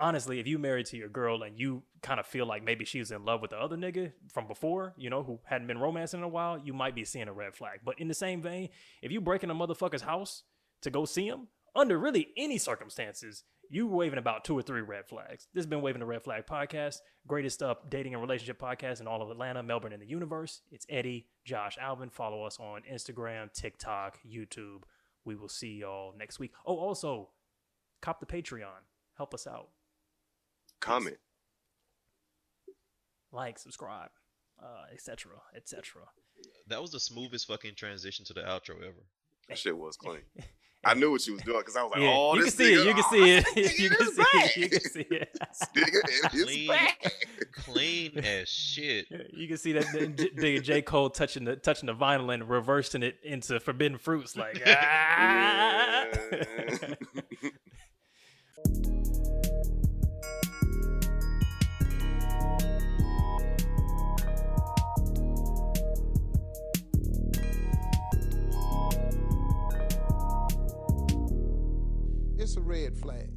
honestly, 0.00 0.40
if 0.40 0.46
you 0.48 0.58
married 0.58 0.86
to 0.86 0.96
your 0.96 1.08
girl 1.08 1.42
and 1.42 1.58
you 1.58 1.82
kind 2.02 2.18
of 2.18 2.26
feel 2.26 2.46
like 2.46 2.64
maybe 2.64 2.84
she 2.84 2.98
was 2.98 3.12
in 3.12 3.24
love 3.24 3.40
with 3.40 3.50
the 3.50 3.58
other 3.58 3.76
nigga 3.76 4.12
from 4.32 4.48
before, 4.48 4.94
you 4.96 5.08
know, 5.08 5.22
who 5.22 5.38
hadn't 5.44 5.68
been 5.68 5.78
romancing 5.78 6.20
in 6.20 6.24
a 6.24 6.28
while, 6.28 6.58
you 6.58 6.72
might 6.72 6.94
be 6.94 7.04
seeing 7.04 7.28
a 7.28 7.32
red 7.32 7.54
flag. 7.54 7.80
But 7.84 8.00
in 8.00 8.08
the 8.08 8.14
same 8.14 8.42
vein, 8.42 8.70
if 9.02 9.12
you 9.12 9.20
break 9.20 9.44
in 9.44 9.50
a 9.50 9.54
motherfucker's 9.54 10.02
house 10.02 10.42
to 10.80 10.90
go 10.90 11.04
see 11.04 11.28
him 11.28 11.46
under 11.76 11.96
really 11.96 12.28
any 12.36 12.58
circumstances, 12.58 13.44
you 13.72 13.86
waving 13.86 14.18
about 14.18 14.44
two 14.44 14.56
or 14.56 14.60
three 14.60 14.82
red 14.82 15.06
flags. 15.06 15.48
This 15.54 15.62
has 15.62 15.66
been 15.66 15.80
Waving 15.80 16.00
the 16.00 16.06
Red 16.06 16.22
Flag 16.22 16.44
podcast, 16.46 16.98
greatest 17.26 17.62
up 17.62 17.88
dating 17.88 18.12
and 18.12 18.20
relationship 18.20 18.60
podcast 18.60 19.00
in 19.00 19.06
all 19.06 19.22
of 19.22 19.30
Atlanta, 19.30 19.62
Melbourne, 19.62 19.94
and 19.94 20.02
the 20.02 20.06
universe. 20.06 20.60
It's 20.70 20.84
Eddie, 20.90 21.26
Josh, 21.46 21.78
Alvin. 21.80 22.10
Follow 22.10 22.44
us 22.44 22.58
on 22.60 22.82
Instagram, 22.82 23.50
TikTok, 23.50 24.18
YouTube. 24.30 24.82
We 25.24 25.36
will 25.36 25.48
see 25.48 25.78
y'all 25.78 26.12
next 26.18 26.38
week. 26.38 26.52
Oh, 26.66 26.76
also, 26.76 27.30
cop 28.02 28.20
the 28.20 28.26
Patreon. 28.26 28.84
Help 29.16 29.32
us 29.32 29.46
out. 29.46 29.70
Comment. 30.80 31.16
Like, 33.32 33.58
subscribe, 33.58 34.10
uh, 34.62 34.92
etc., 34.92 35.32
etc. 35.56 36.02
That 36.66 36.82
was 36.82 36.90
the 36.90 37.00
smoothest 37.00 37.46
fucking 37.46 37.76
transition 37.76 38.26
to 38.26 38.34
the 38.34 38.42
outro 38.42 38.76
ever. 38.82 39.06
That 39.48 39.56
shit 39.56 39.78
was 39.78 39.96
clean. 39.96 40.20
I 40.84 40.94
knew 40.94 41.12
what 41.12 41.24
you 41.26 41.34
was 41.34 41.42
doing 41.42 41.58
because 41.58 41.76
I 41.76 41.82
was 41.82 41.92
like, 41.92 42.02
Yeah, 42.02 42.14
oh, 42.16 42.34
you 42.34 42.42
can 42.42 42.50
see 42.50 42.74
it. 42.74 42.86
You 42.86 42.94
can 42.94 43.04
see 43.04 43.36
it. 43.36 43.78
You 43.78 43.90
can 43.90 44.12
see 44.12 44.22
it. 44.34 44.56
You 44.56 44.68
can 44.68 44.80
see 44.80 45.06
it. 45.10 45.38
This 45.48 45.68
nigga 45.76 46.34
is 46.34 46.42
Clean. 46.44 46.70
Clean 47.52 48.18
as 48.18 48.48
shit. 48.48 49.06
You 49.32 49.46
can 49.46 49.58
see 49.58 49.72
that 49.72 49.86
the, 49.92 50.30
J, 50.40 50.58
J 50.58 50.82
Cole 50.82 51.10
touching 51.10 51.44
the 51.44 51.56
touching 51.56 51.86
the 51.86 51.94
vinyl 51.94 52.34
and 52.34 52.48
reversing 52.48 53.02
it 53.02 53.18
into 53.22 53.60
forbidden 53.60 53.98
fruits, 53.98 54.36
like 54.36 54.60
ah. 54.66 56.06
Yeah. 56.32 56.94
A 72.54 72.60
red 72.60 72.94
flag. 72.98 73.31